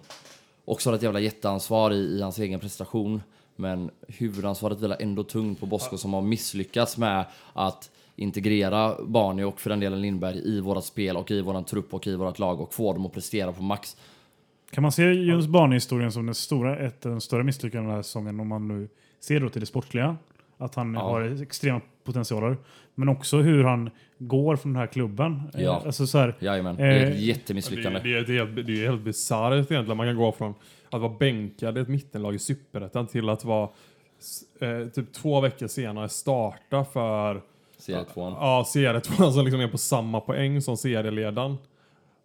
också 0.64 0.90
har 0.90 0.94
ett 0.94 1.02
jävla 1.02 1.20
jätteansvar 1.20 1.90
i, 1.90 1.96
i 1.96 2.22
hans 2.22 2.38
egen 2.38 2.60
prestation. 2.60 3.22
Men 3.60 3.90
huvudansvaret 4.08 4.80
vilar 4.80 4.96
ändå 5.00 5.24
tungt 5.24 5.60
på 5.60 5.66
Bosko 5.66 5.96
som 5.98 6.12
har 6.12 6.22
misslyckats 6.22 6.98
med 6.98 7.24
att 7.52 7.90
integrera 8.16 8.96
Barney 9.04 9.44
och 9.44 9.60
för 9.60 9.70
den 9.70 9.80
delen 9.80 10.00
Lindberg 10.00 10.38
i 10.38 10.60
vårat 10.60 10.84
spel 10.84 11.16
och 11.16 11.30
i 11.30 11.40
våran 11.40 11.64
trupp 11.64 11.94
och 11.94 12.06
i 12.06 12.16
vårat 12.16 12.38
lag 12.38 12.60
och 12.60 12.74
få 12.74 12.92
dem 12.92 13.06
att 13.06 13.12
prestera 13.12 13.52
på 13.52 13.62
max. 13.62 13.96
Kan 14.70 14.82
man 14.82 14.92
se 14.92 15.02
Junes 15.12 15.46
Barney-historien 15.46 16.12
som 16.12 16.26
den 16.26 16.34
stora, 16.34 16.78
ett 16.78 17.00
den 17.00 17.20
större 17.20 17.44
misslyckandet 17.44 17.88
den 17.88 17.94
här 17.96 18.02
säsongen 18.02 18.40
om 18.40 18.48
man 18.48 18.68
nu 18.68 18.88
ser 19.20 19.40
då 19.40 19.48
till 19.48 19.60
det 19.60 19.66
sportliga? 19.66 20.16
Att 20.58 20.74
han 20.74 20.94
Ja. 20.94 21.00
har 21.00 21.42
extrema 21.42 21.80
potentialer. 22.04 22.56
Men 23.00 23.08
också 23.08 23.36
hur 23.38 23.64
han 23.64 23.90
går 24.18 24.56
från 24.56 24.72
den 24.72 24.80
här 24.80 24.86
klubben. 24.86 25.42
Eh, 25.54 25.62
Ja. 25.62 25.82
Alltså 25.86 26.06
så 26.06 26.18
här, 26.18 26.34
Jajamän, 26.40 26.76
det 26.76 26.82
är 26.82 27.00
ett 27.00 27.08
Eh, 27.08 27.14
Det, 27.14 27.20
jättemisslyckande. 27.20 28.00
det, 28.02 28.14
är 28.16 28.22
ett 28.22 28.28
helt, 28.28 28.66
det 28.66 28.72
är 28.84 28.86
helt 28.90 29.02
bisarrt 29.02 29.52
egentligen. 29.52 29.96
Man 29.96 30.06
kan 30.06 30.16
gå 30.16 30.32
från 30.32 30.54
att 30.90 31.00
vara 31.00 31.12
bänkad 31.18 31.78
i 31.78 31.80
ett 31.80 31.88
mittenlag 31.88 32.34
i 32.34 32.38
Superettan 32.38 33.06
till 33.06 33.28
att 33.28 33.44
vara 33.44 33.68
eh, 34.60 34.88
typ 34.94 35.12
två 35.12 35.40
veckor 35.40 35.66
senare 35.66 36.08
starta 36.08 36.84
för 36.84 37.40
Serietvåan. 37.78 38.32
Ja, 38.32 38.64
serietvåan 38.66 39.32
som 39.32 39.44
liksom 39.44 39.60
är 39.60 39.68
på 39.68 39.78
samma 39.78 40.20
poäng 40.20 40.60
som 40.62 40.76
serieledaren. 40.76 41.56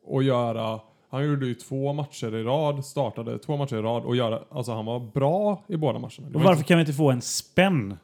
Och 0.07 0.23
göra, 0.23 0.79
han 1.09 1.25
gjorde 1.25 1.45
ju 1.45 1.53
två 1.53 1.93
matcher 1.93 2.35
i 2.35 2.43
rad, 2.43 2.85
startade 2.85 3.39
två 3.39 3.57
matcher 3.57 3.75
i 3.75 3.81
rad 3.81 4.03
och 4.03 4.15
göra, 4.15 4.39
alltså 4.51 4.71
han 4.71 4.85
var 4.85 4.99
bra 4.99 5.63
i 5.67 5.77
båda 5.77 5.99
matcherna. 5.99 6.27
Och 6.27 6.33
var 6.33 6.41
varför 6.41 6.51
inte, 6.57 6.63
kan 6.67 6.77
vi 6.77 6.81
inte 6.81 6.93
få 6.93 7.11
en 7.11 7.21
spänn 7.21 7.97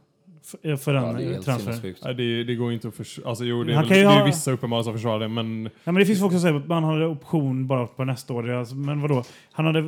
för, 0.43 0.75
för 0.75 0.93
den 0.93 1.03
Ja, 1.03 1.13
det 1.13 1.23
är 1.23 2.03
nej, 2.05 2.13
det, 2.15 2.43
det 2.43 2.55
går 2.55 2.73
inte 2.73 2.87
att 2.87 2.95
försvara, 2.95 3.29
alltså 3.29 3.45
jo 3.45 3.63
det 3.63 3.73
är, 3.73 3.77
väl, 3.77 3.87
det 3.89 3.99
är 3.99 4.05
ha- 4.05 4.25
vissa 4.25 4.51
uppenbarligen 4.51 4.83
som 4.83 4.93
försvarar 4.93 5.19
det 5.19 5.27
men 5.27 5.63
Ja, 5.83 5.91
men 5.91 5.95
det 5.95 6.05
finns 6.05 6.19
folk 6.19 6.31
som 6.31 6.41
säger 6.41 6.55
att 6.55 6.67
man 6.67 6.83
hade 6.83 7.05
option 7.05 7.67
bara 7.67 7.87
på 7.87 8.03
nästa 8.03 8.33
år. 8.33 8.49
Är 8.49 8.53
Alltså, 8.53 8.75
men 8.75 9.01
vadå? 9.01 9.23
Han 9.51 9.65
hade, 9.65 9.79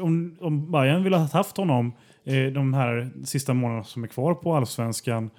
om, 0.00 0.36
om 0.40 0.70
Bayern 0.72 1.04
ville 1.04 1.16
ha 1.16 1.28
haft 1.32 1.56
honom 1.56 1.92
eh, 2.24 2.44
de 2.52 2.74
här 2.74 3.10
sista 3.24 3.54
månaderna 3.54 3.84
som 3.84 4.04
är 4.04 4.08
kvar 4.08 4.34
på 4.34 4.54
allsvenskan, 4.54 5.30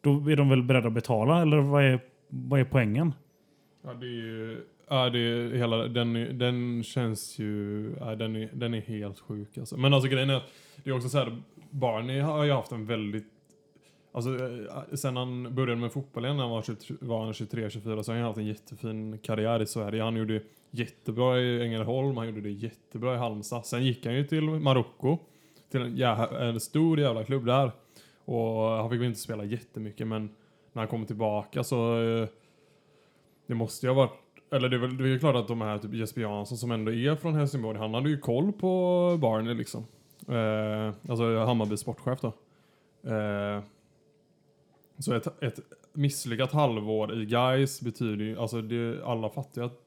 då 0.00 0.30
är 0.30 0.36
de 0.36 0.48
väl 0.48 0.62
beredda 0.62 0.86
att 0.86 0.92
betala? 0.94 1.42
Eller 1.42 1.58
vad 1.58 1.84
är, 1.84 2.00
vad 2.28 2.60
är 2.60 2.64
poängen? 2.64 3.12
Ja, 3.84 3.94
det 3.94 4.06
är 4.06 4.10
ju... 4.10 4.60
Ja, 4.92 5.10
det 5.10 5.18
är 5.18 5.56
hela, 5.56 5.76
den, 5.76 6.16
är- 6.16 6.32
den 6.32 6.82
känns 6.82 7.38
ju... 7.38 7.94
Ja, 8.00 8.14
den, 8.14 8.36
är, 8.36 8.48
den 8.52 8.74
är 8.74 8.80
helt 8.80 9.20
sjuk 9.20 9.58
alltså. 9.58 9.76
Men 9.76 9.94
alltså 9.94 10.10
grejen 10.10 10.30
är 10.30 10.34
att 10.34 10.52
det 10.84 10.90
är 10.90 10.94
också 10.96 11.08
så 11.08 11.18
här, 11.18 11.42
Barney 11.70 12.20
har 12.20 12.44
ju 12.44 12.52
haft 12.52 12.72
en 12.72 12.86
väldigt... 12.86 13.26
Alltså 14.12 14.30
eh, 14.30 14.94
sen 14.94 15.16
han 15.16 15.54
började 15.54 15.80
med 15.80 15.92
fotbollen 15.92 16.36
när 16.36 16.42
han 16.42 16.50
var, 16.52 16.62
23 16.62 16.96
var 17.00 17.24
han 17.24 17.32
23-24 17.32 18.02
så 18.02 18.12
har 18.12 18.16
han 18.16 18.26
haft 18.26 18.38
en 18.38 18.46
jättefin 18.46 19.18
karriär 19.18 19.62
i 19.62 19.66
Sverige. 19.66 20.02
Han 20.02 20.16
gjorde 20.16 20.42
jättebra 20.70 21.38
i 21.40 21.62
Ängelholm, 21.62 22.16
han 22.16 22.26
gjorde 22.26 22.40
det 22.40 22.50
jättebra 22.50 23.14
i 23.14 23.18
Halmstad. 23.18 23.66
Sen 23.66 23.84
gick 23.84 24.06
han 24.06 24.14
ju 24.14 24.24
till 24.24 24.42
Marocko, 24.44 25.18
till 25.70 25.80
en, 25.82 25.96
jä- 25.96 26.40
en 26.40 26.60
stor 26.60 27.00
jävla 27.00 27.24
klubb 27.24 27.46
där. 27.46 27.72
Och 28.24 28.62
han 28.62 28.90
fick 28.90 29.00
väl 29.00 29.06
inte 29.06 29.20
spela 29.20 29.44
jättemycket 29.44 30.06
men 30.06 30.22
när 30.72 30.82
han 30.82 30.88
kom 30.88 31.06
tillbaka 31.06 31.64
så... 31.64 32.02
Eh, 32.02 32.28
det 33.46 33.54
måste 33.54 33.86
ju 33.86 33.90
ha 33.92 33.96
varit 33.96 34.12
eller 34.52 34.68
det 34.68 34.76
är 34.76 34.80
väl 34.80 34.96
det 34.96 35.08
är 35.08 35.18
klart 35.18 35.36
att 35.36 35.48
de 35.48 35.60
här 35.60 35.78
typ 35.78 35.94
Jesper 35.94 36.20
Jansson 36.20 36.58
som 36.58 36.70
ändå 36.70 36.92
är 36.92 37.16
från 37.16 37.34
Helsingborg, 37.34 37.78
han 37.78 37.94
hade 37.94 38.08
ju 38.10 38.18
koll 38.18 38.52
på 38.52 39.16
Barney 39.20 39.54
liksom. 39.54 39.86
Eh, 40.28 40.94
alltså 41.10 41.38
Hammarbys 41.38 41.80
sportchef 41.80 42.20
då. 42.20 42.32
Eh, 43.10 43.62
så 45.00 45.14
ett, 45.14 45.42
ett 45.42 45.60
misslyckat 45.92 46.52
halvår 46.52 47.22
i 47.22 47.26
Gais 47.26 47.80
betyder 47.80 48.24
ju, 48.24 48.38
alltså 48.38 48.62
det, 48.62 49.04
alla 49.04 49.30
fattar 49.30 49.62
ju 49.62 49.66
att 49.66 49.86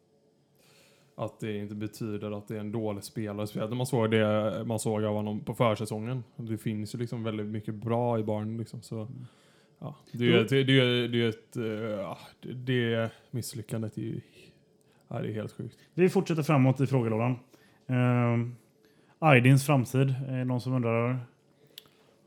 att 1.15 1.39
det 1.39 1.57
inte 1.57 1.75
betyder 1.75 2.37
att 2.37 2.47
det 2.47 2.55
är 2.55 2.59
en 2.59 2.71
dålig 2.71 3.03
spelare. 3.03 3.47
Speciellt 3.47 3.75
man 3.75 3.85
såg 3.85 4.11
det 4.11 4.63
man 4.65 4.79
såg 4.79 5.03
av 5.03 5.15
honom 5.15 5.39
på 5.39 5.53
försäsongen. 5.53 6.23
Det 6.35 6.57
finns 6.57 6.95
ju 6.95 6.99
liksom 6.99 7.23
väldigt 7.23 7.45
mycket 7.45 7.75
bra 7.75 8.19
i 8.19 8.23
Barney 8.23 8.57
liksom. 8.57 8.81
Så, 8.81 9.07
ja, 9.79 9.95
det 10.11 10.25
är 10.25 10.53
ju 10.53 10.63
det 10.63 11.07
det 11.07 11.25
ett, 11.25 11.57
eh, 11.57 11.63
ja, 11.99 12.17
det, 12.41 12.53
det 12.53 13.11
misslyckandet 13.31 13.97
är 13.97 14.01
ju 14.01 14.21
Ja, 15.13 15.21
det 15.21 15.29
är 15.29 15.33
helt 15.33 15.51
sjukt. 15.51 15.77
Vi 15.93 16.09
fortsätter 16.09 16.43
framåt 16.43 16.81
i 16.81 16.87
frågelådan. 16.87 17.39
Um, 17.85 18.55
Aydins 19.19 19.65
framtid, 19.65 20.15
är 20.27 20.45
någon 20.45 20.61
som 20.61 20.73
undrar? 20.73 21.19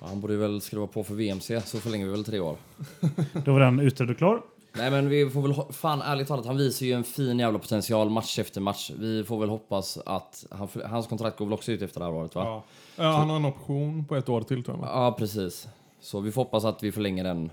Ja, 0.01 0.07
Han 0.07 0.21
borde 0.21 0.37
väl 0.37 0.61
skriva 0.61 0.87
på 0.87 1.05
för 1.05 1.15
VMC, 1.15 1.61
så 1.61 1.79
förlänger 1.79 2.07
vi 2.07 2.13
väl 2.13 2.25
tre 2.25 2.41
år. 2.41 2.57
Då 3.45 3.53
var 3.53 3.61
den 3.61 3.81
utredd 3.81 4.11
och 4.11 4.17
klar. 4.17 4.43
Nej 4.73 4.91
men 4.91 5.09
vi 5.09 5.31
får 5.31 5.43
väl, 5.43 5.73
fan 5.73 6.03
ärligt 6.03 6.29
talat, 6.29 6.47
han 6.47 6.57
visar 6.57 6.87
ju 6.87 6.93
en 6.93 7.05
fin 7.05 7.39
jävla 7.39 7.59
potential 7.59 8.11
match 8.11 8.39
efter 8.39 8.61
match. 8.61 8.91
Vi 8.99 9.25
får 9.25 9.41
väl 9.41 9.49
hoppas 9.49 9.99
att, 10.07 10.47
han, 10.51 10.69
hans 10.85 11.07
kontrakt 11.07 11.39
går 11.39 11.47
väl 11.47 11.55
också 11.55 11.73
ut 11.73 11.83
efter 11.83 12.01
det 12.01 12.07
här 12.07 12.13
året 12.13 12.35
va? 12.35 12.45
Ja. 12.45 12.63
Ja, 12.97 13.11
han 13.11 13.31
har 13.31 13.37
en 13.37 13.45
option 13.45 14.05
på 14.05 14.17
ett 14.17 14.29
år 14.29 14.41
till 14.41 14.65
tror 14.65 14.79
jag. 14.79 14.89
Ja, 14.89 15.13
precis. 15.19 15.69
Så 16.01 16.21
vi 16.21 16.33
får 16.33 16.41
hoppas 16.45 16.65
att 16.65 16.83
vi 16.83 16.93
förlänger 16.93 17.25
den 17.25 17.51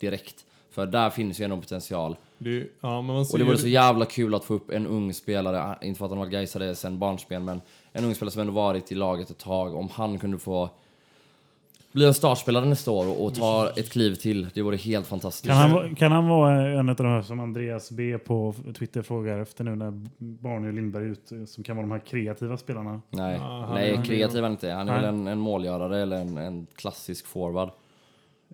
direkt. 0.00 0.44
För 0.70 0.86
där 0.86 1.10
finns 1.10 1.40
ju 1.40 1.44
ändå 1.44 1.56
potential. 1.56 2.16
Det, 2.38 2.66
ja, 2.80 3.02
men 3.02 3.14
man 3.14 3.26
ser 3.26 3.34
Och 3.34 3.38
det 3.38 3.44
vore 3.44 3.58
så 3.58 3.68
jävla 3.68 4.04
kul 4.04 4.34
att 4.34 4.44
få 4.44 4.54
upp 4.54 4.70
en 4.70 4.86
ung 4.86 5.14
spelare, 5.14 5.78
inte 5.82 5.98
för 5.98 6.04
att 6.04 6.10
han 6.10 6.18
har 6.18 6.26
varit 6.26 6.32
Gaisare 6.32 6.74
sen 6.74 6.98
barnsben, 6.98 7.44
men 7.44 7.60
en 7.92 8.04
ung 8.04 8.14
spelare 8.14 8.32
som 8.32 8.40
ändå 8.40 8.52
varit 8.52 8.92
i 8.92 8.94
laget 8.94 9.30
ett 9.30 9.38
tag. 9.38 9.74
Om 9.74 9.88
han 9.92 10.18
kunde 10.18 10.38
få 10.38 10.70
bli 11.96 12.06
en 12.06 12.14
startspelare 12.14 12.64
nästa 12.64 12.90
år 12.90 13.08
och, 13.08 13.24
och 13.24 13.34
ta 13.34 13.70
ett 13.76 13.90
kliv 13.92 14.14
till, 14.14 14.48
det 14.54 14.62
vore 14.62 14.76
helt 14.76 15.06
fantastiskt. 15.06 15.46
Kan 15.46 15.56
han, 15.56 15.72
vara- 15.72 15.94
kan 15.94 16.12
han 16.12 16.28
vara 16.28 16.62
en 16.78 16.88
av 16.88 16.96
de 16.96 17.06
här 17.06 17.22
som 17.22 17.40
Andreas 17.40 17.90
B 17.90 18.18
på 18.18 18.54
Twitter 18.78 19.02
frågar 19.02 19.38
efter 19.38 19.64
nu 19.64 19.76
när 19.76 19.90
Barney 20.18 20.68
och 20.68 20.74
Lindberg 20.74 21.04
är 21.04 21.08
ute, 21.08 21.46
som 21.46 21.64
kan 21.64 21.76
vara 21.76 21.86
de 21.86 21.92
här 21.92 21.98
kreativa 21.98 22.56
spelarna? 22.56 23.00
Nej, 23.10 23.38
han- 23.38 23.74
Nej 23.74 24.00
kreativ 24.06 24.38
är 24.38 24.42
han 24.42 24.52
inte. 24.52 24.70
Han 24.70 24.88
är 24.88 24.92
Nej. 24.92 25.00
väl 25.02 25.14
en, 25.14 25.26
en 25.26 25.38
målgörare 25.38 26.02
eller 26.02 26.16
en, 26.16 26.36
en 26.38 26.66
klassisk 26.74 27.26
forward. 27.26 27.68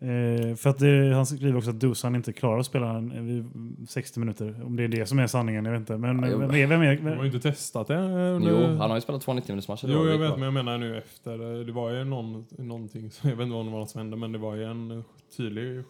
Eh, 0.02 0.54
för 0.56 0.70
att 0.70 0.78
det, 0.78 1.14
han 1.14 1.26
skriver 1.26 1.56
också 1.56 1.70
att 1.70 1.80
Dusan 1.80 2.14
inte 2.16 2.32
klarar 2.32 2.58
att 2.58 2.66
spela 2.66 2.90
en, 2.90 3.26
vid 3.26 3.88
60 3.88 4.20
minuter. 4.20 4.60
Om 4.64 4.76
det 4.76 4.84
är 4.84 4.88
det 4.88 5.06
som 5.06 5.18
är 5.18 5.26
sanningen, 5.26 5.64
jag 5.64 5.72
vet 5.72 5.80
inte. 5.80 5.96
Men 5.98 6.22
Ja, 6.30 6.38
vem 6.38 6.50
är, 6.50 6.66
vem 6.66 6.82
är, 6.82 6.96
De 6.96 7.02
har 7.02 7.10
vem, 7.10 7.20
ju 7.20 7.26
inte 7.32 7.40
testat 7.50 7.86
det. 7.86 7.96
under- 7.96 8.50
Jo, 8.50 8.76
han 8.78 8.90
har 8.90 8.94
ju 8.96 9.00
spelat 9.00 9.22
två 9.22 9.32
90 9.34 9.52
minuters 9.52 9.68
matcher. 9.68 9.88
Jo, 9.92 10.08
jag 10.08 10.18
vet, 10.18 10.30
men 10.30 10.42
jag 10.42 10.52
menar 10.54 10.78
nu 10.78 10.98
efter. 10.98 11.64
Det 11.64 11.72
var 11.72 11.90
ju 11.90 12.04
någon, 12.04 12.44
någonting, 12.58 13.10
jag 13.22 13.30
vet 13.36 13.40
inte 13.40 13.54
vad 13.54 13.66
det 13.66 13.70
var 13.72 13.86
som 13.86 13.98
hände, 13.98 14.16
men 14.16 14.32
det 14.32 14.38
var 14.38 14.54
ju 14.54 14.64
en 14.64 15.04
tydlig 15.36 15.84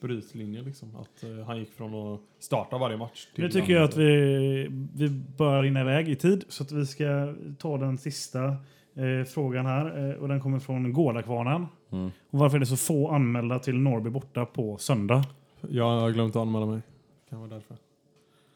brytlinje 0.00 0.62
liksom. 0.62 0.96
Att 0.96 1.22
eh, 1.22 1.46
han 1.46 1.58
gick 1.58 1.72
från 1.72 1.94
att 2.14 2.20
starta 2.40 2.78
varje 2.78 2.96
match 2.96 3.26
till 3.34 3.44
nu 3.44 3.50
tycker 3.50 3.72
jag 3.72 3.82
att 3.84 3.96
vi, 3.96 4.68
vi 4.94 5.08
bör 5.38 5.62
rinna 5.62 5.80
iväg 5.80 6.08
i 6.08 6.16
tid. 6.16 6.44
Så 6.48 6.62
att 6.62 6.72
vi 6.72 6.86
ska 6.86 7.34
ta 7.58 7.78
den 7.78 7.98
sista 7.98 8.56
eh, 8.96 9.24
frågan 9.24 9.66
här. 9.66 10.10
Eh, 10.10 10.14
och 10.14 10.28
den 10.28 10.40
kommer 10.40 10.58
från 10.58 10.92
Gårdakvarnen. 10.92 11.66
Mm. 11.92 12.10
Och 12.30 12.38
varför 12.38 12.56
är 12.56 12.60
det 12.60 12.66
så 12.66 12.76
få 12.76 13.10
anmälda 13.10 13.58
till 13.58 13.74
Norrby 13.74 14.10
borta 14.10 14.44
på 14.44 14.78
söndag? 14.78 15.24
Jag 15.68 16.00
har 16.00 16.10
glömt 16.10 16.36
att 16.36 16.42
anmäla 16.42 16.66
mig. 16.66 16.80
Kan 17.30 17.38
vara 17.38 17.50
därför. 17.50 17.76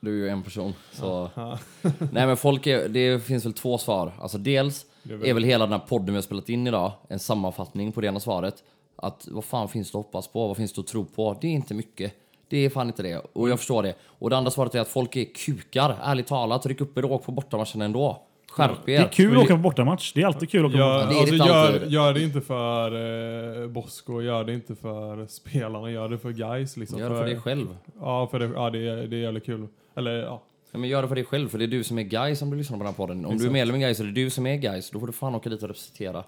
Du 0.00 0.10
är 0.10 0.24
ju 0.24 0.28
en 0.28 0.42
person. 0.42 0.72
Så. 0.92 1.30
Ja, 1.34 1.58
Nej 2.12 2.26
men 2.26 2.36
folk 2.36 2.66
är, 2.66 2.88
det 2.88 3.24
finns 3.24 3.44
väl 3.44 3.52
två 3.52 3.78
svar. 3.78 4.12
Alltså 4.20 4.38
dels 4.38 4.86
det 5.02 5.12
är 5.12 5.16
väl, 5.16 5.28
är 5.28 5.34
väl 5.34 5.44
hela 5.44 5.64
den 5.66 5.72
här 5.72 5.86
podden 5.88 6.06
vi 6.06 6.14
har 6.14 6.22
spelat 6.22 6.48
in 6.48 6.66
idag 6.66 6.92
en 7.08 7.18
sammanfattning 7.18 7.92
på 7.92 8.00
det 8.00 8.06
ena 8.06 8.20
svaret. 8.20 8.64
Att 8.96 9.28
vad 9.30 9.44
fan 9.44 9.68
finns 9.68 9.92
det 9.92 9.98
att 9.98 10.04
hoppas 10.04 10.28
på? 10.28 10.48
Vad 10.48 10.56
finns 10.56 10.72
det 10.72 10.80
att 10.80 10.86
tro 10.86 11.04
på? 11.04 11.38
Det 11.40 11.46
är 11.46 11.52
inte 11.52 11.74
mycket. 11.74 12.14
Det 12.48 12.56
är 12.56 12.70
fan 12.70 12.86
inte 12.86 13.02
det. 13.02 13.18
Och 13.32 13.48
jag 13.48 13.58
förstår 13.58 13.82
det. 13.82 13.94
Och 14.02 14.30
det 14.30 14.36
andra 14.36 14.50
svaret 14.50 14.74
är 14.74 14.80
att 14.80 14.88
folk 14.88 15.16
är 15.16 15.24
kukar. 15.24 15.96
Ärligt 16.02 16.26
talat, 16.26 16.66
ryck 16.66 16.80
upp 16.80 16.98
er 16.98 17.04
och 17.04 17.12
åk 17.12 17.24
på 17.24 17.32
bortamatchen 17.32 17.82
ändå. 17.82 18.22
Skärp 18.50 18.88
er. 18.88 18.98
Det 18.98 19.04
är 19.04 19.08
kul 19.08 19.36
att 19.36 19.44
åka 19.44 19.54
på 19.54 19.60
bortamatch. 19.62 20.12
Det 20.12 20.22
är 20.22 20.26
alltid 20.26 20.50
kul 20.50 20.66
att 20.66 20.70
åka 20.70 20.78
på 20.78 20.78
Gör, 20.78 20.98
bortamatch. 20.98 21.20
alltså, 21.20 21.34
inte 21.34 21.46
gör, 21.46 21.86
gör 21.86 22.14
det 22.14 22.22
inte 22.22 22.40
för 22.40 23.62
eh, 23.62 23.68
Bosko, 23.68 24.22
gör 24.22 24.44
det 24.44 24.54
inte 24.54 24.74
för 24.76 25.26
spelarna, 25.26 25.90
gör 25.90 26.08
det 26.08 26.18
för 26.18 26.30
guys 26.30 26.76
liksom. 26.76 26.98
Gör 26.98 27.10
det 27.10 27.16
för 27.16 27.24
dig 27.24 27.40
själv. 27.40 27.76
Ja, 28.00 28.28
för 28.30 28.38
det, 28.38 28.50
ja, 28.54 28.70
det, 28.70 28.88
är, 28.88 28.96
det 28.96 29.16
är 29.16 29.20
jävligt 29.20 29.46
kul. 29.46 29.66
Eller 29.96 30.12
ja. 30.12 30.42
Ja, 30.72 30.78
men 30.78 30.88
gör 30.88 31.02
det 31.02 31.08
för 31.08 31.14
dig 31.14 31.24
själv, 31.24 31.48
för 31.48 31.58
det 31.58 31.64
är 31.64 31.68
du 31.68 31.84
som 31.84 31.98
är 31.98 32.02
guy 32.02 32.36
som 32.36 32.50
du 32.50 32.56
lyssnar 32.56 32.78
på 32.78 32.84
den 32.84 32.92
här 32.92 32.96
podden. 32.96 33.24
Om 33.26 33.38
du 33.38 33.46
är 33.46 33.50
medlem 33.50 33.76
i 33.76 33.78
guy 33.78 33.94
så 33.94 34.02
är 34.02 34.06
det 34.06 34.12
du 34.12 34.30
som 34.30 34.46
är 34.46 34.56
guy, 34.56 34.82
så 34.82 34.92
då 34.92 35.00
får 35.00 35.06
du 35.06 35.12
fan 35.12 35.34
åka 35.34 35.48
dit 35.50 35.62
och 35.62 35.68
representera. 35.68 36.24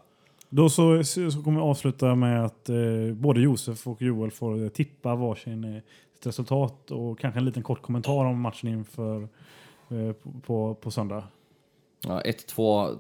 Då 0.49 0.69
så, 0.69 1.05
så 1.05 1.43
kommer 1.45 1.61
vi 1.61 1.67
avsluta 1.67 2.15
med 2.15 2.45
att 2.45 2.69
eh, 2.69 2.77
både 3.15 3.41
Josef 3.41 3.87
och 3.87 4.03
Joel 4.03 4.31
får 4.31 4.63
eh, 4.63 4.69
tippa 4.69 5.15
varsin 5.15 5.65
eh, 5.65 5.83
resultat 6.23 6.91
och 6.91 7.19
kanske 7.19 7.41
en 7.41 7.45
liten 7.45 7.63
kort 7.63 7.83
kommentar 7.83 8.25
om 8.25 8.41
matchen 8.41 8.69
inför 8.69 9.23
eh, 9.91 10.13
på, 10.23 10.31
på, 10.47 10.75
på 10.75 10.91
söndag. 10.91 11.25
Ja, 12.07 12.21
1-2, 12.21 12.99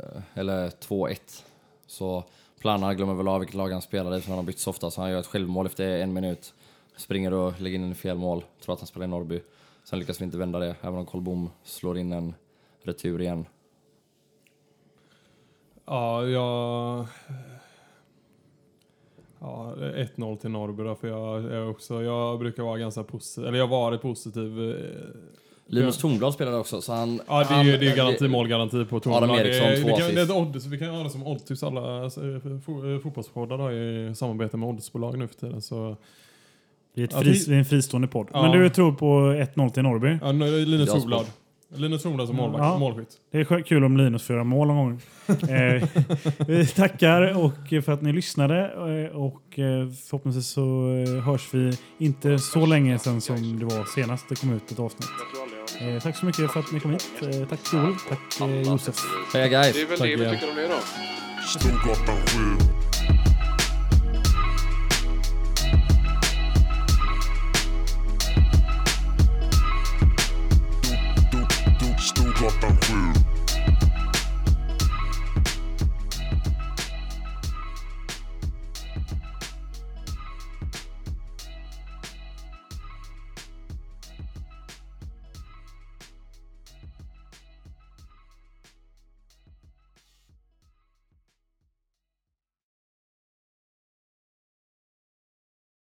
eh, 0.00 0.22
eller 0.34 0.70
2-1. 0.70 1.44
Så 1.86 2.24
Plana 2.60 2.94
glömmer 2.94 3.14
väl 3.14 3.28
av 3.28 3.40
vilket 3.40 3.56
lag 3.56 3.68
han 3.68 3.82
spelar 3.82 4.16
i, 4.16 4.20
för 4.20 4.28
han 4.28 4.38
har 4.38 4.44
bytt 4.44 4.58
så 4.58 4.70
ofta, 4.70 4.90
så 4.90 5.00
han 5.00 5.10
gör 5.10 5.20
ett 5.20 5.26
självmål 5.26 5.66
efter 5.66 5.84
en 5.84 6.12
minut. 6.12 6.54
Springer 6.96 7.32
och 7.32 7.60
lägger 7.60 7.78
in 7.78 7.84
en 7.84 7.94
fel 7.94 8.16
mål, 8.16 8.44
tror 8.60 8.72
att 8.72 8.80
han 8.80 8.86
spelar 8.86 9.06
i 9.06 9.10
Norrby. 9.10 9.40
Sen 9.84 9.98
lyckas 9.98 10.20
vi 10.20 10.24
inte 10.24 10.38
vända 10.38 10.58
det, 10.58 10.76
även 10.80 10.98
om 10.98 11.06
Kolbom 11.06 11.50
slår 11.64 11.98
in 11.98 12.12
en 12.12 12.34
retur 12.82 13.20
igen. 13.20 13.46
Ja, 15.84 16.26
jag... 16.26 17.06
Ja, 19.38 19.74
1-0 19.76 20.36
till 20.36 20.50
Norrby 20.50 20.82
då, 20.82 20.94
för 20.94 21.08
jag 21.08 21.42
jag, 21.42 21.70
också, 21.70 22.02
jag 22.02 22.38
brukar 22.38 22.62
vara 22.62 22.78
ganska 22.78 23.04
positiv, 23.04 23.46
eller 23.46 23.58
jag 23.58 23.66
har 23.66 23.76
varit 23.80 24.02
positiv. 24.02 24.70
Eh, 24.70 25.08
eh, 25.72 25.78
Linus. 25.78 25.98
Tornblad 25.98 26.34
spelade 26.34 26.56
också, 26.56 26.80
så 26.80 26.92
han... 26.92 27.20
Ja, 27.28 27.38
det 27.38 27.44
är 27.44 27.44
han, 27.44 27.66
ju 27.66 27.76
det 27.76 27.90
är 27.90 27.96
garanti, 27.96 28.28
målgaranti 28.28 28.84
på 28.84 29.00
Tornblad. 29.00 29.22
Adam 29.30 29.36
Det 29.36 29.42
Eriksson, 29.48 29.66
är- 29.68 29.76
två 29.76 29.82
vi 29.82 29.92
kan, 29.92 29.94
assist. 30.02 30.14
det 30.14 30.20
är 30.20 30.24
ett 30.24 30.30
odds, 30.30 30.66
vi 30.66 30.78
kan 30.78 30.94
göra 30.94 31.04
det 31.04 31.10
som 31.10 31.26
oddstips 31.26 31.62
alla 31.62 31.80
eh, 32.04 32.08
fo- 32.08 32.94
eh, 32.94 33.00
fotbollspoddar 33.02 33.58
då, 33.58 33.72
i 33.72 34.14
samarbete 34.14 34.56
med 34.56 34.68
oddsbolag 34.68 35.18
nu 35.18 35.28
för 35.28 35.34
tiden. 35.34 35.62
Så, 35.62 35.96
Det 36.94 37.00
är, 37.00 37.04
ett 37.04 37.12
Ja, 37.12 37.20
fri, 37.20 37.30
vi- 37.32 37.44
det 37.44 37.54
är 37.54 37.58
en 37.58 37.64
fristående 37.64 38.08
podd. 38.08 38.26
Ja. 38.32 38.42
Men 38.42 38.60
du 38.60 38.68
tror 38.68 38.92
på 38.92 39.06
1-0 39.32 39.70
till 39.70 39.82
Norrby? 39.82 40.18
ja, 40.22 40.32
nu 40.32 40.46
är 40.48 40.52
det 40.52 40.64
Linus 40.66 40.90
Tornblad. 40.92 41.26
Linus 41.74 42.02
Tornblad 42.02 42.26
som 42.28 42.36
målvakt, 42.36 42.62
Ja. 42.64 42.78
målskytt. 42.78 43.08
Det 43.30 43.38
är 43.38 43.62
kul 43.62 43.84
om 43.84 43.96
Linus 43.96 44.22
får 44.22 44.34
göra 44.34 44.44
mål 44.44 44.68
någon 44.68 44.76
gång. 44.76 45.00
eh, 45.50 45.88
vi 46.46 46.66
tackar 46.66 47.44
och 47.44 47.84
för 47.84 47.90
att 47.92 48.02
ni 48.02 48.12
lyssnade 48.12 48.60
eh, 49.10 49.16
och 49.16 49.58
eh, 49.58 49.88
förhoppningsvis 49.90 50.46
så 50.46 50.94
eh, 51.06 51.22
hörs 51.24 51.48
vi 51.54 51.78
inte 51.98 52.38
så 52.38 52.66
länge 52.66 52.98
sen 52.98 53.20
som 53.20 53.58
det 53.58 53.64
var 53.64 53.84
senast 53.94 54.28
det 54.28 54.34
kom 54.40 54.52
ut 54.52 54.70
ett 54.72 54.78
avsnitt. 54.78 55.08
Eh, 55.80 56.02
tack 56.02 56.16
så 56.16 56.26
mycket 56.26 56.52
för 56.52 56.60
att 56.60 56.72
ni 56.72 56.80
kom 56.80 56.90
hit. 56.90 57.10
Eh, 57.22 57.48
tack 57.48 57.60
Joel, 57.72 57.94
tack 58.08 58.40
eh, 58.40 58.62
Josef. 58.62 58.96
Heja 59.34 59.48
guys! 59.48 59.74
Det 59.74 59.82
är 59.82 59.86
väl 59.86 59.98
Tack 59.98 60.08
det 60.08 60.16
vi 60.16 60.30
tycker 60.30 60.50
om 60.50 60.56
det 60.56 60.68
då. 60.68 60.78
Storgatan 61.58 62.16
7 62.26 62.81